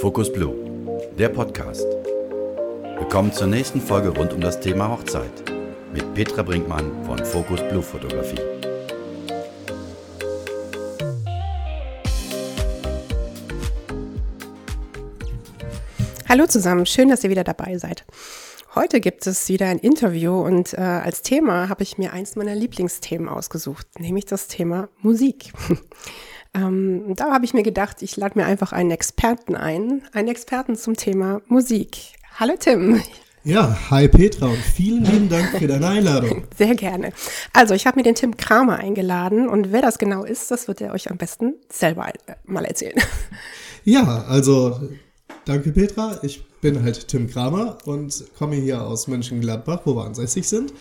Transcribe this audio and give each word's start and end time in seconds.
Focus 0.00 0.32
Blue, 0.32 0.54
der 1.18 1.28
Podcast. 1.28 1.86
Willkommen 2.98 3.32
zur 3.32 3.46
nächsten 3.46 3.80
Folge 3.80 4.08
rund 4.08 4.32
um 4.32 4.40
das 4.40 4.60
Thema 4.60 4.88
Hochzeit 4.88 5.30
mit 5.92 6.14
Petra 6.14 6.42
Brinkmann 6.42 6.90
von 7.04 7.24
Focus 7.24 7.60
Blue 7.68 7.82
Fotografie. 7.82 8.40
Hallo 16.28 16.46
zusammen, 16.46 16.86
schön, 16.86 17.08
dass 17.08 17.22
ihr 17.24 17.30
wieder 17.30 17.44
dabei 17.44 17.78
seid. 17.78 18.04
Heute 18.74 19.00
gibt 19.00 19.26
es 19.26 19.50
wieder 19.50 19.66
ein 19.66 19.78
Interview 19.78 20.32
und 20.40 20.72
äh, 20.72 20.80
als 20.80 21.20
Thema 21.20 21.68
habe 21.68 21.82
ich 21.82 21.98
mir 21.98 22.14
eins 22.14 22.36
meiner 22.36 22.54
Lieblingsthemen 22.54 23.28
ausgesucht, 23.28 23.86
nämlich 23.98 24.24
das 24.24 24.48
Thema 24.48 24.88
Musik. 25.02 25.52
ähm, 26.54 27.14
da 27.14 27.32
habe 27.32 27.44
ich 27.44 27.52
mir 27.52 27.64
gedacht, 27.64 28.00
ich 28.00 28.16
lade 28.16 28.38
mir 28.38 28.46
einfach 28.46 28.72
einen 28.72 28.90
Experten 28.90 29.56
ein, 29.56 30.00
einen 30.14 30.28
Experten 30.28 30.74
zum 30.74 30.96
Thema 30.96 31.42
Musik. 31.48 31.98
Hallo 32.40 32.54
Tim. 32.58 33.02
Ja, 33.44 33.76
hi 33.90 34.08
Petra 34.08 34.46
und 34.46 34.56
vielen 34.56 35.04
lieben 35.04 35.28
Dank 35.28 35.50
für 35.58 35.66
deine 35.66 35.88
Einladung. 35.88 36.44
Sehr 36.56 36.74
gerne. 36.74 37.12
Also, 37.52 37.74
ich 37.74 37.86
habe 37.86 37.98
mir 37.98 38.04
den 38.04 38.14
Tim 38.14 38.38
Kramer 38.38 38.78
eingeladen 38.78 39.50
und 39.50 39.70
wer 39.72 39.82
das 39.82 39.98
genau 39.98 40.24
ist, 40.24 40.50
das 40.50 40.66
wird 40.66 40.80
er 40.80 40.94
euch 40.94 41.10
am 41.10 41.18
besten 41.18 41.56
selber 41.68 42.08
äh, 42.08 42.36
mal 42.46 42.64
erzählen. 42.64 42.98
Ja, 43.84 44.24
also 44.28 44.80
danke 45.44 45.72
Petra. 45.72 46.18
Ich 46.22 46.44
bin 46.60 46.82
halt 46.82 47.08
Tim 47.08 47.28
Kramer 47.28 47.78
und 47.84 48.24
komme 48.36 48.56
hier 48.56 48.82
aus 48.82 49.08
Mönchengladbach, 49.08 49.80
wo 49.84 49.96
wir 49.96 50.04
ansässig 50.04 50.48
sind. 50.48 50.72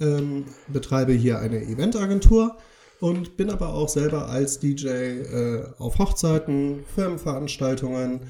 Ähm, 0.00 0.46
betreibe 0.68 1.12
hier 1.12 1.38
eine 1.38 1.62
Eventagentur 1.62 2.56
und 3.00 3.36
bin 3.36 3.50
aber 3.50 3.74
auch 3.74 3.88
selber 3.88 4.28
als 4.28 4.58
DJ 4.58 4.88
äh, 4.88 5.64
auf 5.78 5.98
Hochzeiten, 5.98 6.84
Firmenveranstaltungen 6.94 8.20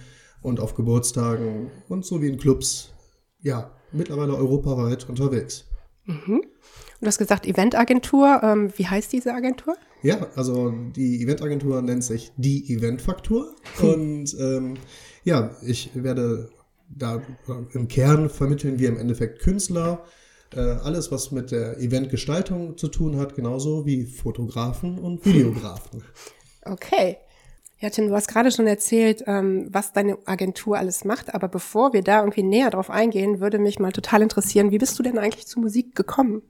und 0.43 0.61
auf 0.61 0.75
Geburtstagen 0.75 1.71
und 1.89 2.05
so 2.05 2.21
wie 2.21 2.29
in 2.29 2.39
Clubs, 2.39 2.93
ja, 3.41 3.71
mittlerweile 3.93 4.35
europaweit 4.35 5.09
unterwegs. 5.09 5.65
Mhm. 6.05 6.43
Du 7.01 7.07
hast 7.07 7.19
gesagt 7.19 7.47
Eventagentur. 7.47 8.41
Ähm, 8.43 8.73
wie 8.77 8.87
heißt 8.87 9.13
diese 9.13 9.35
Agentur? 9.35 9.77
Ja, 10.03 10.27
also 10.37 10.73
die 10.95 11.23
Eventagentur 11.23 11.83
nennt 11.83 12.05
sich 12.05 12.33
die 12.37 12.73
Eventfaktur. 12.73 13.55
und 13.83 14.35
ähm, 14.39 14.75
ja, 15.25 15.57
ich 15.63 15.91
werde 15.95 16.51
da 16.89 17.23
im 17.73 17.89
Kern 17.89 18.29
vermitteln 18.31 18.79
wir 18.79 18.89
im 18.89 18.99
Endeffekt 18.99 19.41
Künstler, 19.41 20.05
äh, 20.55 20.61
alles, 20.61 21.11
was 21.11 21.33
mit 21.33 21.51
der 21.51 21.79
Eventgestaltung 21.81 22.77
zu 22.77 22.89
tun 22.89 23.17
hat, 23.17 23.35
genauso 23.35 23.87
wie 23.87 24.05
Fotografen 24.07 24.99
und 24.99 25.25
Videografen. 25.25 26.05
Okay. 26.65 27.17
Ja, 27.81 27.91
Tim, 27.91 28.09
du 28.09 28.15
hast 28.15 28.29
gerade 28.29 28.51
schon 28.51 28.67
erzählt, 28.67 29.25
ähm, 29.27 29.69
was 29.71 29.93
deine 29.93 30.17
Agentur 30.27 30.79
alles 30.79 31.05
macht, 31.05 31.35
aber 31.35 31.49
bevor 31.49 31.93
wir 31.93 32.03
da 32.03 32.21
irgendwie 32.21 32.43
näher 32.43 32.71
drauf 32.71 32.89
eingehen, 32.89 33.41
würde 33.41 33.59
mich 33.59 33.79
mal 33.79 33.93
total 33.93 34.23
interessieren, 34.23 34.71
wie 34.71 34.79
bist 34.79 34.99
du 34.99 35.03
denn 35.03 35.19
eigentlich 35.19 35.47
zur 35.47 35.63
Musik 35.63 35.95
gekommen? 35.95 36.43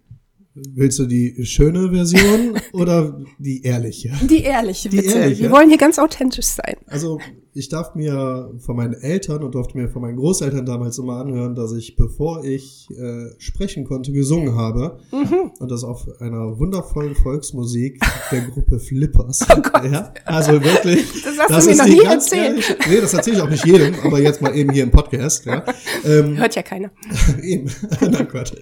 Willst 0.55 1.01
du 1.01 1.07
die 1.07 1.45
schöne 1.45 1.91
Version 1.91 2.61
oder 2.73 3.21
die 3.39 3.63
ehrliche? 3.63 4.13
Die 4.29 4.45
ehrliche, 4.45 4.91
bitte. 4.91 5.03
Die 5.03 5.15
ehrliche. 5.15 5.43
Wir 5.43 5.51
wollen 5.51 5.69
hier 5.69 5.79
ganz 5.79 5.99
authentisch 5.99 6.47
sein. 6.47 6.77
Also 6.87 7.19
ich 7.57 7.69
darf 7.69 7.95
mir 7.95 8.53
von 8.59 8.75
meinen 8.75 8.95
Eltern 8.95 9.45
und 9.45 9.55
durfte 9.55 9.79
mir 9.79 9.89
von 9.89 10.03
meinen 10.03 10.17
Großeltern 10.17 10.67
damals 10.67 10.99
immer 10.99 11.19
anhören, 11.19 11.55
dass 11.55 11.73
ich, 11.73 11.95
bevor 11.95 12.45
ich 12.45 12.89
äh, 12.91 13.31
sprechen 13.39 13.85
konnte, 13.85 14.11
gesungen 14.11 14.57
habe. 14.57 14.99
Mhm. 15.13 15.53
Und 15.61 15.71
das 15.71 15.85
auf 15.85 16.09
einer 16.21 16.59
wundervollen 16.59 17.15
Volksmusik 17.15 18.01
der 18.33 18.41
Gruppe 18.43 18.81
Flippers. 18.81 19.47
Oh 19.49 19.61
Gott. 19.61 19.85
Ja, 19.85 20.13
also 20.25 20.63
wirklich. 20.63 21.05
Das 21.25 21.39
hast 21.39 21.51
das 21.51 21.65
du 21.65 21.71
mir 21.71 21.77
noch 21.77 22.05
nie 22.05 22.13
erzählt. 22.13 22.49
Ehrlich, 22.49 22.77
nee, 22.89 23.01
das 23.01 23.15
erzähle 23.15 23.37
ich 23.37 23.43
auch 23.43 23.51
nicht 23.51 23.65
jedem, 23.65 23.95
aber 24.05 24.21
jetzt 24.21 24.41
mal 24.43 24.55
eben 24.55 24.71
hier 24.73 24.85
im 24.85 24.91
Podcast. 24.91 25.47
Ja. 25.47 25.65
Ähm, 26.05 26.37
Hört 26.37 26.55
ja 26.55 26.63
keiner. 26.63 26.91
eben. 27.43 27.71
Na 28.01 28.23
Gott. 28.25 28.55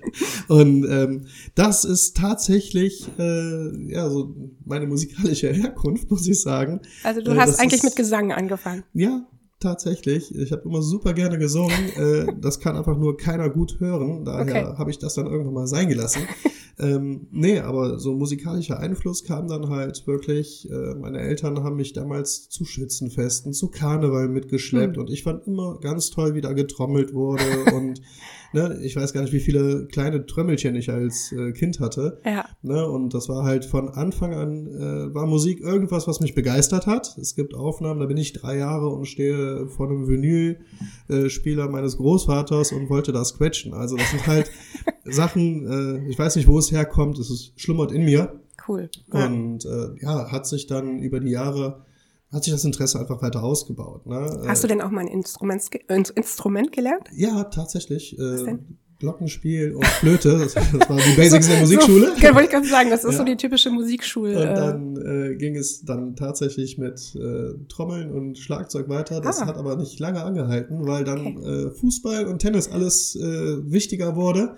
Und 0.47 0.85
ähm, 0.89 1.27
das 1.57 1.85
ist 1.85 2.17
tatsächlich 2.17 3.09
äh, 3.19 3.91
ja 3.93 4.09
so 4.09 4.35
meine 4.65 4.87
musikalische 4.87 5.53
Herkunft, 5.53 6.09
muss 6.09 6.27
ich 6.29 6.41
sagen. 6.41 6.81
Also 7.03 7.21
du 7.21 7.33
äh, 7.33 7.37
hast 7.37 7.59
eigentlich 7.59 7.83
mit 7.83 7.97
Gesang 7.97 8.31
angefangen. 8.33 8.82
Ja, 8.93 9.27
tatsächlich. 9.61 10.35
Ich 10.35 10.53
habe 10.53 10.63
immer 10.65 10.83
super 10.83 11.13
gerne 11.15 11.39
gesungen. 11.39 11.91
äh, 11.97 12.27
das 12.41 12.61
kann 12.61 12.77
einfach 12.77 12.97
nur 12.97 13.17
keiner 13.17 13.49
gut 13.49 13.81
hören. 13.81 14.25
Daher 14.25 14.71
okay. 14.71 14.79
habe 14.79 14.91
ich 14.91 14.99
das 14.99 15.15
dann 15.15 15.27
irgendwann 15.27 15.55
mal 15.55 15.67
sein 15.67 15.89
gelassen. 15.89 16.23
ähm, 16.79 17.29
nee, 17.31 17.61
aber 17.61 17.99
so 17.99 18.13
musikalischer 18.15 18.79
Einfluss 18.79 19.25
kam 19.25 19.49
dann 19.49 19.69
halt 19.69 20.07
wirklich. 20.07 20.71
Äh, 20.71 20.95
meine 20.95 21.21
Eltern 21.21 21.63
haben 21.63 21.77
mich 21.77 21.93
damals 21.93 22.49
zu 22.49 22.65
Schützenfesten, 22.65 23.53
zu 23.53 23.69
Karneval 23.69 24.29
mitgeschleppt 24.29 24.97
mhm. 24.97 25.03
und 25.03 25.11
ich 25.11 25.23
fand 25.23 25.47
immer 25.47 25.79
ganz 25.81 26.11
toll, 26.11 26.35
wie 26.35 26.41
da 26.41 26.53
getrommelt 26.53 27.15
wurde 27.15 27.45
und 27.75 28.01
ne, 28.53 28.79
ich 28.83 28.97
weiß 28.97 29.13
gar 29.13 29.23
nicht, 29.23 29.33
wie 29.33 29.41
viele 29.41 29.87
kleine 29.87 30.27
Trömmelchen 30.27 30.75
ich 30.77 30.91
als 30.91 31.33
äh, 31.33 31.53
Kind 31.53 31.81
hatte. 31.81 32.21
Ja. 32.25 32.45
Ne, 32.63 32.87
und 32.87 33.15
das 33.15 33.29
war 33.29 33.45
halt 33.45 33.65
von 33.65 33.89
Anfang 33.89 34.35
an, 34.35 34.67
äh, 34.67 35.15
war 35.15 35.27
Musik 35.27 35.61
irgendwas, 35.61 36.07
was 36.07 36.21
mich 36.21 36.35
begeistert 36.35 36.87
hat. 36.87 37.17
Es 37.19 37.35
gibt 37.35 37.55
Aufnahmen, 37.55 38.01
da 38.01 38.07
bin 38.07 38.17
ich 38.17 38.33
drei 38.33 38.59
Jahre 38.59 38.89
und 38.89 39.07
stehe 39.07 39.67
vor 39.69 39.89
einem 39.89 40.09
Vinylspieler 40.09 41.69
meines 41.69 41.97
Großvaters 41.97 42.73
und 42.73 42.91
wollte 42.91 43.13
das 43.13 43.37
quetschen. 43.37 43.75
Also 43.75 43.97
das 43.97 44.11
sind 44.11 44.27
halt 44.27 44.51
Sachen, 45.05 45.67
äh, 46.05 46.09
ich 46.09 46.19
weiß 46.19 46.37
nicht, 46.37 46.49
wo 46.49 46.59
es 46.59 46.71
herkommt, 46.71 47.19
es 47.19 47.31
ist, 47.31 47.53
schlummert 47.57 47.93
in 47.93 48.05
mir. 48.05 48.41
Cool. 48.69 48.89
Ja. 49.13 49.27
Und 49.27 49.65
äh, 49.65 49.89
ja, 50.01 50.31
hat 50.31 50.47
sich 50.47 50.67
dann 50.67 51.01
über 51.01 51.21
die 51.21 51.31
Jahre 51.31 51.85
hat 52.33 52.45
sich 52.45 52.53
das 52.53 52.65
Interesse 52.65 52.99
einfach 52.99 53.21
weiter 53.21 53.43
ausgebaut. 53.43 54.07
Ne? 54.07 54.45
Hast 54.47 54.65
du 54.65 54.69
denn 54.69 54.81
auch 54.81 54.91
mal 54.91 55.03
ein 55.03 55.09
Instrument, 55.09 55.69
Instrument 56.15 56.73
gelernt? 56.73 57.09
Ja, 57.15 57.45
tatsächlich. 57.45 58.17
Was 58.19 58.41
äh, 58.41 58.45
denn? 58.45 58.79
Glockenspiel 58.99 59.75
und 59.75 59.85
Flöte, 59.85 60.39
das, 60.39 60.55
das 60.55 60.65
waren 60.89 60.97
die 60.97 61.17
Basics 61.17 61.47
so, 61.47 61.53
der 61.53 61.61
Musikschule. 61.61 62.13
So, 62.15 62.23
wollte 62.23 62.45
ich 62.45 62.51
gerade 62.51 62.69
sagen, 62.69 62.89
das 62.89 63.03
ist 63.03 63.13
ja. 63.13 63.19
so 63.19 63.25
die 63.25 63.37
typische 63.37 63.71
Musikschule. 63.71 64.39
Und 64.39 64.57
dann 64.57 64.97
äh, 65.33 65.35
ging 65.35 65.57
es 65.57 65.85
dann 65.85 66.15
tatsächlich 66.15 66.79
mit 66.79 67.15
äh, 67.17 67.55
Trommeln 67.69 68.13
und 68.13 68.39
Schlagzeug 68.39 68.89
weiter. 68.89 69.21
Das 69.21 69.41
ah. 69.41 69.47
hat 69.47 69.57
aber 69.57 69.75
nicht 69.77 69.99
lange 69.99 70.23
angehalten, 70.23 70.87
weil 70.87 71.03
dann 71.03 71.37
okay. 71.37 71.67
äh, 71.67 71.71
Fußball 71.73 72.27
und 72.27 72.39
Tennis 72.39 72.71
alles 72.71 73.17
äh, 73.17 73.71
wichtiger 73.71 74.15
wurde. 74.15 74.55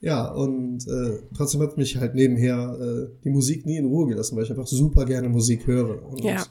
Ja, 0.00 0.26
und 0.26 0.86
äh, 0.88 1.20
trotzdem 1.36 1.62
hat 1.62 1.78
mich 1.78 1.96
halt 1.96 2.16
nebenher 2.16 2.76
äh, 2.78 3.22
die 3.22 3.30
Musik 3.30 3.64
nie 3.64 3.76
in 3.76 3.86
Ruhe 3.86 4.08
gelassen, 4.08 4.36
weil 4.36 4.42
ich 4.42 4.50
einfach 4.50 4.66
super 4.66 5.04
gerne 5.04 5.28
Musik 5.28 5.68
höre. 5.68 6.04
Und 6.04 6.22
ja 6.22 6.44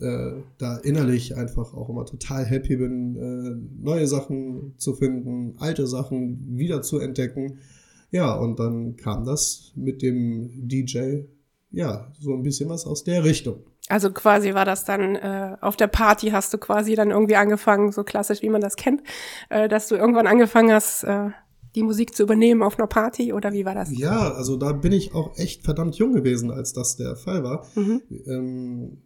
äh, 0.00 0.42
da 0.58 0.76
innerlich 0.78 1.36
einfach 1.36 1.74
auch 1.74 1.88
immer 1.88 2.04
total 2.04 2.44
happy 2.44 2.76
bin, 2.76 3.16
äh, 3.16 3.84
neue 3.84 4.06
Sachen 4.06 4.74
zu 4.76 4.94
finden, 4.94 5.54
alte 5.58 5.86
Sachen 5.86 6.56
wieder 6.56 6.82
zu 6.82 6.98
entdecken. 6.98 7.58
Ja, 8.10 8.34
und 8.34 8.58
dann 8.58 8.96
kam 8.96 9.24
das 9.24 9.72
mit 9.76 10.02
dem 10.02 10.68
DJ, 10.68 11.22
ja, 11.70 12.12
so 12.18 12.34
ein 12.34 12.42
bisschen 12.42 12.68
was 12.68 12.86
aus 12.86 13.04
der 13.04 13.24
Richtung. 13.24 13.62
Also 13.88 14.12
quasi 14.12 14.54
war 14.54 14.64
das 14.64 14.84
dann 14.84 15.16
äh, 15.16 15.56
auf 15.60 15.76
der 15.76 15.88
Party 15.88 16.30
hast 16.30 16.52
du 16.54 16.58
quasi 16.58 16.94
dann 16.94 17.10
irgendwie 17.10 17.36
angefangen, 17.36 17.92
so 17.92 18.04
klassisch 18.04 18.42
wie 18.42 18.48
man 18.48 18.60
das 18.60 18.76
kennt, 18.76 19.02
äh, 19.48 19.68
dass 19.68 19.88
du 19.88 19.96
irgendwann 19.96 20.26
angefangen 20.26 20.72
hast, 20.72 21.02
äh, 21.04 21.30
die 21.74 21.82
Musik 21.82 22.14
zu 22.14 22.22
übernehmen 22.22 22.62
auf 22.62 22.78
einer 22.78 22.86
Party 22.86 23.32
oder 23.32 23.52
wie 23.52 23.64
war 23.64 23.74
das? 23.74 23.96
Ja, 23.96 24.32
also 24.32 24.56
da 24.56 24.72
bin 24.72 24.92
ich 24.92 25.14
auch 25.14 25.36
echt 25.38 25.64
verdammt 25.64 25.96
jung 25.96 26.12
gewesen, 26.12 26.50
als 26.50 26.72
das 26.72 26.96
der 26.96 27.16
Fall 27.16 27.44
war. 27.44 27.66
Mhm. 27.74 28.02
Ähm, 28.26 29.02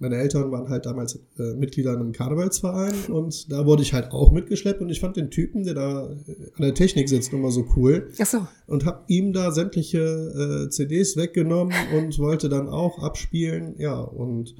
meine 0.00 0.16
Eltern 0.16 0.50
waren 0.50 0.70
halt 0.70 0.86
damals 0.86 1.20
äh, 1.38 1.54
Mitglieder 1.54 1.92
in 1.92 2.00
einem 2.00 2.12
Karnevalsverein 2.12 2.94
und 3.08 3.52
da 3.52 3.66
wurde 3.66 3.82
ich 3.82 3.92
halt 3.92 4.12
auch 4.12 4.32
mitgeschleppt 4.32 4.80
und 4.80 4.88
ich 4.88 4.98
fand 4.98 5.16
den 5.16 5.30
Typen, 5.30 5.62
der 5.62 5.74
da 5.74 6.06
äh, 6.06 6.50
an 6.54 6.62
der 6.62 6.74
Technik 6.74 7.08
sitzt, 7.08 7.32
immer 7.34 7.50
so 7.50 7.66
cool. 7.76 8.08
Ach 8.18 8.26
so. 8.26 8.46
Und 8.66 8.86
hab 8.86 9.04
ihm 9.08 9.34
da 9.34 9.52
sämtliche 9.52 9.98
äh, 9.98 10.70
CDs 10.70 11.16
weggenommen 11.16 11.74
und 11.94 12.18
wollte 12.18 12.48
dann 12.48 12.68
auch 12.68 12.98
abspielen. 13.02 13.74
Ja, 13.78 14.00
und 14.00 14.54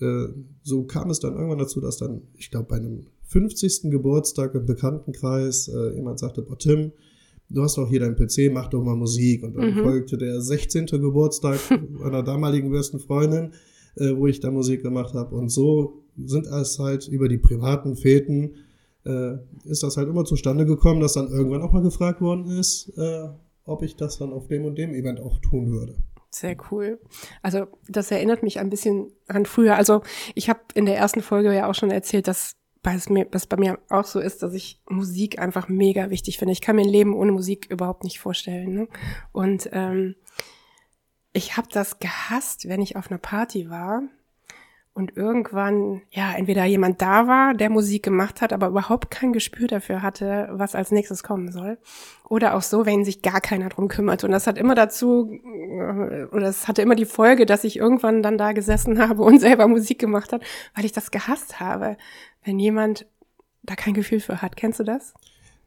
äh, 0.00 0.28
so 0.62 0.84
kam 0.84 1.10
es 1.10 1.18
dann 1.18 1.34
irgendwann 1.34 1.58
dazu, 1.58 1.80
dass 1.80 1.96
dann, 1.96 2.22
ich 2.36 2.52
glaube, 2.52 2.68
bei 2.68 2.76
einem 2.76 3.06
50. 3.24 3.90
Geburtstag 3.90 4.54
im 4.54 4.66
Bekanntenkreis 4.66 5.66
äh, 5.66 5.96
jemand 5.96 6.20
sagte, 6.20 6.42
boah, 6.42 6.58
Tim, 6.58 6.92
du 7.48 7.60
hast 7.60 7.76
doch 7.76 7.88
hier 7.88 7.98
deinen 7.98 8.14
PC, 8.14 8.52
mach 8.52 8.68
doch 8.68 8.84
mal 8.84 8.94
Musik. 8.94 9.42
Und 9.42 9.56
dann 9.56 9.74
mhm. 9.74 9.82
folgte 9.82 10.16
der 10.16 10.40
16. 10.40 10.86
Geburtstag 10.86 11.58
einer 12.04 12.22
damaligen 12.22 12.70
besten 12.70 13.00
Freundin 13.00 13.50
äh, 13.96 14.16
wo 14.16 14.26
ich 14.26 14.40
da 14.40 14.50
Musik 14.50 14.82
gemacht 14.82 15.14
habe. 15.14 15.34
Und 15.34 15.48
so 15.48 16.02
sind 16.16 16.46
es 16.46 16.78
halt 16.78 17.08
über 17.08 17.28
die 17.28 17.38
privaten 17.38 17.96
Fäden, 17.96 18.56
äh, 19.04 19.34
ist 19.64 19.82
das 19.82 19.96
halt 19.96 20.08
immer 20.08 20.24
zustande 20.24 20.66
gekommen, 20.66 21.00
dass 21.00 21.14
dann 21.14 21.28
irgendwann 21.28 21.62
auch 21.62 21.72
mal 21.72 21.82
gefragt 21.82 22.20
worden 22.20 22.46
ist, 22.46 22.92
äh, 22.96 23.28
ob 23.64 23.82
ich 23.82 23.96
das 23.96 24.18
dann 24.18 24.32
auf 24.32 24.48
dem 24.48 24.64
und 24.64 24.76
dem 24.76 24.94
Event 24.94 25.20
auch 25.20 25.38
tun 25.38 25.70
würde. 25.70 25.96
Sehr 26.30 26.56
cool. 26.70 27.00
Also 27.42 27.66
das 27.88 28.10
erinnert 28.10 28.42
mich 28.42 28.58
ein 28.58 28.68
bisschen 28.68 29.12
an 29.26 29.46
früher. 29.46 29.76
Also 29.76 30.02
ich 30.34 30.48
habe 30.50 30.60
in 30.74 30.84
der 30.84 30.96
ersten 30.96 31.22
Folge 31.22 31.54
ja 31.54 31.68
auch 31.68 31.74
schon 31.74 31.90
erzählt, 31.90 32.28
dass 32.28 32.56
was, 32.82 33.08
mir, 33.08 33.26
was 33.32 33.46
bei 33.46 33.56
mir 33.56 33.78
auch 33.88 34.04
so 34.04 34.20
ist, 34.20 34.42
dass 34.42 34.54
ich 34.54 34.80
Musik 34.88 35.38
einfach 35.38 35.68
mega 35.68 36.10
wichtig 36.10 36.38
finde. 36.38 36.52
Ich 36.52 36.60
kann 36.60 36.76
mir 36.76 36.82
ein 36.82 36.88
Leben 36.88 37.14
ohne 37.14 37.32
Musik 37.32 37.66
überhaupt 37.70 38.04
nicht 38.04 38.20
vorstellen. 38.20 38.74
Ne? 38.74 38.88
Und 39.32 39.68
ähm, 39.72 40.14
ich 41.36 41.56
habe 41.56 41.68
das 41.70 41.98
gehasst, 41.98 42.66
wenn 42.68 42.80
ich 42.80 42.96
auf 42.96 43.10
einer 43.10 43.18
Party 43.18 43.68
war 43.68 44.02
und 44.94 45.18
irgendwann, 45.18 46.00
ja, 46.10 46.32
entweder 46.32 46.64
jemand 46.64 47.02
da 47.02 47.26
war, 47.26 47.52
der 47.52 47.68
Musik 47.68 48.02
gemacht 48.02 48.40
hat, 48.40 48.54
aber 48.54 48.68
überhaupt 48.68 49.10
kein 49.10 49.34
Gespür 49.34 49.66
dafür 49.68 50.00
hatte, 50.00 50.48
was 50.52 50.74
als 50.74 50.90
nächstes 50.90 51.22
kommen 51.22 51.52
soll. 51.52 51.76
Oder 52.26 52.54
auch 52.54 52.62
so, 52.62 52.86
wenn 52.86 53.04
sich 53.04 53.20
gar 53.20 53.42
keiner 53.42 53.68
drum 53.68 53.88
kümmert. 53.88 54.24
Und 54.24 54.30
das 54.30 54.46
hat 54.46 54.56
immer 54.56 54.74
dazu, 54.74 55.30
äh, 55.30 56.24
oder 56.32 56.48
es 56.48 56.66
hatte 56.68 56.80
immer 56.80 56.94
die 56.94 57.04
Folge, 57.04 57.44
dass 57.44 57.64
ich 57.64 57.76
irgendwann 57.76 58.22
dann 58.22 58.38
da 58.38 58.52
gesessen 58.52 58.98
habe 59.06 59.22
und 59.22 59.38
selber 59.38 59.68
Musik 59.68 59.98
gemacht 59.98 60.32
hat, 60.32 60.42
weil 60.74 60.86
ich 60.86 60.92
das 60.92 61.10
gehasst 61.10 61.60
habe, 61.60 61.98
wenn 62.44 62.58
jemand 62.58 63.06
da 63.62 63.74
kein 63.74 63.92
Gefühl 63.92 64.20
für 64.20 64.40
hat. 64.40 64.56
Kennst 64.56 64.80
du 64.80 64.84
das? 64.84 65.12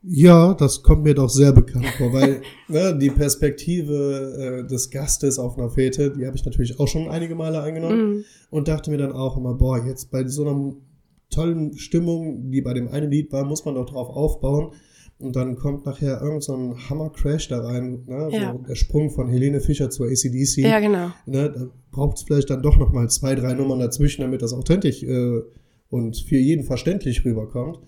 Ja, 0.01 0.53
das 0.53 0.81
kommt 0.81 1.03
mir 1.03 1.13
doch 1.13 1.29
sehr 1.29 1.51
bekannt 1.51 1.87
vor, 1.97 2.13
weil 2.13 2.41
ne, 2.69 2.97
die 2.97 3.09
Perspektive 3.09 4.63
äh, 4.63 4.67
des 4.67 4.89
Gastes 4.89 5.37
auf 5.39 5.57
einer 5.57 5.69
Fete, 5.69 6.11
die 6.11 6.25
habe 6.25 6.37
ich 6.37 6.45
natürlich 6.45 6.79
auch 6.79 6.87
schon 6.87 7.09
einige 7.09 7.35
Male 7.35 7.61
eingenommen 7.61 8.19
mm. 8.19 8.23
und 8.49 8.67
dachte 8.67 8.91
mir 8.91 8.97
dann 8.97 9.11
auch 9.11 9.35
immer, 9.35 9.55
boah, 9.55 9.85
jetzt 9.85 10.09
bei 10.09 10.25
so 10.27 10.47
einer 10.47 10.73
tollen 11.29 11.77
Stimmung, 11.77 12.49
die 12.49 12.61
bei 12.61 12.73
dem 12.73 12.87
einen 12.87 13.11
Lied 13.11 13.31
war, 13.31 13.43
muss 13.43 13.65
man 13.65 13.75
doch 13.75 13.85
drauf 13.85 14.09
aufbauen. 14.09 14.71
Und 15.19 15.35
dann 15.35 15.57
kommt 15.57 15.85
nachher 15.85 16.21
irgend 16.21 16.43
so 16.43 16.55
ein 16.55 16.89
Hammer-Crash 16.89 17.49
da 17.49 17.59
rein, 17.59 18.03
ne? 18.07 18.29
Ja. 18.31 18.53
so 18.53 18.59
der 18.59 18.75
Sprung 18.75 19.09
von 19.09 19.27
Helene 19.27 19.59
Fischer 19.59 19.89
zur 19.89 20.07
ACDC. 20.07 20.59
Ja, 20.59 20.79
genau. 20.79 21.11
Ne? 21.25 21.51
Da 21.53 21.67
braucht 21.91 22.17
es 22.17 22.23
vielleicht 22.23 22.49
dann 22.49 22.61
doch 22.61 22.77
noch 22.77 22.93
mal 22.93 23.09
zwei, 23.09 23.35
drei 23.35 23.53
Nummern 23.53 23.79
dazwischen, 23.79 24.21
damit 24.21 24.41
das 24.41 24.53
authentisch 24.53 25.03
äh, 25.03 25.41
und 25.89 26.15
für 26.15 26.37
jeden 26.37 26.63
verständlich 26.63 27.25
rüberkommt. 27.25 27.79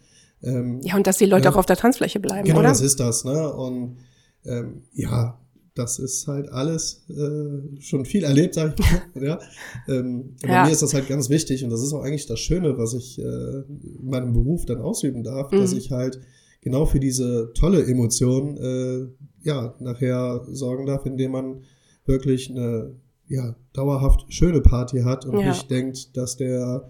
Ähm, 0.44 0.82
ja, 0.84 0.96
und 0.96 1.06
dass 1.08 1.18
die 1.18 1.26
Leute 1.26 1.46
ja, 1.46 1.52
auch 1.52 1.58
auf 1.58 1.66
der 1.66 1.78
Tanzfläche 1.78 2.20
bleiben, 2.20 2.46
genau, 2.46 2.60
oder? 2.60 2.70
Genau, 2.70 2.74
das 2.74 2.82
ist 2.82 3.00
das, 3.00 3.24
ne? 3.24 3.54
Und 3.54 3.98
ähm, 4.46 4.84
ja, 4.94 5.40
das 5.76 6.00
ist 6.00 6.28
halt 6.28 6.50
alles 6.50 7.06
äh, 7.10 7.80
schon 7.82 8.06
viel 8.06 8.24
erlebt, 8.24 8.56
sag 8.56 8.78
ich 8.78 8.86
mal. 8.92 9.02
ja. 9.24 9.40
Ähm, 9.88 10.36
bei 10.42 10.50
ja. 10.50 10.66
mir 10.66 10.72
ist 10.72 10.82
das 10.82 10.94
halt 10.94 11.08
ganz 11.08 11.30
wichtig 11.30 11.64
und 11.64 11.70
das 11.70 11.82
ist 11.82 11.94
auch 11.94 12.04
eigentlich 12.04 12.26
das 12.26 12.40
Schöne, 12.40 12.78
was 12.78 12.94
ich 12.94 13.20
äh, 13.20 13.24
in 13.24 14.10
meinem 14.10 14.34
Beruf 14.34 14.66
dann 14.66 14.82
ausüben 14.82 15.24
darf, 15.24 15.52
mhm. 15.52 15.58
dass 15.58 15.74
ich 15.74 15.92
halt 15.92 16.20
genau 16.62 16.86
für 16.86 17.00
diese 17.00 17.52
tolle 17.54 17.86
Emotion 17.86 18.58
äh, 18.58 19.08
ja 19.44 19.76
nachher 19.80 20.46
sorgen 20.52 20.86
darf, 20.86 21.06
indem 21.06 21.32
man 21.32 21.62
wirklich 22.06 22.50
eine 22.50 22.96
ja 23.28 23.56
dauerhaft 23.74 24.26
schöne 24.34 24.62
Party 24.62 25.02
hat 25.02 25.26
und 25.26 25.40
ja. 25.40 25.50
nicht 25.50 25.72
denkt, 25.72 26.18
dass 26.18 26.36
der 26.36 26.90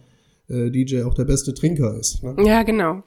äh, 0.51 0.69
DJ 0.69 1.03
auch 1.03 1.13
der 1.13 1.25
beste 1.25 1.53
Trinker 1.53 1.97
ist. 1.97 2.23
Ne? 2.23 2.35
Ja, 2.45 2.63
genau. 2.63 3.03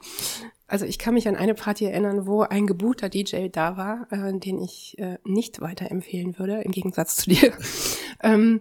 Also 0.66 0.86
ich 0.86 0.98
kann 0.98 1.14
mich 1.14 1.28
an 1.28 1.36
eine 1.36 1.54
Party 1.54 1.84
erinnern, 1.84 2.26
wo 2.26 2.40
ein 2.40 2.66
gebuchter 2.66 3.08
DJ 3.08 3.48
da 3.52 3.76
war, 3.76 4.06
äh, 4.10 4.38
den 4.38 4.60
ich 4.60 4.98
äh, 4.98 5.18
nicht 5.24 5.60
weiterempfehlen 5.60 6.38
würde, 6.38 6.62
im 6.62 6.72
Gegensatz 6.72 7.16
zu 7.16 7.30
dir. 7.30 7.52
ähm, 8.22 8.60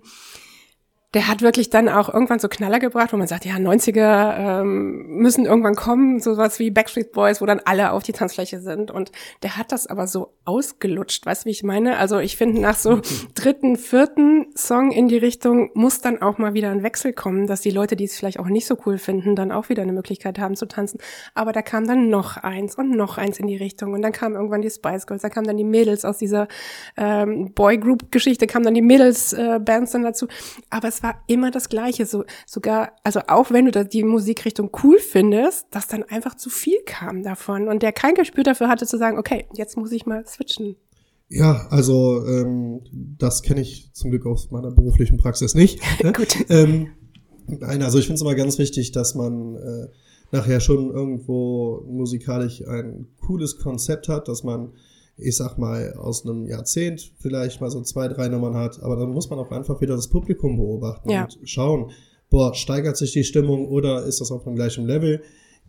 der 1.13 1.27
hat 1.27 1.42
wirklich 1.42 1.69
dann 1.69 1.89
auch 1.89 2.12
irgendwann 2.12 2.39
so 2.39 2.48
Knaller 2.48 2.80
gebracht, 2.80 3.13
wo 3.13 3.18
man 3.18 3.27
sagt, 3.27 3.45
ja, 3.45 3.56
90er 3.56 4.62
ähm, 4.62 5.06
müssen 5.18 5.45
irgendwann 5.45 5.75
kommen, 5.75 6.19
sowas 6.19 6.57
wie 6.57 6.71
Backstreet 6.71 7.12
Boys, 7.12 7.39
wo 7.39 7.45
dann 7.45 7.62
alle 7.65 7.92
auf 7.92 8.01
die 8.01 8.13
Tanzfläche 8.13 8.60
sind. 8.62 8.89
Und 8.89 9.12
der 9.44 9.57
hat 9.57 9.71
das 9.71 9.86
aber 9.86 10.07
so 10.07 10.33
ausgelutscht, 10.45 11.25
weißt 11.25 11.44
du, 11.44 11.45
wie 11.45 11.51
ich 11.51 11.63
meine? 11.63 11.98
Also 11.98 12.18
ich 12.18 12.36
finde, 12.36 12.60
nach 12.62 12.77
so 12.77 13.01
dritten, 13.36 13.75
vierten 13.75 14.48
Song 14.56 14.92
in 14.92 15.07
die 15.07 15.18
Richtung 15.18 15.69
muss 15.75 16.01
dann 16.01 16.19
auch 16.21 16.39
mal 16.39 16.56
wieder 16.56 16.71
ein 16.71 16.81
Wechsel 16.81 17.13
kommen, 17.13 17.45
dass 17.45 17.62
die 17.62 17.71
Leute, 17.71 17.95
die 17.95 18.06
es 18.06 18.18
vielleicht 18.18 18.39
auch 18.39 18.48
nicht 18.48 18.65
so 18.65 18.75
cool 18.86 18.98
finden, 18.98 19.36
dann 19.36 19.51
auch 19.51 19.69
wieder 19.69 19.83
eine 19.83 19.94
Möglichkeit 19.94 20.39
haben 20.39 20.56
zu 20.56 20.65
tanzen. 20.65 21.00
Aber 21.36 21.51
da 21.51 21.62
kam 21.62 21.86
dann 21.86 22.10
noch 22.10 22.38
eins 22.38 22.75
und 22.75 22.89
noch 22.89 23.19
eins 23.19 23.39
in 23.39 23.45
die 23.45 23.57
Richtung. 23.57 23.94
Und 23.94 24.01
dann 24.01 24.13
kamen 24.13 24.33
irgendwann 24.33 24.63
die 24.63 24.71
Spice 24.71 25.06
Girls, 25.06 25.21
da 25.21 25.30
kamen 25.30 25.45
dann 25.45 25.57
die 25.57 25.63
Mädels 25.63 26.06
aus 26.06 26.18
dieser 26.18 26.48
ähm, 26.98 27.54
Boy-Group-Geschichte, 27.54 28.48
kamen 28.48 28.65
dann 28.65 28.74
die 28.74 28.81
Mädels-Bands 28.81 29.92
äh, 29.92 29.94
dann 29.94 30.04
dazu. 30.04 30.27
Aber 30.71 30.88
es 30.88 31.02
war 31.03 31.23
immer 31.27 31.51
das 31.51 31.69
Gleiche. 31.69 32.05
So, 32.05 32.23
sogar, 32.47 32.94
also 33.03 33.19
auch 33.27 33.51
wenn 33.51 33.69
du 33.69 33.85
die 33.85 34.03
Musikrichtung 34.03 34.71
cool 34.83 34.97
findest, 34.97 35.67
dass 35.71 35.88
dann 35.88 36.03
einfach 36.03 36.35
zu 36.35 36.50
viel 36.50 36.79
kam 36.85 37.21
davon 37.21 37.67
und 37.67 37.83
der 37.83 37.91
kein 37.91 38.15
Gespür 38.15 38.44
dafür 38.44 38.69
hatte 38.69 38.88
zu 38.88 38.97
sagen, 38.97 39.17
okay, 39.19 39.45
jetzt 39.53 39.77
muss 39.77 39.91
ich 39.91 40.05
mal 40.05 40.25
switchen. 40.25 40.77
Ja, 41.29 41.67
also 41.69 42.25
ähm, 42.25 42.81
das 42.94 43.41
kenne 43.41 43.61
ich 43.61 43.91
zum 43.94 44.11
Glück 44.11 44.25
aus 44.25 44.51
meiner 44.51 44.71
beruflichen 44.71 45.17
Praxis 45.17 45.55
nicht. 45.55 45.81
Ne? 46.03 46.11
Gut. 46.13 46.45
Ähm, 46.50 46.88
nein, 47.47 47.81
also 47.81 47.97
ich 47.97 48.05
finde 48.05 48.15
es 48.15 48.21
immer 48.21 48.35
ganz 48.35 48.57
wichtig, 48.57 48.91
dass 48.91 49.15
man 49.15 49.55
äh, 49.55 49.88
nachher 50.31 50.59
schon 50.59 50.91
irgendwo 50.91 51.83
musikalisch 51.88 52.65
ein 52.67 53.07
cooles 53.21 53.57
Konzept 53.57 54.09
hat, 54.09 54.27
dass 54.27 54.44
man 54.44 54.73
ich 55.18 55.38
sag 55.38 55.57
mal, 55.57 55.94
aus 55.94 56.25
einem 56.25 56.48
Jahrzehnt 56.48 57.13
vielleicht 57.19 57.62
mal 57.62 57.69
so 57.69 57.81
zwei, 57.81 58.07
drei 58.07 58.30
Nummern 58.30 58.56
hat. 58.56 58.81
Aber 58.81 58.95
dann 58.95 59.12
muss 59.12 59.30
man 59.30 59.39
auch 59.39 59.51
einfach 59.51 59.80
wieder 59.81 59.95
das 59.95 60.07
Publikum 60.07 60.57
beobachten 60.57 61.10
ja. 61.10 61.24
und 61.24 61.38
schauen, 61.44 61.92
boah, 62.30 62.54
steigert 62.56 62.98
sich 62.98 63.12
die 63.13 63.24
Stimmung 63.24 63.68
oder 63.68 64.06
ist 64.06 64.21
das 64.21 64.31
auf 64.31 64.44
dem 64.44 64.56
gleichen 64.56 64.86
Level? 64.86 65.21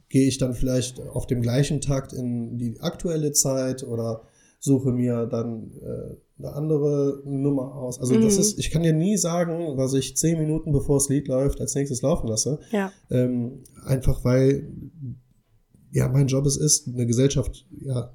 Gehe 0.08 0.26
ich 0.26 0.38
dann 0.38 0.55
vielleicht 0.55 1.00
auf 1.00 1.26
dem 1.26 1.43
gleichen 1.43 1.81
Takt 1.81 2.12
in 2.12 2.56
die 2.56 2.81
aktuelle 2.81 3.32
Zeit 3.32 3.82
oder 3.82 4.23
suche 4.61 4.93
mir 4.93 5.26
dann 5.26 5.73
äh, 5.82 6.17
eine 6.38 6.52
andere 6.55 7.23
Nummer 7.26 7.75
aus. 7.75 8.00
Also 8.00 8.14
mhm. 8.14 8.23
das 8.23 8.38
ist, 8.38 8.58
ich 8.58 8.70
kann 8.70 8.82
dir 8.82 8.94
nie 8.94 9.19
sagen, 9.19 9.76
was 9.76 9.93
ich 9.93 10.17
zehn 10.17 10.38
Minuten 10.38 10.73
bevor 10.73 10.96
das 10.96 11.11
Lied 11.11 11.29
läuft, 11.29 11.61
als 11.61 11.75
nächstes 11.75 12.00
laufen 12.00 12.29
lasse. 12.29 12.58
Ja. 12.73 12.91
Ähm, 13.11 13.62
einfach 13.85 14.25
weil 14.25 14.73
ja 15.93 16.08
mein 16.08 16.29
Job 16.29 16.46
es 16.46 16.56
ist, 16.56 16.88
eine 16.88 17.06
Gesellschaft 17.06 17.67
ja 17.81 18.11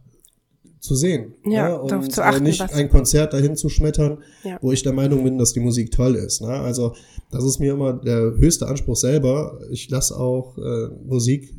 zu 0.79 0.95
sehen. 0.95 1.33
Ja, 1.45 1.51
ja 1.51 1.69
ne? 1.69 1.81
und 1.81 2.11
zu 2.11 2.23
achten, 2.23 2.43
nicht 2.43 2.61
ein 2.61 2.89
Konzert 2.89 3.33
dahin 3.33 3.55
zu 3.55 3.69
schmettern, 3.69 4.19
ja. 4.43 4.57
wo 4.61 4.71
ich 4.71 4.83
der 4.83 4.93
Meinung 4.93 5.23
bin, 5.23 5.37
dass 5.37 5.53
die 5.53 5.59
Musik 5.59 5.91
toll 5.91 6.15
ist. 6.15 6.41
Ne? 6.41 6.49
Also 6.49 6.93
das 7.31 7.43
ist 7.43 7.59
mir 7.59 7.73
immer 7.73 7.93
der 7.93 8.19
höchste 8.37 8.67
Anspruch 8.67 8.95
selber. 8.95 9.59
Ich 9.71 9.89
lasse 9.89 10.17
auch 10.17 10.57
äh, 10.57 10.87
Musik 11.05 11.53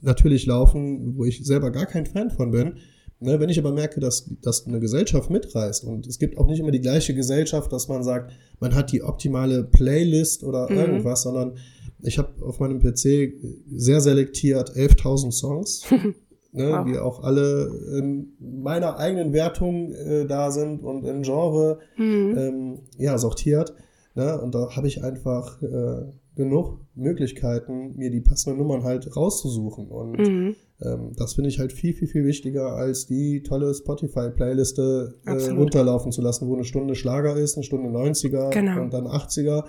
natürlich 0.00 0.46
laufen, 0.46 1.16
wo 1.16 1.24
ich 1.24 1.44
selber 1.44 1.70
gar 1.70 1.86
kein 1.86 2.06
Fan 2.06 2.30
von 2.30 2.50
bin. 2.50 2.78
Ne? 3.20 3.40
Wenn 3.40 3.48
ich 3.48 3.58
aber 3.58 3.72
merke, 3.72 4.00
dass, 4.00 4.30
dass 4.42 4.66
eine 4.66 4.80
Gesellschaft 4.80 5.30
mitreißt 5.30 5.84
und 5.84 6.06
es 6.06 6.18
gibt 6.18 6.36
auch 6.38 6.46
nicht 6.46 6.60
immer 6.60 6.70
die 6.70 6.80
gleiche 6.80 7.14
Gesellschaft, 7.14 7.72
dass 7.72 7.88
man 7.88 8.02
sagt, 8.02 8.32
man 8.60 8.74
hat 8.74 8.92
die 8.92 9.02
optimale 9.02 9.64
Playlist 9.64 10.44
oder 10.44 10.70
mhm. 10.70 10.78
irgendwas, 10.78 11.22
sondern 11.22 11.56
ich 12.02 12.18
habe 12.18 12.34
auf 12.44 12.60
meinem 12.60 12.80
PC 12.80 13.34
sehr 13.74 14.00
selektiert 14.00 14.70
11.000 14.70 15.32
Songs 15.32 15.84
ne, 16.54 16.70
wow. 16.70 16.86
die 16.86 16.98
auch 16.98 17.22
alle 17.22 17.70
in 17.98 18.32
meiner 18.38 18.98
eigenen 18.98 19.32
Wertung 19.32 19.92
äh, 19.92 20.24
da 20.26 20.50
sind 20.50 20.82
und 20.82 21.04
in 21.04 21.22
Genre 21.22 21.80
mhm. 21.96 22.34
ähm, 22.36 22.78
ja, 22.96 23.18
sortiert. 23.18 23.74
Ne? 24.14 24.40
Und 24.40 24.54
da 24.54 24.74
habe 24.76 24.86
ich 24.86 25.02
einfach 25.02 25.60
äh, 25.62 26.12
genug 26.36 26.80
Möglichkeiten, 26.94 27.96
mir 27.96 28.10
die 28.10 28.20
passenden 28.20 28.58
Nummern 28.58 28.84
halt 28.84 29.16
rauszusuchen. 29.16 29.88
Und 29.88 30.18
mhm. 30.18 30.56
ähm, 30.80 31.12
das 31.16 31.34
finde 31.34 31.50
ich 31.50 31.58
halt 31.58 31.72
viel, 31.72 31.92
viel, 31.92 32.08
viel 32.08 32.24
wichtiger, 32.24 32.72
als 32.72 33.06
die 33.06 33.42
tolle 33.42 33.74
Spotify-Playliste 33.74 35.14
äh, 35.26 35.50
runterlaufen 35.50 36.12
zu 36.12 36.22
lassen, 36.22 36.48
wo 36.48 36.54
eine 36.54 36.64
Stunde 36.64 36.94
Schlager 36.94 37.36
ist, 37.36 37.56
eine 37.56 37.64
Stunde 37.64 37.90
90er 37.90 38.50
genau. 38.50 38.82
und 38.82 38.92
dann 38.92 39.06
80er. 39.06 39.64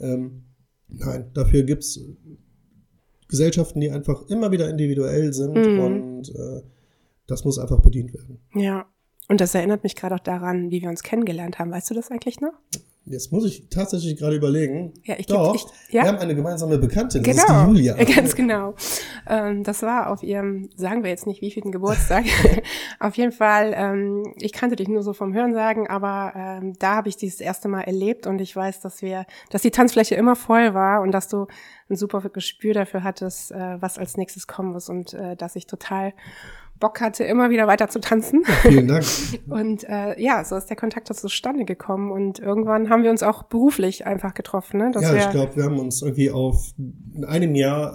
Ähm, 0.00 0.44
nein, 0.88 1.30
dafür 1.34 1.64
gibt's 1.64 2.00
Gesellschaften, 3.28 3.80
die 3.80 3.90
einfach 3.90 4.28
immer 4.28 4.50
wieder 4.50 4.68
individuell 4.68 5.32
sind 5.32 5.54
mhm. 5.54 5.80
und 5.80 6.28
äh, 6.30 6.62
das 7.26 7.44
muss 7.44 7.58
einfach 7.58 7.80
bedient 7.80 8.14
werden. 8.14 8.40
Ja, 8.54 8.86
und 9.28 9.40
das 9.40 9.54
erinnert 9.54 9.84
mich 9.84 9.94
gerade 9.94 10.14
auch 10.14 10.20
daran, 10.20 10.70
wie 10.70 10.80
wir 10.80 10.88
uns 10.88 11.02
kennengelernt 11.02 11.58
haben. 11.58 11.70
Weißt 11.70 11.90
du 11.90 11.94
das 11.94 12.10
eigentlich 12.10 12.40
noch? 12.40 12.54
Jetzt 13.10 13.32
muss 13.32 13.44
ich 13.44 13.68
tatsächlich 13.70 14.16
gerade 14.16 14.36
überlegen. 14.36 14.92
Ja, 15.04 15.14
ich 15.18 15.26
Doch, 15.26 15.54
ich, 15.54 15.64
ja? 15.92 16.02
wir 16.02 16.08
haben 16.08 16.18
eine 16.18 16.34
gemeinsame 16.34 16.78
Bekannte, 16.78 17.20
das 17.20 17.36
genau, 17.36 17.42
ist 17.42 17.48
die 17.48 17.54
genau. 17.54 17.66
Julia. 17.68 18.04
Ganz 18.16 18.34
genau. 18.34 18.74
Ähm, 19.26 19.64
das 19.64 19.82
war 19.82 20.10
auf 20.10 20.22
ihrem, 20.22 20.68
sagen 20.76 21.02
wir 21.02 21.10
jetzt 21.10 21.26
nicht, 21.26 21.42
wie 21.42 21.50
vielen 21.50 21.72
Geburtstag. 21.72 22.24
auf 23.00 23.16
jeden 23.16 23.32
Fall, 23.32 23.72
ähm, 23.74 24.34
ich 24.36 24.52
kannte 24.52 24.76
dich 24.76 24.88
nur 24.88 25.02
so 25.02 25.12
vom 25.12 25.32
Hören 25.34 25.54
sagen, 25.54 25.88
aber 25.88 26.32
ähm, 26.36 26.74
da 26.78 26.96
habe 26.96 27.08
ich 27.08 27.16
dieses 27.16 27.40
erste 27.40 27.68
Mal 27.68 27.82
erlebt 27.82 28.26
und 28.26 28.40
ich 28.40 28.54
weiß, 28.54 28.80
dass 28.80 29.02
wir, 29.02 29.26
dass 29.50 29.62
die 29.62 29.70
Tanzfläche 29.70 30.14
immer 30.14 30.36
voll 30.36 30.74
war 30.74 31.02
und 31.02 31.12
dass 31.12 31.28
du 31.28 31.46
ein 31.90 31.96
super 31.96 32.20
Gespür 32.28 32.74
dafür 32.74 33.02
hattest, 33.02 33.52
äh, 33.52 33.80
was 33.80 33.98
als 33.98 34.16
nächstes 34.16 34.46
kommen 34.46 34.72
muss 34.72 34.88
und 34.88 35.14
äh, 35.14 35.36
dass 35.36 35.56
ich 35.56 35.66
total 35.66 36.12
Bock 36.78 37.00
hatte, 37.00 37.24
immer 37.24 37.50
wieder 37.50 37.66
weiter 37.66 37.88
zu 37.88 38.00
tanzen. 38.00 38.42
Ja, 38.46 38.54
vielen 38.70 38.88
Dank. 38.88 39.04
und 39.48 39.84
äh, 39.88 40.20
ja, 40.20 40.44
so 40.44 40.56
ist 40.56 40.66
der 40.66 40.76
Kontakt 40.76 41.08
zustande 41.08 41.64
gekommen 41.64 42.10
und 42.10 42.38
irgendwann 42.38 42.90
haben 42.90 43.02
wir 43.02 43.10
uns 43.10 43.22
auch 43.22 43.44
beruflich 43.44 44.06
einfach 44.06 44.34
getroffen. 44.34 44.78
Ne? 44.78 44.90
Dass 44.92 45.02
ja, 45.02 45.16
ich 45.16 45.30
glaube, 45.30 45.56
wir 45.56 45.64
haben 45.64 45.78
uns 45.78 46.02
irgendwie 46.02 46.30
auf 46.30 46.74
in 47.14 47.24
einem 47.24 47.54
Jahr 47.54 47.94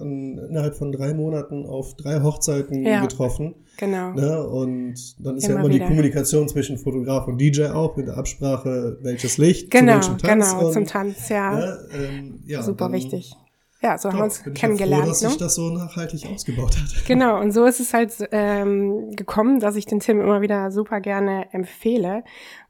innerhalb 0.00 0.76
von 0.76 0.92
drei 0.92 1.14
Monaten 1.14 1.66
auf 1.66 1.94
drei 1.94 2.20
Hochzeiten 2.22 2.82
ja, 2.82 3.00
getroffen. 3.00 3.54
Genau. 3.76 4.12
Ne? 4.12 4.46
Und 4.46 4.94
dann 5.24 5.36
ist 5.36 5.44
immer 5.44 5.54
ja 5.54 5.60
immer 5.60 5.74
wieder. 5.74 5.84
die 5.84 5.90
Kommunikation 5.90 6.48
zwischen 6.48 6.78
Fotograf 6.78 7.26
und 7.26 7.40
DJ 7.40 7.66
auch 7.66 7.96
mit 7.96 8.06
der 8.06 8.16
Absprache, 8.16 8.98
welches 9.02 9.38
Licht, 9.38 9.70
genau, 9.70 10.00
zu 10.00 10.12
welchem 10.12 10.18
Tanz. 10.18 10.52
Genau, 10.52 10.66
und, 10.66 10.72
zum 10.72 10.86
Tanz, 10.86 11.28
ja. 11.28 11.54
Ne? 11.54 11.78
Ähm, 11.92 12.40
ja 12.46 12.62
Super 12.62 12.92
wichtig. 12.92 13.36
Ja, 13.84 13.98
so 13.98 14.08
Doch, 14.08 14.14
haben 14.14 14.20
wir 14.20 14.24
uns 14.24 14.42
kennengelernt. 14.54 15.04
Ich 15.04 15.08
froh, 15.08 15.10
dass 15.10 15.22
ne? 15.22 15.28
sich 15.28 15.38
das 15.38 15.54
so 15.56 15.68
nachhaltig 15.68 16.26
ausgebaut 16.32 16.74
hat. 16.78 16.84
Genau, 17.06 17.38
und 17.38 17.52
so 17.52 17.66
ist 17.66 17.80
es 17.80 17.92
halt 17.92 18.12
ähm, 18.32 19.10
gekommen, 19.14 19.60
dass 19.60 19.76
ich 19.76 19.84
den 19.84 20.00
Tim 20.00 20.22
immer 20.22 20.40
wieder 20.40 20.70
super 20.70 21.00
gerne 21.00 21.52
empfehle. 21.52 22.24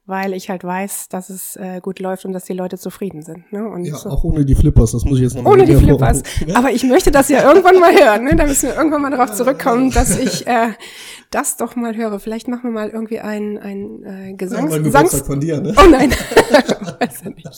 weil 0.06 0.34
ich 0.34 0.50
halt 0.50 0.64
weiß, 0.64 1.08
dass 1.08 1.30
es 1.30 1.56
äh, 1.56 1.80
gut 1.80 1.98
läuft 1.98 2.26
und 2.26 2.32
dass 2.32 2.44
die 2.44 2.52
Leute 2.52 2.76
zufrieden 2.76 3.22
sind. 3.22 3.50
Ne? 3.52 3.66
Und 3.66 3.84
Ja, 3.86 3.96
so. 3.96 4.10
auch 4.10 4.22
ohne 4.22 4.44
die 4.44 4.54
Flippers, 4.54 4.92
das 4.92 5.04
muss 5.04 5.16
ich 5.16 5.22
jetzt 5.22 5.36
noch 5.36 5.46
Ohne 5.46 5.64
die 5.64 5.76
Flippers. 5.76 6.22
Ja. 6.46 6.56
Aber 6.56 6.70
ich 6.72 6.82
möchte 6.84 7.10
das 7.10 7.30
ja 7.30 7.46
irgendwann 7.46 7.80
mal 7.80 7.94
hören. 7.94 8.24
Ne? 8.24 8.36
Da 8.36 8.44
müssen 8.46 8.68
wir 8.68 8.76
irgendwann 8.76 9.00
mal 9.00 9.10
darauf 9.10 9.32
zurückkommen, 9.32 9.90
dass 9.92 10.18
ich 10.18 10.46
äh, 10.46 10.72
das 11.30 11.56
doch 11.56 11.74
mal 11.74 11.96
höre. 11.96 12.18
Vielleicht 12.18 12.48
machen 12.48 12.64
wir 12.64 12.70
mal 12.70 12.90
irgendwie 12.90 13.20
ein, 13.20 13.56
ein 13.56 14.02
äh, 14.04 14.34
Gesangs... 14.34 14.74
Irgendwann 14.74 14.82
Gesangs 14.84 15.20
von 15.22 15.40
dir, 15.40 15.60
ne? 15.60 15.72
oh 15.74 15.88
nein, 15.88 16.10
weiß 17.00 17.22
ja 17.24 17.30
nicht. 17.30 17.48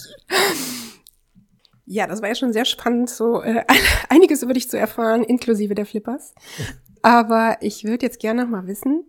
Ja, 1.87 2.07
das 2.09 2.21
war 2.21 2.29
ja 2.29 2.35
schon 2.35 2.53
sehr 2.53 2.65
spannend, 2.65 3.09
so 3.09 3.43
äh, 3.43 3.65
einiges 4.09 4.43
über 4.43 4.53
dich 4.53 4.69
zu 4.69 4.79
erfahren, 4.79 5.23
inklusive 5.23 5.75
der 5.75 5.87
Flippers. 5.87 6.35
Aber 7.03 7.57
ich 7.61 7.85
würde 7.85 8.07
jetzt 8.07 8.19
gerne 8.19 8.43
noch 8.43 8.51
mal 8.51 8.67
wissen, 8.67 9.05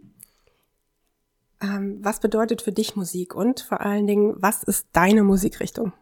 ähm, 1.62 1.98
was 2.02 2.20
bedeutet 2.20 2.62
für 2.62 2.72
dich 2.72 2.96
Musik 2.96 3.34
und 3.34 3.62
vor 3.62 3.82
allen 3.82 4.06
Dingen, 4.06 4.36
was 4.38 4.62
ist 4.64 4.88
deine 4.94 5.24
Musikrichtung? 5.24 5.94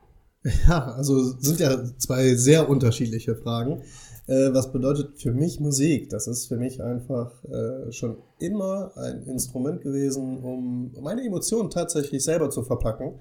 Ja, 0.67 0.93
also 0.93 1.39
sind 1.39 1.59
ja 1.59 1.83
zwei 1.97 2.35
sehr 2.35 2.69
unterschiedliche 2.69 3.35
Fragen. 3.35 3.81
Äh, 4.27 4.53
was 4.53 4.71
bedeutet 4.71 5.17
für 5.17 5.31
mich 5.31 5.59
Musik? 5.59 6.09
Das 6.09 6.27
ist 6.27 6.47
für 6.47 6.57
mich 6.57 6.83
einfach 6.83 7.43
äh, 7.45 7.91
schon 7.91 8.17
immer 8.37 8.91
ein 8.95 9.23
Instrument 9.23 9.81
gewesen, 9.81 10.43
um 10.43 10.91
meine 11.01 11.23
Emotionen 11.23 11.71
tatsächlich 11.71 12.23
selber 12.23 12.51
zu 12.51 12.61
verpacken. 12.61 13.19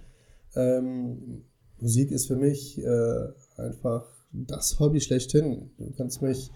Ähm, 0.55 1.45
Musik 1.79 2.11
ist 2.11 2.27
für 2.27 2.37
mich 2.37 2.79
äh, 2.79 3.29
einfach 3.57 4.05
das 4.33 4.79
Hobby 4.81 5.01
schlechthin. 5.01 5.71
Du 5.79 5.93
kannst 5.97 6.23
mich 6.23 6.51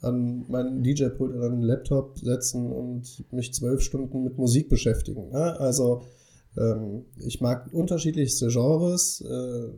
an 0.00 0.44
meinen 0.48 0.82
DJ-Pult 0.82 1.34
oder 1.34 1.46
einen 1.46 1.62
Laptop 1.62 2.18
setzen 2.18 2.72
und 2.72 3.24
mich 3.32 3.54
zwölf 3.54 3.80
Stunden 3.82 4.24
mit 4.24 4.36
Musik 4.36 4.68
beschäftigen. 4.68 5.28
Ne? 5.30 5.58
Also 5.60 6.02
ähm, 6.58 7.04
ich 7.18 7.40
mag 7.40 7.72
unterschiedlichste 7.72 8.48
Genres. 8.48 9.20
Äh, 9.22 9.68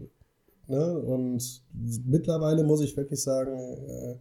Ne? 0.66 0.98
Und 0.98 1.62
mittlerweile 2.06 2.64
muss 2.64 2.80
ich 2.80 2.96
wirklich 2.96 3.22
sagen, 3.22 3.52
äh, 3.52 4.16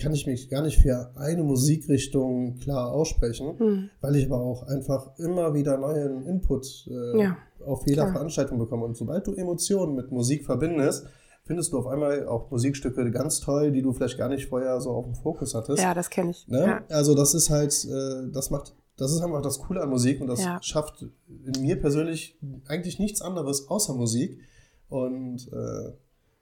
kann 0.00 0.14
ich 0.14 0.26
mich 0.26 0.48
gar 0.48 0.62
nicht 0.62 0.78
für 0.78 1.10
eine 1.16 1.42
Musikrichtung 1.42 2.56
klar 2.56 2.92
aussprechen, 2.92 3.58
Hm. 3.58 3.90
weil 4.00 4.16
ich 4.16 4.24
aber 4.24 4.40
auch 4.40 4.62
einfach 4.64 5.18
immer 5.18 5.52
wieder 5.52 5.76
neuen 5.76 6.26
Input 6.26 6.86
äh, 6.90 7.20
Ja, 7.20 7.36
auf 7.64 7.86
jeder 7.86 8.04
klar. 8.04 8.12
Veranstaltung 8.14 8.58
bekomme. 8.58 8.84
Und 8.86 8.96
sobald 8.96 9.26
du 9.26 9.34
Emotionen 9.34 9.94
mit 9.94 10.10
Musik 10.10 10.46
verbindest, 10.46 11.06
findest 11.46 11.72
du 11.72 11.78
auf 11.78 11.86
einmal 11.86 12.26
auch 12.26 12.50
Musikstücke 12.50 13.10
ganz 13.12 13.40
toll, 13.40 13.70
die 13.70 13.80
du 13.80 13.92
vielleicht 13.92 14.18
gar 14.18 14.28
nicht 14.28 14.46
vorher 14.48 14.80
so 14.80 14.90
auf 14.90 15.04
dem 15.04 15.14
Fokus 15.14 15.54
hattest. 15.54 15.82
Ja, 15.82 15.94
das 15.94 16.10
kenne 16.10 16.32
ich. 16.32 16.46
Ne? 16.48 16.60
Ja. 16.66 16.84
Also 16.88 17.14
das 17.14 17.34
ist 17.34 17.50
halt, 17.50 17.72
äh, 17.84 18.30
das 18.32 18.50
macht, 18.50 18.74
das 18.96 19.12
ist 19.12 19.20
einfach 19.20 19.42
das 19.42 19.60
Coole 19.60 19.80
an 19.80 19.88
Musik 19.88 20.20
und 20.20 20.26
das 20.26 20.42
Ja. 20.42 20.58
schafft 20.60 21.06
in 21.28 21.62
mir 21.62 21.80
persönlich 21.80 22.36
eigentlich 22.66 22.98
nichts 22.98 23.22
anderes 23.22 23.68
außer 23.68 23.94
Musik. 23.94 24.40
Und 24.88 25.48
äh, 25.52 25.92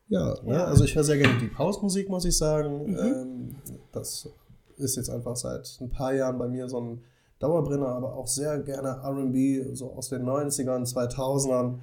ja, 0.08 0.34
ne? 0.42 0.54
Ja. 0.54 0.64
also 0.64 0.84
ich 0.84 0.94
höre 0.94 1.04
sehr 1.04 1.18
gerne 1.18 1.38
die 1.38 1.56
Hausmusik, 1.56 2.08
muss 2.08 2.24
ich 2.24 2.36
sagen. 2.36 2.90
Mhm. 2.90 2.96
Ähm, 2.96 3.56
das 3.92 4.28
ist 4.76 4.96
jetzt 4.96 5.10
einfach 5.10 5.36
seit 5.36 5.78
ein 5.80 5.90
paar 5.90 6.14
Jahren 6.14 6.38
bei 6.38 6.48
mir 6.48 6.68
so 6.68 6.80
ein 6.80 7.02
Dauerbrenner, 7.40 7.88
aber 7.88 8.14
auch 8.14 8.26
sehr 8.26 8.58
gerne 8.60 9.02
RB, 9.04 9.76
so 9.76 9.92
aus 9.92 10.08
den 10.08 10.24
90ern, 10.24 10.86
2000ern. 10.90 11.78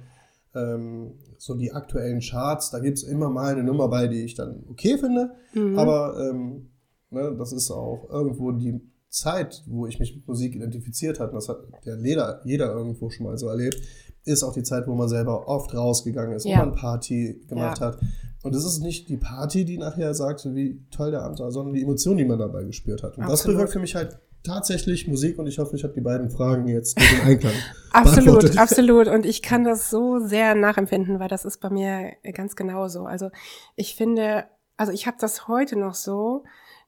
Ähm, 0.54 1.14
so 1.38 1.54
die 1.54 1.72
aktuellen 1.72 2.20
Charts, 2.20 2.70
da 2.70 2.78
gibt 2.78 2.98
es 2.98 3.04
immer 3.04 3.30
mal 3.30 3.52
eine 3.52 3.64
Nummer 3.64 3.88
bei, 3.88 4.06
die 4.06 4.22
ich 4.22 4.34
dann 4.34 4.64
okay 4.68 4.98
finde. 4.98 5.30
Mhm. 5.54 5.78
Aber 5.78 6.18
ähm, 6.20 6.70
ne, 7.10 7.34
das 7.38 7.52
ist 7.52 7.70
auch 7.70 8.08
irgendwo 8.10 8.52
die 8.52 8.80
Zeit, 9.08 9.62
wo 9.66 9.86
ich 9.86 9.98
mich 9.98 10.14
mit 10.14 10.26
Musik 10.26 10.54
identifiziert 10.54 11.20
habe. 11.20 11.32
Das 11.32 11.48
hat 11.48 11.58
ja 11.84 11.96
jeder, 11.96 12.40
jeder 12.44 12.72
irgendwo 12.72 13.10
schon 13.10 13.26
mal 13.26 13.36
so 13.38 13.48
erlebt. 13.48 13.80
Ist 14.24 14.42
auch 14.42 14.52
die 14.52 14.62
Zeit, 14.62 14.86
wo 14.86 14.94
man 14.94 15.08
selber 15.08 15.48
oft 15.48 15.74
rausgegangen 15.74 16.34
ist, 16.36 16.44
Ja. 16.46 16.60
wo 16.60 16.66
man 16.66 16.74
Party 16.74 17.40
gemacht 17.48 17.80
Ja. 17.80 17.86
hat. 17.88 17.98
Und 18.42 18.54
es 18.54 18.64
ist 18.64 18.80
nicht 18.80 19.08
die 19.08 19.16
Party, 19.16 19.64
die 19.64 19.78
nachher 19.78 20.14
sagt, 20.14 20.44
wie 20.54 20.84
toll 20.90 21.10
der 21.12 21.22
Abend 21.22 21.38
war, 21.40 21.50
sondern 21.50 21.74
die 21.74 21.82
Emotion, 21.82 22.16
die 22.16 22.24
man 22.24 22.38
dabei 22.38 22.64
gespürt 22.64 23.02
hat. 23.02 23.16
Und 23.16 23.24
das 23.24 23.32
Absolut. 23.40 23.56
bewirkt 23.56 23.72
für 23.72 23.78
mich 23.80 23.94
halt 23.94 24.18
tatsächlich 24.44 25.06
Musik 25.06 25.38
und 25.38 25.46
ich 25.46 25.58
hoffe, 25.58 25.76
ich 25.76 25.84
habe 25.84 25.94
die 25.94 26.00
beiden 26.00 26.30
Fragen 26.30 26.68
jetzt 26.68 26.98
mit 26.98 27.10
dem 27.10 27.28
Einklang 27.28 27.52
Absolut, 27.92 28.56
absolut. 28.56 29.08
Und 29.08 29.26
ich 29.26 29.42
kann 29.42 29.64
das 29.64 29.90
so 29.90 30.18
sehr 30.18 30.54
nachempfinden, 30.54 31.20
weil 31.20 31.28
das 31.28 31.44
ist 31.44 31.58
bei 31.58 31.68
mir 31.70 32.12
ganz 32.32 32.56
genauso. 32.56 33.04
Also 33.04 33.30
ich 33.76 33.94
finde, 33.94 34.46
also 34.76 34.92
ich 34.92 35.06
habe 35.06 35.18
das 35.20 35.46
heute 35.46 35.78
noch 35.78 35.94
so, 35.94 36.44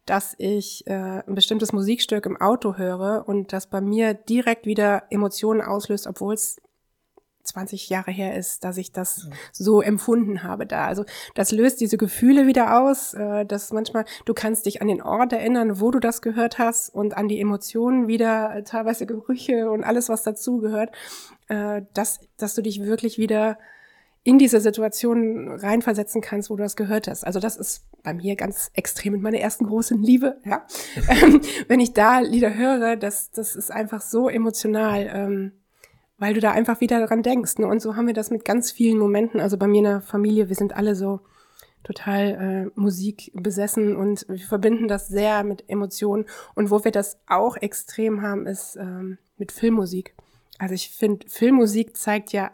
dass 0.07 0.35
ich 0.39 0.87
äh, 0.87 1.23
ein 1.27 1.35
bestimmtes 1.35 1.73
Musikstück 1.73 2.27
im 2.27 2.41
Auto 2.41 2.77
höre 2.77 3.25
und 3.27 3.53
das 3.53 3.69
bei 3.69 3.81
mir 3.81 4.15
direkt 4.15 4.67
wieder 4.67 5.05
Emotionen 5.11 5.61
auslöst, 5.61 6.07
obwohl 6.07 6.35
es 6.35 6.61
20 7.45 7.89
Jahre 7.89 8.11
her 8.11 8.37
ist, 8.37 8.65
dass 8.65 8.77
ich 8.77 8.93
das 8.93 9.29
so 9.53 9.81
empfunden 9.81 10.43
habe 10.43 10.67
da. 10.67 10.87
Also 10.87 11.05
das 11.35 11.53
löst 11.53 11.81
diese 11.81 11.97
Gefühle 11.97 12.47
wieder 12.47 12.81
aus, 12.81 13.15
äh, 13.15 13.45
dass 13.45 13.73
manchmal 13.73 14.05
du 14.25 14.35
kannst 14.35 14.67
dich 14.67 14.83
an 14.83 14.89
den 14.89 15.03
Ort 15.03 15.33
erinnern, 15.33 15.81
wo 15.81 15.91
du 15.91 16.01
das 16.01 16.23
gehört 16.23 16.59
hast 16.59 16.89
und 16.91 17.17
an 17.17 17.29
die 17.29 17.41
Emotionen 17.41 18.09
wieder, 18.09 18.55
äh, 18.57 18.63
teilweise 18.65 19.07
Gerüche 19.07 19.71
und 19.71 19.85
alles, 19.85 20.09
was 20.09 20.23
dazugehört, 20.23 20.95
äh, 21.49 21.83
dass, 21.93 22.21
dass 22.37 22.55
du 22.55 22.63
dich 22.63 22.83
wirklich 22.83 23.19
wieder 23.19 23.59
in 24.25 24.39
diese 24.39 24.59
Situation 24.59 25.51
reinversetzen 25.51 26.23
kannst, 26.23 26.49
wo 26.49 26.57
du 26.57 26.63
das 26.63 26.77
gehört 26.77 27.09
hast. 27.09 27.27
Also 27.27 27.41
das 27.41 27.57
ist 27.57 27.85
bei 28.03 28.15
mir 28.15 28.37
ganz 28.37 28.71
extrem 28.73 29.13
mit 29.13 29.23
meiner 29.23 29.39
ersten 29.39 29.67
großen 29.67 30.03
Liebe, 30.03 30.41
ja. 30.45 30.67
Ähm, 31.11 31.43
Wenn 31.69 31.81
ich 31.81 31.93
da 31.93 32.21
Lieder 32.21 32.55
höre, 32.55 32.97
das, 32.97 33.31
das 33.31 33.55
ist 33.55 33.71
einfach 33.71 34.01
so 34.01 34.31
emotional. 34.31 35.53
Weil 36.19 36.35
du 36.35 36.41
da 36.41 36.53
einfach 36.53 36.81
wieder 36.81 37.05
dran 37.07 37.23
denkst. 37.23 37.59
Ne? 37.59 37.67
Und 37.67 37.81
so 37.81 37.97
haben 37.97 38.07
wir 38.07 38.15
das 38.15 38.31
mit 38.31 38.45
ganz 38.45 38.71
vielen 38.71 38.99
Momenten. 38.99 39.41
Also 39.41 39.57
bei 39.57 39.67
mir 39.67 39.79
in 39.79 39.85
der 39.85 40.01
Familie, 40.01 40.49
wir 40.49 40.57
sind 40.57 40.77
alle 40.77 40.95
so 40.95 41.21
total 41.83 42.71
äh, 42.75 42.81
Musik 42.81 43.31
besessen 43.35 43.95
und 43.95 44.25
wir 44.29 44.39
verbinden 44.39 44.89
das 44.89 45.09
sehr 45.09 45.45
mit 45.45 45.69
Emotionen. 45.69 46.25
Und 46.55 46.71
wo 46.71 46.83
wir 46.85 46.93
das 46.93 47.19
auch 47.27 47.57
extrem 47.57 48.23
haben, 48.23 48.47
ist 48.47 48.77
ähm, 48.77 49.19
mit 49.37 49.53
Filmmusik. 49.53 50.15
Also 50.59 50.75
ich 50.75 50.91
finde, 50.91 51.27
Filmmusik 51.29 51.97
zeigt 51.97 52.33
ja 52.33 52.53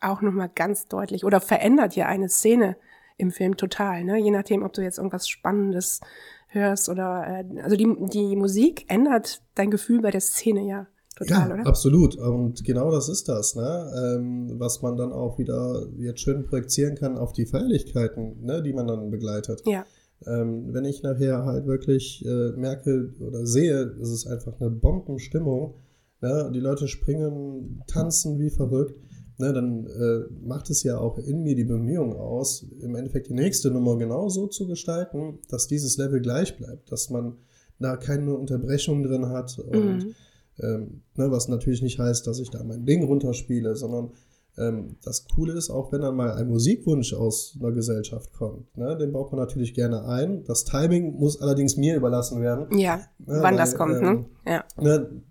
auch 0.00 0.20
nochmal 0.20 0.50
ganz 0.54 0.88
deutlich 0.88 1.24
oder 1.24 1.40
verändert 1.40 1.96
ja 1.96 2.06
eine 2.06 2.28
Szene 2.28 2.76
im 3.16 3.30
Film 3.30 3.56
total. 3.56 4.04
Ne? 4.04 4.18
Je 4.18 4.30
nachdem, 4.30 4.62
ob 4.62 4.72
du 4.72 4.82
jetzt 4.82 4.98
irgendwas 4.98 5.28
Spannendes 5.28 6.00
hörst 6.48 6.88
oder 6.88 7.26
äh, 7.26 7.60
also 7.62 7.76
die, 7.76 7.96
die 8.08 8.36
Musik 8.36 8.84
ändert 8.88 9.42
dein 9.54 9.70
Gefühl 9.70 10.00
bei 10.02 10.10
der 10.10 10.20
Szene 10.20 10.62
ja 10.62 10.86
total, 11.28 11.48
ja, 11.48 11.54
oder? 11.54 11.66
absolut. 11.66 12.16
Und 12.16 12.64
genau 12.64 12.90
das 12.90 13.08
ist 13.08 13.28
das, 13.28 13.54
ne? 13.54 13.92
Ähm, 14.16 14.52
was 14.58 14.82
man 14.82 14.96
dann 14.96 15.12
auch 15.12 15.38
wieder 15.38 15.86
jetzt 15.98 16.20
schön 16.20 16.44
projizieren 16.44 16.94
kann 16.94 17.16
auf 17.18 17.32
die 17.32 17.46
Feierlichkeiten, 17.46 18.44
ne, 18.44 18.62
die 18.62 18.72
man 18.72 18.86
dann 18.86 19.10
begleitet. 19.10 19.62
Ja, 19.66 19.84
Ähm, 20.26 20.72
wenn 20.72 20.84
ich 20.84 21.02
nachher 21.02 21.44
halt 21.44 21.66
wirklich 21.66 22.24
äh, 22.24 22.52
merke 22.52 23.12
oder 23.20 23.44
sehe, 23.44 23.94
es 24.00 24.10
ist 24.10 24.26
einfach 24.26 24.60
eine 24.60 24.70
Bombenstimmung, 24.70 25.74
ne? 26.20 26.50
die 26.54 26.60
Leute 26.60 26.86
springen, 26.86 27.82
tanzen 27.88 28.38
wie 28.38 28.50
verrückt, 28.50 28.94
ne? 29.38 29.52
dann 29.52 29.86
äh, 29.86 30.20
macht 30.46 30.70
es 30.70 30.84
ja 30.84 30.96
auch 30.98 31.18
in 31.18 31.42
mir 31.42 31.56
die 31.56 31.64
Bemühung 31.64 32.14
aus, 32.16 32.64
im 32.80 32.94
Endeffekt 32.94 33.28
die 33.30 33.34
nächste 33.34 33.70
Nummer 33.72 33.96
genauso 33.98 34.46
zu 34.46 34.66
gestalten, 34.68 35.40
dass 35.48 35.66
dieses 35.66 35.96
Level 35.96 36.20
gleich 36.20 36.56
bleibt, 36.56 36.92
dass 36.92 37.10
man 37.10 37.38
da 37.80 37.96
keine 37.96 38.36
Unterbrechung 38.36 39.02
drin 39.02 39.26
hat 39.26 39.58
und 39.58 40.04
Mhm. 40.04 40.14
Ähm, 40.60 41.02
ne, 41.14 41.30
was 41.30 41.48
natürlich 41.48 41.82
nicht 41.82 41.98
heißt, 41.98 42.26
dass 42.26 42.38
ich 42.38 42.50
da 42.50 42.62
mein 42.64 42.84
Ding 42.84 43.04
runterspiele, 43.04 43.74
sondern 43.76 44.10
ähm, 44.58 44.96
das 45.02 45.26
Coole 45.34 45.54
ist, 45.54 45.70
auch 45.70 45.92
wenn 45.92 46.02
dann 46.02 46.14
mal 46.14 46.32
ein 46.32 46.46
Musikwunsch 46.48 47.14
aus 47.14 47.56
einer 47.58 47.72
Gesellschaft 47.72 48.32
kommt, 48.34 48.76
ne, 48.76 48.96
den 48.98 49.12
baut 49.12 49.32
man 49.32 49.40
natürlich 49.40 49.72
gerne 49.72 50.04
ein. 50.04 50.44
Das 50.44 50.64
Timing 50.64 51.14
muss 51.14 51.40
allerdings 51.40 51.76
mir 51.78 51.96
überlassen 51.96 52.42
werden. 52.42 52.66
Ja, 52.78 52.96
Ja, 52.98 53.06
wann 53.18 53.42
weil, 53.42 53.56
das 53.56 53.74
kommt, 53.74 53.94
ähm, 53.94 54.00
ne? 54.02 54.24
Ja. 54.46 54.64
Ne, 54.78 55.22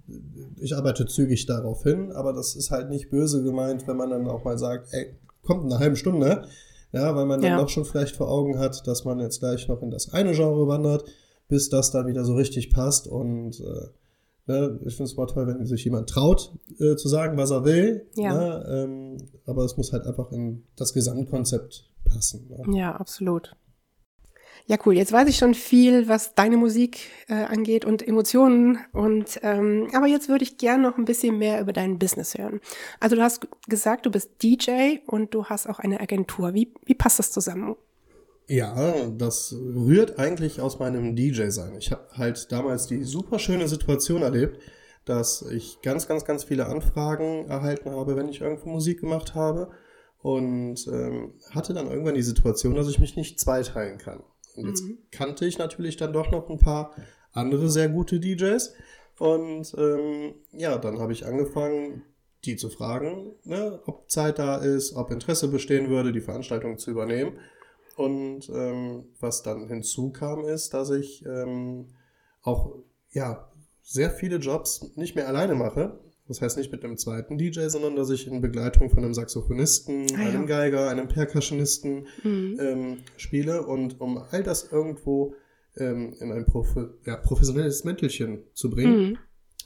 ich 0.60 0.76
arbeite 0.76 1.06
zügig 1.06 1.46
darauf 1.46 1.84
hin, 1.84 2.12
aber 2.12 2.34
das 2.34 2.56
ist 2.56 2.72
halt 2.72 2.90
nicht 2.90 3.10
böse 3.12 3.44
gemeint, 3.44 3.88
wenn 3.88 3.98
man 3.98 4.10
dann 4.10 4.28
auch 4.28 4.44
mal 4.44 4.58
sagt, 4.58 4.88
ey, 4.92 5.16
kommt 5.44 5.66
in 5.66 5.72
einer 5.72 5.80
halben 5.80 5.96
Stunde, 5.96 6.46
ja, 6.92 7.16
weil 7.16 7.26
man 7.26 7.42
dann 7.42 7.52
Ja. 7.52 7.58
doch 7.62 7.70
schon 7.70 7.86
vielleicht 7.86 8.16
vor 8.16 8.30
Augen 8.30 8.58
hat, 8.58 8.86
dass 8.88 9.06
man 9.06 9.20
jetzt 9.20 9.40
gleich 9.40 9.68
noch 9.68 9.82
in 9.84 9.92
das 9.92 10.14
eine 10.14 10.32
Genre 10.34 10.68
wandert, 10.68 11.06
bis 11.48 11.70
das 11.70 11.92
dann 11.92 12.08
wieder 12.08 12.26
so 12.26 12.34
richtig 12.34 12.72
passt 12.72 13.08
und 13.08 13.60
äh, 13.60 13.88
ne, 14.52 14.80
ich 14.86 14.96
finde 14.96 15.10
es 15.10 15.18
mal 15.18 15.26
toll, 15.28 15.48
wenn 15.48 15.66
sich 15.66 15.84
jemand 15.84 16.10
traut, 16.10 16.54
äh, 16.80 16.96
zu 16.96 17.08
sagen, 17.08 17.38
was 17.38 17.52
er 17.52 17.64
will, 17.66 18.08
Ja. 18.16 18.34
ne, 18.34 18.66
ähm, 18.70 19.18
aber 19.46 19.64
es 19.64 19.78
muss 19.78 19.92
halt 19.94 20.06
einfach 20.06 20.32
in 20.32 20.64
das 20.76 20.94
Gesamtkonzept 20.94 21.90
passen. 22.06 22.50
Ne? 22.50 22.78
Ja, 22.78 22.96
absolut. 22.96 23.56
Ja, 24.68 24.78
cool. 24.86 24.96
Jetzt 24.96 25.12
weiß 25.12 25.28
ich 25.28 25.38
schon 25.38 25.54
viel, 25.56 26.08
was 26.08 26.36
deine 26.36 26.56
Musik 26.56 27.00
äh, 27.28 27.34
angeht 27.34 27.84
und 27.84 28.08
Emotionen. 28.08 28.78
Und 28.94 29.40
ähm, 29.42 29.88
aber 29.94 30.06
jetzt 30.06 30.30
würde 30.30 30.44
ich 30.44 30.58
gerne 30.60 30.84
noch 30.84 30.98
ein 30.98 31.06
bisschen 31.06 31.38
mehr 31.40 31.60
über 31.62 31.74
dein 31.74 31.98
Business 31.98 32.38
hören. 32.38 32.62
Also 33.00 33.16
du 33.16 33.24
hast 33.24 33.48
gesagt, 33.68 34.06
du 34.06 34.12
bist 34.12 34.30
DJ 34.44 34.98
und 35.08 35.34
du 35.34 35.46
hast 35.46 35.68
auch 35.68 35.80
eine 35.80 36.00
Agentur. 36.00 36.54
Wie, 36.54 36.72
wie 36.86 36.94
passt 36.94 37.18
das 37.20 37.32
zusammen? 37.32 37.76
Ja, 38.52 39.08
das 39.08 39.56
rührt 39.58 40.20
eigentlich 40.20 40.60
aus 40.60 40.78
meinem 40.78 41.16
DJ-Sein. 41.16 41.74
Ich 41.78 41.92
habe 41.92 42.06
halt 42.12 42.52
damals 42.52 42.86
die 42.86 43.04
super 43.04 43.40
schöne 43.40 43.70
Situation 43.70 44.24
erlebt, 44.24 44.60
dass 45.06 45.42
ich 45.44 45.82
ganz, 45.82 46.06
ganz, 46.06 46.26
ganz 46.26 46.44
viele 46.44 46.66
Anfragen 46.66 47.48
erhalten 47.48 47.92
habe, 47.92 48.18
wenn 48.18 48.28
ich 48.28 48.42
irgendwo 48.42 48.68
Musik 48.70 49.00
gemacht 49.00 49.36
habe. 49.36 49.72
Und 50.22 50.86
ähm, 50.88 51.34
hatte 51.52 51.74
dann 51.74 51.90
irgendwann 51.90 52.16
die 52.16 52.22
Situation, 52.22 52.76
dass 52.76 52.90
ich 52.90 53.00
mich 53.00 53.16
nicht 53.16 53.40
zweiteilen 53.40 53.98
kann. 53.98 54.22
Und 54.58 54.68
jetzt 54.68 54.84
Mhm. 54.84 54.98
kannte 55.12 55.46
ich 55.46 55.58
natürlich 55.58 55.96
dann 55.96 56.12
doch 56.12 56.30
noch 56.30 56.50
ein 56.50 56.60
paar 56.60 56.94
andere 57.32 57.70
sehr 57.70 57.88
gute 57.88 58.20
DJs. 58.20 58.74
Und 59.18 59.74
ähm, 59.78 60.36
ja, 60.52 60.78
dann 60.78 61.00
habe 61.00 61.14
ich 61.14 61.26
angefangen, 61.26 62.04
die 62.44 62.58
zu 62.58 62.70
fragen, 62.70 63.32
ne, 63.46 63.80
ob 63.86 64.12
Zeit 64.12 64.40
da 64.40 64.58
ist, 64.58 64.94
ob 64.94 65.10
Interesse 65.10 65.48
bestehen 65.48 65.90
würde, 65.90 66.12
die 66.12 66.20
Veranstaltung 66.22 66.78
zu 66.78 66.92
übernehmen. 66.92 67.38
Und 68.04 68.50
ähm, 68.54 69.06
was 69.20 69.44
dann 69.44 69.68
hinzukam, 69.68 70.46
ist, 70.46 70.74
dass 70.74 70.90
ich 70.90 71.26
ähm, 71.26 71.88
auch 72.42 72.76
ja 73.12 73.52
sehr 73.82 74.10
viele 74.12 74.38
Jobs 74.38 74.96
nicht 74.96 75.16
mehr 75.16 75.28
alleine 75.28 75.56
mache. 75.56 76.00
Das 76.28 76.42
heißt 76.42 76.58
nicht 76.58 76.72
mit 76.72 76.84
einem 76.86 76.98
zweiten 76.98 77.38
DJ, 77.38 77.68
sondern 77.68 77.96
dass 77.96 78.10
ich 78.10 78.26
in 78.28 78.40
Begleitung 78.42 78.90
von 78.90 79.04
einem 79.04 79.14
Saxophonisten, 79.14 80.08
Ah, 80.16 80.22
ja. 80.22 80.30
einem 80.30 80.46
Geiger, 80.48 80.90
einem 80.90 81.08
Percussionisten 81.08 82.08
Mhm. 82.24 82.58
ähm, 82.60 82.98
spiele. 83.18 83.66
Und 83.66 84.00
um 84.00 84.18
all 84.18 84.44
das 84.44 84.72
irgendwo 84.72 85.36
ähm, 85.78 86.14
in 86.20 86.32
ein 86.32 86.46
profe 86.46 86.98
ja, 87.06 87.16
professionelles 87.18 87.84
Mäntelchen 87.84 88.44
zu 88.54 88.70
bringen, 88.70 89.12
Mhm. 89.12 89.18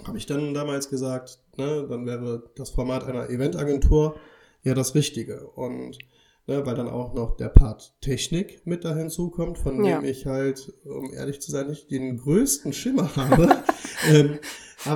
habe 0.08 0.18
ich 0.18 0.26
dann 0.26 0.54
damals 0.54 0.90
gesagt, 0.90 1.40
ne, 1.58 1.86
dann 1.90 2.06
wäre 2.06 2.50
das 2.56 2.70
Format 2.72 3.04
einer 3.06 3.30
Eventagentur 3.30 4.16
ja 4.64 4.74
das 4.74 4.96
Richtige. 4.96 5.48
Und 5.50 5.98
ne, 6.48 6.66
weil 6.66 6.76
dann 6.76 6.88
auch 6.90 7.14
noch 7.14 7.36
der 7.38 7.50
Part 7.50 7.96
Technik 8.02 8.62
mit 8.66 8.84
da 8.86 8.96
hinzukommt, 8.96 9.58
von 9.58 9.84
Ja. 9.84 10.00
dem 10.00 10.10
ich 10.10 10.26
halt, 10.26 10.74
um 10.86 11.12
ehrlich 11.14 11.42
zu 11.42 11.52
sein, 11.52 11.68
nicht 11.68 11.90
den 11.92 12.18
größten 12.18 12.74
Schimmer 12.74 13.16
habe. 13.16 13.64
ähm, 14.10 14.40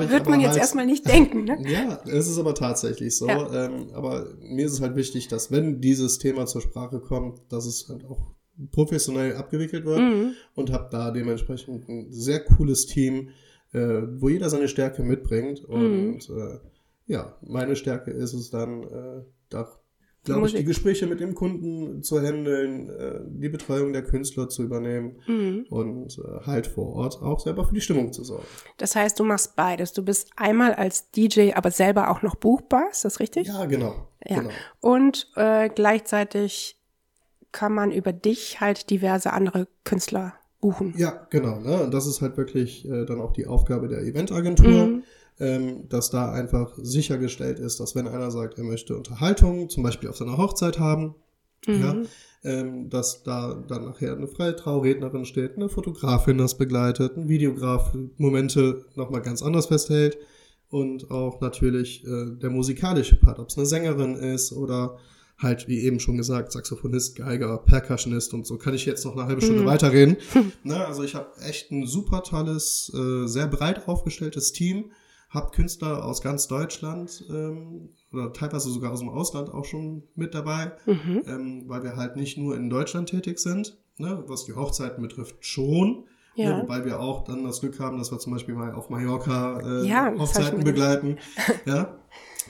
ich 0.01 0.10
Wird 0.12 0.27
man 0.29 0.39
jetzt 0.39 0.51
halt, 0.51 0.60
erstmal 0.62 0.86
nicht 0.86 1.08
denken, 1.08 1.46
ne? 1.46 1.58
ja, 1.68 2.00
es 2.06 2.27
ist 2.27 2.38
aber 2.38 2.53
tatsächlich 2.53 3.18
so. 3.18 3.27
Ja. 3.27 3.65
Ähm, 3.65 3.89
aber 3.94 4.27
mir 4.39 4.65
ist 4.68 4.74
es 4.74 4.82
halt 4.82 4.96
wichtig, 4.96 5.27
dass 5.29 5.51
wenn 5.51 5.82
dieses 5.82 6.20
Thema 6.20 6.46
zur 6.46 6.62
Sprache 6.62 7.00
kommt, 7.00 7.41
dass 7.51 7.65
es 7.65 7.89
halt 7.89 8.06
auch 8.06 8.27
professionell 8.72 9.36
abgewickelt 9.36 9.86
wird 9.86 10.00
Mhm. 10.00 10.34
und 10.56 10.72
habe 10.72 10.89
da 10.91 11.12
dementsprechend 11.12 11.88
ein 11.89 12.12
sehr 12.12 12.41
cooles 12.44 12.86
Team, 12.88 13.29
äh, 13.72 14.01
wo 14.18 14.29
jeder 14.29 14.50
seine 14.50 14.68
Stärke 14.68 15.01
mitbringt. 15.01 15.68
Mhm. 15.68 15.75
Und 15.75 16.29
äh, 16.29 16.60
ja, 17.08 17.38
meine 17.41 17.75
Stärke 17.75 18.12
ist 18.12 18.34
es 18.34 18.50
dann, 18.51 18.84
äh, 18.84 19.24
da 19.50 19.68
glaube 20.36 20.48
ich, 20.48 20.55
die 20.55 20.63
Gespräche 20.63 21.07
mit 21.07 21.19
dem 21.19 21.36
Kunden 21.36 22.01
zu 22.03 22.19
handeln, 22.21 22.89
äh, 22.89 23.19
die 23.27 23.50
Betreuung 23.50 23.93
der 23.93 24.03
Künstler 24.03 24.50
zu 24.50 24.63
übernehmen 24.63 25.17
Mhm. 25.27 25.65
und 25.69 26.17
äh, 26.19 26.45
halt 26.45 26.67
vor 26.67 26.93
Ort 26.95 27.21
auch 27.21 27.39
selber 27.39 27.65
für 27.65 27.74
die 27.74 27.81
Stimmung 27.81 28.12
zu 28.13 28.24
sorgen. 28.24 28.45
Das 28.77 28.95
heißt, 28.95 29.19
du 29.19 29.24
machst 29.24 29.55
beides. 29.55 29.93
Du 29.93 30.03
bist 30.03 30.29
einmal 30.36 30.74
als 30.74 31.12
DJ, 31.12 31.53
aber 31.53 31.71
selber 31.71 32.09
auch 32.09 32.21
noch 32.21 32.36
buchbar, 32.36 32.83
ist 32.91 33.05
das 33.05 33.19
richtig? 33.19 33.48
Ja, 33.48 33.65
genau. 33.65 34.07
Ja. 34.25 34.39
genau. 34.39 34.50
Und 34.81 35.31
äh, 35.36 35.69
gleichzeitig 35.69 36.77
kann 37.51 37.74
man 37.74 37.91
über 37.91 38.13
dich 38.13 38.62
halt 38.62 38.89
diverse 38.89 39.33
andere 39.33 39.67
Künstler 39.83 40.33
buchen. 40.62 40.93
Ja, 40.98 41.25
genau. 41.29 41.59
Ne? 41.59 41.83
Und 41.83 41.93
das 41.93 42.05
ist 42.05 42.21
halt 42.21 42.38
wirklich 42.38 42.86
äh, 42.88 43.05
dann 43.05 43.21
auch 43.21 43.31
die 43.33 43.48
Aufgabe 43.48 43.88
der 43.88 44.01
Eventagentur, 44.01 44.88
Mhm. 44.88 45.03
Ähm, 45.39 45.88
dass 45.89 46.10
da 46.10 46.31
einfach 46.31 46.74
sichergestellt 46.81 47.60
ist, 47.60 47.79
dass 47.79 47.96
wenn 47.96 48.08
einer 48.08 48.31
sagt, 48.31 48.58
er 48.58 48.63
möchte 48.63 48.96
Unterhaltung, 48.96 49.69
zum 49.69 49.84
Beispiel 49.84 50.10
auf 50.10 50.17
seiner 50.17 50.38
Hochzeit 50.38 50.79
haben, 50.79 51.15
ja, 51.67 51.93
Mhm. 51.93 52.05
ähm, 52.43 52.89
dass 52.89 53.24
da 53.24 53.53
dann 53.67 53.86
nachher 53.86 54.13
eine 54.15 54.27
freie 54.27 54.55
Traurednerin 54.55 55.25
steht, 55.25 55.55
eine 55.58 55.67
Fotografin 55.69 56.38
das 56.38 56.58
begleitet, 56.58 57.17
ein 57.17 57.27
Videograf 57.29 57.93
Momente 58.17 58.86
nochmal 58.96 59.22
ganz 59.22 59.41
anders 59.43 59.65
festhält 59.67 60.17
und 60.69 61.12
auch 61.12 61.41
natürlich 61.41 62.05
äh, 62.05 62.31
der 62.41 62.50
musikalische 62.50 63.17
Part, 63.17 63.39
ob 63.39 63.50
es 63.50 63.58
eine 63.58 63.65
Sängerin 63.65 64.15
ist 64.15 64.53
oder 64.53 64.98
halt, 65.38 65.67
wie 65.69 65.79
eben 65.81 66.00
schon 66.01 66.17
gesagt, 66.17 66.51
Saxophonist, 66.51 67.15
Geiger, 67.15 67.58
Percussionist 67.60 68.34
und 68.34 68.46
so 68.46 68.58
kann 68.58 68.74
ich 68.74 68.86
jetzt 68.86 69.05
noch 69.05 69.15
eine 69.17 69.25
halbe 69.25 69.41
Stunde 69.41 69.64
Mhm. 69.64 69.68
weiterreden. 69.68 70.18
Na, 70.64 70.85
also 70.85 71.03
ich 71.03 71.16
habe 71.16 71.29
echt 71.48 71.72
ein 71.72 71.85
super 71.85 72.24
tolles, 72.24 72.92
äh, 72.94 73.25
sehr 73.27 73.48
breit 73.48 73.87
aufgestelltes 73.87 74.51
Team, 74.53 74.92
habe 75.29 75.51
Künstler 75.51 76.03
aus 76.05 76.22
ganz 76.22 76.48
Deutschland 76.48 77.24
ähm, 77.29 77.89
oder 78.11 78.33
teilweise 78.33 78.70
sogar 78.70 78.92
aus 78.92 79.00
dem 79.00 79.09
Ausland 79.09 79.53
auch 79.53 79.65
schon 79.65 80.03
mit 80.15 80.33
dabei 80.33 80.72
Mhm. 80.85 81.22
ähm, 81.27 81.63
weil 81.68 81.83
wir 81.83 81.96
halt 81.96 82.15
nicht 82.15 82.37
nur 82.37 82.55
in 82.55 82.70
Deutschland 82.70 83.09
tätig 83.09 83.39
sind, 83.39 83.77
ne, 83.98 84.24
was 84.27 84.46
die 84.46 84.53
Hochzeiten 84.53 85.01
betrifft 85.03 85.46
schon, 85.46 86.05
Ja. 86.35 86.55
ne, 86.57 86.61
wobei 86.63 86.83
wir 86.85 87.00
auch 87.00 87.24
dann 87.25 87.44
das 87.44 87.59
Glück 87.61 87.79
haben, 87.79 87.98
dass 88.00 88.11
wir 88.11 88.18
zum 88.20 88.33
Beispiel 88.33 88.55
mal 88.55 88.74
auf 88.74 88.89
Mallorca 88.89 89.59
äh, 89.61 89.85
Ja, 89.87 90.05
hab 90.05 90.18
Hochzeiten 90.20 90.63
begleiten, 90.63 91.18
ja, 91.65 91.96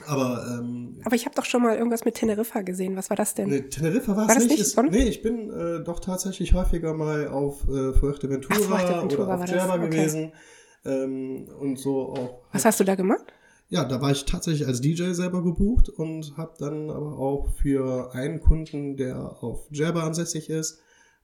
aber 0.06 0.46
ähm, 0.58 1.00
Aber 1.04 1.14
ich 1.14 1.26
habe 1.26 1.34
doch 1.34 1.44
schon 1.44 1.62
mal 1.62 1.76
irgendwas 1.76 2.06
mit 2.06 2.14
Teneriffa 2.14 2.62
gesehen. 2.62 2.96
Was 2.96 3.10
war 3.10 3.16
das 3.18 3.34
denn? 3.34 3.50
ne, 3.50 3.68
Teneriffa 3.68 4.16
war 4.16 4.28
War 4.28 4.36
es 4.36 4.44
nicht. 4.44 4.50
nicht, 4.52 4.60
Ist, 4.60 4.82
nee, 4.90 5.02
ich 5.08 5.20
bin 5.20 5.50
äh, 5.50 5.84
doch 5.84 6.00
tatsächlich 6.00 6.54
häufiger 6.54 6.94
mal 6.94 7.28
auf 7.28 7.68
äh, 7.68 7.92
Fuerteventura, 7.92 8.54
Ach, 8.58 8.64
Fuerteventura 8.64 9.24
oder 9.24 9.34
auf 9.34 9.40
das, 9.40 9.50
Djerba 9.50 9.74
okay. 9.74 9.88
gewesen 9.90 10.32
ähm, 10.84 11.48
und 11.58 11.78
so 11.78 12.08
auch 12.10 12.42
Was 12.52 12.64
hast 12.64 12.80
du 12.80 12.84
da 12.84 12.94
gemacht? 12.94 13.32
Ja, 13.68 13.84
da 13.84 14.00
war 14.02 14.10
ich 14.10 14.24
tatsächlich 14.24 14.66
als 14.66 14.80
DJ 14.80 15.12
selber 15.12 15.44
gebucht 15.44 15.88
und 15.88 16.36
habe 16.36 16.54
dann 16.58 16.90
aber 16.90 17.18
auch 17.18 17.54
für 17.54 18.12
einen 18.14 18.40
Kunden, 18.40 18.96
der 18.96 19.42
auf 19.42 19.68
Djerba 19.68 20.02
ansässig 20.02 20.50
ist 20.50 20.80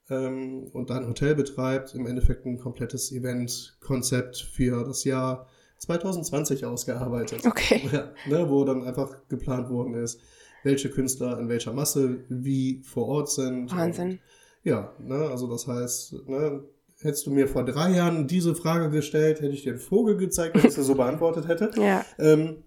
ähm, 0.09 0.69
und 0.73 0.90
da 0.90 0.97
ein 0.97 1.09
Hotel 1.09 1.35
betreibt, 1.35 1.95
im 1.95 2.07
Endeffekt 2.07 2.47
ein 2.47 2.59
komplettes 2.59 3.11
Event-Konzept 3.11 4.37
für 4.37 4.85
das 4.85 5.03
Jahr 5.03 5.49
2020 5.79 6.64
ausgearbeitet. 6.64 7.45
Okay. 7.45 7.83
Ja, 7.92 8.12
ne, 8.29 8.49
wo 8.49 8.64
dann 8.64 8.85
einfach 8.85 9.16
geplant 9.29 9.69
worden 9.69 9.95
ist, 9.95 10.21
welche 10.62 10.90
Künstler 10.90 11.38
in 11.40 11.49
welcher 11.49 11.73
Masse 11.73 12.25
wie 12.29 12.81
vor 12.85 13.07
Ort 13.09 13.31
sind. 13.31 13.75
Wahnsinn. 13.75 14.21
Ja, 14.62 14.92
ne, 15.01 15.29
also 15.31 15.49
das 15.49 15.66
heißt, 15.66 16.29
ne, 16.29 16.62
hättest 17.03 17.27
du 17.27 17.31
mir 17.31 17.47
vor 17.49 17.65
drei 17.65 17.91
Jahren 17.95 18.27
diese 18.27 18.55
Frage 18.55 18.91
gestellt, 18.91 19.41
hätte 19.41 19.53
ich 19.53 19.63
dir 19.63 19.71
einen 19.73 19.81
Vogel 19.81 20.17
gezeigt, 20.17 20.57
ich 20.57 20.73
sie 20.73 20.83
so 20.83 20.95
beantwortet 20.97 21.49
hätte. 21.49 21.71
Ja. 21.81 22.05
Ähm, 22.19 22.65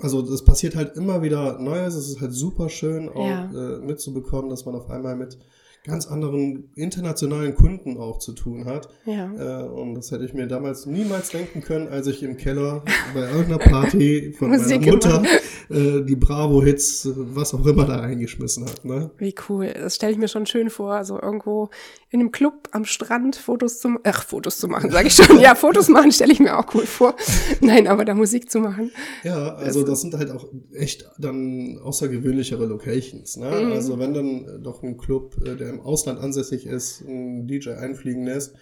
also 0.00 0.22
das 0.22 0.44
passiert 0.44 0.76
halt 0.76 0.96
immer 0.96 1.22
wieder 1.22 1.58
Neues. 1.58 1.94
Es 1.94 2.08
ist 2.08 2.20
halt 2.20 2.32
super 2.32 2.68
schön 2.68 3.08
auch 3.08 3.26
Ja. 3.26 3.50
äh, 3.52 3.78
mitzubekommen, 3.80 4.48
dass 4.50 4.64
man 4.64 4.74
auf 4.74 4.88
einmal 4.90 5.16
mit 5.16 5.38
ganz 5.84 6.06
anderen 6.06 6.70
internationalen 6.74 7.54
Kunden 7.54 7.96
auch 7.96 8.18
zu 8.18 8.32
tun 8.32 8.66
hat. 8.66 8.88
Ja. 9.06 9.64
Äh, 9.64 9.68
und 9.68 9.94
das 9.94 10.10
hätte 10.10 10.24
ich 10.24 10.34
mir 10.34 10.46
damals 10.46 10.86
niemals 10.86 11.30
denken 11.30 11.62
können, 11.62 11.88
als 11.88 12.06
ich 12.06 12.22
im 12.22 12.36
Keller 12.36 12.84
bei 13.14 13.22
irgendeiner 13.22 13.58
Party 13.58 14.34
von 14.38 14.50
Musik 14.50 14.80
meiner 14.80 14.92
Mutter 14.92 15.22
äh, 15.70 16.02
die 16.02 16.16
Bravo-Hits, 16.16 17.08
was 17.14 17.54
auch 17.54 17.64
immer 17.64 17.86
da 17.86 18.00
eingeschmissen 18.00 18.66
hat. 18.66 18.84
Ne? 18.84 19.10
Wie 19.16 19.34
cool. 19.48 19.72
Das 19.72 19.94
stelle 19.94 20.12
ich 20.12 20.18
mir 20.18 20.28
schon 20.28 20.44
schön 20.44 20.68
vor. 20.68 20.92
Also 20.92 21.20
irgendwo 21.20 21.70
in 22.10 22.20
einem 22.20 22.30
Club 22.30 22.68
am 22.72 22.84
Strand 22.84 23.36
Fotos 23.36 23.80
zu 23.80 23.96
ach, 24.04 24.24
Fotos 24.24 24.58
zu 24.58 24.68
machen, 24.68 24.90
sage 24.90 25.08
ich 25.08 25.14
schon. 25.14 25.40
Ja, 25.40 25.54
Fotos 25.54 25.88
machen 25.88 26.12
stelle 26.12 26.32
ich 26.32 26.40
mir 26.40 26.58
auch 26.58 26.74
cool 26.74 26.84
vor. 26.84 27.14
Nein, 27.60 27.86
aber 27.86 28.04
da 28.04 28.14
Musik 28.14 28.50
zu 28.50 28.60
machen. 28.60 28.90
Ja, 29.24 29.54
also 29.54 29.82
das 29.82 30.02
sind 30.02 30.14
halt 30.14 30.30
auch 30.30 30.46
echt 30.74 31.08
dann 31.18 31.78
außergewöhnlichere 31.82 32.66
Locations. 32.66 33.36
Ne? 33.36 33.46
Mhm. 33.46 33.72
Also 33.72 33.98
wenn 33.98 34.12
dann 34.12 34.62
doch 34.62 34.82
ein 34.82 34.98
Club, 34.98 35.36
äh, 35.46 35.56
der 35.56 35.69
im 35.70 35.80
Ausland 35.80 36.20
ansässig 36.20 36.66
ist, 36.66 37.00
ein 37.02 37.46
DJ 37.46 37.70
einfliegen 37.70 38.24
lässt, 38.24 38.54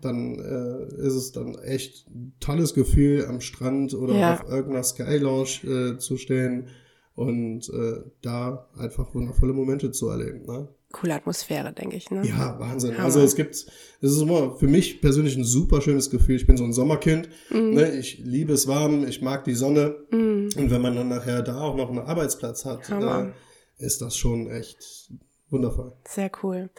dann 0.00 0.38
äh, 0.38 1.06
ist 1.06 1.14
es 1.14 1.32
dann 1.32 1.56
echt 1.58 2.06
ein 2.08 2.34
tolles 2.40 2.74
Gefühl, 2.74 3.26
am 3.26 3.40
Strand 3.40 3.94
oder 3.94 4.14
Ja. 4.14 4.34
auf 4.34 4.48
irgendeiner 4.50 4.82
Sky 4.84 5.16
Lounge 5.18 5.64
äh, 5.64 5.98
zu 5.98 6.16
stehen 6.16 6.68
und 7.14 7.68
äh, 7.70 8.02
da 8.20 8.68
einfach 8.76 9.14
wundervolle 9.14 9.54
Momente 9.54 9.90
zu 9.90 10.08
erleben. 10.08 10.44
Ne? 10.46 10.68
Coole 10.92 11.14
Atmosphäre, 11.14 11.72
denke 11.72 11.96
ich. 11.96 12.10
Ne? 12.10 12.26
Ja, 12.26 12.58
Wahnsinn. 12.58 12.92
Hammer. 12.94 13.04
Also 13.04 13.20
es 13.20 13.34
gibt, 13.36 13.54
es 13.54 13.66
ist 14.00 14.20
immer 14.20 14.56
für 14.56 14.68
mich 14.68 15.00
persönlich 15.00 15.36
ein 15.36 15.44
super 15.44 15.80
schönes 15.80 16.10
Gefühl. 16.10 16.36
Ich 16.36 16.46
bin 16.46 16.56
so 16.58 16.64
ein 16.64 16.72
Sommerkind. 16.74 17.28
Mhm. 17.50 17.70
Ne? 17.74 17.98
Ich 17.98 18.18
liebe 18.18 18.52
es 18.52 18.66
warm, 18.68 19.06
ich 19.06 19.22
mag 19.22 19.44
die 19.44 19.54
Sonne. 19.54 19.96
Und 20.10 20.70
wenn 20.70 20.80
man 20.82 20.94
dann 20.94 21.08
nachher 21.08 21.42
da 21.42 21.60
auch 21.60 21.76
noch 21.76 21.88
einen 21.90 21.98
Arbeitsplatz 22.00 22.64
hat, 22.66 22.88
äh, 22.90 23.32
ist 23.78 24.00
das 24.02 24.16
schon 24.16 24.48
echt 24.50 25.10
wundervoll. 25.50 25.92
Sehr 26.06 26.30
cool. 26.42 26.70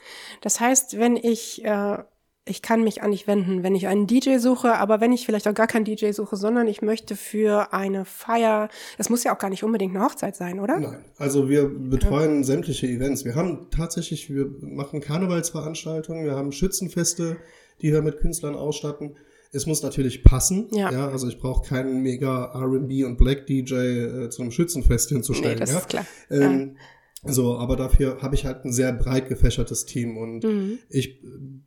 Das 0.41 0.59
heißt, 0.59 0.97
wenn 0.97 1.15
ich, 1.15 1.63
äh, 1.63 1.97
ich 2.45 2.61
kann 2.61 2.83
mich 2.83 3.01
an 3.01 3.11
dich 3.11 3.27
wenden, 3.27 3.63
wenn 3.63 3.75
ich 3.75 3.87
einen 3.87 4.07
DJ 4.07 4.37
suche, 4.37 4.75
aber 4.75 5.01
wenn 5.01 5.11
ich 5.11 5.25
vielleicht 5.25 5.47
auch 5.47 5.53
gar 5.53 5.67
keinen 5.67 5.85
DJ 5.85 6.11
suche, 6.11 6.35
sondern 6.35 6.67
ich 6.67 6.81
möchte 6.81 7.15
für 7.15 7.73
eine 7.73 8.05
Feier, 8.05 8.69
das 8.97 9.09
muss 9.09 9.23
ja 9.23 9.35
auch 9.35 9.39
gar 9.39 9.49
nicht 9.49 9.63
unbedingt 9.63 9.95
eine 9.95 10.03
Hochzeit 10.05 10.35
sein, 10.35 10.59
oder? 10.59 10.79
Nein, 10.79 11.05
also 11.17 11.49
wir 11.49 11.67
betreuen 11.67 12.43
sämtliche 12.43 12.87
Events. 12.87 13.25
Wir 13.25 13.35
haben 13.35 13.67
tatsächlich, 13.69 14.33
wir 14.33 14.49
machen 14.61 15.01
Karnevalsveranstaltungen, 15.01 16.25
wir 16.25 16.35
haben 16.35 16.51
Schützenfeste, 16.51 17.37
die 17.81 17.91
wir 17.91 18.01
mit 18.01 18.19
Künstlern 18.19 18.55
ausstatten. 18.55 19.15
Es 19.53 19.65
muss 19.65 19.81
natürlich 19.81 20.23
passen. 20.23 20.67
Ja. 20.71 20.89
also 21.09 21.27
ich 21.27 21.39
brauche 21.39 21.67
keinen 21.67 22.01
mega 22.01 22.51
R&B 22.53 23.05
und 23.05 23.17
Black 23.17 23.45
DJ 23.47 23.73
äh, 23.73 24.29
zu 24.29 24.41
einem 24.41 24.51
Schützenfest 24.51 25.09
hinzustellen. 25.09 25.55
Nee, 25.55 25.59
das 25.61 25.71
ja? 25.71 25.77
ist 25.79 25.89
klar. 25.89 26.05
Ähm, 26.29 26.77
So, 27.23 27.57
aber 27.57 27.75
dafür 27.75 28.21
habe 28.21 28.35
ich 28.35 28.45
halt 28.45 28.63
ein 28.63 28.71
sehr 28.71 28.93
breit 28.93 29.27
gefächertes 29.27 29.85
Team 29.85 30.17
und 30.17 30.43
Mhm. 30.43 30.79
ich 30.89 31.21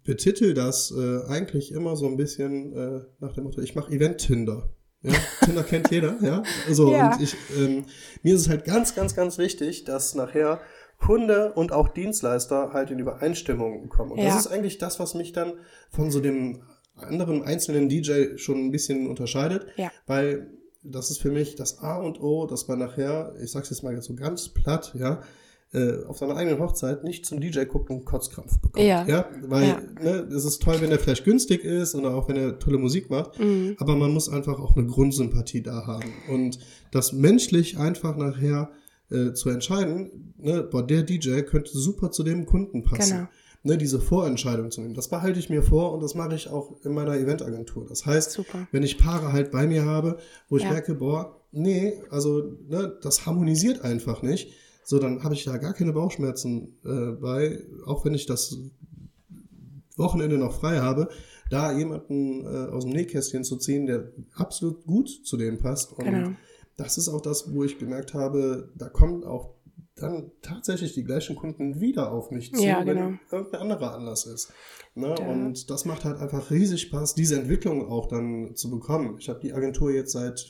betitel 0.05 0.55
das 0.55 0.93
äh, 0.97 1.27
eigentlich 1.29 1.73
immer 1.73 1.97
so 1.97 2.07
ein 2.07 2.17
bisschen 2.17 2.73
äh, 2.73 3.01
nach 3.19 3.33
dem 3.33 3.45
Motto, 3.45 3.61
ich 3.61 3.75
mache 3.75 3.93
Event-Tinder. 3.93 4.71
Ja, 5.03 5.13
Tinder 5.45 5.63
kennt 5.65 5.91
jeder, 5.91 6.17
ja. 6.23 6.43
Also 6.69 6.93
Ja. 6.93 7.15
und 7.15 7.23
ich, 7.23 7.35
ähm, 7.59 7.85
mir 8.23 8.35
ist 8.35 8.43
es 8.43 8.49
halt 8.49 8.65
ganz, 8.65 8.95
ganz, 8.95 9.15
ganz 9.17 9.39
wichtig, 9.39 9.85
dass 9.85 10.15
nachher 10.15 10.61
Kunde 10.99 11.53
und 11.55 11.73
auch 11.73 11.89
Dienstleister 11.89 12.73
halt 12.75 12.91
in 12.91 12.99
Übereinstimmung 12.99 13.89
kommen. 13.89 14.13
Und 14.13 14.19
Ja. 14.19 14.27
das 14.27 14.41
ist 14.45 14.47
eigentlich 14.53 14.77
das, 14.79 15.01
was 15.01 15.15
mich 15.15 15.33
dann 15.33 15.55
von 15.91 16.11
so 16.11 16.21
dem 16.21 16.63
anderen 16.97 17.43
einzelnen 17.43 17.89
DJ 17.89 18.37
schon 18.37 18.67
ein 18.67 18.71
bisschen 18.71 19.09
unterscheidet, 19.09 19.67
Ja. 19.77 19.91
weil 20.07 20.51
das 20.83 21.11
ist 21.11 21.21
für 21.21 21.31
mich 21.31 21.57
das 21.57 21.79
A 21.81 21.97
und 21.97 22.21
O, 22.21 22.47
dass 22.47 22.69
man 22.69 22.79
nachher, 22.79 23.35
ich 23.43 23.51
sag's 23.51 23.71
jetzt 23.71 23.83
mal 23.83 24.01
so 24.03 24.15
ganz 24.15 24.49
platt, 24.49 24.93
ja, 24.99 25.23
äh, 25.73 26.05
auf 26.07 26.19
seiner 26.19 26.37
eigenen 26.37 26.59
Hochzeit 26.59 27.05
nicht 27.05 27.25
zum 27.25 27.41
DJ 27.41 27.65
gucken 27.65 27.99
und 27.99 28.05
Kotzkrampf 28.05 28.59
bekommt. 28.61 28.85
Ja. 28.85 29.27
weil 29.45 29.69
Ja. 29.69 29.81
Ne, 30.03 30.11
es 30.35 30.45
ist 30.45 30.61
toll, 30.63 30.77
wenn 30.81 30.91
er 30.91 30.99
vielleicht 30.99 31.25
günstig 31.25 31.63
ist 31.65 31.95
oder 31.95 32.15
auch 32.15 32.29
wenn 32.29 32.37
er 32.37 32.59
tolle 32.59 32.79
Musik 32.79 33.09
macht, 33.09 33.39
Mhm. 33.39 33.77
aber 33.79 33.95
man 33.95 34.13
muss 34.13 34.29
einfach 34.29 34.59
auch 34.59 34.77
eine 34.77 34.87
Grundsympathie 34.87 35.63
da 35.63 35.87
haben. 35.87 36.13
Und 36.29 36.59
das 36.91 37.13
menschlich 37.13 37.79
einfach 37.79 38.17
nachher 38.17 38.71
äh, 39.13 39.33
zu 39.33 39.51
entscheiden, 39.51 40.35
ne, 40.39 40.63
boah, 40.63 40.85
der 40.87 41.03
DJ 41.03 41.41
könnte 41.43 41.71
super 41.77 42.11
zu 42.11 42.23
dem 42.25 42.47
Kunden 42.47 42.83
passen. 42.83 43.17
Genau. 43.17 43.29
Ne, 43.63 43.77
diese 43.77 44.01
Vorentscheidung 44.01 44.71
zu 44.71 44.81
nehmen. 44.81 44.95
Das 44.95 45.09
behalte 45.09 45.39
ich 45.39 45.51
mir 45.51 45.63
vor 45.63 45.93
und 45.93 46.03
das 46.03 46.15
mache 46.15 46.35
ich 46.35 46.49
auch 46.49 46.77
in 46.83 46.95
meiner 46.95 47.15
Eventagentur. 47.19 47.85
Das 47.87 48.07
heißt, 48.07 48.31
Super. 48.33 48.67
wenn 48.73 48.83
ich 48.83 48.97
Paare 48.97 49.35
halt 49.35 49.51
bei 49.51 49.67
mir 49.67 49.85
habe, 49.85 50.17
wo 50.49 50.57
ich 50.57 50.63
Ja. 50.63 50.73
merke, 50.73 50.95
boah, 50.95 51.43
nee, 51.53 51.93
also 52.09 52.57
ne, 52.69 52.97
das 53.03 53.27
harmonisiert 53.27 53.83
einfach 53.83 54.23
nicht, 54.23 54.53
so 54.83 54.99
dann 54.99 55.23
habe 55.25 55.35
ich 55.35 55.45
da 55.45 55.59
gar 55.59 55.75
keine 55.75 55.93
Bauchschmerzen 55.93 56.79
äh, 56.87 57.11
bei, 57.21 57.63
auch 57.85 58.03
wenn 58.07 58.15
ich 58.15 58.25
das 58.25 58.57
Wochenende 59.97 60.39
noch 60.39 60.55
frei 60.55 60.79
habe, 60.79 61.09
da 61.51 61.73
jemanden 61.77 62.45
äh, 62.47 62.71
aus 62.71 62.85
dem 62.85 62.93
Nähkästchen 62.95 63.45
zu 63.45 63.57
ziehen, 63.57 63.87
der 63.87 64.11
absolut 64.35 64.87
gut 64.87 65.09
zu 65.25 65.37
dem 65.37 65.59
passt. 65.59 65.93
Und 65.93 66.05
Genau. 66.05 66.31
das 66.79 66.97
ist 66.97 67.09
auch 67.09 67.21
das, 67.21 67.53
wo 67.53 67.65
ich 67.65 67.79
gemerkt 67.79 68.15
habe, 68.15 68.71
da 68.77 68.89
kommen 68.89 69.25
auch 69.25 69.51
dann 70.03 70.33
tatsächlich 70.43 70.95
die 70.95 71.05
gleichen 71.05 71.37
Kunden 71.37 71.81
wieder 71.81 72.13
auf 72.13 72.31
mich 72.31 72.53
zu, 72.55 72.63
Ja, 72.65 72.85
wenn 72.87 72.97
genau. 72.97 73.19
irgendein 73.31 73.61
anderer 73.61 73.95
Anlass 73.95 74.27
ist. 74.27 74.53
Ne? 74.95 75.15
Ja. 75.19 75.27
Und 75.27 75.71
das 75.71 75.85
macht 75.85 76.05
halt 76.05 76.19
einfach 76.19 76.51
riesig 76.51 76.83
Spaß, 76.83 77.15
diese 77.15 77.39
Entwicklung 77.39 77.89
auch 77.89 78.07
dann 78.07 78.55
zu 78.57 78.71
bekommen. 78.71 79.17
Ich 79.19 79.29
habe 79.29 79.41
die 79.41 79.53
Agentur 79.53 79.91
jetzt 79.93 80.13
seit, 80.13 80.45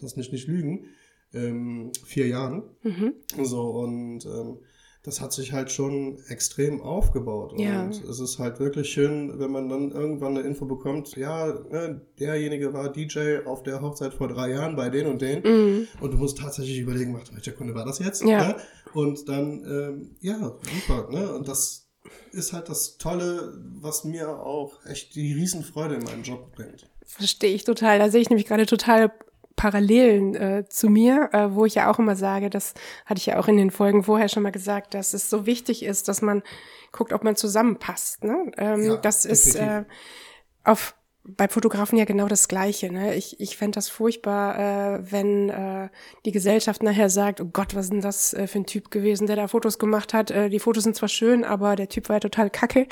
lass 0.00 0.16
mich 0.16 0.32
nicht 0.32 0.48
lügen, 0.48 0.86
ähm, 1.32 1.92
vier 2.04 2.26
Jahren. 2.26 2.62
Mhm. 2.82 3.14
So, 3.42 3.70
und 3.70 4.24
ähm, 4.26 4.58
das 5.02 5.20
hat 5.20 5.32
sich 5.32 5.52
halt 5.52 5.70
schon 5.70 6.18
extrem 6.28 6.82
aufgebaut. 6.82 7.54
Ja. 7.58 7.84
Und 7.84 8.04
es 8.04 8.20
ist 8.20 8.38
halt 8.38 8.60
wirklich 8.60 8.90
schön, 8.90 9.38
wenn 9.38 9.50
man 9.50 9.68
dann 9.68 9.92
irgendwann 9.92 10.36
eine 10.36 10.46
Info 10.46 10.66
bekommt, 10.66 11.16
ja, 11.16 11.46
ne, 11.46 12.02
derjenige 12.18 12.74
war 12.74 12.92
DJ 12.92 13.38
auf 13.46 13.62
der 13.62 13.80
Hochzeit 13.80 14.12
vor 14.12 14.28
drei 14.28 14.50
Jahren 14.50 14.76
bei 14.76 14.90
den 14.90 15.06
und 15.06 15.22
den. 15.22 15.42
Mhm. 15.42 15.88
Und 16.00 16.12
du 16.12 16.18
musst 16.18 16.38
tatsächlich 16.38 16.78
überlegen, 16.78 17.14
warte, 17.14 17.34
welcher 17.34 17.52
Kunde 17.52 17.74
war 17.74 17.86
das 17.86 17.98
jetzt? 17.98 18.22
Ja. 18.22 18.48
Ne? 18.48 18.56
Und 18.92 19.28
dann, 19.28 19.64
ähm, 19.64 20.16
ja, 20.20 20.54
super. 20.86 21.08
Ne? 21.10 21.32
Und 21.32 21.48
das 21.48 21.88
ist 22.32 22.52
halt 22.52 22.68
das 22.68 22.98
Tolle, 22.98 23.58
was 23.80 24.04
mir 24.04 24.28
auch 24.28 24.84
echt 24.84 25.14
die 25.14 25.32
Riesenfreude 25.32 25.94
in 25.94 26.04
meinem 26.04 26.22
Job 26.22 26.54
bringt. 26.54 26.90
Verstehe 27.06 27.54
ich 27.54 27.64
total. 27.64 27.98
Da 27.98 28.10
sehe 28.10 28.20
ich 28.20 28.28
nämlich 28.28 28.46
gerade 28.46 28.66
total 28.66 29.12
Parallelen 29.60 30.34
äh, 30.36 30.64
zu 30.70 30.88
mir, 30.88 31.28
äh, 31.34 31.54
wo 31.54 31.66
ich 31.66 31.74
ja 31.74 31.90
auch 31.90 31.98
immer 31.98 32.16
sage, 32.16 32.48
das 32.48 32.72
hatte 33.04 33.18
ich 33.18 33.26
ja 33.26 33.38
auch 33.38 33.46
in 33.46 33.58
den 33.58 33.70
Folgen 33.70 34.04
vorher 34.04 34.30
schon 34.30 34.42
mal 34.42 34.52
gesagt, 34.52 34.94
dass 34.94 35.12
es 35.12 35.28
so 35.28 35.44
wichtig 35.44 35.84
ist, 35.84 36.08
dass 36.08 36.22
man 36.22 36.42
guckt, 36.92 37.12
ob 37.12 37.24
man 37.24 37.36
zusammenpasst. 37.36 38.24
Ne? 38.24 38.52
Ähm, 38.56 38.82
Ja, 38.84 38.96
das 38.96 39.26
ist 39.26 39.56
äh, 39.56 39.84
auf 40.64 40.94
bei 41.24 41.46
Fotografen 41.46 41.98
ja 41.98 42.06
genau 42.06 42.26
das 42.26 42.48
Gleiche. 42.48 42.90
Ne? 42.90 43.14
Ich, 43.16 43.38
ich 43.38 43.58
fände 43.58 43.74
das 43.74 43.90
furchtbar, 43.90 44.58
äh, 44.58 45.12
wenn 45.12 45.50
äh, 45.50 45.90
die 46.24 46.32
Gesellschaft 46.32 46.82
nachher 46.82 47.10
sagt, 47.10 47.42
oh 47.42 47.50
Gott, 47.52 47.74
was 47.74 47.84
ist 47.84 47.92
denn 47.92 48.00
das 48.00 48.32
äh, 48.32 48.46
für 48.46 48.60
ein 48.60 48.66
Typ 48.66 48.90
gewesen, 48.90 49.26
der 49.26 49.36
da 49.36 49.46
Fotos 49.46 49.78
gemacht 49.78 50.14
hat. 50.14 50.30
Äh, 50.30 50.48
die 50.48 50.58
Fotos 50.58 50.84
sind 50.84 50.96
zwar 50.96 51.10
schön, 51.10 51.44
aber 51.44 51.76
der 51.76 51.90
Typ 51.90 52.08
war 52.08 52.16
ja 52.16 52.20
total 52.20 52.48
kacke. 52.48 52.86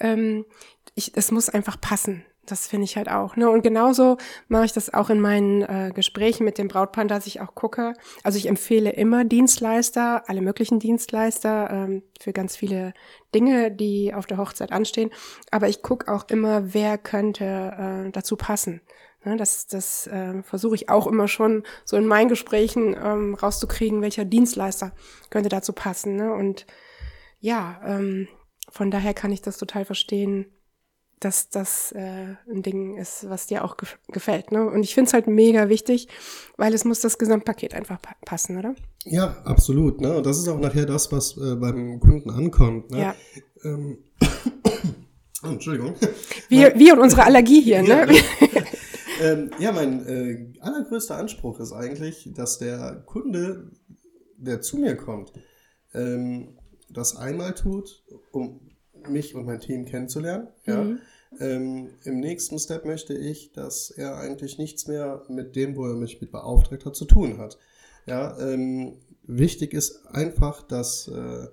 Ähm, 0.00 0.46
ich, 0.94 1.12
es 1.16 1.30
muss 1.30 1.50
einfach 1.50 1.78
passen. 1.78 2.24
Das 2.48 2.66
finde 2.66 2.84
ich 2.84 2.96
halt 2.96 3.10
auch. 3.10 3.36
Ne? 3.36 3.50
Und 3.50 3.62
genauso 3.62 4.16
mache 4.48 4.64
ich 4.64 4.72
das 4.72 4.92
auch 4.94 5.10
in 5.10 5.20
meinen 5.20 5.62
äh, 5.62 5.92
Gesprächen 5.94 6.44
mit 6.44 6.56
dem 6.56 6.68
Brautpaar, 6.68 7.04
dass 7.04 7.26
ich 7.26 7.40
auch 7.40 7.54
gucke. 7.54 7.92
Also 8.22 8.38
ich 8.38 8.46
empfehle 8.46 8.90
immer 8.90 9.24
Dienstleister, 9.24 10.28
alle 10.28 10.40
möglichen 10.40 10.78
Dienstleister 10.78 11.68
ähm, 11.70 12.02
für 12.18 12.32
ganz 12.32 12.56
viele 12.56 12.94
Dinge, 13.34 13.70
die 13.70 14.14
auf 14.14 14.24
der 14.24 14.38
Hochzeit 14.38 14.72
anstehen. 14.72 15.10
Aber 15.50 15.68
ich 15.68 15.82
gucke 15.82 16.10
auch 16.10 16.26
immer, 16.28 16.72
wer 16.72 16.96
könnte 16.96 17.44
äh, 17.44 18.10
dazu 18.12 18.36
passen. 18.36 18.80
Ne? 19.24 19.36
Das, 19.36 19.66
das 19.66 20.06
äh, 20.06 20.42
versuche 20.42 20.74
ich 20.74 20.88
auch 20.88 21.06
immer 21.06 21.28
schon 21.28 21.64
so 21.84 21.98
in 21.98 22.06
meinen 22.06 22.28
Gesprächen 22.28 22.96
ähm, 22.98 23.34
rauszukriegen, 23.34 24.00
welcher 24.00 24.24
Dienstleister 24.24 24.92
könnte 25.28 25.50
dazu 25.50 25.74
passen. 25.74 26.16
Ne? 26.16 26.32
Und 26.32 26.66
ja, 27.40 27.80
ähm, 27.84 28.28
von 28.70 28.90
daher 28.90 29.12
kann 29.12 29.32
ich 29.32 29.42
das 29.42 29.58
total 29.58 29.84
verstehen, 29.84 30.46
dass 31.20 31.50
das 31.50 31.92
äh, 31.92 32.36
ein 32.50 32.62
Ding 32.62 32.96
ist, 32.96 33.28
was 33.28 33.46
dir 33.46 33.64
auch 33.64 33.76
gef 33.76 33.98
gefällt. 34.08 34.52
Ne? 34.52 34.68
Und 34.68 34.82
ich 34.82 34.94
finde 34.94 35.08
es 35.08 35.14
halt 35.14 35.26
mega 35.26 35.68
wichtig, 35.68 36.08
weil 36.56 36.74
es 36.74 36.84
muss 36.84 37.00
das 37.00 37.18
Gesamtpaket 37.18 37.74
einfach 37.74 38.00
pa 38.00 38.14
passen, 38.24 38.58
oder? 38.58 38.74
Ja, 39.04 39.36
absolut. 39.44 40.00
Ne? 40.00 40.16
Und 40.16 40.26
das 40.26 40.38
ist 40.38 40.48
auch 40.48 40.60
nachher 40.60 40.86
das, 40.86 41.10
was 41.12 41.36
äh, 41.36 41.56
beim 41.56 42.00
Kunden 42.00 42.30
ankommt. 42.30 42.90
Ne? 42.90 43.00
Ja. 43.00 43.14
Ähm, 43.64 43.98
oh, 45.42 45.46
Entschuldigung. 45.48 45.94
Wir, 46.48 46.78
wir 46.78 46.94
und 46.94 47.00
unsere 47.00 47.24
Allergie 47.24 47.60
hier, 47.60 47.82
Ja, 47.82 48.06
ne? 48.06 48.12
ne? 48.12 48.18
ähm, 49.20 49.50
ja, 49.58 49.72
mein 49.72 50.06
äh, 50.06 50.52
allergrößter 50.60 51.16
Anspruch 51.16 51.60
ist 51.60 51.72
eigentlich, 51.72 52.30
dass 52.34 52.58
der 52.58 53.02
Kunde, 53.06 53.70
der 54.36 54.60
zu 54.60 54.78
mir 54.78 54.96
kommt, 54.96 55.32
ähm, 55.94 56.58
das 56.90 57.16
einmal 57.16 57.54
tut, 57.54 58.04
um 58.32 58.67
mich 59.08 59.34
und 59.34 59.46
mein 59.46 59.60
Team 59.60 59.84
kennenzulernen. 59.84 60.48
Ja. 60.66 60.82
Mhm. 60.84 60.98
Ähm, 61.40 61.90
Im 62.04 62.20
nächsten 62.20 62.58
Step 62.58 62.84
möchte 62.84 63.14
ich, 63.14 63.52
dass 63.52 63.90
er 63.90 64.16
eigentlich 64.16 64.58
nichts 64.58 64.86
mehr 64.86 65.24
mit 65.28 65.56
dem, 65.56 65.76
wo 65.76 65.86
er 65.86 65.94
mich 65.94 66.20
mit 66.20 66.32
beauftragt 66.32 66.86
hat, 66.86 66.96
zu 66.96 67.04
tun 67.04 67.38
hat. 67.38 67.58
Ja, 68.06 68.38
ähm, 68.40 68.94
wichtig 69.24 69.74
ist 69.74 70.06
einfach, 70.06 70.62
dass 70.62 71.08
äh, 71.08 71.48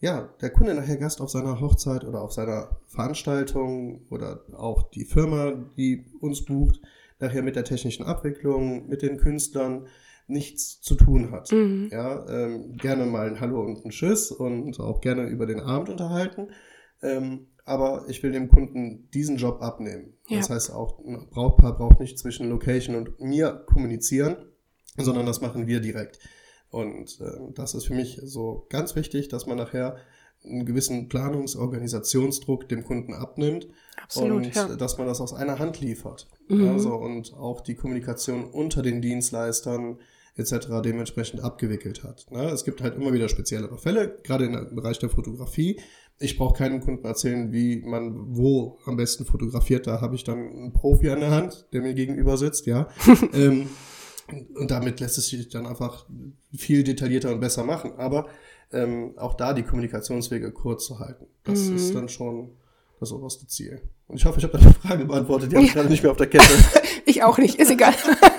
ja, 0.00 0.28
der 0.40 0.50
Kunde 0.50 0.74
nachher 0.74 0.96
Gast 0.96 1.20
auf 1.20 1.30
seiner 1.30 1.60
Hochzeit 1.60 2.04
oder 2.04 2.20
auf 2.20 2.32
seiner 2.32 2.80
Veranstaltung 2.88 4.02
oder 4.10 4.44
auch 4.52 4.90
die 4.90 5.04
Firma, 5.04 5.52
die 5.76 6.04
uns 6.20 6.44
bucht, 6.44 6.80
nachher 7.20 7.42
mit 7.42 7.56
der 7.56 7.64
technischen 7.64 8.04
Abwicklung, 8.04 8.88
mit 8.88 9.02
den 9.02 9.16
Künstlern 9.16 9.86
nichts 10.26 10.80
zu 10.80 10.94
tun 10.94 11.30
hat. 11.30 11.52
Mhm. 11.52 11.88
Ja, 11.92 12.26
ähm, 12.28 12.76
gerne 12.76 13.06
mal 13.06 13.28
ein 13.28 13.40
Hallo 13.40 13.62
und 13.62 13.84
ein 13.84 13.90
Tschüss 13.90 14.30
und 14.30 14.80
auch 14.80 15.00
gerne 15.00 15.26
über 15.28 15.46
den 15.46 15.60
Abend 15.60 15.88
unterhalten. 15.90 16.48
Ähm, 17.04 17.46
aber 17.64 18.04
ich 18.08 18.22
will 18.22 18.32
dem 18.32 18.48
Kunden 18.48 19.08
diesen 19.12 19.36
Job 19.36 19.62
abnehmen. 19.62 20.14
Ja. 20.28 20.38
Das 20.38 20.50
heißt 20.50 20.70
auch, 20.70 20.98
ein 20.98 21.28
Brautpaar 21.30 21.76
braucht 21.76 22.00
nicht 22.00 22.18
zwischen 22.18 22.48
Location 22.48 22.96
und 22.96 23.20
mir 23.20 23.64
kommunizieren, 23.66 24.36
sondern 24.96 25.26
das 25.26 25.40
machen 25.40 25.66
wir 25.66 25.80
direkt. 25.80 26.18
Und 26.68 27.20
äh, 27.20 27.52
das 27.54 27.74
ist 27.74 27.86
für 27.86 27.94
mich 27.94 28.20
so 28.24 28.66
ganz 28.68 28.96
wichtig, 28.96 29.28
dass 29.28 29.46
man 29.46 29.56
nachher 29.56 29.96
einen 30.44 30.66
gewissen 30.66 31.08
Planungs-, 31.08 31.56
Organisationsdruck 31.56 32.68
dem 32.68 32.84
Kunden 32.84 33.14
abnimmt 33.14 33.68
Absolut, 34.02 34.46
und 34.46 34.54
ja. 34.54 34.76
dass 34.76 34.98
man 34.98 35.06
das 35.06 35.20
aus 35.20 35.32
einer 35.32 35.58
Hand 35.58 35.80
liefert. 35.80 36.28
Mhm. 36.48 36.68
Also, 36.68 36.94
und 36.94 37.32
auch 37.34 37.60
die 37.60 37.76
Kommunikation 37.76 38.44
unter 38.44 38.82
den 38.82 39.00
Dienstleistern 39.00 39.98
etc. 40.36 40.82
dementsprechend 40.82 41.42
abgewickelt 41.42 42.02
hat. 42.02 42.26
Ne? 42.30 42.50
Es 42.50 42.64
gibt 42.64 42.82
halt 42.82 42.96
immer 42.96 43.12
wieder 43.12 43.28
speziellere 43.28 43.78
Fälle, 43.78 44.18
gerade 44.22 44.46
im 44.46 44.74
Bereich 44.74 44.98
der 44.98 45.08
Fotografie. 45.08 45.80
Ich 46.20 46.36
brauche 46.38 46.56
keinem 46.56 46.80
Kunden 46.80 47.04
erzählen, 47.04 47.52
wie 47.52 47.82
man 47.84 48.36
wo 48.36 48.78
am 48.86 48.96
besten 48.96 49.24
fotografiert. 49.24 49.86
Da 49.86 50.00
habe 50.00 50.14
ich 50.14 50.24
dann 50.24 50.38
einen 50.38 50.72
Profi 50.72 51.10
an 51.10 51.20
der 51.20 51.30
Hand, 51.32 51.66
der 51.72 51.82
mir 51.82 51.94
gegenüber 51.94 52.36
sitzt, 52.36 52.66
ja. 52.66 52.88
ähm, 53.34 53.68
und 54.54 54.70
damit 54.70 55.00
lässt 55.00 55.18
es 55.18 55.26
sich 55.28 55.48
dann 55.50 55.66
einfach 55.66 56.06
viel 56.56 56.82
detaillierter 56.84 57.32
und 57.32 57.40
besser 57.40 57.64
machen. 57.64 57.92
Aber 57.98 58.26
ähm, 58.72 59.12
auch 59.18 59.34
da 59.34 59.52
die 59.52 59.62
Kommunikationswege 59.64 60.50
kurz 60.52 60.86
zu 60.86 60.98
halten. 60.98 61.26
Das 61.44 61.60
Mhm. 61.68 61.76
ist 61.76 61.94
dann 61.94 62.08
schon 62.08 62.50
das 63.00 63.12
oberste 63.12 63.46
Ziel. 63.46 63.82
Und 64.06 64.16
ich 64.16 64.24
hoffe, 64.24 64.38
ich 64.38 64.44
habe 64.44 64.56
deine 64.56 64.72
Frage 64.72 65.04
beantwortet. 65.04 65.52
Die 65.52 65.56
habe 65.56 65.66
ich 65.66 65.72
gerade 65.74 65.88
nicht 65.90 66.02
mehr 66.02 66.12
auf 66.12 66.16
der 66.18 66.28
Kette. 66.28 66.44
Ich 67.06 67.22
auch 67.22 67.36
nicht, 67.36 67.56
ist 67.56 67.70
egal. 67.70 67.92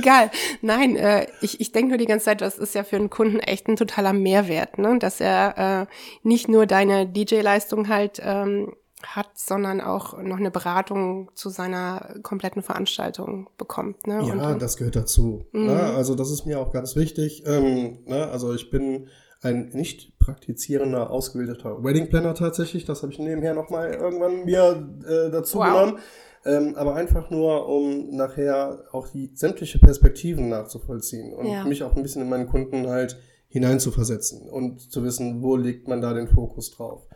egal. 0.00 0.30
Nein, 0.62 0.96
äh, 0.96 1.26
ich, 1.40 1.60
ich 1.60 1.72
denke 1.72 1.90
nur 1.90 1.98
die 1.98 2.06
ganze 2.06 2.26
Zeit, 2.26 2.40
das 2.40 2.58
ist 2.58 2.74
ja 2.74 2.84
für 2.84 2.96
einen 2.96 3.10
Kunden 3.10 3.38
echt 3.40 3.68
ein 3.68 3.76
totaler 3.76 4.12
Mehrwert, 4.12 4.78
ne? 4.78 4.98
dass 4.98 5.20
er 5.20 5.86
äh, 5.86 5.86
nicht 6.22 6.48
nur 6.48 6.66
deine 6.66 7.06
DJ-Leistung 7.06 7.88
halt 7.88 8.20
ähm, 8.24 8.72
hat, 9.02 9.30
sondern 9.34 9.80
auch 9.80 10.18
noch 10.22 10.38
eine 10.38 10.50
Beratung 10.50 11.30
zu 11.34 11.48
seiner 11.48 12.16
kompletten 12.22 12.62
Veranstaltung 12.62 13.48
bekommt. 13.56 14.06
Ne? 14.06 14.22
Ja, 14.26 14.52
Und, 14.52 14.60
das 14.60 14.76
gehört 14.76 14.96
dazu. 14.96 15.46
Mhm. 15.52 15.66
Ne? 15.66 15.80
Also 15.80 16.14
das 16.14 16.30
ist 16.30 16.44
mir 16.46 16.60
auch 16.60 16.72
ganz 16.72 16.96
wichtig. 16.96 17.44
Ähm, 17.46 18.00
ne? 18.06 18.28
Also 18.28 18.52
ich 18.54 18.70
bin 18.70 19.08
ein 19.42 19.70
nicht 19.72 20.18
praktizierender, 20.18 21.10
ausgebildeter 21.10 21.82
Wedding 21.82 22.10
Planner 22.10 22.34
tatsächlich. 22.34 22.84
Das 22.84 23.02
habe 23.02 23.12
ich 23.12 23.18
nebenher 23.18 23.54
nochmal 23.54 23.94
irgendwann 23.94 24.44
mir 24.44 24.86
äh, 25.08 25.30
dazu 25.30 25.58
Wow. 25.58 25.64
genommen. 25.64 25.98
Ähm, 26.44 26.74
aber 26.76 26.94
einfach 26.94 27.30
nur, 27.30 27.68
um 27.68 28.10
nachher 28.16 28.84
auch 28.92 29.08
die 29.08 29.30
sämtliche 29.34 29.78
Perspektiven 29.78 30.48
nachzuvollziehen 30.48 31.32
und 31.34 31.46
Ja. 31.46 31.64
mich 31.64 31.82
auch 31.82 31.94
ein 31.96 32.02
bisschen 32.02 32.22
in 32.22 32.28
meinen 32.28 32.46
Kunden 32.46 32.86
halt 32.88 33.18
hineinzuversetzen 33.48 34.48
und 34.48 34.80
zu 34.80 35.02
wissen, 35.04 35.42
wo 35.42 35.56
legt 35.56 35.86
man 35.88 36.00
da 36.00 36.14
den 36.14 36.28
Fokus 36.28 36.70
drauf. 36.70 37.06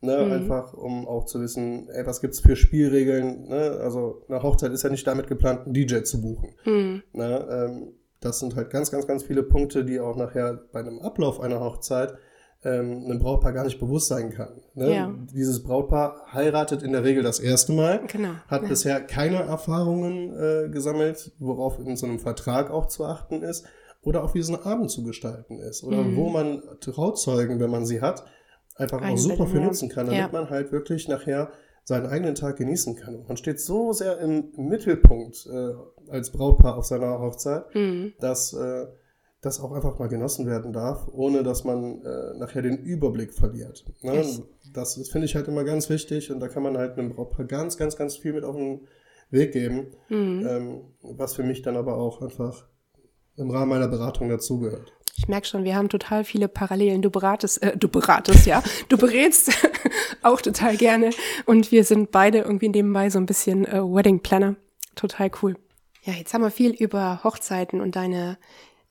Ne, 0.00 0.18
Mhm. 0.18 0.32
Einfach, 0.32 0.74
um 0.74 1.08
auch 1.08 1.24
zu 1.24 1.40
wissen, 1.40 1.88
ey, 1.88 2.04
was 2.06 2.20
gibt's 2.20 2.40
für 2.40 2.56
Spielregeln. 2.56 3.48
Ne? 3.48 3.78
Also 3.80 4.22
eine 4.28 4.42
Hochzeit 4.42 4.70
ist 4.72 4.82
ja 4.82 4.90
nicht 4.90 5.06
damit 5.06 5.28
geplant, 5.28 5.62
einen 5.64 5.72
DJ 5.72 6.02
zu 6.02 6.20
buchen. 6.20 6.50
Hm. 6.64 7.02
Ne? 7.14 7.48
Ähm, 7.50 7.92
das 8.20 8.38
sind 8.38 8.54
halt 8.54 8.68
ganz, 8.70 8.90
ganz, 8.90 9.06
ganz 9.06 9.22
viele 9.22 9.42
Punkte, 9.42 9.82
die 9.84 10.00
auch 10.00 10.16
nachher 10.16 10.60
bei 10.72 10.80
einem 10.80 10.98
Ablauf 10.98 11.40
einer 11.40 11.60
Hochzeit 11.60 12.14
ähm, 12.64 13.04
einem 13.04 13.18
Brautpaar 13.18 13.52
gar 13.52 13.64
nicht 13.64 13.78
bewusst 13.78 14.08
sein 14.08 14.30
kann. 14.30 14.60
Ne? 14.74 14.94
Ja. 14.94 15.14
Dieses 15.34 15.62
Brautpaar 15.62 16.22
heiratet 16.32 16.82
in 16.82 16.92
der 16.92 17.04
Regel 17.04 17.22
das 17.22 17.38
erste 17.40 17.72
Mal, 17.72 18.00
Genau. 18.06 18.30
hat 18.48 18.62
ja. 18.62 18.68
bisher 18.68 19.00
keine 19.00 19.36
Erfahrungen 19.42 20.32
äh, 20.34 20.68
gesammelt, 20.70 21.32
worauf 21.38 21.78
in 21.78 21.96
so 21.96 22.06
einem 22.06 22.18
Vertrag 22.18 22.70
auch 22.70 22.86
zu 22.86 23.04
achten 23.04 23.42
ist 23.42 23.64
oder 24.02 24.24
auch 24.24 24.34
wie 24.34 24.42
so 24.42 24.54
ein 24.54 24.62
Abend 24.64 24.90
zu 24.90 25.02
gestalten 25.04 25.58
ist 25.58 25.84
oder 25.84 25.98
Mhm. 26.02 26.16
wo 26.16 26.28
man 26.30 26.62
Trauzeugen, 26.80 27.60
wenn 27.60 27.70
man 27.70 27.84
sie 27.86 28.00
hat, 28.00 28.24
einfach 28.76 29.02
auch 29.02 29.16
super 29.18 29.46
für 29.46 29.60
nutzen 29.60 29.88
kann, 29.88 30.06
damit 30.06 30.18
Ja. 30.20 30.28
man 30.32 30.50
halt 30.50 30.72
wirklich 30.72 31.06
nachher 31.08 31.50
seinen 31.84 32.06
eigenen 32.06 32.34
Tag 32.34 32.56
genießen 32.56 32.96
kann. 32.96 33.14
Und 33.14 33.28
man 33.28 33.36
steht 33.36 33.60
so 33.60 33.92
sehr 33.92 34.18
im 34.18 34.52
Mittelpunkt 34.56 35.46
äh, 35.52 36.10
als 36.10 36.30
Brautpaar 36.32 36.76
auf 36.78 36.86
seiner 36.86 37.18
Hochzeit, 37.20 37.64
Hm. 37.72 38.14
dass 38.20 38.54
äh, 38.54 38.86
das 39.44 39.60
auch 39.60 39.72
einfach 39.72 39.98
mal 39.98 40.08
genossen 40.08 40.46
werden 40.46 40.72
darf, 40.72 41.08
ohne 41.12 41.42
dass 41.42 41.64
man 41.64 42.02
äh, 42.04 42.34
nachher 42.38 42.62
den 42.62 42.78
Überblick 42.78 43.34
verliert. 43.34 43.84
Ne? 44.02 44.16
Yes. 44.16 44.42
Das, 44.72 44.96
das 44.96 45.08
finde 45.08 45.26
ich 45.26 45.34
halt 45.34 45.48
immer 45.48 45.64
ganz 45.64 45.88
wichtig 45.90 46.30
und 46.30 46.40
da 46.40 46.48
kann 46.48 46.62
man 46.62 46.76
halt 46.76 46.98
einem 46.98 47.10
Brautpaar 47.10 47.46
ganz, 47.46 47.76
ganz, 47.76 47.96
ganz 47.96 48.16
viel 48.16 48.32
mit 48.32 48.44
auf 48.44 48.56
den 48.56 48.88
Weg 49.30 49.52
geben, 49.52 49.88
Hm. 50.08 50.46
ähm, 50.46 50.80
was 51.02 51.34
für 51.34 51.42
mich 51.42 51.62
dann 51.62 51.76
aber 51.76 51.96
auch 51.96 52.22
einfach 52.22 52.66
im 53.36 53.50
Rahmen 53.50 53.70
meiner 53.70 53.88
Beratung 53.88 54.28
dazugehört. 54.28 54.92
Ich 55.16 55.28
merke 55.28 55.46
schon, 55.46 55.64
wir 55.64 55.76
haben 55.76 55.88
total 55.88 56.24
viele 56.24 56.48
Parallelen. 56.48 57.00
Du 57.00 57.10
beratest, 57.10 57.62
äh, 57.62 57.76
du 57.76 57.88
beratest, 57.88 58.46
ja. 58.46 58.62
Du 58.88 58.96
berätst 58.98 59.50
auch 60.22 60.40
total 60.40 60.76
gerne. 60.76 61.10
Und 61.46 61.70
wir 61.72 61.84
sind 61.84 62.10
beide 62.10 62.38
irgendwie 62.38 62.68
nebenbei 62.68 63.10
so 63.10 63.18
ein 63.18 63.26
bisschen 63.26 63.64
äh, 63.64 63.80
Wedding 63.80 64.20
Planner. 64.20 64.56
Total 64.96 65.30
cool. 65.42 65.56
Ja, 66.02 66.12
jetzt 66.12 66.34
haben 66.34 66.42
wir 66.42 66.50
viel 66.50 66.72
über 66.72 67.22
Hochzeiten 67.24 67.80
und 67.80 67.96
deine 67.96 68.38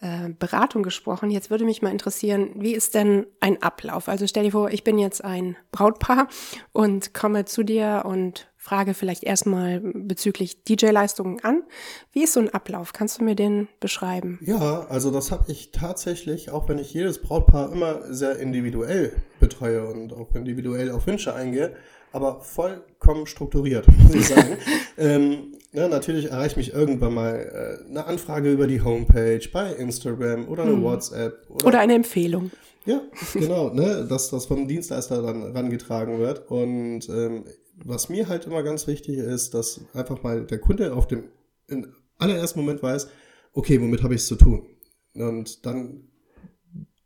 äh, 0.04 0.30
Beratung 0.38 0.84
gesprochen. 0.84 1.32
Jetzt 1.32 1.50
würde 1.50 1.64
mich 1.64 1.82
mal 1.82 1.90
interessieren, 1.90 2.52
wie 2.56 2.74
ist 2.74 2.94
denn 2.94 3.26
ein 3.40 3.62
Ablauf? 3.64 4.10
Also 4.10 4.28
stell 4.28 4.44
dir 4.44 4.52
vor, 4.52 4.70
ich 4.70 4.84
bin 4.84 5.00
jetzt 5.00 5.24
ein 5.24 5.56
Brautpaar 5.72 6.28
und 6.74 7.14
komme 7.14 7.46
zu 7.46 7.64
dir 7.64 8.04
und 8.06 8.52
frage 8.58 8.94
vielleicht 8.94 9.24
erstmal 9.24 9.80
bezüglich 9.82 10.64
DJ-Leistungen 10.66 11.42
an. 11.44 11.64
Wie 12.12 12.24
ist 12.24 12.34
so 12.34 12.42
ein 12.42 12.54
Ablauf? 12.54 12.92
Kannst 12.92 13.20
du 13.20 13.24
mir 13.24 13.36
den 13.36 13.70
beschreiben? 13.80 14.40
Ja, 14.42 14.88
also 14.90 15.10
das 15.10 15.32
habe 15.32 15.50
ich 15.50 15.72
tatsächlich, 15.72 16.50
auch 16.50 16.68
wenn 16.68 16.80
ich 16.80 16.94
jedes 16.94 17.22
Brautpaar 17.22 17.72
immer 17.72 18.14
sehr 18.14 18.40
individuell 18.40 19.16
betreue 19.40 19.88
und 19.88 20.12
auch 20.12 20.36
individuell 20.36 20.92
auf 20.92 21.08
Wünsche 21.08 21.34
eingehe, 21.34 21.76
aber 22.12 22.42
vollkommen 22.42 23.26
strukturiert, 23.26 23.86
muss 24.04 24.16
ich 24.16 24.28
sagen. 24.28 24.58
ähm, 24.98 25.54
ne, 25.74 25.90
natürlich 25.90 26.32
erreicht 26.32 26.58
mich 26.58 26.74
irgendwann 26.74 27.14
mal 27.14 27.80
äh, 27.84 27.90
eine 27.90 28.06
Anfrage 28.06 28.52
über 28.52 28.68
die 28.68 28.82
Homepage 28.82 29.42
bei 29.52 29.74
Instagram 29.74 30.48
oder 30.48 30.64
eine 30.64 30.82
WhatsApp 30.82 31.46
Oder 31.64 31.80
eine 31.80 31.96
Empfehlung? 31.96 32.52
ja, 32.86 33.02
genau, 33.34 33.74
ne, 33.74 34.06
dass 34.08 34.30
das 34.30 34.46
vom 34.46 34.68
Dienstleister 34.68 35.22
dann 35.22 35.44
rangetragen 35.56 36.20
wird. 36.20 36.50
Und 36.50 37.08
ähm, 37.10 37.46
was 37.84 38.10
mir 38.10 38.28
halt 38.28 38.46
immer 38.46 38.64
ganz 38.64 38.88
wichtig 38.88 39.18
ist, 39.18 39.54
dass 39.54 39.82
einfach 39.94 40.22
mal 40.24 40.46
der 40.46 40.60
Kunde 40.60 40.94
auf 40.94 41.08
dem 41.08 41.26
in 41.68 41.94
allerersten 42.18 42.60
Moment 42.60 42.84
weiß, 42.84 43.08
okay, 43.54 43.82
womit 43.82 44.04
habe 44.04 44.16
ich 44.16 44.22
es 44.22 44.28
zu 44.28 44.36
tun? 44.36 44.66
Und 45.14 45.66
dann 45.66 46.10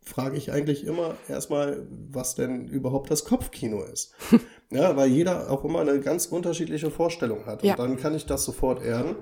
frage 0.08 0.36
ich 0.36 0.50
eigentlich 0.50 0.86
immer 0.86 1.16
erstmal, 1.28 1.86
was 2.10 2.34
denn 2.34 2.66
überhaupt 2.66 3.10
das 3.10 3.24
Kopfkino 3.24 3.82
ist. 3.82 4.14
ja, 4.70 4.96
weil 4.96 5.10
jeder 5.10 5.50
auch 5.50 5.64
immer 5.64 5.80
eine 5.80 6.00
ganz 6.00 6.26
unterschiedliche 6.26 6.90
Vorstellung 6.90 7.46
hat. 7.46 7.62
Ja. 7.62 7.74
Und 7.74 7.78
dann 7.78 7.96
kann 7.96 8.14
ich 8.14 8.26
das 8.26 8.44
sofort 8.44 8.82
erden 8.84 9.16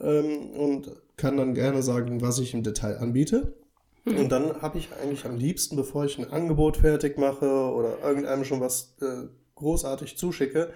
ähm, 0.00 0.50
und 0.50 0.92
kann 1.16 1.36
dann 1.36 1.54
gerne 1.54 1.82
sagen, 1.82 2.20
was 2.20 2.38
ich 2.38 2.54
im 2.54 2.62
Detail 2.62 2.98
anbiete. 2.98 3.54
Und 4.04 4.32
dann 4.32 4.62
habe 4.62 4.78
ich 4.78 4.88
eigentlich 5.02 5.26
am 5.26 5.36
liebsten, 5.36 5.76
bevor 5.76 6.04
ich 6.06 6.18
ein 6.18 6.30
Angebot 6.30 6.78
fertig 6.78 7.18
mache 7.18 7.46
oder 7.46 7.98
irgendeinem 8.02 8.44
schon 8.44 8.60
was 8.60 8.96
äh, 9.02 9.26
großartig 9.56 10.16
zuschicke, 10.16 10.70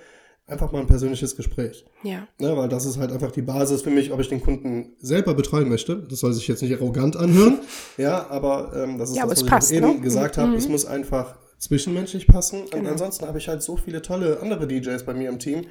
einfach 0.53 0.71
mal 0.73 0.81
ein 0.81 0.87
persönliches 0.87 1.35
Gespräch. 1.37 1.85
Ja. 2.05 2.29
Ne, 2.38 2.57
weil 2.57 2.69
das 2.69 2.85
ist 2.87 2.99
halt 2.99 3.11
einfach 3.11 3.33
die 3.33 3.43
Basis 3.43 3.83
für 3.83 3.91
mich, 3.91 4.12
ob 4.12 4.21
ich 4.21 4.29
den 4.29 4.41
Kunden 4.41 4.93
selber 5.01 5.35
betreuen 5.35 5.69
möchte. 5.69 5.97
Das 5.97 6.21
soll 6.21 6.33
sich 6.33 6.47
jetzt 6.47 6.62
nicht 6.62 6.75
arrogant 6.75 7.17
anhören. 7.17 7.59
ja, 7.97 8.29
aber 8.31 8.73
ähm, 8.77 8.99
das 8.99 9.11
ist 9.11 9.17
Ja, 9.17 9.27
das, 9.27 9.43
was 9.43 9.47
passt, 9.49 9.71
ich 9.73 9.79
eben 9.79 9.95
ne? 9.97 10.01
gesagt 10.01 10.38
habe. 10.38 10.51
Mhm. 10.51 10.57
Es 10.57 10.69
muss 10.69 10.85
einfach 10.87 11.37
zwischenmenschlich 11.59 12.27
passen. 12.27 12.62
Und 12.62 12.71
Genau. 12.73 12.91
ansonsten 12.91 13.27
habe 13.27 13.38
ich 13.38 13.49
halt 13.49 13.62
so 13.62 13.77
viele 13.77 14.03
tolle 14.03 14.41
andere 14.41 14.67
DJs 14.69 15.05
bei 15.05 15.15
mir 15.15 15.29
im 15.29 15.38
Team, 15.38 15.65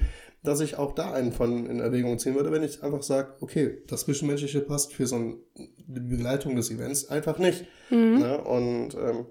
dass 0.44 0.60
ich 0.60 0.78
auch 0.78 0.94
da 0.96 1.12
einen 1.12 1.32
von 1.32 1.66
in 1.68 1.80
Erwägung 1.80 2.18
ziehen 2.18 2.34
würde, 2.36 2.52
wenn 2.52 2.64
ich 2.64 2.82
einfach 2.82 3.04
sage, 3.04 3.34
okay, 3.42 3.78
das 3.88 4.02
Zwischenmenschliche 4.02 4.62
passt 4.62 4.94
für 4.94 5.06
so 5.06 5.16
ein, 5.18 5.38
die 5.86 6.00
Begleitung 6.00 6.56
des 6.56 6.72
Events 6.72 7.10
einfach 7.10 7.38
nicht. 7.38 7.66
Mhm. 7.90 8.20
Ne? 8.20 8.42
Und 8.42 8.96
ähm, 8.96 9.26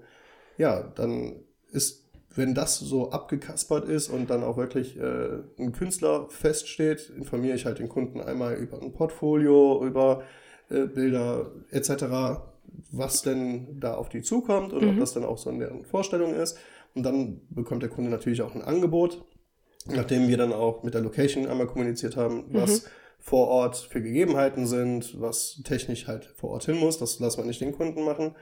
ja, 0.57 0.81
dann 0.95 1.35
ist, 1.71 2.00
wenn 2.35 2.53
das 2.53 2.79
so 2.79 3.11
abgekaspert 3.11 3.87
ist 3.87 4.09
und 4.09 4.29
dann 4.29 4.43
auch 4.43 4.57
wirklich 4.57 4.97
äh, 4.97 5.39
ein 5.59 5.71
Künstler 5.73 6.27
feststeht, 6.29 7.11
informiere 7.15 7.55
ich 7.55 7.65
halt 7.65 7.79
den 7.79 7.89
Kunden 7.89 8.21
einmal 8.21 8.55
über 8.55 8.81
ein 8.81 8.93
Portfolio, 8.93 9.83
über 9.85 10.23
äh, 10.69 10.85
Bilder 10.85 11.51
etc., 11.71 12.05
was 12.91 13.21
denn 13.21 13.79
da 13.79 13.95
auf 13.95 14.07
die 14.07 14.21
zukommt 14.21 14.71
und 14.71 14.87
ob 14.87 14.99
das 14.99 15.13
dann 15.13 15.25
auch 15.25 15.37
so 15.37 15.49
in 15.49 15.59
deren 15.59 15.83
Vorstellung 15.83 16.33
ist. 16.33 16.57
Und 16.95 17.03
dann 17.03 17.41
bekommt 17.49 17.83
der 17.83 17.89
Kunde 17.89 18.09
natürlich 18.09 18.41
auch 18.41 18.55
ein 18.55 18.61
Angebot, 18.61 19.25
nachdem 19.87 20.29
wir 20.29 20.37
dann 20.37 20.53
auch 20.53 20.83
mit 20.83 20.93
der 20.93 21.01
Location 21.01 21.47
einmal 21.47 21.67
kommuniziert 21.67 22.15
haben, 22.15 22.45
was 22.49 22.85
vor 23.19 23.47
Ort 23.49 23.77
für 23.77 24.01
Gegebenheiten 24.01 24.65
sind, 24.65 25.19
was 25.19 25.61
technisch 25.63 26.07
halt 26.07 26.25
vor 26.25 26.51
Ort 26.51 26.65
hin 26.65 26.77
muss. 26.77 26.97
Das 26.97 27.19
lassen 27.19 27.41
wir 27.41 27.45
nicht 27.45 27.61
den 27.61 27.73
Kunden 27.73 28.03
machen. 28.03 28.35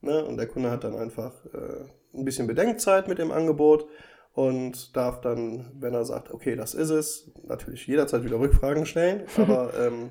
Ne? 0.00 0.24
Und 0.24 0.38
der 0.38 0.48
Kunde 0.48 0.70
hat 0.70 0.84
dann 0.84 0.96
einfach 0.96 1.32
äh, 1.46 1.84
ein 2.14 2.24
bisschen 2.24 2.46
Bedenkzeit 2.46 3.08
mit 3.08 3.18
dem 3.18 3.30
Angebot 3.30 3.88
und 4.32 4.96
darf 4.96 5.20
dann, 5.20 5.70
wenn 5.78 5.94
er 5.94 6.04
sagt, 6.04 6.32
okay, 6.32 6.56
das 6.56 6.74
ist 6.74 6.90
es, 6.90 7.30
natürlich 7.46 7.86
jederzeit 7.86 8.24
wieder 8.24 8.38
Rückfragen 8.38 8.86
stellen. 8.86 9.22
Aber 9.36 9.72
ähm, 9.78 10.10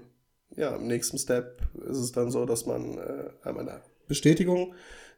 ja, 0.56 0.76
im 0.76 0.88
nächsten 0.88 1.18
Step 1.18 1.62
ist 1.90 1.98
es 1.98 2.12
dann 2.12 2.32
so, 2.32 2.46
dass 2.46 2.66
man 2.66 2.98
äh, 2.98 3.30
einmal 3.44 3.68
eine 3.68 3.82
Bestätigung 4.08 4.74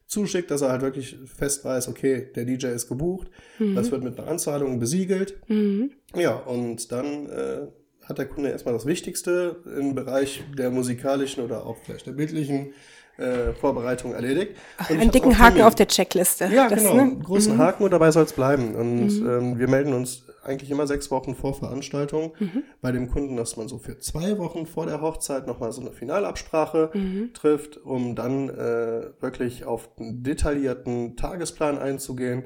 zuschickt, 0.07 0.51
dass 0.51 0.61
er 0.61 0.69
halt 0.69 0.81
wirklich 0.81 1.17
fest 1.25 1.65
weiß, 1.65 1.87
okay, 1.87 2.29
der 2.35 2.45
DJ 2.45 2.67
ist 2.67 2.87
gebucht, 2.87 3.27
das 3.57 3.89
wird 3.89 4.03
mit 4.03 4.19
einer 4.19 4.27
Anzahlung 4.27 4.79
besiegelt. 4.79 5.39
Mhm. 5.47 5.93
Ja, 6.13 6.35
und 6.35 6.91
dann 6.91 7.27
äh, 7.27 7.67
hat 8.03 8.19
der 8.19 8.27
Kunde 8.27 8.51
erstmal 8.51 8.75
das 8.75 8.85
Wichtigste 8.85 9.57
im 9.77 9.95
Bereich 9.95 10.43
der 10.57 10.69
musikalischen 10.69 11.43
oder 11.43 11.65
auch 11.65 11.77
vielleicht 11.83 12.05
der 12.05 12.11
bildlichen 12.11 12.73
äh, 13.17 13.53
Vorbereitung 13.53 14.13
erledigt. 14.13 14.55
Und 14.89 14.99
Einen 14.99 15.11
dicken 15.11 15.37
Haken 15.39 15.61
auf 15.61 15.75
der 15.75 15.87
Checkliste. 15.87 16.45
Ja, 16.45 16.67
Das, 16.69 16.79
genau. 16.79 16.95
ne? 16.95 17.01
Einen 17.01 17.23
großen 17.23 17.57
Haken 17.57 17.83
und 17.83 17.91
dabei 17.91 18.11
soll 18.11 18.23
es 18.23 18.33
bleiben. 18.33 18.75
Und 18.75 19.09
ähm, 19.09 19.57
wir 19.59 19.67
melden 19.69 19.93
uns 19.93 20.23
eigentlich 20.43 20.69
immer 20.69 20.85
sechs 20.85 21.09
Wochen 21.09 21.33
vor 21.33 21.55
Veranstaltung 21.55 22.33
bei 22.81 22.91
dem 22.91 23.09
Kunden, 23.09 23.35
dass 23.35 23.57
man 23.57 23.67
so 23.67 23.79
für 23.79 23.97
zwei 23.97 24.37
Wochen 24.37 24.67
vor 24.67 24.85
der 24.85 25.01
Hochzeit 25.01 25.47
nochmal 25.47 25.71
so 25.71 25.81
eine 25.81 25.91
Finalabsprache 25.91 26.91
trifft, 27.33 27.77
um 27.77 28.15
dann 28.15 28.49
äh, 28.49 29.07
wirklich 29.21 29.65
auf 29.65 29.89
einen 29.97 30.21
detaillierten 30.21 31.15
Tagesplan 31.15 31.79
einzugehen, 31.79 32.43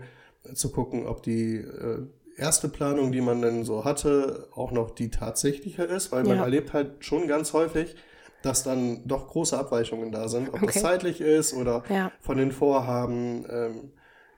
äh, 0.50 0.54
zu 0.54 0.72
gucken, 0.72 1.08
ob 1.08 1.24
die 1.24 1.56
äh, 1.58 2.06
erste 2.38 2.70
Planung, 2.70 3.12
die 3.12 3.20
man 3.20 3.42
denn 3.42 3.66
so 3.66 3.84
hatte, 3.84 4.48
auch 4.56 4.72
noch 4.72 4.92
die 4.92 5.10
tatsächliche 5.10 5.84
ist, 5.84 6.14
weil 6.14 6.24
man 6.24 6.38
Ja. 6.38 6.44
erlebt 6.44 6.72
halt 6.72 7.04
schon 7.04 7.28
ganz 7.28 7.52
häufig, 7.52 7.96
dass 8.44 8.64
dann 8.64 9.06
doch 9.08 9.28
große 9.28 9.58
Abweichungen 9.58 10.12
da 10.12 10.28
sind, 10.28 10.50
ob 10.50 10.56
Okay. 10.56 10.66
das 10.68 10.82
zeitlich 10.82 11.22
ist 11.22 11.54
oder 11.54 11.84
Ja. 11.90 12.12
von 12.22 12.38
den 12.38 12.52
Vorhaben. 12.52 13.46
Ähm, 13.50 13.92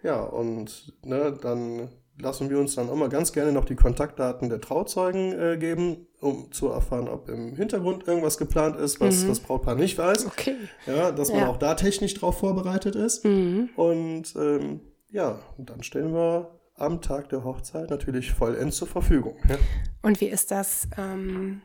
ja, 0.03 0.21
und 0.23 0.93
ne, 1.03 1.37
dann 1.41 1.89
lassen 2.19 2.49
wir 2.49 2.59
uns 2.59 2.75
dann 2.75 2.89
immer 2.89 3.09
ganz 3.09 3.31
gerne 3.33 3.51
noch 3.51 3.65
die 3.65 3.75
Kontaktdaten 3.75 4.49
der 4.49 4.61
Trauzeugen 4.61 5.31
äh, 5.39 5.57
geben, 5.57 6.07
um 6.19 6.51
zu 6.51 6.67
erfahren, 6.69 7.07
ob 7.07 7.29
im 7.29 7.55
Hintergrund 7.55 8.07
irgendwas 8.07 8.37
geplant 8.37 8.75
ist, 8.77 8.99
was 9.01 9.25
das 9.25 9.39
Brautpaar 9.39 9.75
nicht 9.75 9.97
weiß. 9.97 10.25
Okay. 10.27 10.55
Ja, 10.85 11.11
dass 11.11 11.29
man 11.31 11.39
Ja. 11.41 11.47
auch 11.49 11.57
da 11.57 11.73
technisch 11.75 12.13
drauf 12.15 12.37
vorbereitet 12.39 12.95
ist. 12.95 13.25
Mhm. 13.25 13.69
Und 13.75 14.35
ähm, 14.35 14.81
ja, 15.11 15.39
und 15.57 15.69
dann 15.69 15.81
stellen 15.83 16.13
wir 16.13 16.59
am 16.75 17.01
Tag 17.01 17.29
der 17.29 17.43
Hochzeit 17.43 17.89
natürlich 17.89 18.31
vollends 18.33 18.77
zur 18.77 18.87
Verfügung. 18.87 19.35
Ja. 19.49 19.57
Und 20.01 20.19
wie 20.21 20.27
ist 20.27 20.51
das, 20.51 20.87
ähm, 20.97 21.61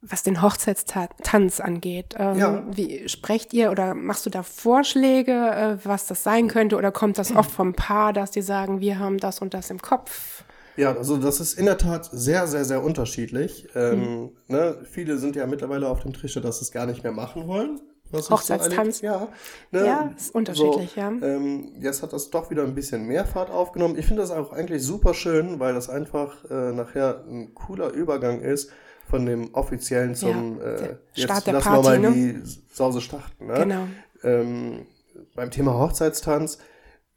was 0.00 0.22
den 0.22 0.42
Hochzeitstanz 0.42 1.60
angeht? 1.60 2.14
Ähm, 2.18 2.38
Ja. 2.38 2.62
Wie 2.70 3.08
sprecht 3.08 3.52
ihr 3.52 3.70
oder 3.70 3.94
machst 3.94 4.26
du 4.26 4.30
da 4.30 4.42
Vorschläge, 4.42 5.32
äh, 5.32 5.84
was 5.84 6.06
das 6.06 6.22
sein 6.22 6.48
könnte? 6.48 6.76
Oder 6.76 6.92
kommt 6.92 7.18
das 7.18 7.34
oft 7.34 7.50
vom 7.50 7.74
Paar, 7.74 8.12
dass 8.12 8.30
die 8.30 8.42
sagen, 8.42 8.80
wir 8.80 8.98
haben 8.98 9.18
das 9.18 9.40
und 9.40 9.54
das 9.54 9.70
im 9.70 9.80
Kopf? 9.82 10.44
Ja, 10.76 10.94
also 10.96 11.16
das 11.16 11.40
ist 11.40 11.58
in 11.58 11.66
der 11.66 11.76
Tat 11.78 12.08
sehr, 12.12 12.46
sehr, 12.46 12.64
sehr 12.64 12.84
unterschiedlich. 12.84 13.66
Ähm, 13.74 14.30
ne? 14.46 14.78
Viele 14.88 15.18
sind 15.18 15.34
ja 15.34 15.44
mittlerweile 15.48 15.88
auf 15.88 16.02
dem 16.02 16.12
Trichter, 16.12 16.40
dass 16.40 16.58
sie 16.60 16.66
es 16.66 16.70
gar 16.70 16.86
nicht 16.86 17.02
mehr 17.02 17.10
machen 17.10 17.48
wollen. 17.48 17.80
so 18.12 18.30
Hochzeitstanz. 18.30 19.00
Ja, 19.00 19.26
ne? 19.72 19.84
Ja, 19.84 20.12
ist 20.16 20.32
unterschiedlich, 20.32 20.94
ja. 20.94 21.08
Ähm, 21.08 21.72
jetzt 21.80 22.04
hat 22.04 22.12
das 22.12 22.30
doch 22.30 22.50
wieder 22.50 22.62
ein 22.62 22.76
bisschen 22.76 23.06
mehr 23.06 23.24
Fahrt 23.24 23.50
aufgenommen. 23.50 23.98
Ich 23.98 24.06
finde 24.06 24.22
das 24.22 24.30
auch 24.30 24.52
eigentlich 24.52 24.84
super 24.84 25.14
schön, 25.14 25.58
weil 25.58 25.74
das 25.74 25.90
einfach 25.90 26.44
äh, 26.48 26.72
nachher 26.72 27.24
ein 27.28 27.54
cooler 27.54 27.90
Übergang 27.90 28.40
ist 28.40 28.70
von 29.08 29.26
dem 29.26 29.54
offiziellen 29.54 30.14
zum 30.14 30.58
Ja, 30.58 30.64
äh, 30.66 30.96
jetzt 31.14 31.24
Start 31.24 31.46
der 31.46 31.54
lassen 31.54 31.68
Party, 31.68 31.84
wir 31.84 31.98
mal 31.98 31.98
ne? 32.00 32.12
die 32.12 32.40
Sause 32.74 33.00
starten. 33.00 33.46
Ne? 33.46 33.54
Genau. 33.54 33.86
Ähm, 34.22 34.86
beim 35.34 35.50
Thema 35.50 35.74
Hochzeitstanz 35.78 36.58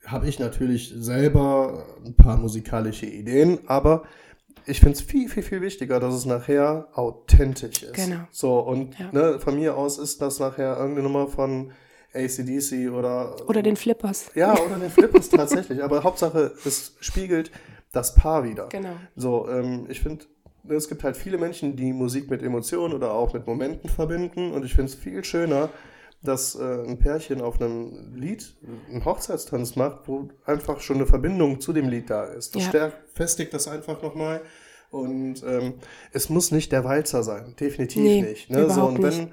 habe 0.05 0.27
ich 0.27 0.39
natürlich 0.39 0.93
selber 0.97 1.85
ein 2.05 2.15
paar 2.15 2.37
musikalische 2.37 3.05
Ideen, 3.05 3.59
aber 3.67 4.03
ich 4.65 4.79
finde 4.79 4.93
es 4.97 5.01
viel, 5.01 5.27
viel, 5.29 5.43
viel 5.43 5.61
wichtiger, 5.61 5.99
dass 5.99 6.13
es 6.13 6.25
nachher 6.25 6.87
authentisch 6.93 7.83
ist. 7.83 7.93
Genau. 7.93 8.21
So, 8.31 8.59
und 8.59 8.97
Ja. 8.99 9.09
ne, 9.11 9.39
von 9.39 9.55
mir 9.55 9.75
aus 9.75 9.97
ist 9.97 10.21
das 10.21 10.39
nachher 10.39 10.77
irgendeine 10.77 11.07
Nummer 11.07 11.27
von 11.27 11.71
ACDC 12.13 12.89
oder. 12.91 13.35
Oder 13.47 13.61
den 13.63 13.75
Flippers. 13.75 14.31
Ja, 14.35 14.53
oder 14.59 14.75
den 14.77 14.89
Flippers 14.91 15.29
tatsächlich. 15.29 15.83
Aber 15.83 16.03
Hauptsache, 16.03 16.51
es 16.65 16.95
spiegelt 16.99 17.51
das 17.91 18.15
Paar 18.15 18.43
wieder. 18.43 18.67
Genau. 18.69 18.93
So, 19.15 19.47
ähm, 19.49 19.85
ich 19.89 20.01
finde, 20.01 20.25
es 20.69 20.87
gibt 20.89 21.03
halt 21.03 21.17
viele 21.17 21.37
Menschen, 21.37 21.75
die 21.75 21.93
Musik 21.93 22.29
mit 22.29 22.41
Emotionen 22.43 22.93
oder 22.93 23.13
auch 23.13 23.33
mit 23.33 23.45
Momenten 23.47 23.89
verbinden. 23.89 24.51
Und 24.51 24.63
ich 24.65 24.73
finde 24.73 24.91
es 24.91 24.95
viel 24.95 25.23
schöner, 25.23 25.69
dass 26.23 26.55
äh, 26.55 26.61
ein 26.87 26.99
Pärchen 26.99 27.41
auf 27.41 27.59
einem 27.59 28.13
Lied 28.15 28.55
einen 28.89 29.03
Hochzeitstanz 29.05 29.75
macht, 29.75 30.07
wo 30.07 30.29
einfach 30.45 30.79
schon 30.79 30.97
eine 30.97 31.07
Verbindung 31.07 31.59
zu 31.59 31.73
dem 31.73 31.89
Lied 31.89 32.09
da 32.09 32.25
ist. 32.25 32.55
Das 32.55 32.63
Ja. 32.63 32.69
stärkt, 32.69 33.17
festigt 33.17 33.53
das 33.53 33.67
einfach 33.67 34.01
nochmal. 34.03 34.41
Und 34.91 35.41
ähm, 35.47 35.75
es 36.11 36.29
muss 36.29 36.51
nicht 36.51 36.71
der 36.71 36.83
Walzer 36.83 37.23
sein, 37.23 37.55
definitiv 37.59 38.03
Nee, 38.03 38.21
nicht. 38.21 38.49
Ne? 38.49 38.69
So, 38.69 38.83
und 38.83 39.01
wenn 39.01 39.31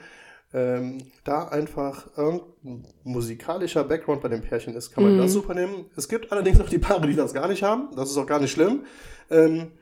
ähm, 0.54 0.98
da 1.24 1.48
einfach 1.48 2.06
irgendein 2.16 2.86
musikalischer 3.04 3.84
Background 3.84 4.22
bei 4.22 4.28
dem 4.28 4.40
Pärchen 4.40 4.74
ist, 4.74 4.92
kann 4.92 5.02
man 5.04 5.14
Mhm. 5.14 5.18
das 5.18 5.32
super 5.32 5.52
nehmen. 5.54 5.86
Es 5.96 6.08
gibt 6.08 6.32
allerdings 6.32 6.58
auch 6.60 6.68
die 6.68 6.78
Paare, 6.78 7.06
die 7.06 7.16
das 7.16 7.34
gar 7.34 7.48
nicht 7.48 7.62
haben. 7.64 7.88
Das 7.96 8.08
ist 8.10 8.16
auch 8.16 8.26
gar 8.26 8.40
nicht 8.40 8.52
schlimm. 8.52 8.84
Ähm, 9.30 9.72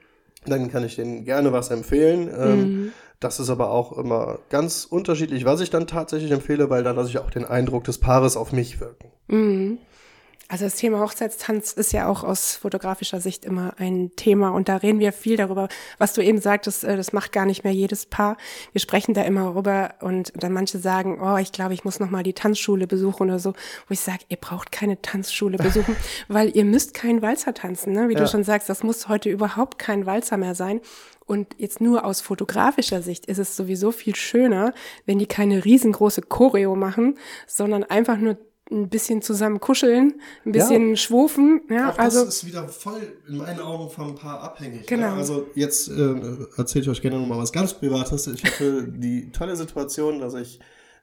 dann 0.50 0.70
kann 0.70 0.84
ich 0.84 0.96
denen 0.96 1.24
gerne 1.24 1.52
was 1.52 1.70
empfehlen. 1.70 2.30
Ähm, 2.36 2.58
Mhm. 2.58 2.92
Das 3.18 3.40
ist 3.40 3.48
aber 3.48 3.70
auch 3.70 3.96
immer 3.96 4.40
ganz 4.50 4.84
unterschiedlich, 4.84 5.46
was 5.46 5.62
ich 5.62 5.70
dann 5.70 5.86
tatsächlich 5.86 6.30
empfehle, 6.32 6.68
weil 6.68 6.84
dann 6.84 6.96
lasse 6.96 7.08
ich 7.08 7.18
auch 7.18 7.30
den 7.30 7.46
Eindruck 7.46 7.84
des 7.84 7.96
Paares 7.96 8.36
auf 8.36 8.52
mich 8.52 8.78
wirken. 8.78 9.10
Mhm. 9.28 9.78
Also 10.48 10.64
das 10.64 10.76
Thema 10.76 11.00
Hochzeitstanz 11.00 11.72
ist 11.72 11.92
ja 11.92 12.06
auch 12.08 12.22
aus 12.22 12.54
fotografischer 12.54 13.20
Sicht 13.20 13.44
immer 13.44 13.74
ein 13.78 14.12
Thema 14.14 14.50
und 14.50 14.68
da 14.68 14.76
reden 14.76 15.00
wir 15.00 15.12
viel 15.12 15.36
darüber, 15.36 15.68
was 15.98 16.12
du 16.12 16.20
eben 16.22 16.40
sagtest, 16.40 16.84
äh, 16.84 16.96
das 16.96 17.12
macht 17.12 17.32
gar 17.32 17.46
nicht 17.46 17.64
mehr 17.64 17.72
jedes 17.72 18.06
Paar. 18.06 18.36
Wir 18.72 18.80
sprechen 18.80 19.12
da 19.12 19.22
immer 19.22 19.56
rüber 19.56 19.94
und 20.00 20.32
dann 20.36 20.52
manche 20.52 20.78
sagen, 20.78 21.20
oh, 21.20 21.36
ich 21.36 21.50
glaube, 21.50 21.74
ich 21.74 21.84
muss 21.84 21.98
noch 21.98 22.10
mal 22.10 22.22
die 22.22 22.32
Tanzschule 22.32 22.86
besuchen 22.86 23.24
oder 23.28 23.40
so, 23.40 23.54
wo 23.88 23.92
ich 23.92 24.00
sage, 24.00 24.20
ihr 24.28 24.36
braucht 24.36 24.70
keine 24.70 25.02
Tanzschule 25.02 25.58
besuchen, 25.58 25.96
weil 26.28 26.56
ihr 26.56 26.64
müsst 26.64 26.94
keinen 26.94 27.22
Walzer 27.22 27.52
tanzen, 27.52 27.92
ne? 27.92 28.08
Wie 28.08 28.14
Ja. 28.14 28.20
du 28.20 28.28
schon 28.28 28.44
sagst, 28.44 28.68
das 28.68 28.84
muss 28.84 29.08
heute 29.08 29.28
überhaupt 29.28 29.78
kein 29.80 30.06
Walzer 30.06 30.36
mehr 30.36 30.54
sein. 30.54 30.80
Und 31.26 31.56
jetzt 31.58 31.80
nur 31.80 32.04
aus 32.04 32.20
fotografischer 32.20 33.02
Sicht 33.02 33.26
ist 33.26 33.38
es 33.38 33.56
sowieso 33.56 33.90
viel 33.90 34.14
schöner, 34.14 34.72
wenn 35.06 35.18
die 35.18 35.26
keine 35.26 35.64
riesengroße 35.64 36.22
Choreo 36.22 36.76
machen, 36.76 37.18
sondern 37.48 37.82
einfach 37.82 38.16
nur 38.16 38.38
ein 38.70 38.88
bisschen 38.88 39.22
zusammen 39.22 39.60
kuscheln, 39.60 40.20
ein 40.44 40.52
bisschen 40.52 40.96
schwufen. 40.96 41.62
Ja, 41.70 41.90
Auch 41.90 41.98
also 41.98 42.24
das 42.24 42.36
ist 42.36 42.46
wieder 42.46 42.66
voll 42.68 43.00
in 43.28 43.36
meinen 43.36 43.60
Augen 43.60 43.90
vom 43.90 44.14
Paar 44.14 44.40
abhängig. 44.40 44.86
Genau. 44.86 45.12
Ne? 45.12 45.18
Also 45.18 45.46
jetzt 45.54 45.88
äh, 45.88 46.14
erzähle 46.56 46.82
ich 46.82 46.88
euch 46.88 47.02
gerne 47.02 47.18
noch 47.18 47.26
mal 47.26 47.38
was 47.38 47.52
ganz 47.52 47.74
Privates. 47.74 48.26
Ich 48.26 48.44
hatte 48.44 48.88
die 48.88 49.30
tolle 49.30 49.56
Situation, 49.56 50.18
dass 50.20 50.34
ich 50.34 50.58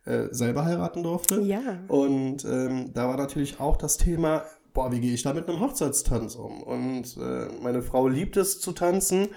äh, 0.05 0.27
selber 0.31 0.65
heiraten 0.65 1.03
durfte. 1.03 1.39
Ja. 1.41 1.79
Und 1.87 2.43
ähm, 2.43 2.91
da 2.93 3.07
war 3.07 3.15
natürlich 3.15 3.59
auch 3.61 3.77
das 3.77 3.97
Thema, 3.97 4.43
boah, 4.73 4.91
wie 4.91 4.99
gehe 4.99 5.13
ich 5.13 5.23
da 5.23 5.33
mit 5.33 5.47
einem 5.47 5.61
Hochzeitstanz 5.61 6.35
um? 6.35 6.61
Und 6.63 7.17
äh, 7.17 7.47
meine 7.61 7.81
Frau 7.81 8.09
liebt 8.09 8.35
es 8.35 8.59
zu 8.59 8.73
tanzen. 8.73 9.29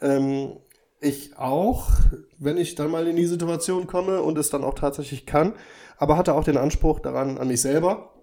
Ähm, 0.00 0.52
ich 1.02 1.36
auch, 1.36 1.90
wenn 2.38 2.56
ich 2.56 2.74
dann 2.74 2.90
mal 2.90 3.06
in 3.06 3.16
die 3.16 3.26
Situation 3.26 3.86
komme 3.86 4.22
und 4.22 4.38
es 4.38 4.50
dann 4.50 4.64
auch 4.64 4.74
tatsächlich 4.74 5.26
kann, 5.26 5.54
aber 5.98 6.16
hatte 6.16 6.34
auch 6.34 6.44
den 6.44 6.56
Anspruch 6.56 7.00
daran 7.00 7.38
an 7.38 7.48
mich 7.48 7.60
selber, 7.60 8.14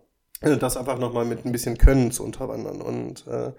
äh, 0.41 0.57
das 0.57 0.77
einfach 0.77 0.97
nochmal 0.97 1.25
mit 1.25 1.45
ein 1.45 1.51
bisschen 1.51 1.77
Können 1.77 2.11
zu 2.11 2.23
unterwandern. 2.23 2.81
Und 2.81 3.27
äh, 3.27 3.51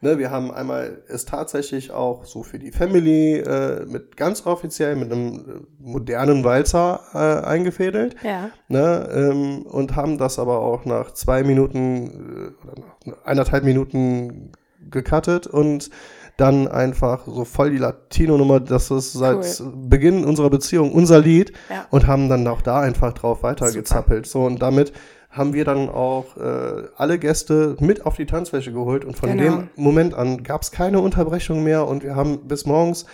ne, 0.00 0.18
wir 0.18 0.30
haben 0.30 0.50
einmal 0.50 1.02
es 1.08 1.24
tatsächlich 1.24 1.92
auch 1.92 2.24
so 2.24 2.42
für 2.42 2.58
die 2.58 2.72
Family 2.72 3.38
äh, 3.38 3.86
mit 3.86 4.16
ganz 4.16 4.44
offiziell 4.46 4.96
mit 4.96 5.12
einem 5.12 5.34
äh, 5.34 5.42
modernen 5.78 6.44
Walzer 6.44 7.00
äh, 7.14 7.46
eingefädelt. 7.46 8.16
ja, 8.22 8.50
Ne, 8.68 9.08
ähm, 9.14 9.62
und 9.62 9.94
haben 9.96 10.18
das 10.18 10.38
aber 10.38 10.58
auch 10.58 10.84
nach 10.84 11.12
zwei 11.12 11.44
Minuten 11.44 12.54
äh, 12.60 12.66
oder 12.66 12.74
nach 13.04 13.24
eineinhalb 13.24 13.64
Minuten 13.64 14.52
gecuttet 14.90 15.46
und 15.46 15.90
dann 16.36 16.66
einfach 16.66 17.26
so 17.26 17.44
voll 17.44 17.70
die 17.70 17.78
Latino-Nummer, 17.78 18.58
das 18.60 18.90
ist 18.90 19.12
seit 19.12 19.62
Beginn 19.88 20.24
unserer 20.24 20.50
Beziehung 20.50 20.92
unser 20.92 21.20
Lied 21.20 21.52
Ja. 21.70 21.86
und 21.90 22.06
haben 22.06 22.28
dann 22.28 22.46
auch 22.48 22.60
da 22.60 22.80
einfach 22.80 23.12
drauf 23.12 23.42
weitergezappelt. 23.42 24.26
So 24.26 24.42
und 24.44 24.60
damit 24.60 24.92
haben 25.30 25.52
wir 25.52 25.64
dann 25.64 25.88
auch 25.88 26.36
äh, 26.36 26.84
alle 26.96 27.18
Gäste 27.18 27.76
mit 27.80 28.06
auf 28.06 28.16
die 28.16 28.26
Tanzfläche 28.26 28.72
geholt 28.72 29.04
und 29.04 29.16
von 29.16 29.30
Genau. 29.36 29.42
dem 29.58 29.68
Moment 29.76 30.14
an 30.14 30.42
gab 30.42 30.62
es 30.62 30.70
keine 30.70 31.00
Unterbrechung 31.00 31.62
mehr 31.64 31.86
und 31.86 32.02
wir 32.04 32.14
haben 32.16 32.46
bis 32.48 32.66
morgens, 32.66 33.04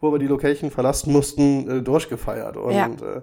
wo 0.00 0.12
wir 0.12 0.18
die 0.18 0.26
Location 0.26 0.70
verlassen 0.70 1.12
mussten, 1.12 1.68
äh, 1.70 1.82
durchgefeiert 1.82 2.56
und 2.56 2.72
Ja. 2.74 2.86
äh, 2.86 3.22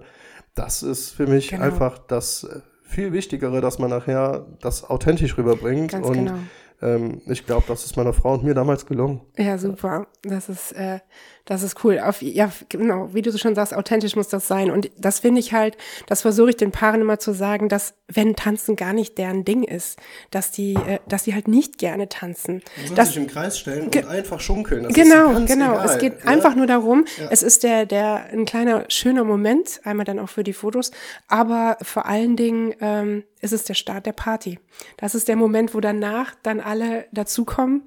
das 0.54 0.82
ist 0.82 1.10
für 1.10 1.26
mich 1.26 1.48
Genau. 1.50 1.62
einfach 1.64 1.98
das 1.98 2.44
äh, 2.44 2.60
viel 2.82 3.12
Wichtigere, 3.12 3.60
dass 3.60 3.78
man 3.78 3.90
nachher 3.90 4.46
das 4.60 4.88
authentisch 4.88 5.36
rüberbringt. 5.36 5.92
Ganz 5.92 6.06
und 6.06 6.14
genau. 6.14 6.34
Ähm, 6.80 7.20
ich 7.26 7.44
glaube, 7.44 7.64
das 7.66 7.84
ist 7.84 7.96
meiner 7.96 8.12
Frau 8.12 8.34
und 8.34 8.44
mir 8.44 8.54
damals 8.54 8.86
gelungen. 8.86 9.20
Ja, 9.36 9.58
super. 9.58 10.06
Das 10.22 10.48
ist, 10.48 10.72
äh, 10.72 11.00
das 11.48 11.62
ist 11.62 11.82
cool. 11.82 11.98
Auf, 11.98 12.20
ja, 12.20 12.52
genau, 12.68 13.08
wie 13.14 13.22
du 13.22 13.32
so 13.32 13.38
schon 13.38 13.54
sagst, 13.54 13.74
authentisch 13.74 14.14
muss 14.16 14.28
das 14.28 14.46
sein. 14.46 14.70
Und 14.70 14.90
das 14.98 15.20
finde 15.20 15.40
ich 15.40 15.54
halt, 15.54 15.78
das 16.06 16.20
versuche 16.20 16.50
ich 16.50 16.56
den 16.58 16.72
Paaren 16.72 17.00
immer 17.00 17.18
zu 17.18 17.32
sagen, 17.32 17.70
dass 17.70 17.94
wenn 18.06 18.36
Tanzen 18.36 18.76
gar 18.76 18.92
nicht 18.92 19.16
deren 19.16 19.46
Ding 19.46 19.62
ist, 19.62 19.98
dass 20.30 20.50
die, 20.50 20.74
äh, 20.74 20.98
dass 21.08 21.24
die 21.24 21.32
halt 21.32 21.48
nicht 21.48 21.78
gerne 21.78 22.10
tanzen. 22.10 22.60
Man 22.76 22.86
soll 22.88 22.96
Das, 22.96 23.08
sich 23.08 23.16
im 23.16 23.26
Kreis 23.28 23.58
stellen 23.58 23.86
und 23.86 24.06
einfach 24.06 24.40
schunkeln. 24.40 24.84
Das 24.84 24.92
genau, 24.92 25.40
genau. 25.46 25.72
Egal, 25.72 25.86
es 25.86 25.98
geht 25.98 26.18
ja? 26.22 26.30
einfach 26.30 26.54
nur 26.54 26.66
darum, 26.66 27.06
es 27.30 27.42
ist 27.42 27.62
der, 27.62 27.86
der, 27.86 28.26
ein 28.30 28.44
kleiner, 28.44 28.84
schöner 28.88 29.24
Moment, 29.24 29.80
einmal 29.84 30.04
dann 30.04 30.18
auch 30.18 30.28
für 30.28 30.44
die 30.44 30.52
Fotos, 30.52 30.90
aber 31.28 31.78
vor 31.80 32.04
allen 32.04 32.36
Dingen, 32.36 32.74
ähm, 32.82 33.24
ist 33.40 33.52
es 33.52 33.64
der 33.64 33.74
Start 33.74 34.06
der 34.06 34.12
Party. 34.12 34.58
Das 34.96 35.14
ist 35.14 35.28
der 35.28 35.36
Moment, 35.36 35.74
wo 35.74 35.80
danach 35.80 36.34
dann 36.42 36.60
alle 36.60 37.06
dazukommen 37.12 37.82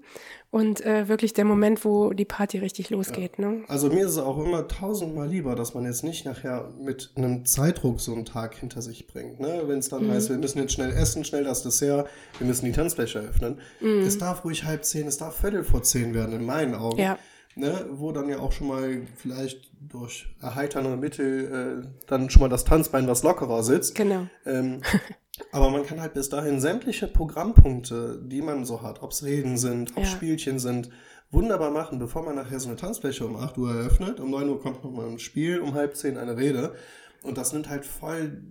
und 0.52 0.82
äh, 0.86 1.08
wirklich 1.08 1.34
der 1.34 1.46
Moment, 1.46 1.84
wo 1.86 2.12
die 2.12 2.26
Party 2.26 2.60
richtig 2.60 2.90
losgeht. 2.90 3.40
Ne? 3.40 3.64
Also 3.70 3.88
mir 3.90 4.06
ist 4.06 4.12
es 4.12 4.18
auch 4.18 4.38
immer 4.38 4.68
tausendmal 4.68 5.28
lieber, 5.30 5.56
dass 5.56 5.74
man 5.74 5.86
jetzt 5.86 6.04
nicht 6.04 6.26
nachher 6.26 6.70
mit 6.80 7.12
einem 7.16 7.46
Zeitdruck 7.46 8.00
so 8.02 8.14
einen 8.14 8.26
Tag 8.26 8.56
hinter 8.56 8.82
sich 8.82 9.08
bringt. 9.08 9.40
Ne? 9.40 9.64
Wenn 9.66 9.80
es 9.80 9.88
dann 9.90 10.06
Mhm. 10.08 10.12
heißt, 10.12 10.30
wir 10.30 10.38
müssen 10.38 10.60
jetzt 10.60 10.74
schnell 10.74 10.92
essen, 10.92 11.24
schnell 11.24 11.46
das 11.46 11.64
Dessert, 11.64 12.08
wir 12.38 12.46
müssen 12.48 12.66
die 12.66 12.74
Tanzfläche 12.74 13.20
öffnen. 13.20 13.60
Mhm. 13.80 14.02
Es 14.02 14.18
darf 14.18 14.44
ruhig 14.44 14.66
halb 14.66 14.84
zehn, 14.86 15.08
es 15.08 15.18
darf 15.18 15.38
viertel 15.40 15.64
vor 15.64 15.84
zehn 15.84 16.14
werden, 16.14 16.34
in 16.36 16.46
meinen 16.46 16.76
Augen. 16.76 17.00
Ja. 17.00 17.18
Ne? 17.56 17.86
Wo 17.92 18.12
dann 18.12 18.30
ja 18.30 18.40
auch 18.40 18.52
schon 18.54 18.68
mal 18.68 19.02
vielleicht 19.18 19.70
durch 19.80 20.28
erheiternde 20.42 20.96
Mittel 20.96 21.84
äh, 21.84 21.88
dann 22.08 22.30
schon 22.30 22.42
mal 22.42 22.50
das 22.50 22.64
Tanzbein 22.66 23.08
was 23.08 23.24
lockerer 23.24 23.64
sitzt. 23.64 23.96
Genau. 23.96 24.28
Ähm, 24.46 24.82
aber 25.51 25.69
man 25.69 25.86
kann 25.86 26.01
halt 26.01 26.13
bis 26.13 26.30
dahin 26.30 26.60
sämtliche 26.60 27.08
Programmpunkte, 27.08 28.21
die 28.25 28.41
man 28.41 28.65
so 28.65 28.82
hat, 28.82 29.01
ob 29.01 29.12
es 29.12 29.23
Reden 29.23 29.58
sind, 29.58 29.91
ob 29.95 30.04
Ja. 30.04 30.10
Spielchen 30.10 30.60
sind, 30.60 30.89
wunderbar 31.32 31.71
machen, 31.71 31.99
bevor 31.99 32.23
man 32.23 32.36
nachher 32.36 32.60
so 32.60 32.67
eine 32.67 32.77
Tanzfläche 32.77 33.25
um 33.25 33.36
8 33.36 33.58
Uhr 33.58 33.71
eröffnet. 33.73 34.19
Um 34.19 34.32
9 34.32 34.49
Uhr 34.49 34.62
kommt 34.62 34.84
nochmal 34.84 35.08
ein 35.08 35.20
Spiel, 35.20 35.59
um 35.59 35.74
halb 35.74 35.95
10 35.95 36.18
eine 36.18 36.38
Rede. 36.38 36.74
Und 37.24 37.38
das 37.38 37.53
nimmt 37.53 37.70
halt 37.70 37.86
voll 37.86 38.41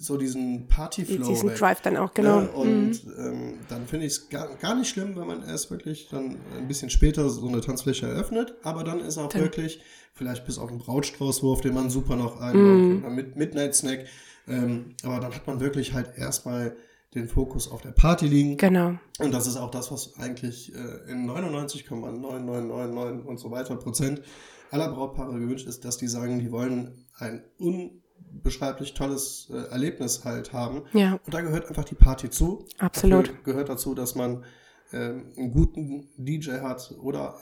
so 0.00 0.16
diesen 0.16 0.68
Partyflow 0.68 1.26
Diesen 1.26 1.50
weg. 1.50 1.58
Drive 1.58 1.80
dann 1.80 1.96
auch, 1.96 2.14
genau. 2.14 2.42
Ne? 2.42 2.48
Und 2.50 3.00
ähm, 3.18 3.54
dann 3.68 3.84
finde 3.86 4.06
ich 4.06 4.12
es 4.12 4.28
gar, 4.28 4.48
gar 4.56 4.76
nicht 4.76 4.88
schlimm, 4.88 5.16
wenn 5.16 5.26
man 5.26 5.42
erst 5.42 5.72
wirklich 5.72 6.08
dann 6.08 6.36
ein 6.56 6.68
bisschen 6.68 6.88
später 6.88 7.28
so 7.28 7.48
eine 7.48 7.60
Tanzfläche 7.60 8.06
eröffnet, 8.06 8.54
aber 8.62 8.84
dann 8.84 9.00
ist 9.00 9.18
auch 9.18 9.34
wirklich, 9.34 9.80
vielleicht 10.14 10.46
bis 10.46 10.58
auf 10.58 10.70
einen 10.70 10.78
Brautstraußwurf, 10.78 11.62
den 11.62 11.74
man 11.74 11.90
super 11.90 12.14
noch 12.14 12.40
einbaut, 12.40 13.02
oder 13.02 13.10
mit 13.12 13.34
Midnight 13.34 13.74
Snack, 13.74 14.04
ähm, 14.48 14.94
aber 15.02 15.20
dann 15.20 15.34
hat 15.34 15.46
man 15.46 15.60
wirklich 15.60 15.92
halt 15.94 16.16
erstmal 16.16 16.76
den 17.14 17.28
Fokus 17.28 17.70
auf 17.70 17.80
der 17.80 17.92
Party 17.92 18.26
liegen. 18.26 18.56
Genau. 18.58 18.94
Und 19.18 19.32
das 19.32 19.46
ist 19.46 19.56
auch 19.56 19.70
das, 19.70 19.90
was 19.90 20.14
eigentlich 20.18 20.74
äh, 20.74 21.10
in 21.10 21.26
99,9999 21.28 23.22
und 23.24 23.38
so 23.38 23.50
weiter 23.50 23.76
Prozent 23.76 24.22
aller 24.70 24.88
Brautpaare 24.92 25.38
gewünscht 25.38 25.66
ist, 25.66 25.84
dass 25.84 25.96
die 25.96 26.08
sagen, 26.08 26.38
die 26.38 26.52
wollen 26.52 27.06
ein 27.18 27.42
unbeschreiblich 27.58 28.94
tolles 28.94 29.48
äh, 29.50 29.70
Erlebnis 29.70 30.24
halt 30.24 30.52
haben. 30.52 30.82
Ja. 30.92 31.18
Und 31.24 31.32
da 31.32 31.40
gehört 31.40 31.68
einfach 31.68 31.84
die 31.84 31.94
Party 31.94 32.28
zu. 32.30 32.66
Absolut. 32.78 33.28
Dafür 33.28 33.42
gehört 33.44 33.68
dazu, 33.70 33.94
dass 33.94 34.14
man 34.14 34.44
ähm, 34.92 35.32
einen 35.36 35.50
guten 35.52 36.08
DJ 36.16 36.60
hat 36.60 36.94
oder 37.00 37.38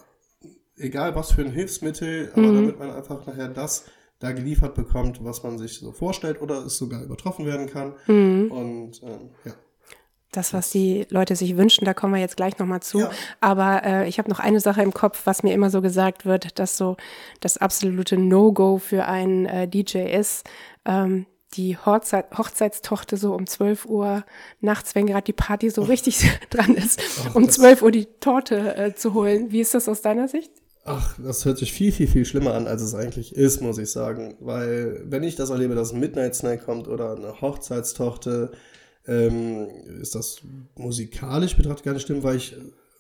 egal 0.77 1.15
was 1.17 1.33
für 1.33 1.43
ein 1.43 1.51
Hilfsmittel, 1.51 2.31
aber 2.33 2.43
Mhm. 2.43 2.55
damit 2.55 2.79
man 2.79 2.91
einfach 2.93 3.27
nachher 3.27 3.49
das 3.49 3.87
da 4.19 4.33
geliefert 4.33 4.75
bekommt, 4.75 5.23
was 5.25 5.43
man 5.43 5.59
sich 5.59 5.79
so 5.79 5.93
vorstellt 5.93 6.41
oder 6.41 6.65
es 6.65 6.79
sogar 6.79 7.03
übertroffen 7.03 7.45
werden 7.47 7.69
kann. 7.69 7.95
Mhm. 8.07 8.51
Und 8.51 9.03
ähm, 9.03 9.31
ja. 9.45 9.53
Das, 10.33 10.53
was 10.53 10.71
die 10.71 11.07
Leute 11.09 11.35
sich 11.37 11.57
wünschen, 11.57 11.85
da 11.85 11.95
kommen 11.95 12.13
wir 12.13 12.21
jetzt 12.21 12.37
gleich 12.37 12.59
nochmal 12.59 12.81
zu. 12.83 12.99
Ja. 13.01 13.11
Aber 13.41 13.83
äh, 13.85 14.09
ich 14.09 14.19
habe 14.19 14.29
noch 14.29 14.39
eine 14.41 14.61
Sache 14.61 14.83
im 14.83 14.93
Kopf, 14.93 15.23
was 15.25 15.43
mir 15.43 15.55
immer 15.55 15.71
so 15.71 15.81
gesagt 15.81 16.27
wird, 16.27 16.59
dass 16.59 16.77
so 16.77 16.97
das 17.41 17.57
absolute 17.57 18.19
No-Go 18.19 18.79
für 18.79 19.07
einen 19.07 19.47
äh, 19.47 19.69
DJ 19.69 19.99
ist. 20.15 20.45
Ähm, 20.85 21.27
die 21.55 21.79
Hochzeit, 21.79 22.37
Hochzeitstochter 22.37 23.17
so 23.17 23.33
um 23.35 23.47
12 23.47 23.87
Uhr 23.87 24.25
nachts, 24.61 24.95
wenn 24.95 25.07
gerade 25.07 25.25
die 25.25 25.33
Party 25.33 25.71
so 25.71 25.83
richtig 25.85 26.27
dran 26.51 26.75
ist, 26.75 27.01
um 27.35 27.47
das- 27.47 27.55
12 27.55 27.83
Uhr 27.83 27.91
die 27.91 28.07
Torte 28.21 28.77
äh, 28.77 28.95
zu 28.95 29.15
holen. 29.15 29.53
Wie 29.53 29.61
ist 29.61 29.75
das 29.75 29.89
aus 29.89 30.03
deiner 30.03 30.29
Sicht? 30.29 30.51
Ach, 30.89 31.19
das 31.19 31.45
hört 31.45 31.59
sich 31.59 31.73
viel, 31.73 31.91
viel, 31.91 32.07
viel 32.07 32.25
schlimmer 32.25 32.55
an, 32.55 32.69
als 32.69 32.81
es 32.81 32.95
eigentlich 32.95 33.35
ist, 33.35 33.61
muss 33.61 33.77
ich 33.77 33.91
sagen. 33.91 34.37
Weil, 34.39 35.03
wenn 35.05 35.25
ich 35.25 35.35
das 35.35 35.51
erlebe, 35.51 35.75
dass 35.75 35.93
ein 35.93 35.99
Midnight 35.99 36.37
Snack 36.37 36.65
kommt 36.65 36.87
oder 36.87 37.17
eine 37.17 37.41
Hochzeitstochter, 37.41 38.53
ähm, 39.09 39.67
ist 40.01 40.15
das 40.15 40.43
musikalisch 40.77 41.57
betrachtet 41.57 41.85
gar 41.85 41.93
nicht 41.95 42.07
schlimm, 42.07 42.23
weil 42.23 42.37
ich 42.37 42.55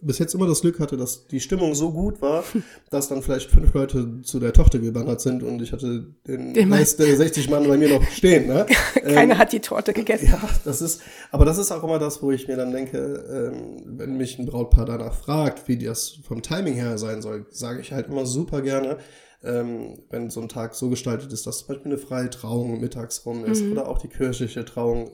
bis 0.07 0.19
jetzt 0.19 0.35
immer 0.35 0.47
das 0.47 0.61
Glück 0.61 0.79
hatte, 0.79 0.97
dass 0.97 1.27
die 1.27 1.41
Stimmung 1.41 1.75
so 1.75 1.93
gut 1.93 2.23
war, 2.23 2.45
dass 2.91 3.09
dann 3.09 3.23
vielleicht 3.23 3.51
fünf 3.51 3.75
Leute 3.75 4.23
zu 4.23 4.39
der 4.39 4.53
Tochter 4.53 4.79
gewandert 4.79 5.21
sind 5.21 5.43
und 5.43 5.61
ich 5.61 5.73
hatte 5.73 6.07
den 6.27 6.55
der 6.55 6.85
60 7.17 7.51
Mann 7.51 7.67
bei 7.69 7.77
mir 7.77 7.99
noch 7.99 8.07
stehen. 8.11 8.47
Ne? 8.47 8.67
Keiner 9.03 9.39
hat 9.39 9.53
die 9.53 9.61
Torte 9.61 9.93
gegessen. 9.93 10.27
Ja, 10.27 10.41
das 10.65 10.81
ist, 10.81 11.03
aber 11.31 11.45
das 11.45 11.59
ist 11.59 11.73
auch 11.73 11.83
immer 11.83 11.99
das, 11.99 12.23
wo 12.23 12.31
ich 12.31 12.49
mir 12.49 12.57
dann 12.57 12.73
denke, 12.73 12.99
ähm, 12.99 13.83
wenn 13.85 14.17
mich 14.17 14.39
ein 14.39 14.47
Brautpaar 14.47 14.87
danach 14.87 15.15
fragt, 15.15 15.69
wie 15.69 15.77
das 15.77 16.19
vom 16.27 16.43
Timing 16.43 16.75
her 16.75 16.99
sein 16.99 17.23
soll, 17.23 17.47
sage 17.51 17.81
ich 17.81 17.93
halt 17.93 18.07
immer 18.07 18.27
super 18.27 18.63
gerne, 18.63 18.99
ähm, 19.43 19.99
wenn 20.11 20.31
so 20.31 20.41
ein 20.41 20.49
Tag 20.49 20.75
so 20.75 20.89
gestaltet 20.89 21.33
ist, 21.33 21.47
dass 21.47 21.59
zum 21.59 21.69
Beispiel 21.69 21.93
eine 21.93 21.99
freie 21.99 22.31
Trauung 22.31 22.81
mittags 22.81 23.25
rum 23.27 23.45
ist 23.45 23.63
oder 23.63 23.89
auch 23.89 23.99
die 23.99 24.09
kirchliche 24.09 24.65
Trauung 24.65 25.11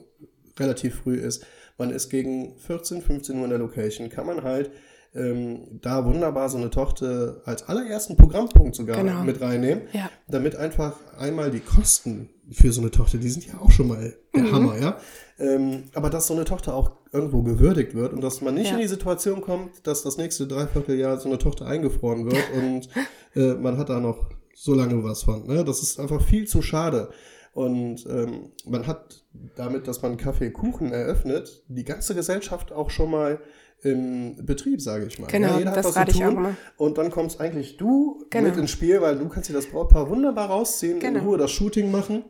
relativ 0.59 0.95
früh 0.95 1.15
ist. 1.15 1.45
Man 1.77 1.89
ist 1.91 2.09
gegen 2.09 2.55
14, 2.57 3.01
15 3.01 3.37
Uhr 3.37 3.43
in 3.45 3.49
der 3.49 3.59
Location, 3.59 4.09
kann 4.09 4.25
man 4.27 4.43
halt 4.43 4.71
ähm, 5.15 5.79
da 5.81 6.05
wunderbar 6.05 6.49
so 6.49 6.57
eine 6.57 6.71
Tochter 6.71 7.41
als 7.45 7.61
allerersten 7.69 8.17
Programmpunkt 8.17 8.75
sogar 8.75 8.97
Genau. 8.97 9.23
mit 9.23 9.41
reinnehmen, 9.41 9.83
Ja. 9.93 10.09
damit 10.27 10.55
einfach 10.55 10.95
einmal 11.19 11.51
die 11.51 11.59
Kosten 11.59 12.29
für 12.51 12.71
so 12.71 12.81
eine 12.81 12.89
Tochter, 12.89 13.19
die 13.19 13.29
sind 13.29 13.45
ja 13.45 13.59
auch 13.61 13.69
schon 13.69 13.89
mal 13.89 14.15
der 14.35 14.41
Mhm. 14.41 14.51
Hammer, 14.51 14.79
ja. 14.81 14.97
Ähm, 15.37 15.83
aber 15.93 16.09
dass 16.09 16.25
so 16.27 16.33
eine 16.33 16.45
Tochter 16.45 16.73
auch 16.73 16.93
irgendwo 17.11 17.43
gewürdigt 17.43 17.93
wird 17.93 18.13
und 18.13 18.21
dass 18.21 18.41
man 18.41 18.55
nicht 18.55 18.69
Ja. 18.69 18.73
in 18.75 18.81
die 18.81 18.87
Situation 18.87 19.41
kommt, 19.41 19.85
dass 19.85 20.01
das 20.01 20.17
nächste 20.17 20.47
Dreivierteljahr 20.47 21.19
so 21.19 21.29
eine 21.29 21.37
Tochter 21.37 21.67
eingefroren 21.67 22.25
wird 22.25 22.43
und 22.55 22.89
äh, 23.35 23.53
man 23.53 23.77
hat 23.77 23.89
da 23.89 23.99
noch 23.99 24.31
so 24.55 24.73
lange 24.73 25.03
was 25.03 25.23
von. 25.23 25.45
Ne? 25.45 25.63
Das 25.63 25.83
ist 25.83 25.99
einfach 25.99 26.21
viel 26.23 26.47
zu 26.47 26.63
schade. 26.63 27.09
Und 27.53 28.05
ähm, 28.07 28.51
man 28.65 28.87
hat 28.87 29.23
damit, 29.55 29.87
dass 29.87 30.01
man 30.01 30.17
Kaffee 30.17 30.49
Kuchen 30.51 30.91
eröffnet, 30.91 31.63
die 31.67 31.83
ganze 31.83 32.15
Gesellschaft 32.15 32.71
auch 32.71 32.89
schon 32.89 33.11
mal 33.11 33.39
im 33.81 34.43
Betrieb, 34.45 34.81
sage 34.81 35.05
ich 35.05 35.19
mal. 35.19 35.27
Genau, 35.27 35.57
jeder 35.57 35.71
hat 35.71 35.77
das 35.77 35.91
zu 35.93 35.99
rate 35.99 36.11
ich 36.11 36.17
tun. 36.17 36.25
auch 36.25 36.31
immer. 36.31 36.55
Und 36.77 36.97
dann 36.97 37.11
kommst 37.11 37.39
eigentlich 37.39 37.77
du 37.77 38.25
Genau. 38.29 38.49
mit 38.49 38.57
ins 38.57 38.71
Spiel, 38.71 39.01
weil 39.01 39.17
du 39.19 39.27
kannst 39.29 39.49
dir 39.49 39.53
das 39.53 39.67
Brautpaar 39.67 40.09
wunderbar 40.09 40.49
rausziehen, 40.49 40.99
Genau. 40.99 41.19
in 41.19 41.25
Ruhe 41.25 41.37
das 41.37 41.51
Shooting 41.51 41.91
machen. 41.91 42.23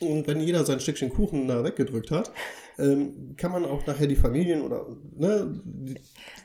Und 0.00 0.26
wenn 0.28 0.40
jeder 0.40 0.64
sein 0.64 0.78
Stückchen 0.80 1.10
Kuchen 1.10 1.48
da 1.48 1.64
weggedrückt 1.64 2.10
hat, 2.10 2.30
ähm, 2.78 3.34
kann 3.36 3.52
man 3.52 3.64
auch 3.64 3.86
nachher 3.86 4.06
die 4.06 4.16
Familien 4.16 4.62
oder 4.62 4.86
ne, 5.16 5.60
die 5.64 5.98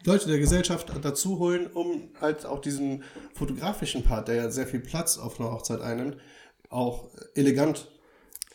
Leute 0.06 0.28
der 0.28 0.40
Gesellschaft 0.40 0.92
dazu 1.02 1.40
holen, 1.40 1.68
um 1.74 2.10
halt 2.20 2.46
auch 2.46 2.60
diesen 2.60 3.04
fotografischen 3.34 4.04
Part, 4.04 4.28
der 4.30 4.36
ja 4.36 4.50
sehr 4.50 4.68
viel 4.68 4.82
Platz 4.82 5.18
auf 5.18 5.40
einer 5.40 5.52
Hochzeit 5.52 5.82
einnimmt, 5.82 6.18
auch 6.70 7.10
elegant 7.36 7.90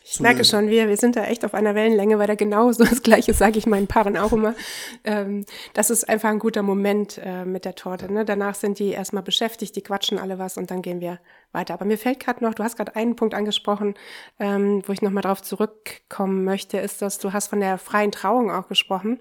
Ich 0.03 0.19
merke 0.19 0.43
schon, 0.43 0.67
wir, 0.67 0.87
wir 0.87 0.97
sind 0.97 1.15
da 1.15 1.25
echt 1.25 1.45
auf 1.45 1.53
einer 1.53 1.75
Wellenlänge, 1.75 2.17
weil 2.17 2.25
da 2.25 2.35
genau 2.35 2.71
so 2.71 2.83
das 2.83 3.03
Gleiche 3.03 3.33
sage 3.33 3.59
ich 3.59 3.67
meinen 3.67 3.87
Paaren 3.87 4.17
auch 4.17 4.33
immer. 4.33 4.55
Ähm, 5.03 5.45
das 5.73 5.91
ist 5.91 6.09
einfach 6.09 6.29
ein 6.29 6.39
guter 6.39 6.63
Moment 6.63 7.19
äh, 7.23 7.45
mit 7.45 7.65
der 7.65 7.75
Torte. 7.75 8.11
Ne? 8.11 8.25
Danach 8.25 8.55
sind 8.55 8.79
die 8.79 8.89
erstmal 8.89 9.21
beschäftigt, 9.21 9.75
die 9.75 9.83
quatschen 9.83 10.17
alle 10.17 10.39
was 10.39 10.57
und 10.57 10.71
dann 10.71 10.81
gehen 10.81 11.01
wir 11.01 11.19
weiter. 11.51 11.75
Aber 11.75 11.85
mir 11.85 11.99
fällt 11.99 12.19
gerade 12.19 12.43
noch, 12.43 12.55
du 12.55 12.63
hast 12.63 12.77
gerade 12.77 12.95
einen 12.95 13.15
Punkt 13.15 13.35
angesprochen, 13.35 13.93
ähm, 14.39 14.81
wo 14.87 14.91
ich 14.91 15.03
nochmal 15.03 15.21
drauf 15.21 15.43
zurückkommen 15.43 16.43
möchte, 16.43 16.79
ist, 16.79 17.01
dass 17.01 17.19
du 17.19 17.31
hast 17.31 17.47
von 17.47 17.59
der 17.59 17.77
freien 17.77 18.11
Trauung 18.11 18.49
auch 18.49 18.67
gesprochen. 18.67 19.19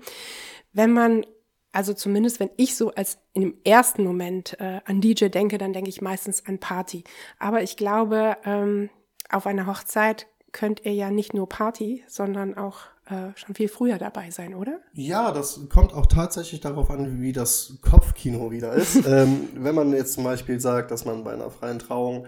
Wenn 0.72 0.92
man 0.92 1.26
also 1.72 1.94
zumindest 1.94 2.40
wenn 2.40 2.50
ich 2.56 2.74
so 2.74 2.92
als 2.94 3.18
in 3.32 3.42
dem 3.42 3.54
ersten 3.64 4.02
Moment 4.02 4.58
äh, 4.58 4.80
an 4.86 5.00
DJ 5.00 5.26
denke, 5.26 5.56
dann 5.56 5.72
denke 5.72 5.88
ich 5.88 6.00
meistens 6.00 6.44
an 6.46 6.58
Party. 6.58 7.04
Aber 7.38 7.62
ich 7.62 7.76
glaube, 7.76 8.36
ähm, 8.44 8.90
auf 9.30 9.46
einer 9.46 9.66
Hochzeit 9.66 10.26
könnt 10.53 10.84
ihr 10.84 10.92
ja 10.94 11.11
nicht 11.11 11.34
nur 11.34 11.48
Party, 11.48 12.05
sondern 12.09 12.57
auch 12.57 12.78
äh, 13.07 13.36
schon 13.36 13.55
viel 13.55 13.68
früher 13.68 13.98
dabei 13.98 14.30
sein, 14.30 14.55
oder? 14.55 14.80
Ja, 14.92 15.32
das 15.32 15.61
kommt 15.68 15.92
auch 15.92 16.07
tatsächlich 16.07 16.61
darauf 16.61 16.90
an, 16.90 17.20
wie 17.20 17.32
das 17.32 17.78
Kopfkino 17.82 18.51
wieder 18.51 18.72
ist. 18.72 18.96
ähm, 19.07 19.48
wenn 19.55 19.74
man 19.74 19.92
jetzt 19.92 20.14
zum 20.14 20.24
Beispiel 20.24 20.61
sagt, 20.61 20.90
dass 20.90 21.05
man 21.05 21.24
bei 21.24 21.32
einer 21.32 21.51
freien 21.51 21.78
Trauung 21.78 22.26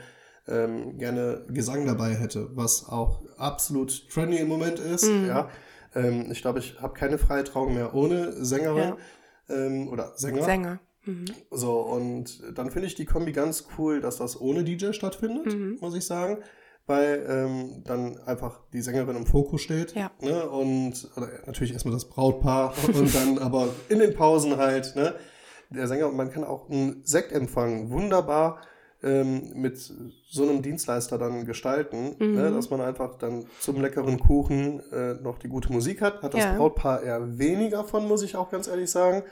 ähm, 0.49 0.99
gerne 0.99 1.45
Gesang 1.49 1.87
dabei 1.87 2.15
hätte, 2.15 2.49
was 2.57 2.89
auch 2.89 3.23
absolut 3.37 4.09
trendy 4.11 4.39
im 4.39 4.49
Moment 4.49 4.81
ist. 4.81 5.07
Ja, 5.07 5.49
ähm, 5.95 6.31
ich 6.33 6.43
glaube, 6.43 6.59
ich 6.59 6.81
habe 6.81 6.95
keine 6.95 7.19
freie 7.19 7.45
Trauung 7.45 7.75
mehr 7.75 7.95
ohne 7.95 8.33
Sängerin 8.45 8.95
ähm, 9.49 9.89
oder 9.89 10.13
Sänger. 10.17 10.43
Sänger. 10.43 10.81
Mhm. 11.05 11.27
So, 11.51 11.81
und 11.81 12.43
dann 12.57 12.71
finde 12.71 12.87
ich 12.87 12.95
die 12.95 13.05
Kombi 13.05 13.33
ganz 13.33 13.67
cool, 13.79 14.01
dass 14.01 14.17
das 14.19 14.41
ohne 14.41 14.65
DJ 14.65 14.93
stattfindet, 14.93 15.47
Mhm. 15.47 15.79
muss 15.81 15.95
ich 15.95 16.05
sagen. 16.07 16.39
Weil 16.87 17.25
ähm, 17.29 17.83
dann 17.85 18.19
einfach 18.27 18.61
die 18.73 18.83
Sängerin 18.83 19.17
im 19.17 19.25
Fokus 19.27 19.61
steht. 19.63 19.95
Ja. 19.95 20.11
Ne? 20.21 20.49
Und 20.49 21.09
natürlich 21.47 21.73
erstmal 21.73 21.95
das 21.95 22.07
Brautpaar 22.07 22.75
und 22.95 23.15
dann 23.15 23.39
aber 23.39 23.69
in 23.89 24.01
den 24.01 24.15
Pausen 24.15 24.57
halt, 24.57 24.97
ne? 24.97 25.15
Der 25.71 25.87
Sänger, 25.87 26.09
und 26.09 26.17
man 26.17 26.31
kann 26.31 26.45
auch 26.45 26.69
einen 26.69 27.01
Sektempfang 27.05 27.91
wunderbar 27.91 28.61
ähm, 29.03 29.53
mit 29.55 29.79
so 29.79 30.43
einem 30.43 30.61
Dienstleister 30.61 31.19
dann 31.19 31.47
gestalten, 31.47 32.15
Mhm. 32.19 32.35
ne? 32.35 32.51
dass 32.53 32.69
man 32.69 32.81
einfach 32.81 33.17
dann 33.17 33.47
zum 33.61 33.81
leckeren 33.81 34.19
Kuchen 34.21 34.81
äh, 34.93 35.15
noch 35.15 35.39
die 35.39 35.49
gute 35.49 35.73
Musik 35.73 36.03
hat. 36.03 36.21
Hat 36.23 36.35
das 36.35 36.43
Ja. 36.45 36.57
Brautpaar 36.57 37.03
eher 37.03 37.39
weniger 37.39 37.85
von, 37.85 38.07
muss 38.07 38.23
ich 38.23 38.37
auch 38.37 38.51
ganz 38.51 38.69
ehrlich 38.69 38.91
sagen. 38.91 39.23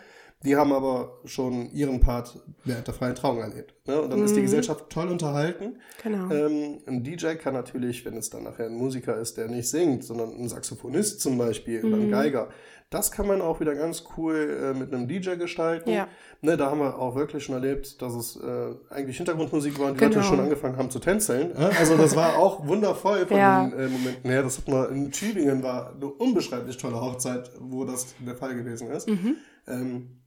Die 0.42 0.56
haben 0.56 0.72
aber 0.72 1.18
schon 1.26 1.70
ihren 1.72 2.00
Part 2.00 2.38
während 2.64 2.86
der 2.86 2.94
freien 2.94 3.14
Trauung 3.14 3.40
erlebt. 3.40 3.74
Ne? 3.86 4.00
Und 4.00 4.10
dann 4.10 4.22
ist 4.24 4.34
die 4.34 4.40
Mhm. 4.40 4.44
Gesellschaft 4.44 4.88
toll 4.88 5.08
unterhalten. 5.08 5.78
Genau. 6.02 6.30
Ähm, 6.32 6.78
ein 6.86 7.04
DJ 7.04 7.34
kann 7.34 7.52
natürlich, 7.52 8.04
wenn 8.06 8.16
es 8.16 8.30
dann 8.30 8.44
nachher 8.44 8.64
ein 8.66 8.74
Musiker 8.74 9.16
ist, 9.18 9.36
der 9.36 9.48
nicht 9.48 9.68
singt, 9.68 10.02
sondern 10.02 10.30
ein 10.34 10.48
Saxophonist 10.48 11.20
zum 11.20 11.36
Beispiel 11.36 11.84
oder 11.84 11.96
Mhm. 11.98 12.02
ein 12.04 12.10
Geiger, 12.10 12.48
das 12.88 13.12
kann 13.12 13.26
man 13.28 13.40
auch 13.42 13.60
wieder 13.60 13.74
ganz 13.74 14.02
cool 14.16 14.72
äh, 14.74 14.78
mit 14.78 14.92
einem 14.94 15.06
DJ 15.06 15.36
gestalten. 15.36 15.90
Ja. 15.90 16.08
Ne, 16.40 16.56
da 16.56 16.70
haben 16.70 16.80
wir 16.80 16.98
auch 16.98 17.14
wirklich 17.16 17.44
schon 17.44 17.54
erlebt, 17.54 18.00
dass 18.00 18.14
es 18.14 18.34
äh, 18.36 18.74
eigentlich 18.88 19.18
Hintergrundmusik 19.18 19.78
war 19.78 19.88
und 19.88 20.00
die 20.00 20.04
Genau. 20.04 20.16
Leute 20.16 20.26
schon 20.26 20.40
angefangen 20.40 20.76
haben 20.78 20.90
zu 20.90 20.98
tänzeln. 21.00 21.52
Äh? 21.54 21.70
Also 21.78 21.98
das 21.98 22.16
war 22.16 22.38
auch 22.38 22.66
wundervoll 22.66 23.26
von 23.26 23.36
Ja. 23.36 23.66
den 23.68 23.78
äh, 23.78 23.88
Momenten 23.88 24.30
her. 24.30 24.42
Das 24.42 24.56
hat 24.56 24.66
man 24.68 24.90
in 24.90 25.12
Tübingen 25.12 25.62
war 25.62 25.92
eine 25.94 26.06
unbeschreiblich 26.06 26.78
tolle 26.78 26.98
Hochzeit, 27.00 27.50
wo 27.60 27.84
das 27.84 28.14
der 28.26 28.34
Fall 28.36 28.54
gewesen 28.56 28.88
ist. 28.90 29.06
Mhm. 29.08 29.36
Ähm, 29.68 30.19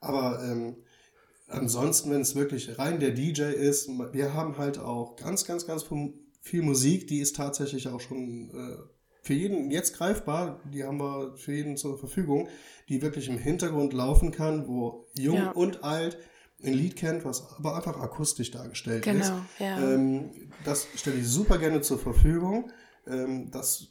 aber 0.00 0.42
ähm, 0.44 0.76
ansonsten, 1.48 2.10
wenn 2.10 2.20
es 2.20 2.34
wirklich 2.34 2.78
rein 2.78 3.00
der 3.00 3.12
DJ 3.12 3.42
ist, 3.42 3.88
wir 3.88 4.34
haben 4.34 4.58
halt 4.58 4.78
auch 4.78 5.16
ganz, 5.16 5.44
ganz, 5.44 5.66
ganz 5.66 5.84
viel 6.40 6.62
Musik, 6.62 7.06
die 7.06 7.20
ist 7.20 7.36
tatsächlich 7.36 7.88
auch 7.88 8.00
schon 8.00 8.50
äh, 8.50 8.76
für 9.22 9.34
jeden 9.34 9.70
jetzt 9.70 9.96
greifbar, 9.96 10.60
die 10.72 10.84
haben 10.84 10.98
wir 10.98 11.36
für 11.36 11.52
jeden 11.52 11.76
zur 11.76 11.98
Verfügung, 11.98 12.48
die 12.88 13.02
wirklich 13.02 13.28
im 13.28 13.38
Hintergrund 13.38 13.92
laufen 13.92 14.30
kann, 14.30 14.68
wo 14.68 15.06
jung 15.14 15.36
Ja. 15.36 15.50
und 15.50 15.82
alt 15.82 16.18
ein 16.62 16.72
Lied 16.72 16.96
kennt, 16.96 17.24
was 17.24 17.44
aber 17.58 17.76
einfach 17.76 17.98
akustisch 18.00 18.50
dargestellt 18.50 19.06
ist. 19.06 19.12
Genau, 19.12 19.40
ja. 19.58 19.92
Ähm, 19.94 20.30
das 20.64 20.86
stelle 20.94 21.18
ich 21.18 21.28
super 21.28 21.58
gerne 21.58 21.80
zur 21.80 21.98
Verfügung. 21.98 22.70
Ähm, 23.06 23.50
das 23.50 23.88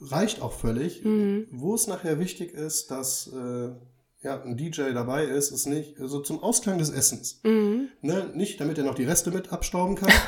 reicht 0.00 0.40
auch 0.40 0.52
völlig. 0.52 1.04
Mhm. 1.04 1.46
Wo 1.50 1.74
es 1.74 1.86
nachher 1.86 2.18
wichtig 2.18 2.52
ist, 2.52 2.90
dass 2.90 3.26
äh, 3.28 3.70
ja, 4.22 4.42
ein 4.42 4.56
DJ 4.56 4.92
dabei 4.92 5.24
ist, 5.24 5.50
ist 5.50 5.66
nicht 5.66 5.96
so 5.96 6.02
also 6.02 6.20
zum 6.20 6.42
Ausklang 6.42 6.78
des 6.78 6.90
Essens. 6.90 7.40
Mhm. 7.42 7.88
Ne? 8.02 8.30
Nicht, 8.34 8.60
damit 8.60 8.78
er 8.78 8.84
noch 8.84 8.94
die 8.94 9.04
Reste 9.04 9.30
mit 9.30 9.52
abstauben 9.52 9.96
kann. 9.96 10.12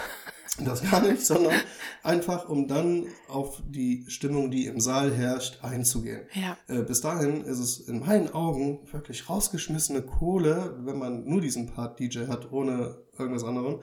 Das 0.63 0.83
gar 0.83 1.01
nicht, 1.01 1.25
sondern 1.25 1.55
einfach, 2.03 2.47
um 2.47 2.69
dann 2.69 3.07
auf 3.27 3.63
die 3.67 4.05
Stimmung, 4.09 4.51
die 4.51 4.67
im 4.67 4.81
Saal 4.81 5.11
herrscht, 5.11 5.61
einzugehen. 5.65 6.27
Ja. 6.35 6.59
Äh, 6.69 6.83
bis 6.83 7.01
dahin 7.01 7.43
ist 7.43 7.59
es 7.59 7.81
in 7.81 8.01
meinen 8.01 8.29
Augen 8.35 8.81
wirklich 8.93 9.31
rausgeschmissene 9.31 10.03
Kohle, 10.03 10.77
wenn 10.81 10.99
man 10.99 11.25
nur 11.25 11.41
diesen 11.41 11.69
Part 11.69 11.99
DJ 12.01 12.27
hat, 12.29 12.53
ohne 12.53 12.99
irgendwas 13.19 13.45
anderem, 13.45 13.81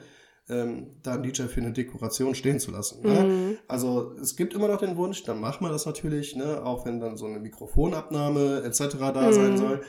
ähm, 0.48 0.86
da 1.02 1.14
einen 1.14 1.24
DJ 1.24 1.42
für 1.44 1.60
eine 1.60 1.72
Dekoration 1.72 2.36
stehen 2.36 2.60
zu 2.60 2.70
lassen. 2.70 3.02
Ne? 3.02 3.20
Mhm. 3.20 3.58
Also 3.66 4.14
es 4.22 4.36
gibt 4.36 4.54
immer 4.54 4.68
noch 4.68 4.78
den 4.78 4.96
Wunsch, 4.96 5.24
dann 5.24 5.40
macht 5.40 5.60
man 5.62 5.72
das 5.72 5.86
natürlich, 5.86 6.36
ne? 6.36 6.64
auch 6.64 6.86
wenn 6.86 7.00
dann 7.00 7.16
so 7.16 7.26
eine 7.26 7.40
Mikrofonabnahme 7.40 8.62
etc. 8.64 8.96
da 8.98 9.28
Mhm. 9.28 9.32
sein 9.32 9.58
soll. 9.58 9.80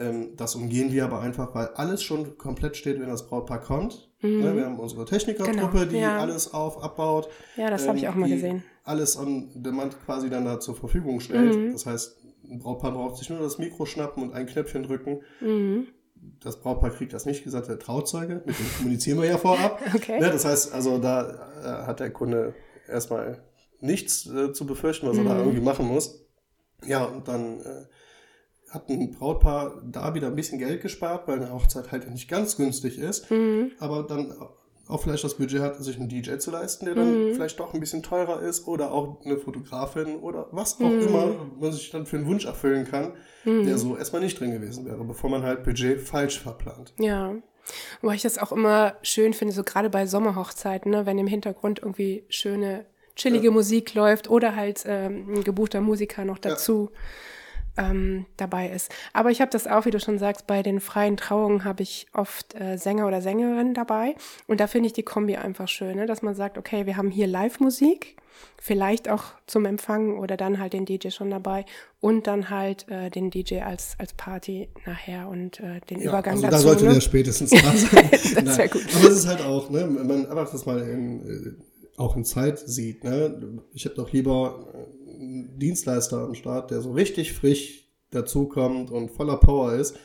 Ähm, 0.00 0.30
das 0.36 0.54
umgehen 0.54 0.90
wir 0.92 1.04
aber 1.04 1.20
einfach, 1.20 1.54
weil 1.54 1.68
alles 1.74 2.02
schon 2.02 2.38
komplett 2.38 2.76
steht, 2.76 2.98
wenn 3.00 3.08
das 3.08 3.26
Brautpaar 3.28 3.60
kommt. 3.60 4.08
Ne, 4.22 4.54
wir 4.56 4.66
haben 4.66 4.78
unsere 4.78 5.04
Technikergruppe, 5.04 5.78
Genau, 5.78 5.84
die 5.84 5.96
ja. 5.98 6.18
alles 6.18 6.52
auf, 6.52 6.82
abbaut. 6.82 7.28
Ja, 7.56 7.70
das 7.70 7.86
habe 7.88 7.96
ich 7.98 8.04
ähm, 8.04 8.10
auch 8.10 8.14
mal 8.16 8.26
die 8.28 8.34
gesehen. 8.34 8.62
Alles 8.84 9.16
on 9.18 9.50
demand 9.54 9.96
quasi 10.04 10.28
dann 10.28 10.44
da 10.44 10.58
zur 10.60 10.74
Verfügung 10.76 11.20
stellt. 11.20 11.54
Mhm. 11.56 11.72
Das 11.72 11.86
heißt, 11.86 12.16
ein 12.50 12.58
Brautpaar 12.58 12.92
braucht 12.92 13.16
sich 13.16 13.30
nur 13.30 13.38
das 13.40 13.58
Mikro 13.58 13.86
schnappen 13.86 14.22
und 14.22 14.32
ein 14.34 14.46
Knöpfchen 14.46 14.82
drücken. 14.82 15.20
Mhm. 15.40 15.86
Das 16.42 16.60
Brautpaar 16.60 16.90
kriegt 16.90 17.12
das 17.14 17.24
nicht 17.24 17.44
gesagt, 17.44 17.68
der 17.68 17.78
Trauzeuge, 17.78 18.42
mit 18.44 18.58
dem 18.58 18.66
kommunizieren 18.76 19.18
wir 19.22 19.28
ja 19.28 19.38
vorab. 19.38 19.80
Okay. 19.94 20.20
Ne, 20.20 20.30
das 20.30 20.44
heißt, 20.44 20.74
also 20.74 20.98
da 20.98 21.30
äh, 21.62 21.86
hat 21.86 22.00
der 22.00 22.10
Kunde 22.10 22.54
erstmal 22.88 23.42
nichts 23.80 24.26
äh, 24.26 24.52
zu 24.52 24.66
befürchten, 24.66 25.08
was 25.08 25.16
er 25.16 25.24
da 25.24 25.34
Mhm. 25.34 25.40
irgendwie 25.40 25.60
machen 25.60 25.86
muss. 25.86 26.26
Ja, 26.84 27.04
und 27.04 27.26
dann 27.28 27.60
äh, 27.60 27.86
hat 28.70 28.88
ein 28.88 29.10
Brautpaar 29.10 29.82
da 29.84 30.14
wieder 30.14 30.28
ein 30.28 30.36
bisschen 30.36 30.58
Geld 30.58 30.80
gespart, 30.82 31.26
weil 31.28 31.36
eine 31.36 31.52
Hochzeit 31.52 31.90
halt 31.92 32.08
nicht 32.10 32.28
ganz 32.28 32.56
günstig 32.56 32.98
ist, 32.98 33.30
Mhm. 33.30 33.72
aber 33.78 34.04
dann 34.04 34.34
auch 34.88 35.02
vielleicht 35.02 35.22
das 35.22 35.34
Budget 35.34 35.60
hat, 35.60 35.76
sich 35.82 35.96
einen 35.98 36.08
DJ 36.08 36.38
zu 36.38 36.50
leisten, 36.50 36.84
der 36.86 36.94
dann 36.96 37.28
Mhm. 37.28 37.34
vielleicht 37.34 37.60
doch 37.60 37.74
ein 37.74 37.80
bisschen 37.80 38.02
teurer 38.02 38.40
ist 38.40 38.66
oder 38.66 38.90
auch 38.92 39.24
eine 39.24 39.36
Fotografin 39.38 40.16
oder 40.16 40.48
was 40.50 40.74
auch 40.80 40.90
Mhm. 40.90 41.00
immer 41.06 41.34
man 41.60 41.72
sich 41.72 41.90
dann 41.90 42.06
für 42.06 42.16
einen 42.16 42.26
Wunsch 42.26 42.44
erfüllen 42.44 42.86
kann, 42.86 43.12
der 43.44 43.78
so 43.78 43.96
erstmal 43.96 44.20
nicht 44.22 44.38
drin 44.40 44.50
gewesen 44.50 44.84
wäre, 44.86 45.02
bevor 45.04 45.30
man 45.30 45.42
halt 45.44 45.62
Budget 45.64 46.00
falsch 46.00 46.40
verplant. 46.40 46.92
Ja. 46.98 47.34
Wobei 48.02 48.14
ich 48.16 48.22
das 48.22 48.38
auch 48.38 48.50
immer 48.52 48.94
schön 49.02 49.32
finde, 49.32 49.54
so 49.54 49.62
gerade 49.62 49.90
bei 49.90 50.06
Sommerhochzeiten, 50.06 50.90
ne, 50.90 51.06
wenn 51.06 51.18
im 51.18 51.28
Hintergrund 51.28 51.78
irgendwie 51.78 52.24
schöne, 52.28 52.84
chillige 53.14 53.50
Musik 53.52 53.94
läuft 53.94 54.28
oder 54.28 54.56
halt 54.56 54.82
ähm, 54.86 55.34
ein 55.34 55.44
gebuchter 55.44 55.80
Musiker 55.80 56.24
noch 56.24 56.38
dazu 56.38 56.90
ähm, 57.76 58.26
dabei 58.36 58.68
ist. 58.68 58.90
Aber 59.12 59.30
ich 59.30 59.40
habe 59.40 59.50
das 59.50 59.66
auch, 59.66 59.86
wie 59.86 59.90
du 59.90 60.00
schon 60.00 60.18
sagst, 60.18 60.46
bei 60.46 60.62
den 60.62 60.80
freien 60.80 61.16
Trauungen 61.16 61.64
habe 61.64 61.82
ich 61.82 62.06
oft 62.12 62.58
äh, 62.60 62.76
Sänger 62.76 63.06
oder 63.06 63.22
Sängerinnen 63.22 63.74
dabei. 63.74 64.14
Und 64.46 64.60
da 64.60 64.66
finde 64.66 64.88
ich 64.88 64.92
die 64.92 65.02
Kombi 65.02 65.36
einfach 65.36 65.68
schön, 65.68 65.96
ne, 65.96 66.06
dass 66.06 66.22
man 66.22 66.34
sagt, 66.34 66.58
okay, 66.58 66.86
wir 66.86 66.96
haben 66.96 67.10
hier 67.10 67.26
Live-Musik, 67.26 68.16
vielleicht 68.60 69.08
auch 69.08 69.24
zum 69.46 69.64
Empfang 69.64 70.18
oder 70.18 70.36
dann 70.36 70.58
halt 70.58 70.72
den 70.72 70.84
DJ 70.84 71.10
schon 71.10 71.30
dabei 71.30 71.64
und 72.00 72.26
dann 72.26 72.50
halt 72.50 72.88
äh, 72.88 73.10
den 73.10 73.30
DJ 73.30 73.60
als, 73.60 73.94
als 73.98 74.12
Party 74.14 74.68
nachher 74.86 75.28
und 75.28 75.60
äh, 75.60 75.80
den 75.88 76.00
Übergang 76.00 76.34
also 76.34 76.46
dazu. 76.46 76.56
Da 76.56 76.58
sollte 76.58 76.84
ne? 76.86 76.94
der 76.94 77.00
spätestens 77.00 77.50
da 77.50 77.72
sein. 77.72 78.10
Das 78.44 78.70
gut. 78.70 78.82
Aber 78.94 79.08
es 79.08 79.18
ist 79.18 79.26
halt 79.26 79.42
auch, 79.42 79.70
ne, 79.70 79.88
wenn 79.90 80.06
man 80.06 80.26
einfach 80.26 80.50
das 80.50 80.66
mal 80.66 80.80
in, 80.80 81.20
äh, 81.26 82.00
auch 82.00 82.16
in 82.16 82.24
Zeit 82.24 82.58
sieht, 82.58 83.04
ne, 83.04 83.60
ich 83.72 83.84
hätte 83.84 83.96
doch 83.96 84.12
lieber 84.12 84.68
einen 84.74 84.99
Dienstleister 85.20 86.18
am 86.18 86.34
Start, 86.34 86.70
der 86.70 86.80
so 86.80 86.92
richtig 86.92 87.32
frisch 87.32 87.88
dazukommt 88.10 88.90
und 88.90 89.10
voller 89.10 89.36
Power 89.36 89.74
ist, 89.74 89.96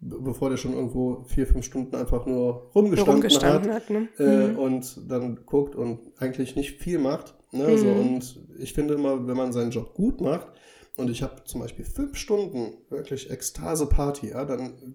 be- 0.00 0.20
bevor 0.20 0.50
der 0.50 0.56
schon 0.56 0.74
irgendwo 0.74 1.22
vier, 1.24 1.46
fünf 1.46 1.64
Stunden 1.64 1.94
einfach 1.96 2.26
nur 2.26 2.70
rumgestanden, 2.74 3.14
rumgestanden 3.14 3.72
hat, 3.72 3.82
hat. 3.84 3.90
Ne? 3.90 4.08
äh, 4.18 4.48
Mhm. 4.48 4.58
und 4.58 5.00
dann 5.10 5.40
guckt 5.46 5.74
und 5.76 6.00
eigentlich 6.18 6.56
nicht 6.56 6.80
viel 6.80 6.98
macht. 6.98 7.34
Ne? 7.52 7.78
So, 7.78 7.86
und 7.88 8.40
ich 8.58 8.72
finde 8.72 8.94
immer, 8.94 9.26
wenn 9.28 9.36
man 9.36 9.52
seinen 9.52 9.70
Job 9.70 9.94
gut 9.94 10.20
macht, 10.20 10.48
und 10.96 11.10
ich 11.10 11.22
habe 11.24 11.42
zum 11.44 11.60
Beispiel 11.60 11.84
fünf 11.84 12.16
Stunden 12.16 12.74
wirklich 12.88 13.28
Ekstase-Party, 13.30 14.28
ja, 14.30 14.44
dann 14.44 14.94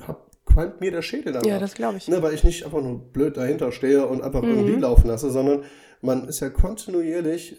hab, 0.00 0.30
qualmt 0.44 0.80
mir 0.80 0.90
der 0.90 1.02
Schädel 1.02 1.32
danach. 1.32 1.46
Ja, 1.46 1.58
das 1.60 1.74
glaube 1.74 1.98
ich. 1.98 2.08
Ne, 2.08 2.20
weil 2.22 2.34
ich 2.34 2.42
nicht 2.42 2.64
einfach 2.64 2.82
nur 2.82 2.98
blöd 3.12 3.36
dahinter 3.36 3.70
stehe 3.70 4.06
und 4.06 4.22
einfach 4.22 4.42
Mhm. 4.42 4.48
irgendwie 4.50 4.76
laufen 4.80 5.06
lasse, 5.08 5.30
sondern 5.30 5.62
man 6.00 6.26
ist 6.26 6.40
ja 6.40 6.48
kontinuierlich 6.50 7.56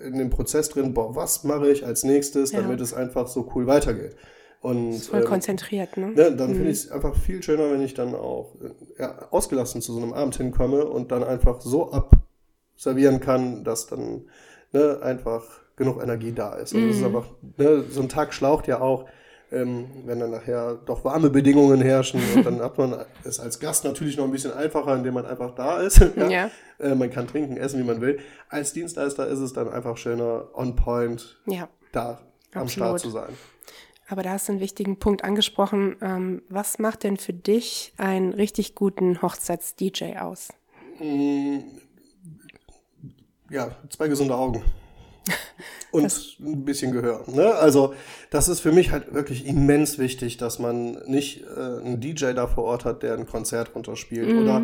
in 0.00 0.18
dem 0.18 0.30
Prozess 0.30 0.68
drin, 0.68 0.94
boah, 0.94 1.14
was 1.14 1.44
mache 1.44 1.70
ich 1.70 1.84
als 1.86 2.04
nächstes, 2.04 2.52
Ja. 2.52 2.60
damit 2.60 2.80
es 2.80 2.92
einfach 2.94 3.28
so 3.28 3.50
cool 3.54 3.66
weitergeht. 3.66 4.16
Und 4.60 4.90
Ist 4.94 5.08
voll 5.08 5.20
ähm, 5.20 5.26
konzentriert, 5.26 5.96
ne? 5.96 6.08
Ne, 6.08 6.34
dann 6.34 6.54
finde 6.54 6.70
ich 6.70 6.78
es 6.78 6.90
einfach 6.90 7.14
viel 7.14 7.42
schöner, 7.42 7.70
wenn 7.70 7.82
ich 7.82 7.94
dann 7.94 8.14
auch 8.14 8.54
äh, 8.60 9.00
ja, 9.02 9.28
ausgelassen 9.30 9.80
zu 9.82 9.92
so 9.92 10.00
einem 10.02 10.12
Abend 10.12 10.36
hinkomme 10.36 10.84
und 10.86 11.12
dann 11.12 11.22
einfach 11.22 11.60
so 11.60 11.92
abservieren 11.92 13.20
kann, 13.20 13.62
dass 13.64 13.86
dann 13.86 14.24
ne, 14.72 14.98
einfach 15.02 15.44
genug 15.76 16.02
Energie 16.02 16.32
da 16.32 16.54
ist. 16.54 16.72
Und 16.74 16.88
das 16.88 16.96
ist 16.96 17.04
einfach, 17.04 17.26
ne, 17.58 17.84
so 17.88 18.00
ein 18.00 18.08
Tag 18.08 18.32
schlaucht 18.34 18.66
ja 18.66 18.80
auch, 18.80 19.04
ähm, 19.56 19.86
wenn 20.04 20.20
dann 20.20 20.30
nachher 20.30 20.74
doch 20.86 21.04
warme 21.04 21.30
Bedingungen 21.30 21.80
herrschen 21.80 22.20
und 22.34 22.44
dann 22.44 22.60
hat 22.60 22.76
man 22.78 23.04
es 23.24 23.40
als 23.40 23.58
Gast 23.58 23.84
natürlich 23.84 24.16
noch 24.16 24.24
ein 24.24 24.30
bisschen 24.30 24.52
einfacher, 24.52 24.94
indem 24.96 25.14
man 25.14 25.26
einfach 25.26 25.54
da 25.54 25.78
ist. 25.80 25.98
ja. 26.16 26.28
Ja. 26.28 26.50
Äh, 26.78 26.94
man 26.94 27.10
kann 27.10 27.26
trinken, 27.26 27.56
essen, 27.56 27.80
wie 27.80 27.84
man 27.84 28.00
will. 28.00 28.18
Als 28.48 28.72
Dienstleister 28.72 29.26
ist 29.26 29.38
es 29.38 29.52
dann 29.52 29.68
einfach 29.68 29.96
schöner, 29.96 30.48
on 30.54 30.76
point 30.76 31.40
Ja. 31.46 31.68
da 31.92 32.20
am 32.54 32.62
Absolut. 32.62 32.70
Start 32.70 33.00
zu 33.00 33.10
sein. 33.10 33.34
Aber 34.08 34.22
da 34.22 34.30
hast 34.30 34.48
du 34.48 34.52
einen 34.52 34.60
wichtigen 34.60 34.98
Punkt 34.98 35.24
angesprochen. 35.24 35.96
Ähm, 36.00 36.42
was 36.48 36.78
macht 36.78 37.02
denn 37.02 37.16
für 37.16 37.32
dich 37.32 37.92
einen 37.96 38.32
richtig 38.32 38.74
guten 38.74 39.20
Hochzeits-DJ 39.20 40.18
aus? 40.18 40.48
Mm, 41.00 41.58
ja, 43.50 43.70
zwei 43.90 44.08
gesunde 44.08 44.36
Augen. 44.36 44.62
Und 45.92 46.36
ein 46.40 46.64
bisschen 46.64 46.92
Gehör. 46.92 47.24
Ne? 47.26 47.54
Also, 47.54 47.94
das 48.30 48.48
ist 48.48 48.60
für 48.60 48.72
mich 48.72 48.90
halt 48.90 49.14
wirklich 49.14 49.46
immens 49.46 49.98
wichtig, 49.98 50.36
dass 50.36 50.58
man 50.58 50.98
nicht 51.06 51.44
äh, 51.44 51.60
einen 51.60 52.00
DJ 52.00 52.32
da 52.32 52.46
vor 52.46 52.64
Ort 52.64 52.84
hat, 52.84 53.02
der 53.02 53.14
ein 53.14 53.26
Konzert 53.26 53.74
runterspielt. 53.74 54.36
Oder 54.36 54.62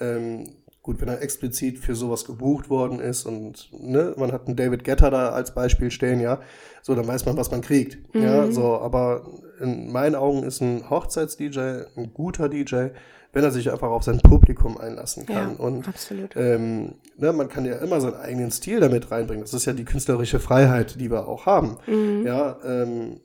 ähm, 0.00 0.44
gut, 0.82 1.00
wenn 1.00 1.08
er 1.08 1.20
explizit 1.20 1.78
für 1.78 1.94
sowas 1.94 2.24
gebucht 2.24 2.70
worden 2.70 3.00
ist 3.00 3.26
und 3.26 3.68
ne, 3.72 4.14
man 4.16 4.32
hat 4.32 4.46
einen 4.46 4.56
David 4.56 4.84
Getter 4.84 5.10
da 5.10 5.30
als 5.30 5.52
Beispiel 5.52 5.90
stehen, 5.90 6.20
ja, 6.20 6.40
so, 6.82 6.94
dann 6.94 7.06
weiß 7.06 7.26
man, 7.26 7.36
was 7.36 7.50
man 7.50 7.60
kriegt. 7.60 7.98
Ja, 8.14 8.50
so, 8.50 8.78
aber 8.78 9.26
in 9.60 9.92
meinen 9.92 10.14
Augen 10.14 10.44
ist 10.44 10.62
ein 10.62 10.88
Hochzeits-DJ 10.88 11.84
ein 11.96 12.14
guter 12.14 12.48
DJ, 12.48 12.88
wenn 13.32 13.44
er 13.44 13.50
sich 13.50 13.70
einfach 13.70 13.90
auf 13.90 14.02
sein 14.02 14.20
Publikum 14.20 14.78
einlassen 14.78 15.26
kann. 15.26 15.56
Ja, 15.58 15.64
und 15.64 15.86
absolut. 15.86 16.34
ähm, 16.36 16.94
ne, 17.16 17.32
man 17.32 17.48
kann 17.48 17.64
ja 17.64 17.76
immer 17.76 18.00
seinen 18.00 18.16
eigenen 18.16 18.50
Stil 18.50 18.80
damit 18.80 19.10
reinbringen. 19.10 19.44
Das 19.44 19.54
ist 19.54 19.66
ja 19.66 19.72
die 19.72 19.84
künstlerische 19.84 20.40
Freiheit, 20.40 21.00
die 21.00 21.10
wir 21.10 21.28
auch 21.28 21.46
haben. 21.46 21.76
Mhm. 21.86 22.26
Ja, 22.26 22.56
ähm, 22.64 23.20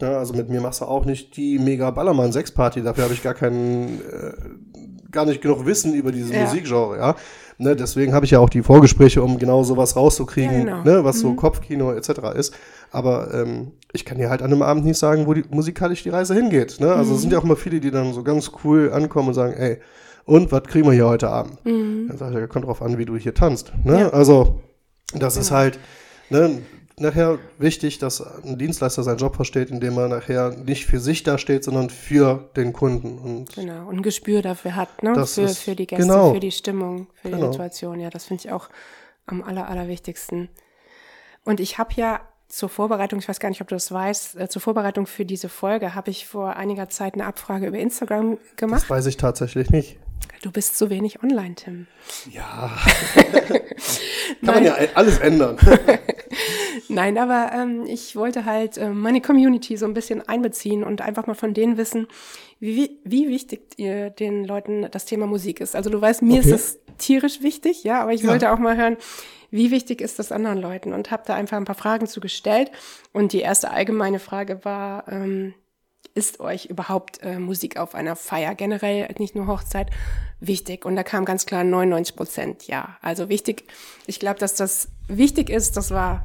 ja, 0.00 0.18
also 0.18 0.34
mit 0.34 0.48
mir 0.48 0.60
machst 0.60 0.80
du 0.80 0.86
auch 0.86 1.04
nicht 1.04 1.36
die 1.36 1.58
mega 1.58 1.90
Ballermann 1.90 2.32
Sexparty. 2.32 2.82
Dafür 2.82 3.04
habe 3.04 3.14
ich 3.14 3.22
gar 3.22 3.34
keinen, 3.34 4.00
äh, 4.00 4.32
gar 5.12 5.26
nicht 5.26 5.40
genug 5.42 5.66
Wissen 5.66 5.94
über 5.94 6.10
dieses 6.12 6.32
Ja. 6.32 6.44
Musikgenre. 6.44 6.96
Ja, 6.98 7.16
ne, 7.58 7.76
deswegen 7.76 8.12
habe 8.14 8.24
ich 8.24 8.30
ja 8.32 8.38
auch 8.38 8.48
die 8.50 8.62
Vorgespräche, 8.62 9.22
um 9.22 9.38
genau 9.38 9.62
sowas 9.62 9.94
rauszukriegen, 9.96 10.66
Ja, 10.66 10.82
genau. 10.82 10.98
ne, 10.98 11.04
was 11.04 11.20
so 11.20 11.34
Kopfkino 11.34 11.92
etc. 11.92 12.10
ist. 12.36 12.54
Aber 12.90 13.32
ähm, 13.34 13.72
ich 13.92 14.04
kann 14.04 14.18
dir 14.18 14.30
halt 14.30 14.42
an 14.42 14.52
einem 14.52 14.62
Abend 14.62 14.84
nicht 14.84 14.98
sagen, 14.98 15.26
wo 15.26 15.34
die 15.34 15.44
musikalisch 15.50 16.02
die 16.02 16.08
Reise 16.10 16.34
hingeht. 16.34 16.80
Ne? 16.80 16.92
Also 16.92 17.14
es 17.14 17.20
sind 17.22 17.32
ja 17.32 17.38
auch 17.38 17.44
immer 17.44 17.56
viele, 17.56 17.80
die 17.80 17.90
dann 17.90 18.12
so 18.12 18.22
ganz 18.22 18.50
cool 18.64 18.90
ankommen 18.92 19.28
und 19.28 19.34
sagen, 19.34 19.54
ey, 19.54 19.78
und 20.24 20.52
was 20.52 20.62
kriegen 20.64 20.86
wir 20.86 20.92
hier 20.92 21.08
heute 21.08 21.28
Abend? 21.28 21.58
Dann 21.64 22.16
sage 22.16 22.42
ich, 22.44 22.48
kommt 22.48 22.64
drauf 22.66 22.80
an, 22.82 22.96
wie 22.98 23.04
du 23.04 23.16
hier 23.16 23.34
tanzt. 23.34 23.72
Ne? 23.84 24.00
Ja. 24.00 24.08
Also, 24.10 24.60
das 25.14 25.36
ist 25.36 25.50
halt 25.50 25.78
ne, 26.30 26.58
nachher 26.98 27.38
wichtig, 27.58 27.98
dass 27.98 28.20
ein 28.44 28.58
Dienstleister 28.58 29.02
seinen 29.02 29.18
Job 29.18 29.36
versteht, 29.36 29.70
indem 29.70 29.96
er 29.98 30.08
nachher 30.08 30.50
nicht 30.50 30.86
für 30.86 31.00
sich 31.00 31.22
da 31.22 31.38
steht, 31.38 31.64
sondern 31.64 31.90
für 31.90 32.50
den 32.56 32.72
Kunden. 32.72 33.18
Und 33.18 33.54
Genau. 33.54 33.88
Und 33.88 33.96
ein 33.98 34.02
Gespür 34.02 34.42
dafür 34.42 34.76
hat, 34.76 35.02
ne? 35.02 35.14
Für, 35.26 35.42
ist- 35.42 35.58
für 35.58 35.74
die 35.74 35.86
Gäste, 35.86 36.02
genau. 36.06 36.32
für 36.34 36.40
die 36.40 36.52
Stimmung, 36.52 37.06
für 37.14 37.28
die 37.28 37.34
Genau. 37.34 37.50
Situation. 37.52 38.00
Ja, 38.00 38.10
das 38.10 38.24
finde 38.26 38.44
ich 38.44 38.52
auch 38.52 38.68
am 39.26 39.42
aller, 39.42 39.68
allerwichtigsten. 39.68 40.48
Und 41.44 41.60
ich 41.60 41.78
habe 41.78 41.90
ja 41.96 42.20
zur 42.52 42.68
Vorbereitung, 42.68 43.18
ich 43.18 43.26
weiß 43.28 43.40
gar 43.40 43.48
nicht, 43.48 43.62
ob 43.62 43.68
du 43.68 43.74
das 43.74 43.90
weißt, 43.90 44.36
äh, 44.38 44.46
zur 44.46 44.60
Vorbereitung 44.60 45.06
für 45.06 45.24
diese 45.24 45.48
Folge 45.48 45.94
habe 45.94 46.10
ich 46.10 46.26
vor 46.26 46.54
einiger 46.54 46.90
Zeit 46.90 47.14
eine 47.14 47.24
Abfrage 47.24 47.66
über 47.66 47.78
Instagram 47.78 48.36
gemacht. 48.56 48.82
das 48.82 48.90
weiß 48.90 49.06
ich 49.06 49.16
tatsächlich 49.16 49.70
nicht. 49.70 49.96
Du 50.42 50.52
bist 50.52 50.76
so 50.76 50.90
wenig 50.90 51.22
online, 51.22 51.54
Tim. 51.54 51.86
Ja. 52.30 52.70
Kann 54.44 54.54
man 54.54 54.64
ja 54.64 54.76
alles 54.94 55.18
ändern. 55.18 55.56
Nein, 56.88 57.16
aber 57.16 57.52
ähm, 57.54 57.86
ich 57.86 58.16
wollte 58.16 58.44
halt 58.44 58.76
ähm, 58.76 59.00
meine 59.00 59.22
Community 59.22 59.78
so 59.78 59.86
ein 59.86 59.94
bisschen 59.94 60.20
einbeziehen 60.28 60.84
und 60.84 61.00
einfach 61.00 61.26
mal 61.26 61.34
von 61.34 61.54
denen 61.54 61.78
wissen, 61.78 62.06
wie, 62.60 62.98
wie 63.02 63.28
wichtig 63.28 63.62
ihr 63.78 64.10
den 64.10 64.44
Leuten 64.44 64.86
das 64.90 65.06
Thema 65.06 65.26
Musik 65.26 65.60
ist. 65.60 65.74
Also 65.74 65.88
du 65.88 66.00
weißt, 66.00 66.20
mir 66.20 66.40
Okay. 66.40 66.50
ist 66.50 66.52
es 66.52 66.78
tierisch 66.98 67.42
wichtig, 67.42 67.84
ja, 67.84 68.02
aber 68.02 68.12
ich 68.12 68.22
Ja. 68.22 68.30
wollte 68.30 68.52
auch 68.52 68.58
mal 68.58 68.76
hören, 68.76 68.96
wie 69.50 69.70
wichtig 69.70 70.00
ist 70.00 70.18
das 70.18 70.32
anderen 70.32 70.58
Leuten 70.58 70.92
und 70.92 71.10
habe 71.10 71.24
da 71.26 71.34
einfach 71.34 71.56
ein 71.58 71.64
paar 71.66 71.74
Fragen 71.74 72.06
zu 72.06 72.20
gestellt. 72.20 72.70
Und 73.12 73.32
die 73.32 73.40
erste 73.40 73.70
allgemeine 73.70 74.18
Frage 74.18 74.64
war, 74.64 75.06
ähm, 75.08 75.54
ist 76.14 76.40
euch 76.40 76.66
überhaupt 76.66 77.22
äh, 77.22 77.38
Musik 77.38 77.76
auf 77.78 77.94
einer 77.94 78.16
Feier 78.16 78.54
generell, 78.54 79.08
nicht 79.18 79.34
nur 79.34 79.46
Hochzeit, 79.46 79.88
wichtig? 80.40 80.84
Und 80.84 80.96
da 80.96 81.02
kam 81.02 81.24
ganz 81.24 81.46
klar 81.46 81.64
99 81.64 82.16
Prozent 82.16 82.66
ja. 82.66 82.96
Also 83.02 83.28
wichtig, 83.28 83.64
ich 84.06 84.18
glaube, 84.20 84.38
dass 84.38 84.54
das 84.54 84.88
wichtig 85.08 85.48
ist, 85.50 85.76
das 85.76 85.90
war 85.90 86.24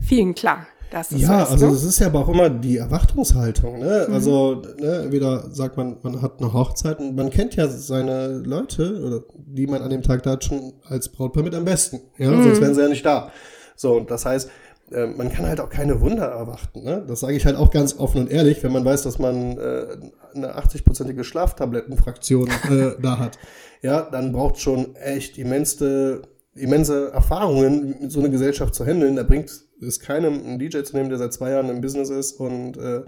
vielen 0.00 0.34
klar. 0.34 0.66
Dass 0.90 1.10
das 1.10 1.20
Ja, 1.20 1.26
so 1.26 1.32
ist, 1.44 1.50
also 1.50 1.66
ne? 1.66 1.72
es 1.72 1.84
ist 1.84 1.98
ja 1.98 2.06
aber 2.06 2.20
auch 2.20 2.28
immer 2.28 2.48
die 2.48 2.78
Erwartungshaltung. 2.78 3.78
Ne? 3.80 4.08
Also 4.10 4.62
ne, 4.80 5.02
entweder 5.04 5.50
sagt 5.50 5.76
man, 5.76 5.98
man 6.02 6.22
hat 6.22 6.40
eine 6.40 6.52
Hochzeit 6.52 6.98
und 6.98 7.14
man 7.14 7.30
kennt 7.30 7.56
ja 7.56 7.68
seine 7.68 8.38
Leute, 8.38 9.02
oder 9.02 9.22
die 9.34 9.66
man 9.66 9.82
an 9.82 9.90
dem 9.90 10.02
Tag 10.02 10.22
da 10.22 10.32
hat, 10.32 10.44
schon 10.44 10.74
als 10.84 11.08
Brautpaar 11.10 11.42
mit 11.42 11.54
am 11.54 11.64
besten. 11.64 12.00
Ja, 12.16 12.30
sonst 12.30 12.60
wären 12.60 12.74
sie 12.74 12.82
ja 12.82 12.88
nicht 12.88 13.04
da. 13.04 13.30
So, 13.76 13.96
und 13.96 14.10
das 14.10 14.24
heißt, 14.24 14.50
äh, 14.92 15.06
man 15.06 15.30
kann 15.30 15.46
halt 15.46 15.60
auch 15.60 15.68
keine 15.68 16.00
Wunder 16.00 16.24
erwarten. 16.24 16.82
Ne? 16.82 17.04
Das 17.06 17.20
sage 17.20 17.36
ich 17.36 17.44
halt 17.44 17.56
auch 17.56 17.70
ganz 17.70 17.98
offen 17.98 18.22
und 18.22 18.30
ehrlich, 18.30 18.62
wenn 18.62 18.72
man 18.72 18.84
weiß, 18.84 19.02
dass 19.02 19.18
man 19.18 19.58
äh, 19.58 19.86
eine 20.34 20.58
80-prozentige 20.58 21.24
Schlaftablettenfraktion 21.24 22.48
äh, 22.70 22.90
da 23.02 23.18
hat. 23.18 23.38
Ja, 23.82 24.08
dann 24.10 24.32
braucht 24.32 24.58
schon 24.58 24.96
echt 24.96 25.38
immense, 25.38 26.22
immense 26.54 27.12
Erfahrungen, 27.12 28.10
so 28.10 28.20
eine 28.20 28.30
Gesellschaft 28.30 28.74
zu 28.74 28.84
handeln. 28.84 29.16
Da 29.16 29.22
bringt 29.22 29.50
es 29.80 30.00
keinem, 30.00 30.42
einen 30.44 30.58
DJ 30.58 30.82
zu 30.82 30.96
nehmen, 30.96 31.08
der 31.08 31.18
seit 31.18 31.32
zwei 31.32 31.50
Jahren 31.50 31.68
im 31.68 31.80
Business 31.80 32.10
ist 32.10 32.32
und 32.40 32.76
äh, 32.76 33.02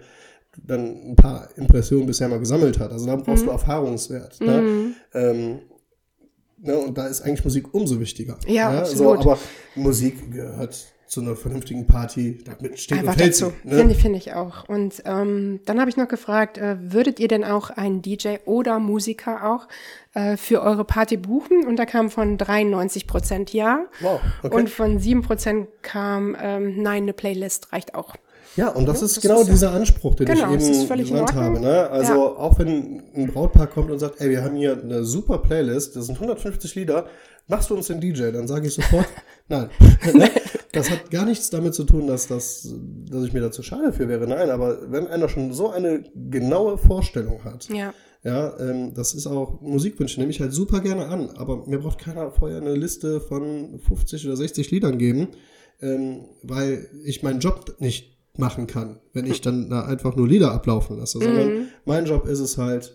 dann 0.67 1.11
ein 1.11 1.17
paar 1.17 1.49
Impressionen 1.57 2.07
bisher 2.07 2.29
mal 2.29 2.39
gesammelt 2.39 2.79
hat. 2.79 2.91
Also 2.93 3.07
da 3.07 3.17
brauchst 3.17 3.43
mhm. 3.43 3.47
du 3.47 3.53
Erfahrungswert. 3.53 4.41
Ne? 4.41 4.61
Mhm. 4.61 4.95
Ähm, 5.15 5.59
ne, 6.59 6.77
und 6.77 6.99
da 6.99 7.07
ist 7.07 7.23
eigentlich 7.23 7.45
Musik 7.45 7.73
umso 7.73 8.01
wichtiger. 8.01 8.39
Ja, 8.47 8.73
ne? 8.73 8.79
absolut. 8.81 9.23
So, 9.23 9.31
aber 9.31 9.39
Musik 9.77 10.33
gehört 10.33 10.87
zu 11.11 11.21
einer 11.21 11.35
vernünftigen 11.35 11.89
Party, 11.89 12.39
damit 12.45 12.79
steht 12.79 12.99
Einfach 12.99 13.15
und 13.15 13.19
fällt 13.19 13.33
dazu. 13.33 13.53
Ne? 13.65 13.79
Finde 13.79 13.95
find 13.97 14.17
ich 14.17 14.33
auch. 14.33 14.69
Und 14.69 15.03
ähm, 15.05 15.59
dann 15.67 15.81
habe 15.81 15.91
ich 15.91 15.97
noch 15.97 16.07
gefragt, 16.07 16.57
äh, 16.57 16.77
würdet 16.81 17.19
ihr 17.19 17.27
denn 17.27 17.43
auch 17.43 17.71
einen 17.71 18.01
DJ 18.01 18.37
oder 18.45 18.79
Musiker 18.79 19.51
auch 19.51 19.67
äh, 20.15 20.37
für 20.37 20.63
eure 20.63 20.85
Party 20.85 21.17
buchen? 21.17 21.67
Und 21.67 21.81
da 21.81 21.85
kam 21.85 22.11
von 22.11 22.39
93 22.39 23.09
Prozent 23.09 23.53
ja. 23.53 23.87
Wow, 23.99 24.21
okay. 24.45 24.55
Und 24.55 24.71
von 24.71 25.01
7 25.01 25.23
Prozent 25.23 25.67
kam, 25.83 26.37
ähm, 26.41 26.81
nein, 26.81 27.03
eine 27.03 27.13
Playlist 27.13 27.73
reicht 27.73 27.97
auch. 27.97 28.15
Ja, 28.55 28.69
und 28.69 28.87
das 28.87 29.01
ja, 29.01 29.07
ist 29.07 29.17
das 29.17 29.23
genau 29.23 29.41
ist, 29.41 29.51
dieser 29.51 29.73
Anspruch, 29.73 30.15
den 30.15 30.27
genau, 30.27 30.55
ich 30.55 30.69
eben 30.69 31.07
genannt 31.07 31.35
habe. 31.35 31.59
Ne? 31.59 31.91
Also 31.91 32.13
ja. 32.13 32.19
auch 32.19 32.57
wenn 32.61 33.03
ein 33.17 33.33
Brautpaar 33.33 33.67
kommt 33.67 33.91
und 33.91 33.99
sagt, 33.99 34.21
ey, 34.21 34.31
wir 34.31 34.45
haben 34.45 34.55
hier 34.55 34.81
eine 34.81 35.03
super 35.03 35.39
Playlist, 35.39 35.97
das 35.97 36.07
sind 36.07 36.17
150 36.17 36.73
Lieder, 36.77 37.07
machst 37.49 37.71
du 37.71 37.75
uns 37.75 37.89
den 37.89 38.01
DJ? 38.01 38.31
Dann 38.31 38.47
sage 38.47 38.69
ich 38.69 38.75
sofort, 38.75 39.07
nein. 39.49 39.71
Ne? 40.15 40.31
Das 40.73 40.91
hat 40.91 41.11
gar 41.11 41.25
nichts 41.25 41.51
damit 41.51 41.75
zu 41.75 41.85
tun, 41.85 42.07
dass, 42.07 42.27
das, 42.27 42.75
dass 43.11 43.25
ich 43.25 43.33
mir 43.33 43.41
dazu 43.41 43.63
schade 43.63 43.93
für 43.93 44.09
wäre. 44.09 44.27
Nein, 44.27 44.51
aber 44.51 44.91
wenn 44.91 45.07
einer 45.07 45.29
schon 45.29 45.53
so 45.53 45.71
eine 45.71 46.05
genaue 46.15 46.79
Vorstellung 46.79 47.45
hat, 47.45 47.69
ja. 47.69 47.93
Ja, 48.23 48.55
ähm, 48.61 48.93
das 48.93 49.15
ist 49.15 49.27
auch 49.27 49.63
Musikwünsche, 49.63 50.21
nehme 50.21 50.31
ich 50.31 50.43
halt 50.43 50.53
super 50.53 50.81
gerne 50.81 51.07
an, 51.07 51.31
aber 51.37 51.67
mir 51.67 51.79
braucht 51.79 51.99
keiner 51.99 52.31
vorher 52.31 52.59
eine 52.59 52.75
Liste 52.75 53.19
von 53.19 53.81
50 53.81 54.27
oder 54.27 54.37
60 54.37 54.71
Liedern 54.71 54.99
geben, 54.99 55.29
ähm, 55.81 56.27
weil 56.43 56.87
ich 57.03 57.23
meinen 57.23 57.41
Job 57.41 57.77
nicht 57.79 58.19
machen 58.37 58.67
kann, 58.67 59.01
wenn 59.15 59.25
ich 59.25 59.41
dann 59.41 59.71
da 59.71 59.87
einfach 59.87 60.17
nur 60.17 60.29
Lieder 60.29 60.53
ablaufen 60.53 60.99
lasse, 60.99 61.17
mhm. 61.17 61.23
sondern 61.23 61.69
mein 61.87 62.05
Job 62.05 62.27
ist 62.27 62.41
es 62.41 62.59
halt, 62.59 62.93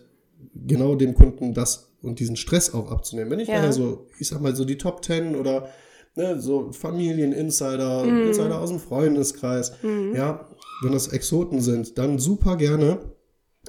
genau 0.54 0.94
dem 0.94 1.14
Kunden 1.14 1.54
das 1.54 1.92
und 2.02 2.20
diesen 2.20 2.36
Stress 2.36 2.72
auch 2.72 2.90
abzunehmen. 2.90 3.30
Wenn 3.30 3.40
ich 3.40 3.48
ja. 3.48 3.72
so, 3.72 4.06
ich 4.18 4.28
sag 4.28 4.40
mal 4.40 4.54
so 4.54 4.64
die 4.64 4.78
Top 4.78 5.02
Ten 5.02 5.34
oder 5.34 5.68
ne, 6.16 6.40
so 6.40 6.72
Familien-Insider, 6.72 8.04
mhm. 8.04 8.28
Insider 8.28 8.60
aus 8.60 8.70
dem 8.70 8.80
Freundeskreis, 8.80 9.72
mhm. 9.82 10.14
ja, 10.14 10.48
wenn 10.82 10.92
das 10.92 11.08
Exoten 11.08 11.60
sind, 11.60 11.98
dann 11.98 12.18
super 12.18 12.56
gerne 12.56 12.98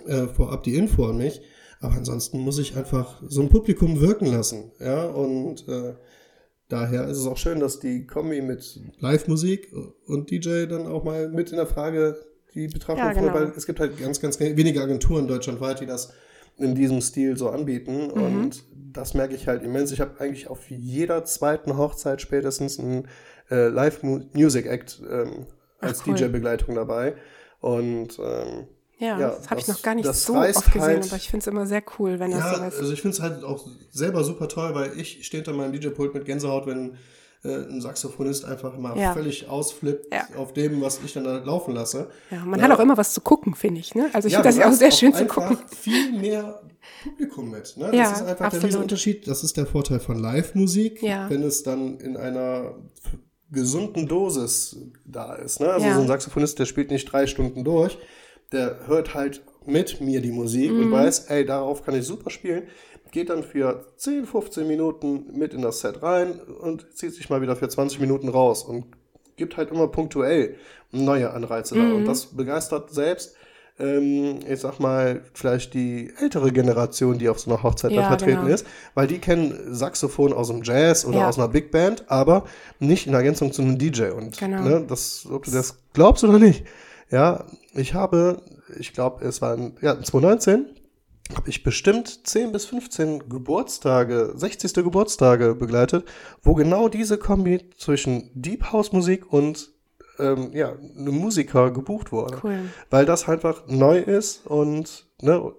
äh, 0.08 0.28
vorab 0.28 0.64
die 0.64 0.76
Info 0.76 1.06
an 1.06 1.18
mich. 1.18 1.42
Aber 1.80 1.94
ansonsten 1.94 2.40
muss 2.40 2.58
ich 2.58 2.76
einfach 2.76 3.22
so 3.28 3.42
ein 3.42 3.50
Publikum 3.50 4.02
wirken 4.02 4.26
lassen, 4.26 4.72
ja, 4.80 5.06
und 5.06 5.68
äh, 5.68 5.94
daher 6.70 7.08
ist 7.08 7.20
es 7.20 7.28
auch 7.28 7.38
schön, 7.38 7.60
dass 7.60 7.80
die 7.80 8.08
Kombi 8.08 8.42
mit 8.42 8.80
Live-Musik 9.00 9.72
und 10.08 10.32
DJ 10.32 10.66
dann 10.66 10.88
auch 10.88 11.04
mal 11.04 11.30
mit 11.30 11.52
in 11.52 11.58
der 11.58 11.68
Frage 11.68 12.18
die 12.56 12.68
Betrachtung 12.68 13.06
ja, 13.06 13.14
genau. 13.14 13.34
weil 13.34 13.54
es 13.56 13.68
gibt 13.68 13.80
halt 13.80 14.00
ganz, 14.00 14.20
ganz 14.20 14.40
wenige 14.40 14.82
Agenturen 14.82 15.28
deutschlandweit, 15.28 15.82
die 15.82 15.86
das 15.86 16.14
in 16.58 16.76
diesem 16.76 17.02
Stil 17.02 17.38
so 17.38 17.50
anbieten. 17.50 18.08
Mhm. 18.08 18.22
Und 18.22 18.64
das 18.94 19.14
merke 19.14 19.36
ich 19.36 19.48
halt 19.48 19.64
immens. 19.64 19.92
Ich 19.92 20.02
habe 20.02 20.20
eigentlich 20.20 20.48
auf 20.48 20.70
jeder 20.70 21.24
zweiten 21.26 21.78
Hochzeit 21.78 22.22
spätestens 22.22 22.80
einen 22.80 23.08
äh, 23.50 23.68
Live-Music-Act 23.68 25.02
ähm, 25.10 25.46
als 25.80 26.06
cool. 26.06 26.16
DJ-Begleitung 26.16 26.76
dabei. 26.76 27.16
Und 27.60 28.20
ähm, 28.20 28.68
ja, 29.00 29.20
ja, 29.20 29.30
das 29.30 29.50
habe 29.50 29.60
ich 29.60 29.68
noch 29.68 29.82
gar 29.84 29.94
nicht 29.94 30.12
so 30.12 30.36
oft 30.36 30.66
gesehen, 30.66 30.82
halt, 30.82 31.06
aber 31.06 31.18
ich 31.18 31.30
finde 31.30 31.44
es 31.44 31.48
immer 31.48 31.68
sehr 31.68 31.84
cool, 32.00 32.20
wenn 32.20 32.32
das 32.32 32.40
ja, 32.40 32.56
so 32.56 32.64
ist. 32.64 32.80
Also 32.80 32.94
ich 32.94 33.02
finde 33.02 33.16
es 33.16 33.22
halt 33.22 33.44
auch 33.44 33.68
selber 33.92 34.24
super 34.24 34.48
toll, 34.48 34.74
weil 34.74 35.00
ich 35.00 35.26
stehe 35.26 35.44
da 35.44 35.54
meinem 35.54 35.72
DJ-Pult 35.72 36.16
mit 36.16 36.26
Gänsehaut, 36.26 36.66
wenn 36.66 36.98
äh, 37.48 37.70
ein 37.70 37.82
Saxophonist 37.82 38.46
einfach 38.46 38.78
mal 38.78 38.98
ja. 38.98 39.14
völlig 39.14 39.50
ausflippt 39.50 40.14
ja. 40.14 40.28
auf 40.38 40.54
dem, 40.54 40.82
was 40.82 41.00
ich 41.04 41.14
dann 41.14 41.24
da 41.24 41.38
laufen 41.38 41.74
lasse. 41.74 42.10
Ja, 42.30 42.44
man 42.46 42.62
hat 42.62 42.72
auch 42.72 42.80
immer 42.80 42.98
was 42.98 43.14
zu 43.14 43.22
gucken, 43.22 43.56
finde 43.56 43.80
ich. 43.80 43.96
Ne? 43.96 44.10
Also 44.14 44.28
ich 44.28 44.34
finde 44.34 44.50
das 44.50 44.58
ja 44.58 44.70
auch 44.70 44.74
sehr 44.74 44.92
schön 44.92 45.14
zu 45.14 45.26
gucken. 45.26 45.58
viel 45.70 46.20
mehr 46.20 46.62
Publikum 47.04 47.50
mit. 47.50 47.76
Ne? 47.78 47.92
Das 47.92 48.22
ist 48.22 48.28
einfach 48.28 48.46
absolut. 48.46 48.74
der 48.74 48.82
Unterschied. 48.82 49.28
Das 49.28 49.44
ist 49.44 49.56
der 49.58 49.66
Vorteil 49.66 50.00
von 50.00 50.20
Live-Musik, 50.20 51.02
wenn 51.02 51.44
es 51.44 51.64
dann 51.64 52.00
in 52.00 52.18
einer 52.18 52.76
gesunden 53.50 54.08
Dosis 54.08 54.76
da 55.06 55.36
ist. 55.36 55.60
Ne? 55.60 55.70
Also 55.70 55.92
so 55.94 56.02
ein 56.02 56.08
Saxophonist, 56.08 56.60
der 56.60 56.66
spielt 56.66 56.92
nicht 56.92 57.06
drei 57.12 57.28
Stunden 57.28 57.64
durch, 57.64 57.98
der 58.52 58.88
hört 58.88 59.14
halt 59.14 59.42
mit 59.66 60.02
mir 60.02 60.22
die 60.22 60.32
Musik 60.32 60.72
mhm. 60.72 60.86
und 60.86 60.92
weiß, 60.92 61.26
ey, 61.28 61.46
darauf 61.46 61.84
kann 61.84 61.96
ich 61.96 62.06
super 62.06 62.30
spielen, 62.30 62.64
geht 63.12 63.30
dann 63.30 63.44
für 63.44 63.86
10, 63.98 64.26
15 64.26 64.68
Minuten 64.68 65.38
mit 65.38 65.54
in 65.54 65.62
das 65.62 65.80
Set 65.80 66.02
rein 66.04 66.40
und 66.40 66.86
zieht 66.96 67.14
sich 67.14 67.30
mal 67.30 67.42
wieder 67.42 67.56
für 67.56 67.70
20 67.70 68.00
Minuten 68.00 68.30
raus 68.30 68.64
und 68.64 68.86
gibt 69.36 69.58
halt 69.58 69.72
immer 69.72 69.88
punktuell 69.88 70.56
neue 70.92 71.32
Anreize 71.32 71.76
mhm. 71.76 71.80
da. 71.80 71.96
Und 71.96 72.02
mhm. 72.02 72.08
das 72.08 72.26
begeistert 72.28 72.92
selbst, 72.92 73.36
ähm, 73.80 74.40
ich 74.48 74.60
sag 74.60 74.80
mal, 74.80 75.22
vielleicht 75.34 75.74
die 75.74 76.12
ältere 76.20 76.52
Generation, 76.52 77.20
die 77.20 77.30
auf 77.30 77.40
so 77.40 77.52
einer 77.52 77.64
Hochzeit 77.64 77.92
ja, 77.92 78.08
vertreten 78.08 78.42
genau. 78.42 78.54
ist, 78.54 78.66
weil 78.96 79.08
die 79.08 79.20
kennen 79.20 79.74
Saxophon 79.74 80.34
aus 80.34 80.48
dem 80.48 80.64
Jazz 80.64 81.06
oder 81.06 81.20
ja. 81.20 81.30
aus 81.30 81.38
einer 81.38 81.48
Big 81.48 81.72
Band, 81.72 82.06
aber 82.08 82.46
nicht 82.80 83.08
in 83.08 83.14
Ergänzung 83.14 83.52
zu 83.52 83.62
einem 83.62 83.78
DJ. 83.78 84.10
Und 84.10 84.38
genau. 84.38 84.62
ne, 84.62 84.86
das, 84.88 85.28
ob 85.30 85.46
du 85.46 85.52
das 85.52 85.78
glaubst 85.94 86.24
oder 86.24 86.40
nicht, 86.40 86.66
ja, 87.12 87.46
ich 87.74 87.94
habe, 87.94 88.42
ich 88.80 88.94
glaube, 88.94 89.24
es 89.24 89.42
war 89.42 89.58
ja, 89.82 90.02
2019, 90.02 90.66
habe 91.36 91.50
ich 91.50 91.64
bestimmt 91.64 92.28
10 92.28 92.52
bis 92.52 92.66
15 92.66 93.30
Geburtstage, 93.30 94.34
60. 94.36 94.74
Geburtstage 94.74 95.56
begleitet, 95.56 96.08
wo 96.42 96.54
genau 96.54 96.90
diese 96.90 97.18
Kombi 97.18 97.70
zwischen 97.78 98.30
Deep 98.34 98.72
House 98.72 98.92
Musik 98.92 99.32
und 99.32 99.70
ähm, 100.20 100.52
ja, 100.54 100.72
einem 100.72 101.16
Musiker 101.16 101.72
gebucht 101.72 102.12
wurde. 102.12 102.40
Cool. 102.44 102.60
Weil 102.90 103.06
das 103.06 103.28
einfach 103.28 103.68
neu 103.68 104.00
ist 104.00 104.46
und 104.48 105.06
ne, 105.22 105.54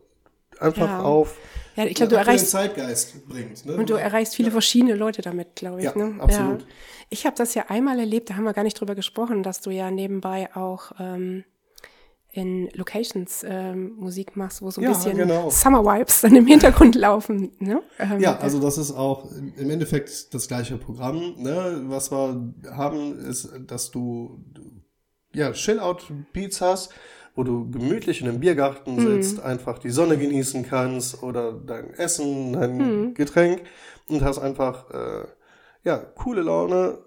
einfach 0.58 0.88
ja. 0.88 1.02
auf 1.02 1.36
ja, 1.76 1.84
ich 1.84 1.94
glaube, 1.94 2.10
du 2.10 2.16
erreichst 2.16 2.50
Zeitgeist 2.50 3.28
bringt. 3.28 3.64
Ne? 3.64 3.74
Und 3.74 3.88
du 3.88 3.94
erreichst 3.94 4.34
viele 4.34 4.48
ja. 4.48 4.52
verschiedene 4.52 4.96
Leute 4.96 5.22
damit, 5.22 5.54
glaube 5.54 5.78
ich. 5.78 5.84
Ja, 5.84 5.94
ne? 5.94 6.20
absolut. 6.20 6.62
Ja. 6.62 6.66
Ich 7.08 7.24
habe 7.24 7.36
das 7.36 7.54
ja 7.54 7.66
einmal 7.68 8.00
erlebt, 8.00 8.30
da 8.30 8.34
haben 8.34 8.42
wir 8.42 8.52
gar 8.52 8.64
nicht 8.64 8.80
drüber 8.80 8.96
gesprochen, 8.96 9.44
dass 9.44 9.60
du 9.60 9.70
ja 9.70 9.92
nebenbei 9.92 10.48
auch 10.56 10.90
ähm, 10.98 11.44
in 12.30 12.68
Locations 12.74 13.44
ähm, 13.46 13.94
Musik 13.96 14.36
machst, 14.36 14.60
wo 14.60 14.70
so 14.70 14.80
ein 14.80 14.84
ja, 14.84 14.90
bisschen 14.90 15.16
genau. 15.16 15.48
Summer 15.50 15.82
Vibes 15.84 16.20
dann 16.20 16.36
im 16.36 16.46
Hintergrund 16.46 16.94
laufen. 16.94 17.52
Ne? 17.58 17.82
Ähm, 17.98 18.20
ja, 18.20 18.36
also 18.38 18.60
das 18.60 18.76
ist 18.76 18.92
auch 18.92 19.30
im 19.32 19.70
Endeffekt 19.70 20.34
das 20.34 20.46
gleiche 20.46 20.76
Programm. 20.76 21.34
Ne? 21.38 21.84
Was 21.86 22.10
wir 22.10 22.52
haben, 22.70 23.18
ist, 23.18 23.50
dass 23.66 23.90
du 23.90 24.44
ja 25.32 25.52
Chill-Out-Beats 25.52 26.60
hast, 26.60 26.92
wo 27.34 27.44
du 27.44 27.70
gemütlich 27.70 28.20
in 28.20 28.28
einem 28.28 28.40
Biergarten 28.40 28.96
mhm. 28.96 29.22
sitzt, 29.22 29.40
einfach 29.40 29.78
die 29.78 29.90
Sonne 29.90 30.18
genießen 30.18 30.64
kannst 30.64 31.22
oder 31.22 31.52
dein 31.52 31.94
Essen, 31.94 32.52
dein 32.52 32.76
mhm. 32.76 33.14
Getränk 33.14 33.62
und 34.08 34.22
hast 34.22 34.38
einfach 34.38 34.90
äh, 34.90 35.26
ja 35.84 35.96
coole 35.96 36.42
Laune 36.42 36.98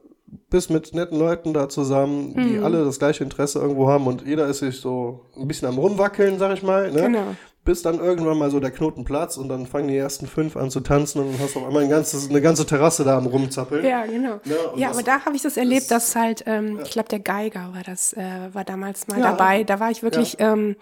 bist 0.49 0.69
mit 0.69 0.93
netten 0.93 1.17
Leuten 1.17 1.53
da 1.53 1.69
zusammen, 1.69 2.33
die 2.33 2.57
mhm. 2.57 2.63
alle 2.63 2.83
das 2.85 2.99
gleiche 2.99 3.23
Interesse 3.23 3.59
irgendwo 3.59 3.89
haben 3.89 4.07
und 4.07 4.25
jeder 4.25 4.47
ist 4.47 4.59
sich 4.59 4.79
so 4.79 5.25
ein 5.37 5.47
bisschen 5.47 5.67
am 5.67 5.77
rumwackeln, 5.77 6.39
sag 6.39 6.53
ich 6.53 6.63
mal. 6.63 6.91
Ne? 6.91 7.01
Genau 7.03 7.35
bis 7.63 7.83
dann 7.83 7.99
irgendwann 7.99 8.39
mal 8.39 8.49
so 8.49 8.59
der 8.59 8.71
Knoten 8.71 9.03
platzt 9.03 9.37
und 9.37 9.47
dann 9.47 9.67
fangen 9.67 9.87
die 9.87 9.97
ersten 9.97 10.25
fünf 10.25 10.57
an 10.57 10.71
zu 10.71 10.79
tanzen 10.79 11.19
und 11.19 11.33
dann 11.33 11.39
hast 11.39 11.53
du 11.53 11.59
auf 11.59 11.67
einmal 11.67 11.83
ein 11.83 11.89
ganzes, 11.89 12.27
eine 12.29 12.41
ganze 12.41 12.65
Terrasse 12.65 13.03
da 13.03 13.17
am 13.17 13.27
rumzappeln. 13.27 13.85
Ja, 13.85 14.05
genau. 14.05 14.39
Ja, 14.45 14.55
ja 14.75 14.89
aber 14.89 15.03
da 15.03 15.25
habe 15.25 15.35
ich 15.35 15.43
das 15.43 15.57
erlebt, 15.57 15.91
dass 15.91 16.15
halt, 16.15 16.43
ähm, 16.47 16.77
ja. 16.77 16.83
ich 16.83 16.91
glaube, 16.91 17.09
der 17.09 17.19
Geiger 17.19 17.69
war 17.73 17.83
das, 17.83 18.13
äh, 18.13 18.49
war 18.51 18.63
damals 18.63 19.07
mal 19.07 19.19
ja. 19.19 19.31
dabei. 19.31 19.63
Da 19.63 19.79
war 19.79 19.91
ich 19.91 20.01
wirklich, 20.01 20.37
ähm, 20.39 20.75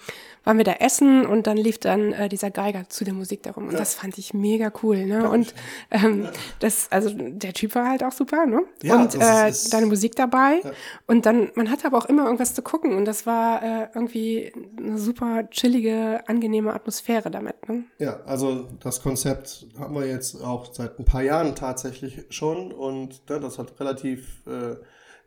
waren 0.45 0.57
wir 0.57 0.63
da 0.63 0.73
essen 0.73 1.25
und 1.25 1.47
dann 1.47 1.57
lief 1.57 1.77
dann 1.77 2.13
äh, 2.13 2.29
dieser 2.29 2.49
Geiger 2.49 2.87
zu 2.89 3.03
der 3.03 3.13
Musik 3.13 3.43
darum 3.43 3.67
und 3.67 3.77
das 3.77 3.93
fand 3.93 4.17
ich 4.17 4.33
mega 4.33 4.71
cool. 4.81 5.05
Ne? 5.05 5.29
Und 5.29 5.53
ähm, 5.91 6.27
das, 6.59 6.87
also 6.91 7.11
der 7.13 7.53
Typ 7.53 7.75
war 7.75 7.89
halt 7.89 8.03
auch 8.03 8.11
super, 8.11 8.45
ne? 8.45 8.63
Ja, 8.81 8.95
und 8.95 9.15
äh, 9.15 9.49
ist, 9.49 9.73
deine 9.73 9.85
Musik 9.85 10.15
dabei 10.15 10.61
und 11.07 11.25
dann, 11.25 11.51
man 11.55 11.69
hatte 11.69 11.85
aber 11.85 11.97
auch 11.97 12.05
immer 12.05 12.25
irgendwas 12.25 12.53
zu 12.55 12.61
gucken 12.61 12.95
und 12.95 13.05
das 13.05 13.25
war 13.25 13.61
äh, 13.61 13.87
irgendwie 13.93 14.51
eine 14.77 14.97
super 14.97 15.47
chillige, 15.51 16.23
angenehme 16.27 16.68
angenehme 16.69 16.73
Atmosphäre 16.73 17.31
damit. 17.31 17.67
Ne? 17.67 17.83
Ja, 17.97 18.21
also 18.25 18.67
das 18.79 19.01
Konzept 19.01 19.67
haben 19.77 19.95
wir 19.95 20.05
jetzt 20.05 20.41
auch 20.41 20.73
seit 20.73 20.99
ein 20.99 21.05
paar 21.05 21.21
Jahren 21.21 21.55
tatsächlich 21.55 22.25
schon 22.29 22.71
und 22.71 23.29
ne, 23.29 23.39
das 23.39 23.57
hat 23.57 23.79
relativ 23.79 24.45
äh, 24.47 24.75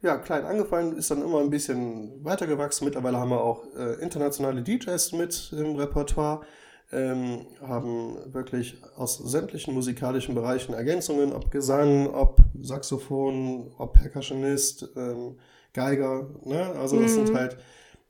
ja, 0.02 0.16
klein 0.16 0.44
angefangen, 0.44 0.96
ist 0.96 1.10
dann 1.10 1.22
immer 1.22 1.40
ein 1.40 1.50
bisschen 1.50 2.24
weitergewachsen. 2.24 2.84
Mittlerweile 2.84 3.18
haben 3.18 3.30
wir 3.30 3.42
auch 3.42 3.64
äh, 3.76 4.02
internationale 4.02 4.62
DJs 4.62 5.12
mit 5.12 5.52
im 5.56 5.76
Repertoire, 5.76 6.40
ähm, 6.90 7.46
haben 7.64 8.16
wirklich 8.32 8.82
aus 8.96 9.18
sämtlichen 9.18 9.74
musikalischen 9.74 10.34
Bereichen 10.34 10.74
Ergänzungen, 10.74 11.32
ob 11.32 11.50
Gesang, 11.50 12.12
ob 12.12 12.40
Saxophon, 12.60 13.72
ob 13.78 13.94
Percussionist, 13.94 14.88
ähm, 14.96 15.36
Geiger, 15.72 16.28
ne? 16.44 16.66
Also 16.78 17.00
das 17.00 17.12
mhm. 17.12 17.26
sind 17.26 17.34
halt 17.34 17.56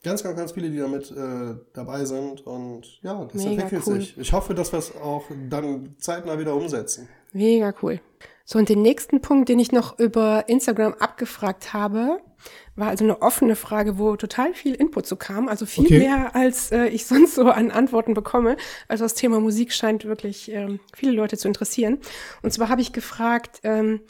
ganz, 0.02 0.22
ganz, 0.22 0.36
ganz 0.36 0.52
viele, 0.52 0.70
die 0.70 0.78
damit 0.78 1.10
äh, 1.10 1.54
dabei 1.72 2.04
sind 2.04 2.46
und 2.46 3.00
ja, 3.02 3.24
das 3.24 3.34
Mega 3.34 3.62
entwickelt 3.62 3.82
cool. 3.86 4.00
sich. 4.00 4.18
Ich 4.18 4.32
hoffe, 4.32 4.54
dass 4.54 4.72
wir 4.72 4.78
es 4.78 4.94
auch 4.96 5.24
dann 5.48 5.94
zeitnah 5.98 6.38
wieder 6.38 6.54
umsetzen. 6.54 7.08
Mega 7.32 7.72
cool. 7.82 8.00
So, 8.44 8.58
und 8.58 8.68
den 8.68 8.82
nächsten 8.82 9.20
Punkt, 9.20 9.48
den 9.48 9.58
ich 9.58 9.70
noch 9.72 9.98
über 9.98 10.48
Instagram 10.48 10.94
abgefragt 10.94 11.72
habe, 11.72 12.20
war 12.74 12.88
also 12.88 13.04
eine 13.04 13.22
offene 13.22 13.54
Frage, 13.54 13.98
wo 13.98 14.16
total 14.16 14.52
viel 14.54 14.74
Input 14.74 15.06
zu 15.06 15.16
kam, 15.16 15.48
also 15.48 15.64
viel 15.64 15.84
okay. 15.84 15.98
mehr, 15.98 16.34
als 16.34 16.72
äh, 16.72 16.86
ich 16.86 17.06
sonst 17.06 17.36
so 17.36 17.48
an 17.48 17.70
Antworten 17.70 18.14
bekomme. 18.14 18.56
Also 18.88 19.04
das 19.04 19.14
Thema 19.14 19.40
Musik 19.40 19.72
scheint 19.72 20.04
wirklich 20.04 20.50
ähm, 20.50 20.80
viele 20.94 21.12
Leute 21.12 21.38
zu 21.38 21.46
interessieren. 21.48 21.98
Und 22.42 22.52
zwar 22.52 22.68
habe 22.68 22.80
ich 22.80 22.92
gefragt, 22.92 23.60
ähm, 23.62 24.00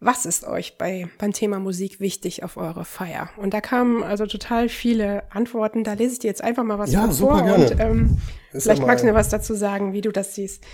was 0.00 0.26
ist 0.26 0.46
euch 0.46 0.78
bei, 0.78 1.08
beim 1.18 1.32
Thema 1.32 1.58
Musik 1.58 1.98
wichtig 1.98 2.44
auf 2.44 2.56
eurer 2.56 2.84
Feier? 2.84 3.30
Und 3.36 3.52
da 3.52 3.60
kamen 3.60 4.04
also 4.04 4.26
total 4.26 4.68
viele 4.68 5.24
Antworten. 5.32 5.82
Da 5.82 5.94
lese 5.94 6.14
ich 6.14 6.18
dir 6.20 6.28
jetzt 6.28 6.44
einfach 6.44 6.62
mal 6.62 6.78
was 6.78 6.92
ja, 6.92 7.10
vor 7.10 7.42
gerne. 7.42 7.54
und 7.64 7.80
ähm, 7.80 8.18
vielleicht 8.52 8.86
magst 8.86 9.02
du 9.02 9.08
mir 9.08 9.14
was 9.14 9.28
dazu 9.28 9.54
sagen, 9.54 9.92
wie 9.92 10.00
du 10.00 10.12
das 10.12 10.34
siehst. 10.36 10.64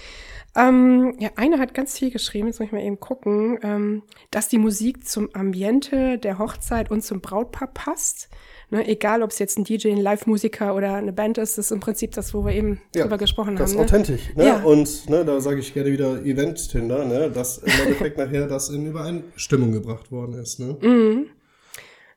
Ähm, 0.57 1.17
ja, 1.19 1.31
einer 1.37 1.59
hat 1.59 1.75
ganz 1.75 1.99
viel 1.99 2.11
geschrieben, 2.11 2.47
jetzt 2.47 2.61
muss 2.61 2.67
ich 2.67 2.73
mal 2.73 2.83
eben 2.83 3.01
gucken, 3.01 3.59
ähm, 3.63 4.03
dass 4.31 4.49
die 4.49 4.59
Musik 4.59 5.07
zum 5.07 5.35
Ambiente 5.35 6.19
der 6.19 6.39
Hochzeit 6.39 6.91
und 6.91 7.03
zum 7.03 7.21
Brautpaar 7.21 7.69
passt. 7.69 8.29
Ne, 8.75 8.89
egal, 8.89 9.23
ob 9.23 9.31
es 9.31 9.39
jetzt 9.39 9.57
ein 9.57 9.63
DJ, 9.63 9.93
ein 9.93 9.99
Live-Musiker 9.99 10.75
oder 10.75 10.95
eine 10.95 11.13
Band 11.13 11.39
ist, 11.39 11.59
das 11.59 11.67
ist 11.67 11.71
im 11.71 11.79
Prinzip 11.79 12.11
das, 12.11 12.35
wo 12.35 12.45
wir 12.45 12.55
eben 12.55 12.81
ja, 12.93 13.03
drüber 13.03 13.19
gesprochen 13.19 13.55
das 13.55 13.71
haben. 13.73 13.79
Das 13.79 13.93
ist 13.93 13.93
ne? 13.93 14.01
authentisch. 14.01 14.35
Ne? 14.35 14.47
Ja. 14.47 14.65
Und 14.65 15.09
ne, 15.09 15.25
da 15.25 15.41
sage 15.41 15.61
ich 15.61 15.73
gerne 15.73 15.93
wieder 15.93 16.25
Event-Tinder, 16.25 17.05
ne? 17.05 17.31
dass 17.31 17.59
im 17.59 17.73
Endeffekt 17.83 18.19
nachher 18.19 18.49
das 18.49 18.71
in 18.71 18.85
Übereinstimmung 18.85 19.71
gebracht 19.71 20.11
worden 20.11 20.35
ist. 20.35 20.59
Ne? 20.59 20.77
Mhm. 20.81 21.27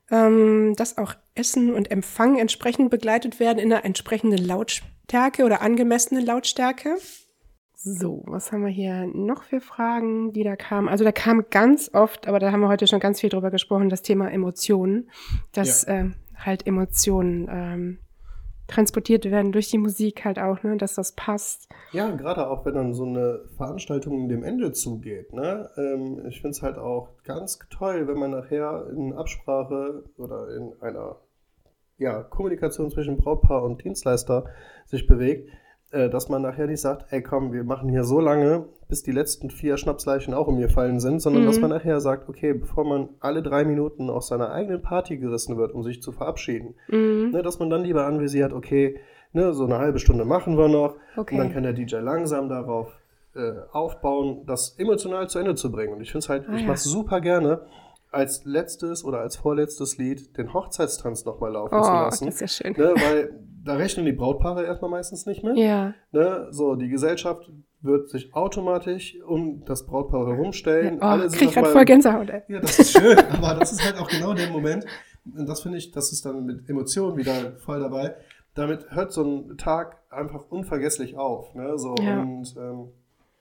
Ähm, 0.10 0.74
dass 0.76 0.98
auch 0.98 1.14
Essen 1.36 1.76
und 1.76 1.92
Empfang 1.92 2.40
entsprechend 2.40 2.90
begleitet 2.90 3.40
werden 3.40 3.60
in 3.60 3.72
einer 3.72 3.86
entsprechenden 3.86 4.44
Lautstärke 4.44 5.44
oder 5.44 5.62
angemessenen 5.62 6.26
Lautstärke. 6.26 6.98
So, 7.76 8.24
was 8.26 8.52
haben 8.52 8.66
wir 8.66 8.72
hier 8.72 9.06
noch 9.06 9.44
für 9.44 9.62
Fragen, 9.62 10.34
die 10.34 10.44
da 10.44 10.56
kamen? 10.56 10.90
Also 10.90 11.04
da 11.04 11.12
kam 11.12 11.46
ganz 11.52 11.92
oft, 11.94 12.28
aber 12.28 12.40
da 12.40 12.52
haben 12.52 12.62
wir 12.62 12.68
heute 12.68 12.88
schon 12.88 13.00
ganz 13.00 13.22
viel 13.22 13.30
drüber 13.30 13.52
gesprochen, 13.52 13.90
das 13.90 14.02
Thema 14.02 14.32
Emotionen, 14.32 15.12
dass 15.52 15.86
ja. 15.86 16.00
äh, 16.00 16.10
halt 16.38 16.66
Emotionen 16.66 17.48
ähm, 17.50 18.00
transportiert 18.68 19.26
werden 19.26 19.52
durch 19.52 19.70
die 19.70 19.78
Musik 19.78 20.26
halt 20.26 20.40
auch, 20.40 20.62
ne, 20.64 20.78
dass 20.78 20.96
das 20.96 21.14
passt. 21.14 21.70
Ja, 21.94 22.12
gerade 22.12 22.48
auch 22.50 22.66
wenn 22.66 22.74
dann 22.74 22.94
so 22.94 23.06
eine 23.06 23.42
Veranstaltung 23.56 24.28
dem 24.28 24.44
Ende 24.44 24.74
zugeht, 24.74 25.34
ne? 25.34 25.70
Ähm, 25.78 26.26
ich 26.28 26.42
finde 26.42 26.52
es 26.52 26.62
halt 26.62 26.78
auch 26.78 27.10
ganz 27.24 27.60
toll, 27.70 28.08
wenn 28.08 28.18
man 28.18 28.32
nachher 28.32 28.88
in 28.92 29.14
Absprache 29.14 30.04
oder 30.18 30.54
in 30.56 30.74
einer 30.82 31.16
ja, 31.98 32.22
Kommunikation 32.24 32.92
zwischen 32.92 33.18
Brautpaar 33.18 33.64
und 33.64 33.84
Dienstleister 33.84 34.46
sich 34.86 35.08
bewegt 35.08 35.50
äh, 35.92 36.10
dass 36.10 36.30
man 36.30 36.42
nachher 36.42 36.68
nicht 36.68 36.82
sagt, 36.82 37.06
ey 37.12 37.22
komm, 37.22 37.54
wir 37.54 37.64
machen 37.64 37.90
hier 37.90 38.04
so 38.04 38.20
lange, 38.20 38.66
bis 38.90 39.04
die 39.04 39.12
letzten 39.12 39.50
vier 39.50 39.78
Schnapsleichen 39.78 40.34
auch 40.34 40.48
umgefallen 40.48 41.00
sind, 41.00 41.22
sondern 41.22 41.44
mhm. 41.44 41.48
dass 41.48 41.60
man 41.60 41.70
nachher 41.70 42.00
sagt, 42.00 42.30
okay, 42.30 42.54
bevor 42.54 42.86
man 42.86 43.10
alle 43.20 43.42
drei 43.42 43.64
Minuten 43.64 44.10
aus 44.10 44.28
seiner 44.28 44.52
eigenen 44.52 44.82
Party 44.82 45.18
gerissen 45.18 45.58
wird, 45.58 45.74
um 45.74 45.84
sich 45.84 46.02
zu 46.02 46.12
verabschieden, 46.12 46.76
mhm. 46.90 47.32
ne, 47.32 47.42
dass 47.42 47.60
man 47.60 47.70
dann 47.70 47.84
lieber 47.84 48.06
anvisiert, 48.06 48.54
okay, 48.54 49.00
ne, 49.34 49.54
so 49.54 49.66
eine 49.66 49.78
halbe 49.78 50.00
Stunde 50.00 50.26
machen 50.26 50.58
wir 50.58 50.68
noch 50.68 50.96
okay. 51.16 51.36
und 51.36 51.40
dann 51.40 51.54
kann 51.54 51.64
der 51.64 51.74
DJ 51.74 51.98
langsam 51.98 52.50
darauf 52.50 53.00
äh, 53.36 53.54
aufbauen, 53.72 54.44
das 54.46 54.76
emotional 54.78 55.30
zu 55.30 55.40
Ende 55.40 55.56
zu 55.56 55.72
bringen. 55.72 55.94
Und 55.94 56.02
ich 56.02 56.12
finde 56.12 56.24
es 56.24 56.30
halt, 56.30 56.46
ah, 56.50 56.56
ich 56.56 56.62
ja. 56.62 56.68
mache 56.68 56.78
es 56.78 56.84
super 56.84 57.22
gerne, 57.22 57.62
als 58.12 58.46
letztes 58.46 59.04
oder 59.04 59.20
als 59.20 59.36
vorletztes 59.36 59.98
Lied 59.98 60.38
den 60.38 60.54
Hochzeitstanz 60.54 61.26
nochmal 61.26 61.52
laufen 61.54 61.76
oh, 61.76 61.84
zu 61.84 61.92
lassen. 61.92 62.26
Das 62.26 62.42
ist 62.42 62.42
ja 62.42 62.48
schön. 62.48 62.74
Ne, 62.78 62.94
weil 62.96 63.40
da 63.64 63.76
rechnen 63.76 64.06
die 64.06 64.14
Brautpaare 64.14 64.66
erstmal 64.66 64.92
meistens 64.92 65.26
nicht 65.26 65.44
mit. 65.44 65.58
Ja. 65.58 65.94
Ne, 66.12 66.48
so, 66.52 66.76
die 66.76 66.88
Gesellschaft 66.88 67.52
wird 67.82 68.10
sich 68.10 68.34
automatisch 68.34 69.18
um 69.26 69.64
das 69.66 69.86
Brautpaar 69.86 70.28
herumstellen. 70.28 70.96
Ja, 70.96 71.02
oh, 71.02 71.06
Alle 71.06 71.28
krieg 71.30 71.52
gerade 71.52 71.70
voll 71.70 71.86
Gänsehaut, 71.86 72.30
ey. 72.30 72.42
Ja, 72.48 72.60
das 72.60 72.80
ist 72.80 72.92
schön, 72.92 73.18
aber 73.32 73.60
das 73.60 73.72
ist 73.72 73.84
halt 73.84 74.00
auch 74.00 74.08
genau 74.08 74.34
der 74.34 74.50
Moment. 74.50 74.86
Und 75.26 75.48
das 75.48 75.62
finde 75.62 75.78
ich, 75.78 75.92
das 75.92 76.12
ist 76.12 76.26
dann 76.26 76.46
mit 76.46 76.70
Emotionen 76.70 77.18
wieder 77.18 77.58
voll 77.58 77.80
dabei. 77.80 78.16
Damit 78.56 78.90
hört 78.92 79.12
so 79.12 79.24
ein 79.24 79.58
Tag 79.58 79.98
einfach 80.10 80.50
unvergesslich 80.50 81.18
auf. 81.18 81.54
Ne? 81.54 81.78
So, 81.78 81.96
ja. 82.00 82.22
Und 82.22 82.56
ähm, 82.58 82.90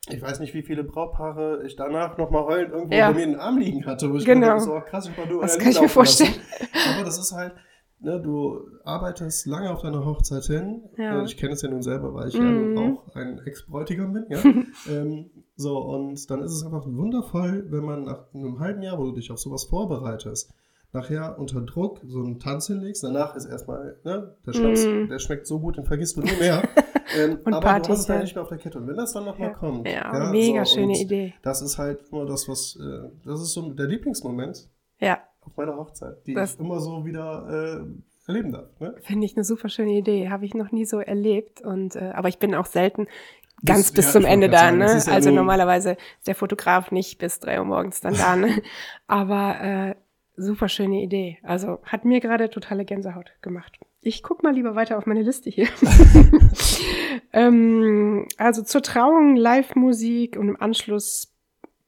ich 0.09 0.23
weiß 0.23 0.41
nicht, 0.41 0.55
wie 0.55 0.63
viele 0.63 0.85
Brautpaare 0.85 1.63
ich 1.65 1.77
danach 1.77 2.17
nochmal 2.17 2.45
heulend 2.45 2.73
irgendwo 2.73 2.95
ja. 2.95 3.09
bei 3.09 3.15
mir 3.17 3.25
in 3.25 3.31
den 3.31 3.41
Arm 3.41 3.59
liegen 3.59 3.87
hatte, 3.87 4.11
wo 4.11 4.17
ich 4.17 4.25
genau. 4.25 4.47
dachte, 4.47 4.61
so, 4.63 4.81
krass, 4.81 5.09
ich 5.09 5.17
mal 5.17 5.27
du 5.27 5.41
Das 5.41 5.59
kann 5.59 5.71
ich 5.71 5.81
mir 5.81 5.89
vorstellen. 5.89 6.35
Lassen. 6.35 6.95
Aber 6.95 7.05
das 7.05 7.19
ist 7.19 7.33
halt, 7.33 7.55
ne, 8.01 8.21
du 8.21 8.61
arbeitest 8.85 9.47
lange 9.47 9.71
auf 9.71 9.83
deiner 9.83 10.05
Hochzeit 10.05 10.45
hin. 10.45 10.85
Ja. 10.97 11.25
Ich 11.25 11.37
kenne 11.37 11.55
es 11.55 11.63
ja 11.63 11.69
nun 11.69 11.83
selber, 11.83 12.15
weil 12.15 12.29
ich 12.29 12.39
mhm. 12.39 12.77
ja 12.77 12.83
auch 12.83 13.15
ein 13.17 13.41
Ex-Bräutigam 13.45 14.13
bin. 14.13 14.27
Ja? 14.29 14.39
ähm, 14.93 15.31
so, 15.57 15.79
und 15.79 16.31
dann 16.31 16.43
ist 16.43 16.53
es 16.53 16.65
einfach 16.65 16.87
wundervoll, 16.87 17.67
wenn 17.71 17.85
man 17.85 18.05
nach 18.05 18.33
einem 18.35 18.61
halben 18.61 18.83
Jahr, 18.83 18.99
wo 18.99 19.05
du 19.07 19.13
dich 19.13 19.31
auf 19.31 19.39
sowas 19.39 19.65
vorbereitest, 19.65 20.53
nachher 20.93 21.39
unter 21.39 21.61
Druck 21.63 22.01
so 22.07 22.21
einen 22.21 22.39
Tanz 22.39 22.69
hinlegst. 22.69 23.03
Danach 23.03 23.35
ist 23.35 23.47
erstmal, 23.47 23.97
ne, 24.05 24.37
der 24.47 24.53
Schnaps, 24.53 24.87
mm. 24.87 25.09
der 25.09 25.19
schmeckt 25.19 25.47
so 25.47 25.59
gut, 25.61 25.77
den 25.77 25.85
vergisst 25.85 26.17
du 26.17 26.23
nie 26.23 26.37
mehr. 26.39 26.63
ähm, 27.15 27.39
aber 27.45 27.61
Partys, 27.61 27.87
du 27.87 27.93
hast 27.93 28.01
es 28.01 28.09
halt 28.09 28.23
nicht 28.23 28.35
mehr 28.35 28.43
auf 28.43 28.49
der 28.49 28.59
Kette. 28.59 28.79
Und 28.79 28.87
wenn 28.87 28.97
das 28.97 29.13
dann 29.13 29.25
nochmal 29.25 29.49
ja. 29.49 29.55
kommt. 29.55 29.87
Ja, 29.87 30.13
ja 30.13 30.31
mega 30.31 30.65
so, 30.65 30.75
schöne 30.75 30.99
Idee. 30.99 31.35
Das 31.43 31.63
ist 31.63 31.79
halt 31.79 32.01
immer 32.11 32.27
das, 32.27 32.49
was, 32.49 32.79
äh, 32.81 33.09
das 33.25 33.41
ist 33.41 33.53
so 33.53 33.71
der 33.71 33.87
Lieblingsmoment. 33.87 34.69
Ja. 34.99 35.21
Auf 35.43 35.57
meiner 35.57 35.77
Hochzeit, 35.77 36.27
die 36.27 36.35
das 36.35 36.55
ich 36.55 36.61
immer 36.61 36.81
so 36.81 37.05
wieder 37.05 37.85
äh, 37.87 38.29
erleben 38.29 38.53
darf. 38.53 38.69
Ne? 38.81 38.95
Finde 39.03 39.27
ich 39.27 39.37
eine 39.37 39.45
super 39.45 39.69
schöne 39.69 39.93
Idee. 39.93 40.31
Habe 40.31 40.45
ich 40.45 40.55
noch 40.55 40.73
nie 40.73 40.85
so 40.85 40.99
erlebt. 40.99 41.61
Und, 41.61 41.97
äh, 41.97 42.13
aber 42.15 42.29
ich 42.29 42.39
bin 42.39 42.55
auch 42.55 42.67
selten 42.67 43.07
ganz 43.65 43.93
bis, 43.93 44.07
bis 44.07 44.13
zum 44.13 44.25
Ende 44.25 44.49
da. 44.49 44.73
Ne? 44.73 44.87
Ja 44.87 45.13
also 45.13 45.31
normalerweise 45.31 45.93
ist 46.19 46.27
der 46.27 46.35
Fotograf 46.35 46.91
nicht 46.91 47.19
bis 47.19 47.39
drei 47.39 47.59
Uhr 47.59 47.65
morgens 47.65 48.01
dann 48.01 48.15
da. 48.15 48.37
Ne? 48.37 48.63
aber 49.07 49.61
äh, 49.61 49.95
Super 50.39 50.69
schöne 50.69 51.03
Idee. 51.03 51.39
Also 51.43 51.79
hat 51.83 52.05
mir 52.05 52.21
gerade 52.21 52.51
totale 52.51 52.85
Gänsehaut 52.85 53.33
gemacht. 53.41 53.79
Ich 54.07 54.23
guck 54.23 54.45
mal 54.45 54.55
lieber 54.55 54.77
weiter 54.77 54.99
auf 54.99 55.07
meine 55.07 55.23
Liste 55.23 55.51
hier. 55.51 55.67
ähm, 57.33 58.29
also 58.37 58.63
zur 58.63 58.81
Trauung 58.81 59.35
Live-Musik 59.35 60.37
und 60.37 60.49
im 60.49 60.61
Anschluss 60.63 61.35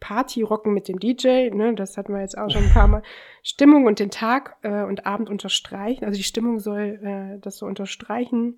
Party-Rocken 0.00 0.74
mit 0.74 0.88
dem 0.88 0.98
DJ. 0.98 1.50
Ne, 1.50 1.76
das 1.76 1.96
hatten 1.96 2.12
wir 2.12 2.20
jetzt 2.20 2.36
auch 2.36 2.50
schon 2.50 2.64
ein 2.64 2.72
paar 2.72 2.88
Mal. 2.88 3.02
Stimmung 3.44 3.86
und 3.86 4.00
den 4.00 4.10
Tag 4.10 4.56
äh, 4.62 4.82
und 4.82 5.06
Abend 5.06 5.30
unterstreichen. 5.30 6.04
Also 6.04 6.16
die 6.16 6.24
Stimmung 6.24 6.58
soll 6.58 6.98
äh, 7.04 7.38
das 7.40 7.58
so 7.58 7.66
unterstreichen. 7.66 8.56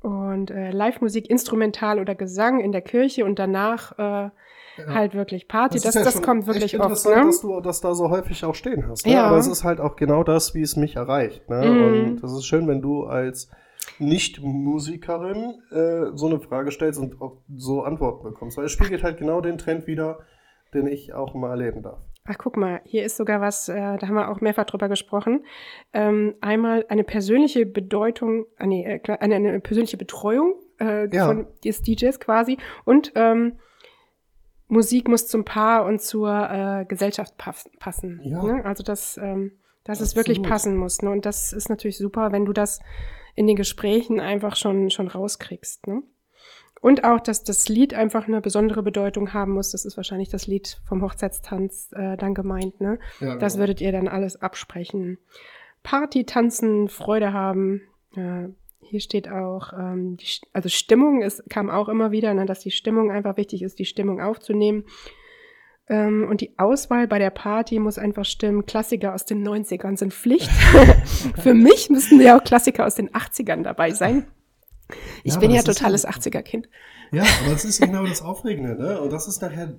Und 0.00 0.50
äh, 0.50 0.70
Live-Musik, 0.70 1.28
Instrumental 1.28 2.00
oder 2.00 2.14
Gesang 2.14 2.60
in 2.60 2.72
der 2.72 2.80
Kirche 2.80 3.26
und 3.26 3.38
danach 3.38 3.98
äh, 3.98 4.30
ja. 4.78 4.94
halt 4.94 5.14
wirklich 5.14 5.48
Party. 5.48 5.76
Das, 5.76 5.84
das, 5.84 5.94
ja 5.94 6.04
das 6.04 6.22
kommt 6.22 6.46
wirklich 6.46 6.78
oft. 6.78 7.04
Ne? 7.06 7.24
dass 7.24 7.40
du 7.40 7.60
das 7.60 7.80
da 7.80 7.94
so 7.94 8.10
häufig 8.10 8.44
auch 8.44 8.54
stehen 8.54 8.88
hast. 8.88 9.06
Ne? 9.06 9.14
Ja. 9.14 9.26
Aber 9.26 9.38
es 9.38 9.46
ist 9.46 9.64
halt 9.64 9.80
auch 9.80 9.96
genau 9.96 10.22
das, 10.22 10.54
wie 10.54 10.62
es 10.62 10.76
mich 10.76 10.96
erreicht. 10.96 11.48
Ne? 11.48 11.66
Mhm. 11.66 11.84
Und 12.10 12.22
das 12.22 12.32
ist 12.32 12.46
schön, 12.46 12.66
wenn 12.68 12.80
du 12.80 13.04
als 13.04 13.50
Nicht-Musikerin 13.98 15.54
äh, 15.70 16.16
so 16.16 16.26
eine 16.26 16.40
Frage 16.40 16.70
stellst 16.70 17.00
und 17.00 17.20
auch 17.20 17.38
so 17.54 17.82
Antworten 17.82 18.24
bekommst. 18.24 18.56
Weil 18.56 18.66
es 18.66 18.72
spiegelt 18.72 19.02
halt 19.02 19.18
genau 19.18 19.40
den 19.40 19.58
Trend 19.58 19.86
wieder, 19.86 20.20
den 20.74 20.86
ich 20.86 21.14
auch 21.14 21.34
mal 21.34 21.50
erleben 21.50 21.82
darf. 21.82 21.98
Ach, 22.30 22.36
guck 22.36 22.58
mal, 22.58 22.82
hier 22.84 23.04
ist 23.04 23.16
sogar 23.16 23.40
was, 23.40 23.70
äh, 23.70 23.74
da 23.74 24.02
haben 24.02 24.14
wir 24.14 24.28
auch 24.28 24.42
mehrfach 24.42 24.66
drüber 24.66 24.90
gesprochen. 24.90 25.44
Ähm, 25.94 26.34
einmal 26.42 26.84
eine 26.90 27.02
persönliche 27.02 27.64
Bedeutung, 27.64 28.44
äh, 28.58 28.66
nee, 28.66 29.00
eine, 29.06 29.36
eine 29.36 29.60
persönliche 29.60 29.96
Betreuung 29.96 30.54
äh, 30.78 31.08
ja. 31.14 31.26
von 31.26 31.46
des 31.64 31.80
DJs 31.80 32.20
quasi 32.20 32.58
und 32.84 33.12
ähm, 33.14 33.58
Musik 34.68 35.08
muss 35.08 35.26
zum 35.26 35.44
Paar 35.44 35.84
und 35.86 36.00
zur 36.00 36.30
äh, 36.30 36.84
Gesellschaft 36.84 37.36
passen. 37.36 38.20
Ja. 38.22 38.42
Ne? 38.42 38.64
Also 38.64 38.82
dass, 38.82 39.16
ähm, 39.16 39.52
dass 39.84 40.00
es 40.00 40.14
wirklich 40.14 40.42
passen 40.42 40.76
muss. 40.76 41.00
Ne? 41.02 41.10
Und 41.10 41.24
das 41.26 41.52
ist 41.52 41.70
natürlich 41.70 41.98
super, 41.98 42.32
wenn 42.32 42.44
du 42.44 42.52
das 42.52 42.80
in 43.34 43.46
den 43.46 43.56
Gesprächen 43.56 44.20
einfach 44.20 44.56
schon, 44.56 44.90
schon 44.90 45.08
rauskriegst. 45.08 45.86
Ne? 45.86 46.02
Und 46.80 47.04
auch, 47.04 47.20
dass 47.20 47.44
das 47.44 47.68
Lied 47.68 47.94
einfach 47.94 48.28
eine 48.28 48.40
besondere 48.40 48.82
Bedeutung 48.82 49.32
haben 49.32 49.52
muss. 49.52 49.72
Das 49.72 49.84
ist 49.84 49.96
wahrscheinlich 49.96 50.28
das 50.28 50.46
Lied 50.46 50.80
vom 50.84 51.02
Hochzeitstanz 51.02 51.90
äh, 51.92 52.16
dann 52.16 52.34
gemeint. 52.34 52.80
Ne? 52.80 52.98
Ja, 53.20 53.28
genau. 53.28 53.38
Das 53.38 53.58
würdet 53.58 53.80
ihr 53.80 53.92
dann 53.92 54.06
alles 54.06 54.40
absprechen. 54.40 55.18
Party, 55.82 56.24
tanzen, 56.24 56.88
Freude 56.88 57.32
haben. 57.32 57.82
Äh, 58.16 58.48
hier 58.80 59.00
steht 59.00 59.28
auch, 59.28 59.72
ähm, 59.72 60.16
die, 60.16 60.26
also 60.52 60.68
Stimmung 60.68 61.22
ist, 61.22 61.48
kam 61.50 61.70
auch 61.70 61.88
immer 61.88 62.10
wieder, 62.10 62.32
ne, 62.34 62.46
dass 62.46 62.60
die 62.60 62.70
Stimmung 62.70 63.10
einfach 63.10 63.36
wichtig 63.36 63.62
ist, 63.62 63.78
die 63.78 63.84
Stimmung 63.84 64.20
aufzunehmen. 64.20 64.84
Ähm, 65.88 66.26
und 66.28 66.40
die 66.40 66.58
Auswahl 66.58 67.08
bei 67.08 67.18
der 67.18 67.30
Party 67.30 67.78
muss 67.78 67.98
einfach 67.98 68.24
stimmen. 68.24 68.66
Klassiker 68.66 69.14
aus 69.14 69.24
den 69.24 69.46
90ern 69.46 69.96
sind 69.96 70.12
Pflicht. 70.12 70.50
Für 71.38 71.54
mich 71.54 71.88
müssten 71.90 72.20
ja 72.20 72.38
auch 72.38 72.44
Klassiker 72.44 72.86
aus 72.86 72.94
den 72.94 73.10
80ern 73.10 73.62
dabei 73.62 73.92
sein. 73.92 74.26
Ich 75.22 75.34
ja, 75.34 75.40
bin 75.40 75.50
ja 75.50 75.62
totales 75.62 76.06
80er-Kind. 76.06 76.68
Ja, 77.12 77.22
aber 77.42 77.52
das 77.52 77.64
ist 77.64 77.80
genau 77.80 78.06
das 78.06 78.22
Aufregende, 78.22 78.74
ne? 78.74 79.00
Und 79.00 79.12
das 79.12 79.28
ist 79.28 79.40
nachher 79.42 79.78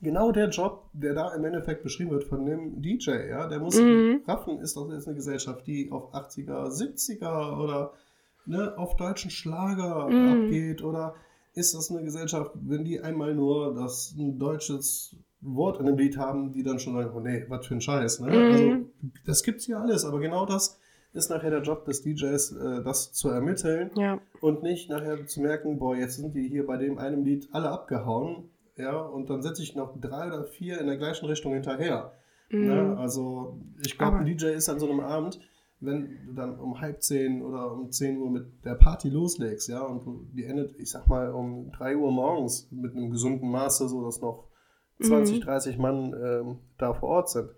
genau 0.00 0.32
der 0.32 0.48
Job, 0.48 0.88
der 0.92 1.14
da 1.14 1.34
im 1.34 1.44
Endeffekt 1.44 1.82
beschrieben 1.82 2.10
wird 2.10 2.24
von 2.24 2.44
dem 2.46 2.80
DJ, 2.80 3.10
ja, 3.28 3.46
der 3.46 3.58
muss 3.58 3.78
Mhm. 3.80 4.22
raffen, 4.26 4.60
ist 4.60 4.76
das 4.76 4.84
jetzt 4.90 5.06
eine 5.06 5.16
Gesellschaft, 5.16 5.66
die 5.66 5.90
auf 5.90 6.14
80er, 6.14 6.70
70er 6.70 7.58
oder 7.58 7.92
ne, 8.48 8.76
auf 8.76 8.96
deutschen 8.96 9.30
Schlager 9.30 10.08
Mhm. 10.08 10.28
abgeht 10.44 10.82
oder 10.82 11.14
ist 11.54 11.74
das 11.74 11.90
eine 11.90 12.02
Gesellschaft, 12.02 12.52
wenn 12.54 12.84
die 12.84 13.00
einmal 13.00 13.34
nur 13.34 13.74
das 13.74 14.14
ein 14.16 14.38
deutsches 14.38 15.16
Wort 15.40 15.78
in 15.80 15.86
dem 15.86 15.96
Lied 15.96 16.16
haben, 16.16 16.52
die 16.52 16.62
dann 16.62 16.78
schon 16.78 16.94
sagen, 16.94 17.10
oh 17.14 17.20
nee, 17.20 17.44
was 17.48 17.66
für 17.66 17.74
ein 17.74 17.80
Scheiß, 17.80 18.20
ne? 18.20 18.28
Mhm. 18.30 18.36
Also 18.52 18.76
das 19.26 19.42
gibt's 19.42 19.66
ja 19.66 19.78
alles, 19.80 20.04
aber 20.04 20.18
genau 20.20 20.46
das 20.46 20.78
ist 21.12 21.30
nachher 21.30 21.50
der 21.50 21.62
Job 21.62 21.84
des 21.84 22.02
DJs, 22.02 22.52
äh, 22.52 22.82
das 22.84 23.12
zu 23.12 23.28
ermitteln 23.30 23.90
Ja. 23.96 24.20
und 24.40 24.62
nicht 24.62 24.90
nachher 24.90 25.26
zu 25.26 25.40
merken, 25.40 25.78
boah, 25.78 25.96
jetzt 25.96 26.16
sind 26.16 26.34
die 26.34 26.48
hier 26.48 26.66
bei 26.66 26.76
dem 26.76 26.98
einem 26.98 27.24
Lied 27.24 27.48
alle 27.52 27.70
abgehauen, 27.70 28.50
ja, 28.76 28.96
und 29.00 29.28
dann 29.30 29.42
setze 29.42 29.62
ich 29.62 29.74
noch 29.74 29.98
drei 30.00 30.28
oder 30.28 30.44
vier 30.44 30.78
in 30.80 30.86
der 30.86 30.96
gleichen 30.96 31.26
Richtung 31.26 31.52
hinterher. 31.54 32.12
Ne? 32.50 32.82
Mhm. 32.92 32.98
Also 32.98 33.58
ich 33.84 33.98
glaube, 33.98 34.18
ein 34.18 34.26
DJ 34.26 34.46
ist 34.48 34.68
an 34.68 34.78
so 34.78 34.88
einem 34.88 35.00
Abend, 35.00 35.40
wenn 35.80 36.26
du 36.26 36.32
dann 36.34 36.58
um 36.58 36.80
halb 36.80 37.02
zehn 37.02 37.42
oder 37.42 37.72
um 37.72 37.90
zehn 37.92 38.18
Uhr 38.18 38.30
mit 38.30 38.64
der 38.64 38.74
Party 38.74 39.08
loslegst, 39.10 39.68
ja, 39.68 39.82
und 39.82 40.30
die 40.32 40.44
endet, 40.44 40.74
ich 40.78 40.90
sag 40.90 41.06
mal, 41.06 41.30
um 41.32 41.70
drei 41.72 41.96
Uhr 41.96 42.10
morgens 42.10 42.68
mit 42.70 42.94
einem 42.96 43.10
gesunden 43.10 43.50
Maße, 43.50 43.88
so 43.88 44.04
dass 44.04 44.20
noch 44.20 44.48
20, 45.00 45.36
Mhm. 45.38 45.44
30 45.44 45.78
Mann 45.78 46.14
ähm, 46.20 46.58
da 46.78 46.92
vor 46.94 47.08
Ort 47.10 47.30
sind. 47.30 47.50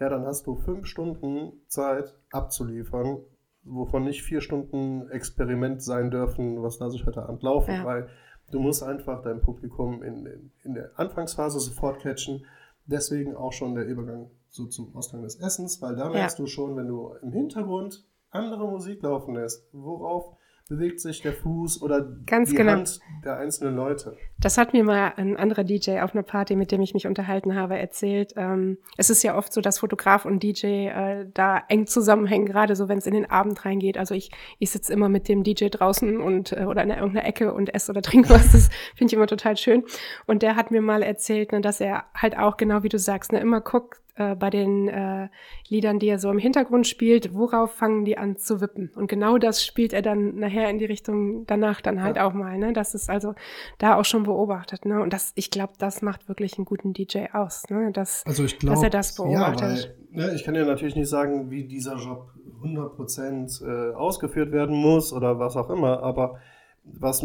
Ja, 0.00 0.08
dann 0.08 0.24
hast 0.26 0.46
du 0.46 0.56
fünf 0.56 0.86
Stunden 0.86 1.52
Zeit 1.68 2.14
abzuliefern, 2.30 3.18
wovon 3.64 4.04
nicht 4.04 4.22
vier 4.22 4.40
Stunden 4.40 5.08
Experiment 5.10 5.82
sein 5.82 6.10
dürfen, 6.10 6.62
was 6.62 6.78
lasse 6.80 6.96
ich 6.96 7.06
heute 7.06 7.22
Abend 7.28 7.42
laufen, 7.42 7.72
Ja. 7.74 7.84
weil 7.84 8.08
du 8.50 8.58
musst 8.60 8.82
einfach 8.82 9.22
dein 9.22 9.40
Publikum 9.40 10.02
in, 10.02 10.26
in, 10.26 10.50
in 10.64 10.74
der 10.74 10.90
Anfangsphase 10.98 11.60
sofort 11.60 12.00
catchen. 12.00 12.44
Deswegen 12.86 13.36
auch 13.36 13.52
schon 13.52 13.74
der 13.74 13.86
Übergang 13.86 14.30
so 14.48 14.66
zum 14.66 14.94
Ausgang 14.96 15.22
des 15.22 15.36
Essens, 15.36 15.80
weil 15.82 15.96
da 15.96 16.08
merkst 16.08 16.38
du 16.38 16.46
schon, 16.46 16.76
wenn 16.76 16.88
du 16.88 17.12
im 17.22 17.32
Hintergrund 17.32 18.06
andere 18.30 18.68
Musik 18.68 19.02
laufen 19.02 19.34
lässt, 19.34 19.68
worauf 19.72 20.36
bewegt 20.68 21.00
sich 21.00 21.22
der 21.22 21.32
Fuß 21.32 21.82
oder 21.82 22.02
Ganz 22.26 22.50
die 22.50 22.56
genau. 22.56 22.72
Hand 22.72 23.00
der 23.24 23.38
einzelnen 23.38 23.74
Leute. 23.74 24.16
Das 24.40 24.56
hat 24.56 24.72
mir 24.72 24.84
mal 24.84 25.14
ein 25.16 25.36
anderer 25.36 25.64
DJ 25.64 25.98
auf 26.00 26.14
einer 26.14 26.22
Party, 26.22 26.54
mit 26.54 26.70
dem 26.70 26.80
ich 26.80 26.94
mich 26.94 27.06
unterhalten 27.08 27.56
habe, 27.56 27.76
erzählt. 27.76 28.34
Ähm, 28.36 28.78
es 28.96 29.10
ist 29.10 29.24
ja 29.24 29.36
oft 29.36 29.52
so, 29.52 29.60
dass 29.60 29.80
Fotograf 29.80 30.24
und 30.24 30.42
DJ 30.42 30.86
äh, 30.86 31.26
da 31.34 31.62
eng 31.68 31.86
zusammenhängen, 31.88 32.46
gerade 32.46 32.76
so, 32.76 32.88
wenn 32.88 32.98
es 32.98 33.06
in 33.06 33.14
den 33.14 33.28
Abend 33.28 33.64
reingeht. 33.64 33.98
Also 33.98 34.14
ich, 34.14 34.30
ich 34.60 34.70
sitze 34.70 34.92
immer 34.92 35.08
mit 35.08 35.28
dem 35.28 35.42
DJ 35.42 35.66
draußen 35.68 36.20
und 36.20 36.52
äh, 36.52 36.64
oder 36.66 36.84
in 36.84 36.90
irgendeiner 36.90 37.26
Ecke 37.26 37.52
und 37.52 37.74
esse 37.74 37.90
oder 37.90 38.02
trinke 38.08 38.30
was. 38.30 38.52
Das 38.52 38.68
finde 38.94 39.10
ich 39.10 39.14
immer 39.14 39.26
total 39.26 39.56
schön. 39.56 39.82
Und 40.26 40.42
der 40.42 40.54
hat 40.54 40.70
mir 40.70 40.82
mal 40.82 41.02
erzählt, 41.02 41.50
ne, 41.50 41.60
dass 41.60 41.80
er 41.80 42.04
halt 42.14 42.38
auch 42.38 42.56
genau 42.56 42.84
wie 42.84 42.88
du 42.88 42.98
sagst, 42.98 43.32
ne, 43.32 43.40
immer 43.40 43.60
guckt 43.60 44.00
äh, 44.18 44.34
bei 44.34 44.50
den 44.50 44.88
äh, 44.88 45.28
Liedern, 45.68 45.98
die 45.98 46.08
er 46.08 46.18
so 46.18 46.30
im 46.30 46.38
Hintergrund 46.38 46.86
spielt, 46.86 47.34
worauf 47.34 47.72
fangen 47.72 48.04
die 48.04 48.18
an 48.18 48.36
zu 48.36 48.60
wippen. 48.60 48.90
Und 48.96 49.06
genau 49.08 49.38
das 49.38 49.64
spielt 49.64 49.92
er 49.92 50.02
dann 50.02 50.36
nachher 50.36 50.68
in 50.70 50.78
die 50.78 50.84
Richtung 50.86 51.46
danach 51.46 51.80
dann 51.80 52.02
halt 52.02 52.16
Ja. 52.16 52.26
auch 52.26 52.32
mal. 52.32 52.58
Ne? 52.58 52.72
Das 52.72 52.94
ist 52.94 53.08
also 53.08 53.34
da 53.78 53.94
auch 53.96 54.04
schon 54.04 54.26
beobachtet. 54.28 54.84
Ne? 54.84 55.00
Und 55.02 55.12
das, 55.12 55.32
ich 55.34 55.50
glaube, 55.50 55.72
das 55.78 56.02
macht 56.02 56.28
wirklich 56.28 56.56
einen 56.56 56.64
guten 56.64 56.92
DJ 56.92 57.26
aus. 57.32 57.68
Ne? 57.68 57.90
Das, 57.92 58.24
Also 58.26 58.44
ich 58.44 58.58
glaube, 58.58 58.76
dass 58.76 58.84
er 58.84 58.90
das 58.90 59.16
beobachtet. 59.16 59.94
Ja, 60.12 60.22
weil, 60.22 60.28
ne, 60.28 60.34
ich 60.34 60.44
kann 60.44 60.54
ja 60.54 60.64
natürlich 60.64 60.96
nicht 60.96 61.08
sagen, 61.08 61.50
wie 61.50 61.64
dieser 61.64 61.96
Job 61.96 62.30
100% 62.62 63.64
äh, 63.64 63.94
ausgeführt 63.94 64.52
werden 64.52 64.76
muss 64.76 65.12
oder 65.12 65.38
was 65.38 65.56
auch 65.56 65.70
immer, 65.70 66.02
aber 66.02 66.38
was 66.84 67.24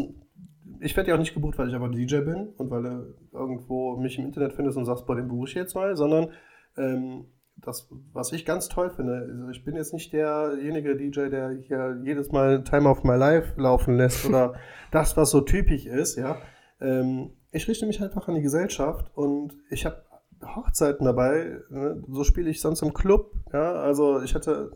ich 0.80 0.96
werde 0.98 1.10
ja 1.10 1.16
auch 1.16 1.20
nicht 1.20 1.34
gebucht, 1.34 1.58
weil 1.58 1.70
ich 1.70 1.76
einfach 1.76 1.92
DJ 1.92 2.20
bin 2.20 2.50
und 2.58 2.70
weil 2.70 2.84
du 2.84 3.16
irgendwo 3.32 3.96
mich 3.96 4.18
im 4.20 4.26
Internet 4.26 4.54
findest 4.54 4.78
und 4.78 4.86
sagst, 4.86 5.06
boah, 5.06 5.16
den 5.16 5.28
buche 5.28 5.48
ich 5.48 5.54
jetzt 5.54 5.76
mal, 5.76 5.96
sondern 5.96 6.30
ähm, 6.78 7.26
das, 7.58 7.88
was 8.12 8.32
ich 8.34 8.46
ganz 8.46 8.68
toll 8.68 8.90
finde, 8.90 9.28
also 9.30 9.50
ich 9.50 9.64
bin 9.64 9.76
jetzt 9.76 9.94
nicht 9.94 10.12
derjenige 10.12 10.96
DJ, 10.96 11.30
der 11.30 11.52
hier 11.52 12.02
jedes 12.04 12.32
Mal 12.32 12.64
Time 12.64 12.90
of 12.90 13.04
My 13.04 13.16
Life 13.16 13.60
laufen 13.60 13.98
lässt 13.98 14.26
oder 14.26 14.56
das, 14.92 15.16
was 15.16 15.32
so 15.32 15.42
typisch 15.42 15.86
ist, 15.86 16.18
ja. 16.18 16.38
Ähm, 16.84 17.32
ich 17.52 17.68
richte 17.68 17.86
mich 17.86 18.02
einfach 18.02 18.28
an 18.28 18.36
die 18.36 18.42
Gesellschaft 18.42 19.12
und 19.16 19.58
ich 19.70 19.86
habe 19.86 20.04
Hochzeiten 20.44 21.06
dabei, 21.06 21.60
ne? 21.70 22.04
so 22.10 22.24
spiele 22.24 22.50
ich 22.50 22.62
sonst 22.62 22.82
im 22.82 22.94
Club, 22.94 23.32
ja. 23.54 23.74
Also 23.74 24.22
ich 24.22 24.36
hatte 24.36 24.72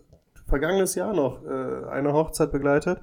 vergangenes 0.48 0.96
Jahr 0.96 1.14
noch 1.14 1.44
äh, 1.44 1.90
eine 1.90 2.14
Hochzeit 2.14 2.52
begleitet. 2.52 3.02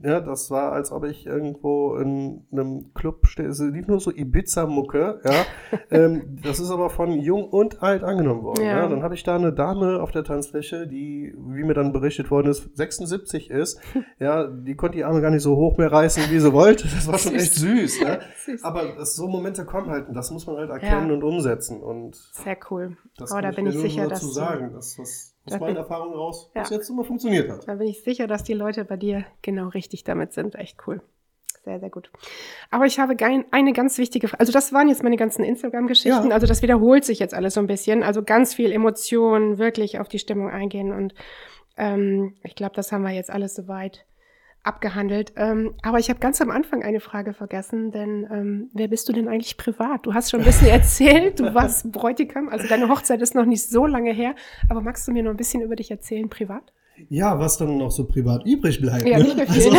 Ja, 0.00 0.20
das 0.20 0.50
war, 0.50 0.72
als 0.72 0.92
ob 0.92 1.04
ich 1.04 1.26
irgendwo 1.26 1.96
in 1.96 2.46
einem 2.52 2.94
Club 2.94 3.26
stehe. 3.26 3.48
Es 3.48 3.58
lief 3.58 3.88
nur 3.88 3.98
so 3.98 4.12
Ibiza-Mucke, 4.12 5.20
ja. 5.24 5.44
ähm, 5.90 6.38
das 6.42 6.60
ist 6.60 6.70
aber 6.70 6.88
von 6.88 7.12
jung 7.20 7.48
und 7.48 7.82
alt 7.82 8.04
angenommen 8.04 8.42
worden. 8.42 8.62
Ja. 8.64 8.82
Ja. 8.82 8.88
Dann 8.88 9.02
hatte 9.02 9.14
ich 9.14 9.24
da 9.24 9.34
eine 9.34 9.52
Dame 9.52 10.00
auf 10.00 10.12
der 10.12 10.22
Tanzfläche, 10.22 10.86
die, 10.86 11.34
wie 11.36 11.64
mir 11.64 11.74
dann 11.74 11.92
berichtet 11.92 12.30
worden 12.30 12.48
ist, 12.48 12.70
76 12.76 13.50
ist. 13.50 13.80
Ja, 14.20 14.48
die 14.48 14.74
konnte 14.74 14.96
die 14.96 15.04
Arme 15.04 15.20
gar 15.20 15.30
nicht 15.30 15.42
so 15.42 15.56
hoch 15.56 15.78
mehr 15.78 15.92
reißen, 15.92 16.24
wie 16.30 16.38
sie 16.40 16.52
wollte. 16.52 16.84
Das 16.88 17.06
war 17.06 17.18
schon 17.18 17.32
Süß. 17.32 17.42
echt 17.42 17.54
süß, 17.54 18.00
ne? 18.02 18.20
Süß. 18.46 18.64
Aber 18.64 18.82
das, 18.96 19.14
so 19.14 19.28
Momente 19.28 19.64
kommen 19.64 19.90
halt 19.90 20.08
und 20.08 20.14
das 20.14 20.30
muss 20.32 20.46
man 20.46 20.56
halt 20.56 20.70
erkennen 20.70 21.08
Ja. 21.08 21.14
und 21.14 21.22
umsetzen. 21.22 21.80
Und 21.80 22.16
Sehr 22.32 22.56
cool. 22.70 22.96
das 23.16 23.30
Aber 23.30 23.42
da 23.42 23.50
bin 23.52 23.66
ich 23.66 23.78
sicher, 23.78 24.08
dass 24.08 24.22
sagen, 24.34 24.72
dass 24.72 24.96
das 24.96 25.36
aus 25.54 25.60
meinen 25.60 25.76
Erfahrungen 25.76 26.14
raus 26.14 26.50
Ja. 26.54 26.62
bis 26.62 26.70
jetzt 26.70 26.90
immer 26.90 27.04
funktioniert 27.04 27.50
hat. 27.50 27.66
Da 27.68 27.74
bin 27.74 27.88
ich 27.88 28.02
sicher, 28.02 28.26
dass 28.26 28.44
die 28.44 28.54
Leute 28.54 28.84
bei 28.84 28.96
dir 28.96 29.24
genau 29.42 29.68
richtig 29.68 30.04
damit 30.04 30.32
sind. 30.32 30.54
Echt 30.54 30.78
cool. 30.86 31.00
Sehr, 31.64 31.80
sehr 31.80 31.90
gut. 31.90 32.10
Aber 32.70 32.86
ich 32.86 32.98
habe 32.98 33.14
eine 33.50 33.72
ganz 33.72 33.98
wichtige 33.98 34.28
Frage. 34.28 34.40
Also 34.40 34.52
das 34.52 34.72
waren 34.72 34.88
jetzt 34.88 35.02
meine 35.02 35.16
ganzen 35.16 35.44
Instagram-Geschichten. 35.44 36.28
Ja. 36.28 36.34
Also 36.34 36.46
das 36.46 36.62
wiederholt 36.62 37.04
sich 37.04 37.18
jetzt 37.18 37.34
alles 37.34 37.54
so 37.54 37.60
ein 37.60 37.66
bisschen. 37.66 38.02
Also 38.02 38.22
ganz 38.22 38.54
viel 38.54 38.72
Emotionen, 38.72 39.58
wirklich 39.58 39.98
auf 39.98 40.08
die 40.08 40.18
Stimmung 40.18 40.48
eingehen. 40.48 40.92
Und 40.92 41.14
ähm, 41.76 42.34
ich 42.42 42.54
glaube, 42.54 42.74
das 42.74 42.90
haben 42.90 43.02
wir 43.02 43.10
jetzt 43.10 43.30
alles 43.30 43.54
soweit 43.54 44.06
abgehandelt. 44.68 45.32
Ähm, 45.36 45.74
aber 45.82 45.98
ich 45.98 46.10
habe 46.10 46.20
ganz 46.20 46.40
am 46.40 46.50
Anfang 46.50 46.82
eine 46.82 47.00
Frage 47.00 47.32
vergessen, 47.32 47.90
denn 47.90 48.28
ähm, 48.30 48.70
wer 48.74 48.88
bist 48.88 49.08
du 49.08 49.12
denn 49.12 49.26
eigentlich 49.26 49.56
privat? 49.56 50.06
Du 50.06 50.14
hast 50.14 50.30
schon 50.30 50.40
ein 50.40 50.46
bisschen 50.46 50.68
erzählt, 50.68 51.40
du 51.40 51.54
warst 51.54 51.90
Bräutigam, 51.90 52.48
also 52.48 52.68
deine 52.68 52.88
Hochzeit 52.88 53.20
ist 53.22 53.34
noch 53.34 53.46
nicht 53.46 53.68
so 53.68 53.86
lange 53.86 54.12
her, 54.12 54.34
aber 54.68 54.80
magst 54.80 55.08
du 55.08 55.12
mir 55.12 55.22
noch 55.22 55.30
ein 55.32 55.36
bisschen 55.36 55.62
über 55.62 55.74
dich 55.74 55.90
erzählen, 55.90 56.28
privat? 56.28 56.72
Ja, 57.08 57.38
was 57.38 57.58
dann 57.58 57.78
noch 57.78 57.90
so 57.90 58.06
privat 58.06 58.44
übrig 58.44 58.80
bleibt. 58.80 59.06
Ja, 59.06 59.18
ne? 59.18 59.46
also, 59.48 59.70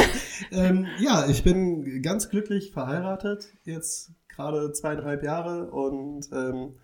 ähm, 0.52 0.88
ja, 1.00 1.28
ich 1.30 1.44
bin 1.44 2.02
ganz 2.02 2.30
glücklich 2.30 2.72
verheiratet, 2.72 3.50
jetzt 3.66 4.12
gerade 4.30 4.72
zweieinhalb 4.72 5.24
Jahre 5.24 5.70
und 5.70 6.30
ähm, 6.34 6.76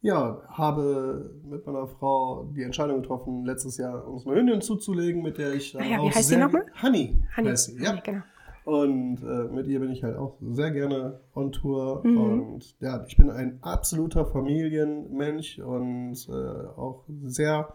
ja, 0.00 0.40
habe 0.48 1.30
mit 1.44 1.66
meiner 1.66 1.86
Frau 1.86 2.50
die 2.54 2.62
Entscheidung 2.62 3.02
getroffen, 3.02 3.44
letztes 3.44 3.76
Jahr 3.78 4.06
uns 4.06 4.26
eine 4.26 4.36
Hündin 4.36 4.60
zuzulegen, 4.60 5.22
mit 5.22 5.38
der 5.38 5.54
ich 5.54 5.72
dann 5.72 5.82
Ah 5.82 5.86
ja, 5.86 5.96
wie 5.96 6.00
auch 6.00 6.06
heißt 6.14 6.28
sie 6.28 6.34
sehr- 6.34 6.44
nochmal? 6.44 6.66
Honey. 6.82 7.16
Hanni, 7.36 7.48
heißt 7.48 7.66
sie, 7.66 7.82
ja. 7.82 7.90
Hanni, 7.90 8.00
genau. 8.04 8.22
Und 8.64 9.22
äh, 9.22 9.52
mit 9.52 9.66
ihr 9.66 9.80
bin 9.80 9.90
ich 9.90 10.04
halt 10.04 10.16
auch 10.18 10.36
sehr 10.52 10.70
gerne 10.72 11.20
on 11.34 11.52
Tour. 11.52 12.02
Mhm. 12.04 12.18
Und 12.18 12.76
ja, 12.80 13.02
ich 13.06 13.16
bin 13.16 13.30
ein 13.30 13.58
absoluter 13.62 14.26
Familienmensch 14.26 15.58
und 15.58 16.16
äh, 16.28 16.32
auch 16.76 17.04
sehr 17.24 17.72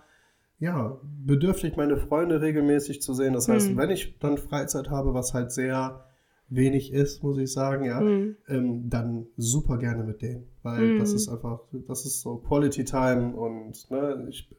ja, 0.59 0.97
bedürftig, 1.25 1.75
meine 1.75 1.97
Freunde 1.97 2.41
regelmäßig 2.41 3.01
zu 3.01 3.13
sehen. 3.13 3.33
Das 3.33 3.49
heißt, 3.49 3.71
Mhm. 3.71 3.77
wenn 3.77 3.89
ich 3.89 4.17
dann 4.19 4.37
Freizeit 4.37 4.89
habe, 4.89 5.13
was 5.15 5.33
halt 5.33 5.51
sehr 5.51 6.05
wenig 6.49 6.91
ist, 6.93 7.23
muss 7.23 7.37
ich 7.37 7.51
sagen, 7.51 7.85
ja, 7.85 7.99
Mhm. 8.01 8.35
ähm, 8.47 8.89
dann 8.89 9.25
super 9.37 9.77
gerne 9.77 10.03
mit 10.03 10.21
denen. 10.21 10.45
Weil 10.61 10.93
Mhm. 10.93 10.99
das 10.99 11.13
ist 11.13 11.27
einfach, 11.29 11.61
das 11.87 12.05
ist 12.05 12.21
so 12.21 12.37
Quality 12.37 12.85
Time 12.85 13.35
und 13.35 13.89
ne, 13.89 14.25
ich 14.29 14.49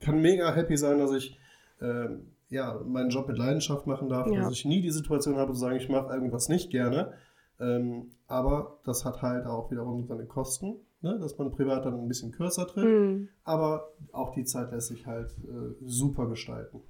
kann 0.00 0.20
mega 0.22 0.54
happy 0.54 0.76
sein, 0.76 0.98
dass 0.98 1.12
ich 1.12 1.38
ähm, 1.82 2.26
ja, 2.50 2.78
meinen 2.86 3.10
Job 3.10 3.28
mit 3.28 3.38
Leidenschaft 3.38 3.86
machen 3.86 4.08
darf, 4.08 4.26
Ja. 4.28 4.42
dass 4.42 4.52
ich 4.52 4.64
nie 4.64 4.82
die 4.82 4.90
Situation 4.90 5.36
habe 5.36 5.52
zu 5.52 5.58
sagen, 5.60 5.76
ich 5.76 5.88
mache 5.88 6.12
irgendwas 6.12 6.48
nicht 6.48 6.70
gerne. 6.70 7.12
Ähm, 7.58 8.10
aber 8.26 8.78
das 8.84 9.04
hat 9.04 9.22
halt 9.22 9.46
auch 9.46 9.70
wiederum 9.70 10.04
seine 10.06 10.24
Kosten, 10.26 10.76
ne, 11.02 11.18
dass 11.18 11.36
man 11.38 11.50
privat 11.52 11.84
dann 11.84 11.94
ein 12.00 12.08
bisschen 12.08 12.32
kürzer 12.32 12.66
tritt. 12.66 12.84
Mhm. 12.84 13.28
Aber 13.44 13.92
auch 14.12 14.34
die 14.34 14.44
Zeit 14.44 14.72
lässt 14.72 14.88
sich 14.88 15.06
halt 15.06 15.30
äh, 15.44 15.74
super 15.86 16.26
gestalten. 16.28 16.80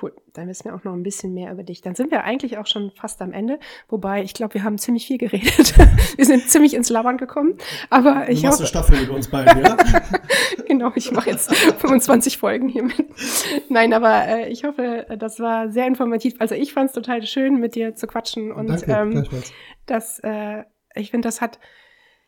Cool, 0.00 0.12
dann 0.32 0.48
wissen 0.48 0.64
wir 0.64 0.74
auch 0.74 0.84
noch 0.84 0.92
ein 0.92 1.02
bisschen 1.02 1.34
mehr 1.34 1.52
über 1.52 1.62
dich. 1.62 1.82
Dann 1.82 1.94
sind 1.94 2.10
wir 2.10 2.24
eigentlich 2.24 2.56
auch 2.56 2.66
schon 2.66 2.90
fast 2.92 3.20
am 3.20 3.32
Ende. 3.32 3.58
Wobei, 3.88 4.22
ich 4.22 4.32
glaube, 4.32 4.54
wir 4.54 4.64
haben 4.64 4.78
ziemlich 4.78 5.06
viel 5.06 5.18
geredet. 5.18 5.76
wir 6.16 6.24
sind 6.24 6.48
ziemlich 6.48 6.74
ins 6.74 6.88
Labern 6.88 7.18
gekommen. 7.18 7.58
Aber 7.90 8.28
ich 8.28 8.40
du 8.40 8.46
machst 8.46 8.60
hoffe, 8.60 8.78
eine 8.78 8.84
Staffel 8.84 9.00
mit 9.00 9.10
uns 9.10 9.28
beiden, 9.28 9.62
ja? 9.62 9.76
genau, 10.66 10.92
ich 10.94 11.12
mache 11.12 11.30
jetzt 11.30 11.54
25 11.54 12.38
Folgen 12.38 12.68
hiermit. 12.68 13.04
Nein, 13.68 13.92
aber 13.92 14.26
äh, 14.28 14.48
ich 14.48 14.64
hoffe, 14.64 15.06
das 15.18 15.40
war 15.40 15.70
sehr 15.70 15.86
informativ. 15.86 16.34
Also 16.38 16.54
ich 16.54 16.72
fand 16.72 16.88
es 16.88 16.94
total 16.94 17.22
schön, 17.26 17.60
mit 17.60 17.74
dir 17.74 17.94
zu 17.94 18.06
quatschen. 18.06 18.50
Und 18.52 18.68
Danke, 18.68 18.92
ähm, 18.92 19.26
das, 19.86 20.20
äh, 20.20 20.64
ich 20.94 21.10
finde, 21.10 21.28
das 21.28 21.40
hat 21.40 21.58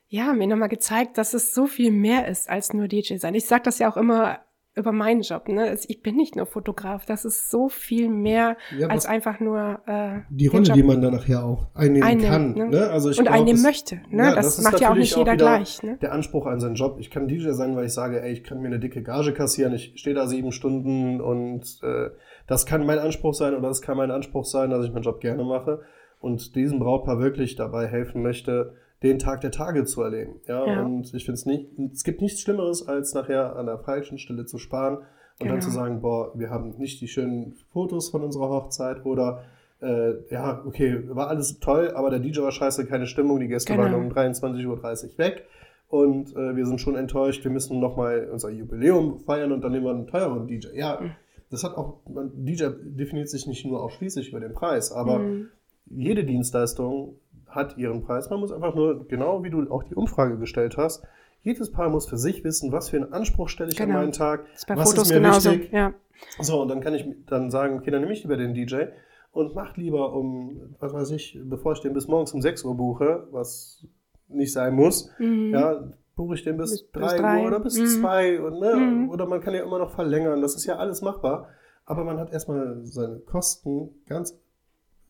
ja 0.08 0.32
mir 0.32 0.46
nochmal 0.46 0.68
gezeigt, 0.68 1.18
dass 1.18 1.34
es 1.34 1.54
so 1.54 1.66
viel 1.66 1.90
mehr 1.90 2.28
ist 2.28 2.48
als 2.48 2.74
nur 2.74 2.88
DJ 2.88 3.16
sein. 3.16 3.34
Ich 3.34 3.46
sage 3.46 3.62
das 3.62 3.78
ja 3.78 3.90
auch 3.90 3.96
immer 3.96 4.40
über 4.77 4.93
meinen 4.93 5.20
Job. 5.22 5.49
Ne? 5.49 5.62
Also 5.62 5.87
ich 5.89 6.03
bin 6.03 6.16
nicht 6.16 6.37
nur 6.37 6.47
Fotograf, 6.47 7.07
das 7.07 7.25
ist 7.25 7.51
so 7.51 7.68
viel 7.68 8.09
mehr 8.09 8.57
Ja, 8.77 8.89
als 8.89 9.07
einfach 9.07 9.39
nur 9.41 9.81
äh, 9.87 10.20
Die 10.31 10.49
Rolle, 10.49 10.64
die 10.64 10.83
man 10.83 11.01
dann 11.01 11.12
nachher 11.14 11.45
auch 11.45 11.68
einnehmen, 11.75 12.03
einnehmen, 12.09 12.31
kann. 12.31 12.55
ne? 12.55 12.68
Ne? 12.70 12.91
Also 12.91 13.11
ich 13.11 13.18
und 13.18 13.25
glaub, 13.27 13.37
einnehmen 13.37 13.62
das- 13.62 13.62
möchte. 13.62 14.01
Ne? 14.11 14.33
das, 14.35 14.59
ist 14.59 14.64
macht 14.64 14.81
ja 14.81 14.91
auch 14.91 14.95
nicht 14.97 15.16
jeder 15.16 15.33
wieder 15.35 15.37
gleich. 15.37 15.83
Ne? 15.83 15.97
Der 16.03 16.12
Anspruch 16.12 16.47
an 16.47 16.59
seinen 16.59 16.75
Job. 16.75 16.97
Ich 16.99 17.11
kann 17.11 17.29
DJ 17.29 17.51
sein, 17.51 17.77
weil 17.77 17.87
ich 17.87 17.93
sage, 17.93 18.20
ey, 18.20 18.33
ich 18.33 18.43
kann 18.43 18.61
mir 18.61 18.66
eine 18.66 18.81
dicke 18.81 19.03
Gage 19.03 19.33
kassieren, 19.33 19.72
ich 19.75 19.93
stehe 19.97 20.14
da 20.16 20.27
sieben 20.27 20.51
Stunden 20.51 21.20
und 21.20 21.79
äh, 21.83 22.11
das 22.47 22.66
kann 22.66 22.85
mein 22.85 22.99
Anspruch 22.99 23.35
sein 23.35 23.55
oder 23.55 23.68
das 23.68 23.81
kann 23.81 23.97
mein 23.97 24.11
Anspruch 24.11 24.45
sein, 24.45 24.70
dass 24.70 24.85
ich 24.85 24.93
meinen 24.93 25.05
Job 25.05 25.20
gerne 25.20 25.45
mache 25.45 25.83
und 26.20 26.57
diesem 26.57 26.79
Brautpaar 26.81 27.20
wirklich 27.20 27.55
dabei 27.55 27.87
helfen 27.87 28.22
möchte, 28.22 28.75
den 29.05 29.18
Tag 29.20 29.40
der 29.42 29.50
Tage 29.52 29.84
zu 29.84 30.02
erleben. 30.02 30.40
Ja, 30.48 30.66
Ja. 30.66 30.82
und 30.82 31.12
ich 31.14 31.24
finde 31.24 31.34
es 31.38 31.46
nicht, 31.46 31.68
es 31.92 32.02
gibt 32.05 32.20
nichts 32.20 32.40
Schlimmeres, 32.40 32.86
als 32.88 33.14
nachher 33.14 33.55
an 33.57 33.66
der 33.66 33.78
falschen 33.78 34.18
Stelle 34.18 34.46
zu 34.46 34.59
sparen 34.59 34.96
und 34.98 35.05
Genau. 35.40 35.52
dann 35.52 35.62
zu 35.62 35.70
sagen, 35.70 36.00
boah, 36.00 36.32
wir 36.38 36.50
haben 36.50 36.74
nicht 36.78 37.00
die 37.00 37.09
schönen 37.09 37.55
Fotos 37.72 38.09
von 38.09 38.22
unserer 38.24 38.48
Hochzeit 38.48 39.05
oder 39.05 39.44
äh, 39.80 40.14
ja, 40.30 40.62
okay, 40.66 41.02
war 41.11 41.28
alles 41.28 41.59
toll, 41.61 41.90
aber 41.94 42.09
der 42.11 42.18
DJ 42.20 42.40
war 42.40 42.52
scheiße, 42.52 42.86
keine 42.86 43.07
Stimmung, 43.07 43.38
die 43.40 43.48
Gäste 43.48 43.72
Genau. 43.72 43.84
waren 43.84 43.94
um 43.94 44.09
23.30 44.11 44.66
Uhr 45.12 45.18
weg 45.18 45.44
und 45.88 46.34
äh, 46.34 46.57
wir 46.57 46.64
sind 46.66 46.80
schon 46.80 46.96
enttäuscht, 46.96 47.44
wir 47.44 47.50
müssen 47.50 47.80
nochmal 47.80 48.28
unser 48.32 48.50
Jubiläum 48.50 49.18
feiern 49.20 49.52
und 49.52 49.62
dann 49.62 49.72
nehmen 49.72 49.84
wir 49.84 49.90
einen 49.90 50.07
teureren 50.07 50.46
DJ. 50.46 50.68
Ja, 50.74 50.98
Mhm. 51.00 51.11
das 51.50 51.64
hat 51.64 51.76
auch, 51.76 51.98
man, 52.09 52.30
DJ 52.44 52.68
definiert 52.82 53.28
sich 53.28 53.46
nicht 53.46 53.66
nur 53.66 53.82
ausschließlich 53.82 54.30
über 54.30 54.40
den 54.40 54.55
Preis, 54.55 54.90
aber 54.92 55.18
Mhm. 55.18 55.48
jede 55.90 56.24
Dienstleistung 56.24 57.16
hat 57.55 57.76
ihren 57.76 58.02
Preis. 58.02 58.30
Man 58.30 58.40
muss 58.40 58.52
einfach 58.52 58.74
nur, 58.74 59.07
genau 59.09 59.42
wie 59.44 59.50
du 59.50 59.70
auch 59.70 59.84
die 59.84 59.94
Umfrage 59.94 60.38
gestellt 60.38 60.76
hast, 60.76 61.05
jedes 61.42 61.70
Paar 61.70 61.90
muss 61.90 62.07
für 62.07 62.16
sich 62.16 62.42
wissen, 62.44 62.72
was 62.72 62.88
für 62.88 62.96
einen 62.96 63.12
Anspruch 63.12 63.48
stelle 63.48 63.70
ich 63.70 63.76
Genau. 63.76 63.94
an 63.94 64.00
meinen 64.00 64.12
Tag, 64.12 64.44
Das 64.52 64.61
ist 64.61 64.66
bei 64.66 64.76
was 64.76 64.90
Fotos 64.90 65.05
ist 65.05 65.14
mir 65.14 65.20
genauso. 65.20 65.50
wichtig. 65.50 65.72
Ja. 65.72 65.92
So, 66.40 66.62
und 66.62 66.68
dann 66.68 66.80
kann 66.80 66.94
ich 66.94 67.07
dann 67.26 67.50
sagen, 67.50 67.76
okay, 67.78 67.90
dann 67.90 68.00
nehme 68.00 68.12
ich 68.14 68.22
lieber 68.22 68.36
den 68.36 68.55
DJ 68.55 68.84
und 69.32 69.55
mach 69.55 69.76
lieber 69.76 70.12
um, 70.14 70.74
was 70.78 70.92
weiß 70.94 71.11
ich, 71.11 71.38
bevor 71.44 71.72
ich 71.72 71.80
den 71.80 71.92
bis 71.92 72.09
morgens 72.09 72.32
um 72.32 72.40
6 72.40 72.64
Uhr 72.64 72.74
buche, 72.76 73.26
was 73.30 73.84
nicht 74.28 74.52
sein 74.52 74.74
muss, 74.74 75.11
Mhm. 75.18 75.52
ja, 75.52 75.84
buche 76.16 76.34
ich 76.36 76.44
den 76.44 76.57
bis, 76.57 76.70
Bis- 76.70 76.82
bis 76.84 76.92
3 77.02 77.16
drei. 77.18 77.40
Uhr 77.42 77.46
oder 77.48 77.61
bis 77.61 77.78
Mhm. 77.78 77.86
2 77.86 78.40
und, 78.40 78.61
ne, 78.61 78.76
Mhm. 78.76 79.11
oder 79.11 79.26
man 79.26 79.40
kann 79.40 79.52
ja 79.55 79.62
immer 79.62 79.78
noch 79.78 79.90
verlängern, 79.90 80.40
das 80.40 80.55
ist 80.55 80.64
ja 80.64 80.76
alles 80.76 81.02
machbar, 81.02 81.48
aber 81.84 82.05
man 82.05 82.18
hat 82.18 82.32
erstmal 82.32 82.78
seine 82.84 83.18
Kosten 83.18 83.90
ganz 84.07 84.38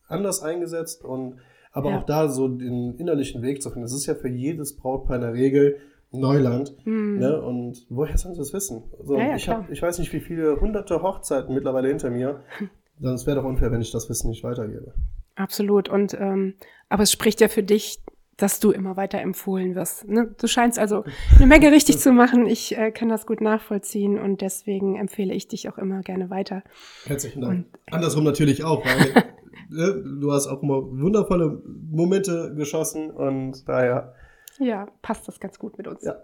anders 0.07 0.41
eingesetzt 0.43 1.05
und 1.05 1.37
aber 1.75 1.91
Ja. 1.91 1.99
auch 1.99 2.03
da 2.03 2.29
so 2.29 2.47
den 2.47 2.95
innerlichen 2.97 3.41
Weg 3.43 3.61
zu 3.61 3.69
finden. 3.69 3.83
Das 3.83 3.93
ist 3.93 4.05
ja 4.05 4.15
für 4.15 4.29
jedes 4.29 4.77
Brautpaar 4.77 5.17
in 5.17 5.21
der 5.21 5.33
Regel 5.33 5.77
Neuland. 6.11 6.73
Mhm. 6.85 7.19
Ne? 7.19 7.41
Und 7.41 7.85
woher 7.89 8.17
sollen 8.17 8.33
sie 8.33 8.39
das 8.39 8.53
wissen? 8.53 8.83
So, 9.03 9.17
Ja, 9.17 9.27
ja, 9.27 9.35
ich, 9.35 9.49
hab, 9.49 9.69
ich 9.69 9.81
weiß 9.81 9.99
nicht, 9.99 10.13
wie 10.13 10.21
viele 10.21 10.59
hunderte 10.61 11.01
Hochzeiten 11.03 11.53
mittlerweile 11.53 11.89
hinter 11.89 12.09
mir. 12.09 12.39
Dann 12.99 13.15
es 13.15 13.27
wäre 13.27 13.35
doch 13.41 13.43
unfair, 13.43 13.71
wenn 13.71 13.81
ich 13.81 13.91
das 13.91 14.09
Wissen 14.09 14.29
nicht 14.29 14.43
weitergebe. 14.45 14.93
Absolut. 15.35 15.89
Und 15.89 16.13
ähm, 16.17 16.53
aber 16.87 17.03
es 17.03 17.11
spricht 17.11 17.41
ja 17.41 17.49
für 17.49 17.63
dich, 17.63 18.01
dass 18.37 18.61
du 18.61 18.71
immer 18.71 18.95
weiter 18.95 19.19
empfohlen 19.19 19.75
wirst. 19.75 20.07
Ne? 20.07 20.33
Du 20.39 20.47
scheinst 20.47 20.79
also 20.79 21.03
eine 21.37 21.47
Menge 21.47 21.71
richtig 21.71 21.99
zu 21.99 22.11
machen. 22.13 22.45
Ich 22.47 22.77
äh, 22.77 22.91
kann 22.91 23.09
das 23.09 23.25
gut 23.25 23.41
nachvollziehen 23.41 24.17
und 24.17 24.39
deswegen 24.39 24.95
empfehle 24.95 25.33
ich 25.33 25.47
dich 25.49 25.67
auch 25.67 25.77
immer 25.77 26.01
gerne 26.01 26.29
weiter. 26.29 26.63
Herzlichen 27.05 27.41
Dank. 27.41 27.65
Andersrum 27.91 28.23
natürlich 28.23 28.63
auch, 28.63 28.85
weil 28.85 29.23
du 29.69 30.31
hast 30.31 30.47
auch 30.47 30.61
immer 30.63 30.81
wundervolle 30.83 31.61
Momente 31.89 32.53
geschossen 32.55 33.11
und 33.11 33.67
daher, 33.67 34.13
Ja, 34.59 34.87
passt 35.01 35.27
das 35.27 35.39
ganz 35.39 35.59
gut 35.59 35.77
mit 35.77 35.87
uns. 35.87 36.03
ja. 36.03 36.15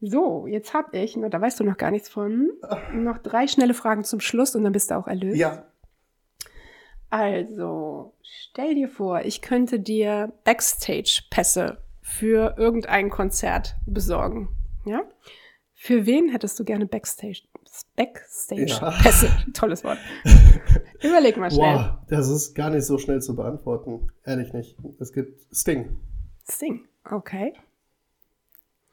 So, 0.00 0.46
jetzt 0.46 0.74
habe 0.74 0.98
ich, 0.98 1.16
na, 1.16 1.30
da 1.30 1.40
weißt 1.40 1.58
du 1.58 1.64
noch 1.64 1.78
gar 1.78 1.90
nichts 1.90 2.10
von, 2.10 2.50
noch 2.92 3.16
drei 3.16 3.46
schnelle 3.46 3.72
Fragen 3.72 4.04
zum 4.04 4.20
Schluss 4.20 4.54
und 4.54 4.62
dann 4.64 4.72
bist 4.74 4.90
du 4.90 4.94
auch 4.96 5.06
erlöst. 5.06 5.38
Ja, 5.38 5.64
Also, 7.08 8.12
stell 8.22 8.74
dir 8.74 8.88
vor, 8.88 9.22
ich 9.24 9.40
könnte 9.40 9.80
dir 9.80 10.32
Backstage-Pässe 10.44 11.78
für 12.02 12.56
irgendein 12.58 13.08
Konzert 13.08 13.76
besorgen. 13.86 14.48
Ja? 14.84 15.02
Für 15.72 16.04
wen 16.04 16.28
hättest 16.28 16.58
du 16.58 16.64
gerne 16.64 16.84
Backstage? 16.86 17.42
Backstage-Pässe. 17.96 19.30
Tolles 19.54 19.82
Wort. 19.84 19.98
Überleg 21.02 21.36
mal 21.36 21.50
schnell. 21.50 21.74
Boah, 21.74 22.04
das 22.08 22.28
ist 22.28 22.54
gar 22.54 22.70
nicht 22.70 22.84
so 22.84 22.98
schnell 22.98 23.20
zu 23.22 23.34
beantworten. 23.36 24.10
Ehrlich 24.24 24.52
nicht. 24.52 24.76
Es 24.98 25.12
gibt 25.12 25.40
Sting. 25.54 25.96
Sing. 26.44 26.84
Okay. 27.04 27.52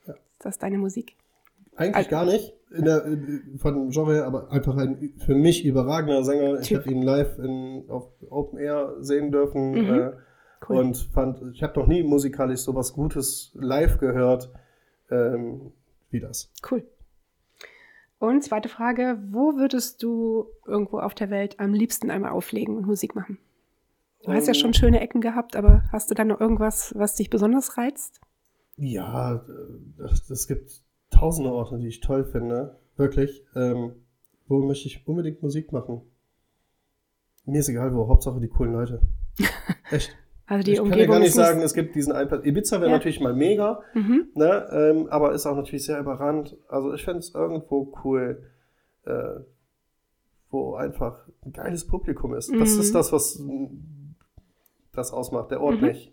Ja. 0.05 0.13
Ist 0.13 0.21
das 0.45 0.57
deine 0.57 0.77
Musik? 0.77 1.15
Eigentlich 1.75 1.95
Also- 1.95 2.09
gar 2.09 2.25
nicht 2.25 2.53
in 2.71 2.85
der, 2.85 3.05
in- 3.05 3.57
von 3.59 3.89
Genre, 3.91 4.25
aber 4.25 4.51
einfach 4.51 4.75
ein 4.77 5.13
für 5.25 5.35
mich 5.35 5.63
überragender 5.65 6.23
Sänger. 6.23 6.59
Ich 6.59 6.67
Typ. 6.67 6.79
habe 6.81 6.91
ihn 6.91 7.01
live 7.03 7.37
in, 7.39 7.85
auf 7.89 8.07
Open 8.29 8.59
Air 8.59 8.95
sehen 8.99 9.31
dürfen 9.31 9.71
Mhm. 9.71 9.89
äh, 9.99 10.11
Cool. 10.67 10.77
und 10.77 10.97
fand, 11.13 11.41
ich 11.53 11.61
habe 11.63 11.79
noch 11.79 11.87
nie 11.87 12.03
musikalisch 12.03 12.61
sowas 12.61 12.93
Gutes 12.93 13.51
live 13.55 13.97
gehört 13.99 14.51
ähm, 15.11 15.71
wie 16.09 16.19
das. 16.19 16.51
Cool. 16.69 16.83
Und 18.23 18.41
zweite 18.41 18.69
Frage, 18.69 19.21
wo 19.31 19.57
würdest 19.57 20.01
du 20.01 20.45
irgendwo 20.65 20.99
auf 20.99 21.13
der 21.13 21.29
Welt 21.29 21.59
am 21.59 21.73
liebsten 21.73 22.09
einmal 22.09 22.31
auflegen 22.31 22.77
und 22.77 22.87
Musik 22.87 23.15
machen? 23.15 23.37
Du 24.23 24.31
hast 24.31 24.47
ja 24.47 24.53
Ähm. 24.53 24.59
schon 24.61 24.73
schöne 24.73 25.01
Ecken 25.01 25.19
gehabt, 25.19 25.57
aber 25.57 25.83
hast 25.91 26.09
du 26.09 26.15
da 26.15 26.23
noch 26.23 26.39
irgendwas, 26.39 26.93
was 26.95 27.15
dich 27.15 27.29
besonders 27.29 27.77
reizt? 27.77 28.21
Ja, 28.77 29.43
es 30.05 30.29
es 30.29 30.47
gibt 30.47 30.71
tausende 31.09 31.51
Orte, 31.51 31.77
die 31.79 31.87
ich 31.89 31.99
toll 31.99 32.23
finde. 32.23 32.79
Wirklich. 32.95 33.43
Ähm, 33.57 33.91
wo 34.47 34.59
möchte 34.65 34.87
ich 34.87 35.05
unbedingt 35.05 35.43
Musik 35.43 35.73
machen? 35.73 35.99
Mir 37.43 37.59
ist 37.59 37.67
egal 37.67 37.93
wo, 37.93 38.07
Hauptsache 38.07 38.39
die 38.39 38.47
coolen 38.47 38.71
Leute. 38.71 39.01
Echt. 39.91 40.15
Also 40.53 40.65
die 40.65 40.71
ich 40.71 40.77
kann 40.77 40.85
Umgebung 40.85 41.05
ja 41.07 41.11
gar 41.13 41.19
nicht 41.19 41.33
sagen, 41.33 41.61
es 41.61 41.73
gibt 41.73 41.95
diesen 41.95 42.13
einen 42.13 42.27
Platz. 42.29 42.45
Ibiza 42.45 42.79
wäre 42.81 42.89
Ja. 42.91 42.97
natürlich 42.97 43.19
mal 43.19 43.33
mega, 43.33 43.81
Mhm. 43.93 44.27
ne? 44.35 44.67
ähm, 44.71 45.07
aber 45.09 45.33
ist 45.33 45.45
auch 45.45 45.55
natürlich 45.55 45.85
sehr 45.85 45.99
überrannt. 45.99 46.55
Also 46.67 46.93
ich 46.93 47.03
fände 47.03 47.19
es 47.19 47.33
irgendwo 47.33 47.93
cool, 48.03 48.43
äh, 49.05 49.39
wo 50.49 50.75
einfach 50.75 51.19
ein 51.45 51.51
geiles 51.53 51.85
Publikum 51.87 52.33
ist. 52.35 52.49
Das 52.53 52.75
Mhm. 52.75 52.81
ist 52.81 52.95
das, 52.95 53.11
was 53.11 53.41
das 54.93 55.11
ausmacht, 55.11 55.51
der 55.51 55.61
Ort 55.61 55.81
Mhm. 55.81 55.87
nicht. 55.87 56.11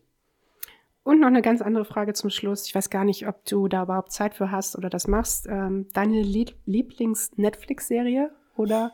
Und 1.02 1.20
noch 1.20 1.28
eine 1.28 1.42
ganz 1.42 1.62
andere 1.62 1.84
Frage 1.86 2.12
zum 2.12 2.30
Schluss. 2.30 2.66
Ich 2.66 2.74
weiß 2.74 2.90
gar 2.90 3.04
nicht, 3.04 3.26
ob 3.26 3.44
du 3.46 3.68
da 3.68 3.82
überhaupt 3.84 4.12
Zeit 4.12 4.34
für 4.34 4.50
hast 4.50 4.76
oder 4.76 4.90
das 4.90 5.06
machst. 5.08 5.46
Ähm, 5.48 5.86
deine 5.94 6.22
Lieb- 6.22 6.56
Lieblings-Netflix-Serie 6.66 8.30
oder 8.56 8.92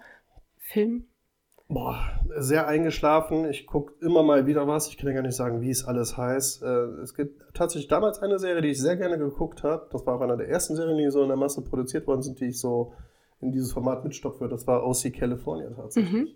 Film? 0.58 1.04
Boah, 1.68 1.98
sehr 2.36 2.68
eingeschlafen. 2.68 3.44
Ich 3.48 3.66
gucke 3.66 3.92
immer 4.04 4.22
mal 4.22 4.46
wieder 4.46 4.68
was. 4.68 4.88
Ich 4.88 4.96
kann 4.98 5.08
ja 5.08 5.14
gar 5.14 5.22
nicht 5.22 5.34
sagen, 5.34 5.60
wie 5.60 5.70
es 5.70 5.84
alles 5.84 6.16
heißt. 6.16 6.62
Äh, 6.62 6.66
es 7.02 7.14
gibt 7.14 7.42
tatsächlich 7.54 7.88
damals 7.88 8.20
eine 8.20 8.38
Serie, 8.38 8.62
die 8.62 8.68
ich 8.68 8.80
sehr 8.80 8.96
gerne 8.96 9.18
geguckt 9.18 9.64
habe. 9.64 9.88
Das 9.90 10.06
war 10.06 10.14
auch 10.16 10.20
einer 10.20 10.36
der 10.36 10.48
ersten 10.48 10.76
Serien, 10.76 10.96
die 10.98 11.10
so 11.10 11.22
in 11.22 11.28
der 11.28 11.36
Masse 11.36 11.62
produziert 11.62 12.06
worden 12.06 12.22
sind, 12.22 12.38
die 12.40 12.46
ich 12.46 12.60
so 12.60 12.92
in 13.40 13.50
dieses 13.50 13.72
Format 13.72 14.04
mitstopfe. 14.04 14.48
Das 14.48 14.66
war 14.66 14.86
OC 14.86 15.12
California 15.12 15.68
tatsächlich. 15.70 16.12
Mhm. 16.12 16.28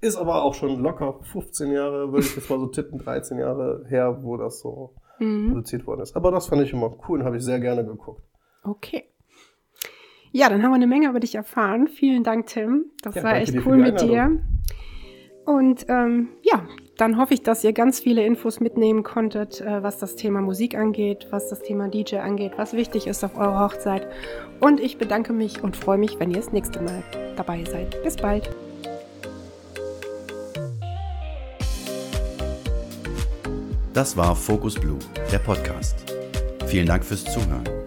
Ist 0.00 0.16
aber 0.16 0.42
auch 0.42 0.54
schon 0.54 0.80
locker 0.80 1.18
15 1.22 1.70
Jahre, 1.72 2.10
würde 2.12 2.24
ich 2.24 2.34
jetzt 2.36 2.48
mal 2.48 2.58
so 2.58 2.66
tippen, 2.68 2.98
13 2.98 3.38
Jahre 3.38 3.84
her, 3.88 4.20
wo 4.22 4.36
das 4.36 4.60
so 4.60 4.94
Mhm. 5.20 5.48
produziert 5.48 5.86
worden 5.86 6.00
ist. 6.02 6.14
Aber 6.16 6.30
das 6.30 6.46
fand 6.46 6.62
ich 6.62 6.72
immer 6.72 6.96
cool 7.08 7.18
und 7.18 7.24
habe 7.26 7.36
ich 7.36 7.44
sehr 7.44 7.58
gerne 7.58 7.84
geguckt. 7.84 8.22
Okay. 8.62 9.04
Ja, 10.32 10.48
dann 10.48 10.62
haben 10.62 10.70
wir 10.70 10.76
eine 10.76 10.86
Menge 10.86 11.08
über 11.08 11.20
dich 11.20 11.34
erfahren. 11.34 11.88
Vielen 11.88 12.22
Dank, 12.22 12.46
Tim. 12.46 12.86
Das 13.02 13.14
Ja, 13.14 13.22
war 13.24 13.36
echt 13.36 13.54
cool 13.66 13.76
mit 13.76 14.00
dir. 14.00 14.40
Und 15.44 15.86
ähm, 15.88 16.28
ja, 16.42 16.66
dann 16.98 17.16
hoffe 17.16 17.32
ich, 17.32 17.42
dass 17.42 17.64
ihr 17.64 17.72
ganz 17.72 18.00
viele 18.00 18.24
Infos 18.26 18.60
mitnehmen 18.60 19.02
konntet, 19.02 19.60
äh, 19.62 19.82
was 19.82 19.98
das 19.98 20.16
Thema 20.16 20.42
Musik 20.42 20.76
angeht, 20.76 21.28
was 21.30 21.48
das 21.48 21.62
Thema 21.62 21.88
DJ 21.88 22.16
angeht, 22.16 22.52
was 22.56 22.74
wichtig 22.74 23.06
ist 23.06 23.24
auf 23.24 23.38
eurer 23.38 23.60
Hochzeit. 23.60 24.06
Und 24.60 24.80
ich 24.80 24.98
bedanke 24.98 25.32
mich 25.32 25.62
und 25.62 25.76
freue 25.76 25.96
mich, 25.96 26.20
wenn 26.20 26.30
ihr 26.30 26.36
das 26.36 26.52
nächste 26.52 26.82
Mal 26.82 27.02
dabei 27.36 27.64
seid. 27.64 28.02
Bis 28.02 28.16
bald. 28.16 28.50
Das 33.94 34.16
war 34.16 34.36
Focus 34.36 34.74
Blue, 34.74 34.98
der 35.32 35.38
Podcast. 35.38 36.14
Vielen 36.66 36.86
Dank 36.86 37.04
fürs 37.04 37.24
Zuhören. 37.24 37.77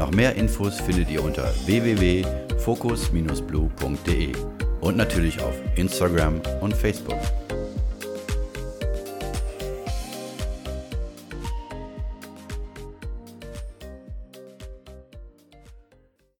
Noch 0.00 0.10
mehr 0.12 0.34
Infos 0.34 0.80
findet 0.80 1.10
ihr 1.10 1.22
unter 1.22 1.52
www.focus-blue.de 1.66 4.32
und 4.80 4.96
natürlich 4.96 5.42
auf 5.42 5.54
Instagram 5.76 6.40
und 6.62 6.74
Facebook. 6.74 7.20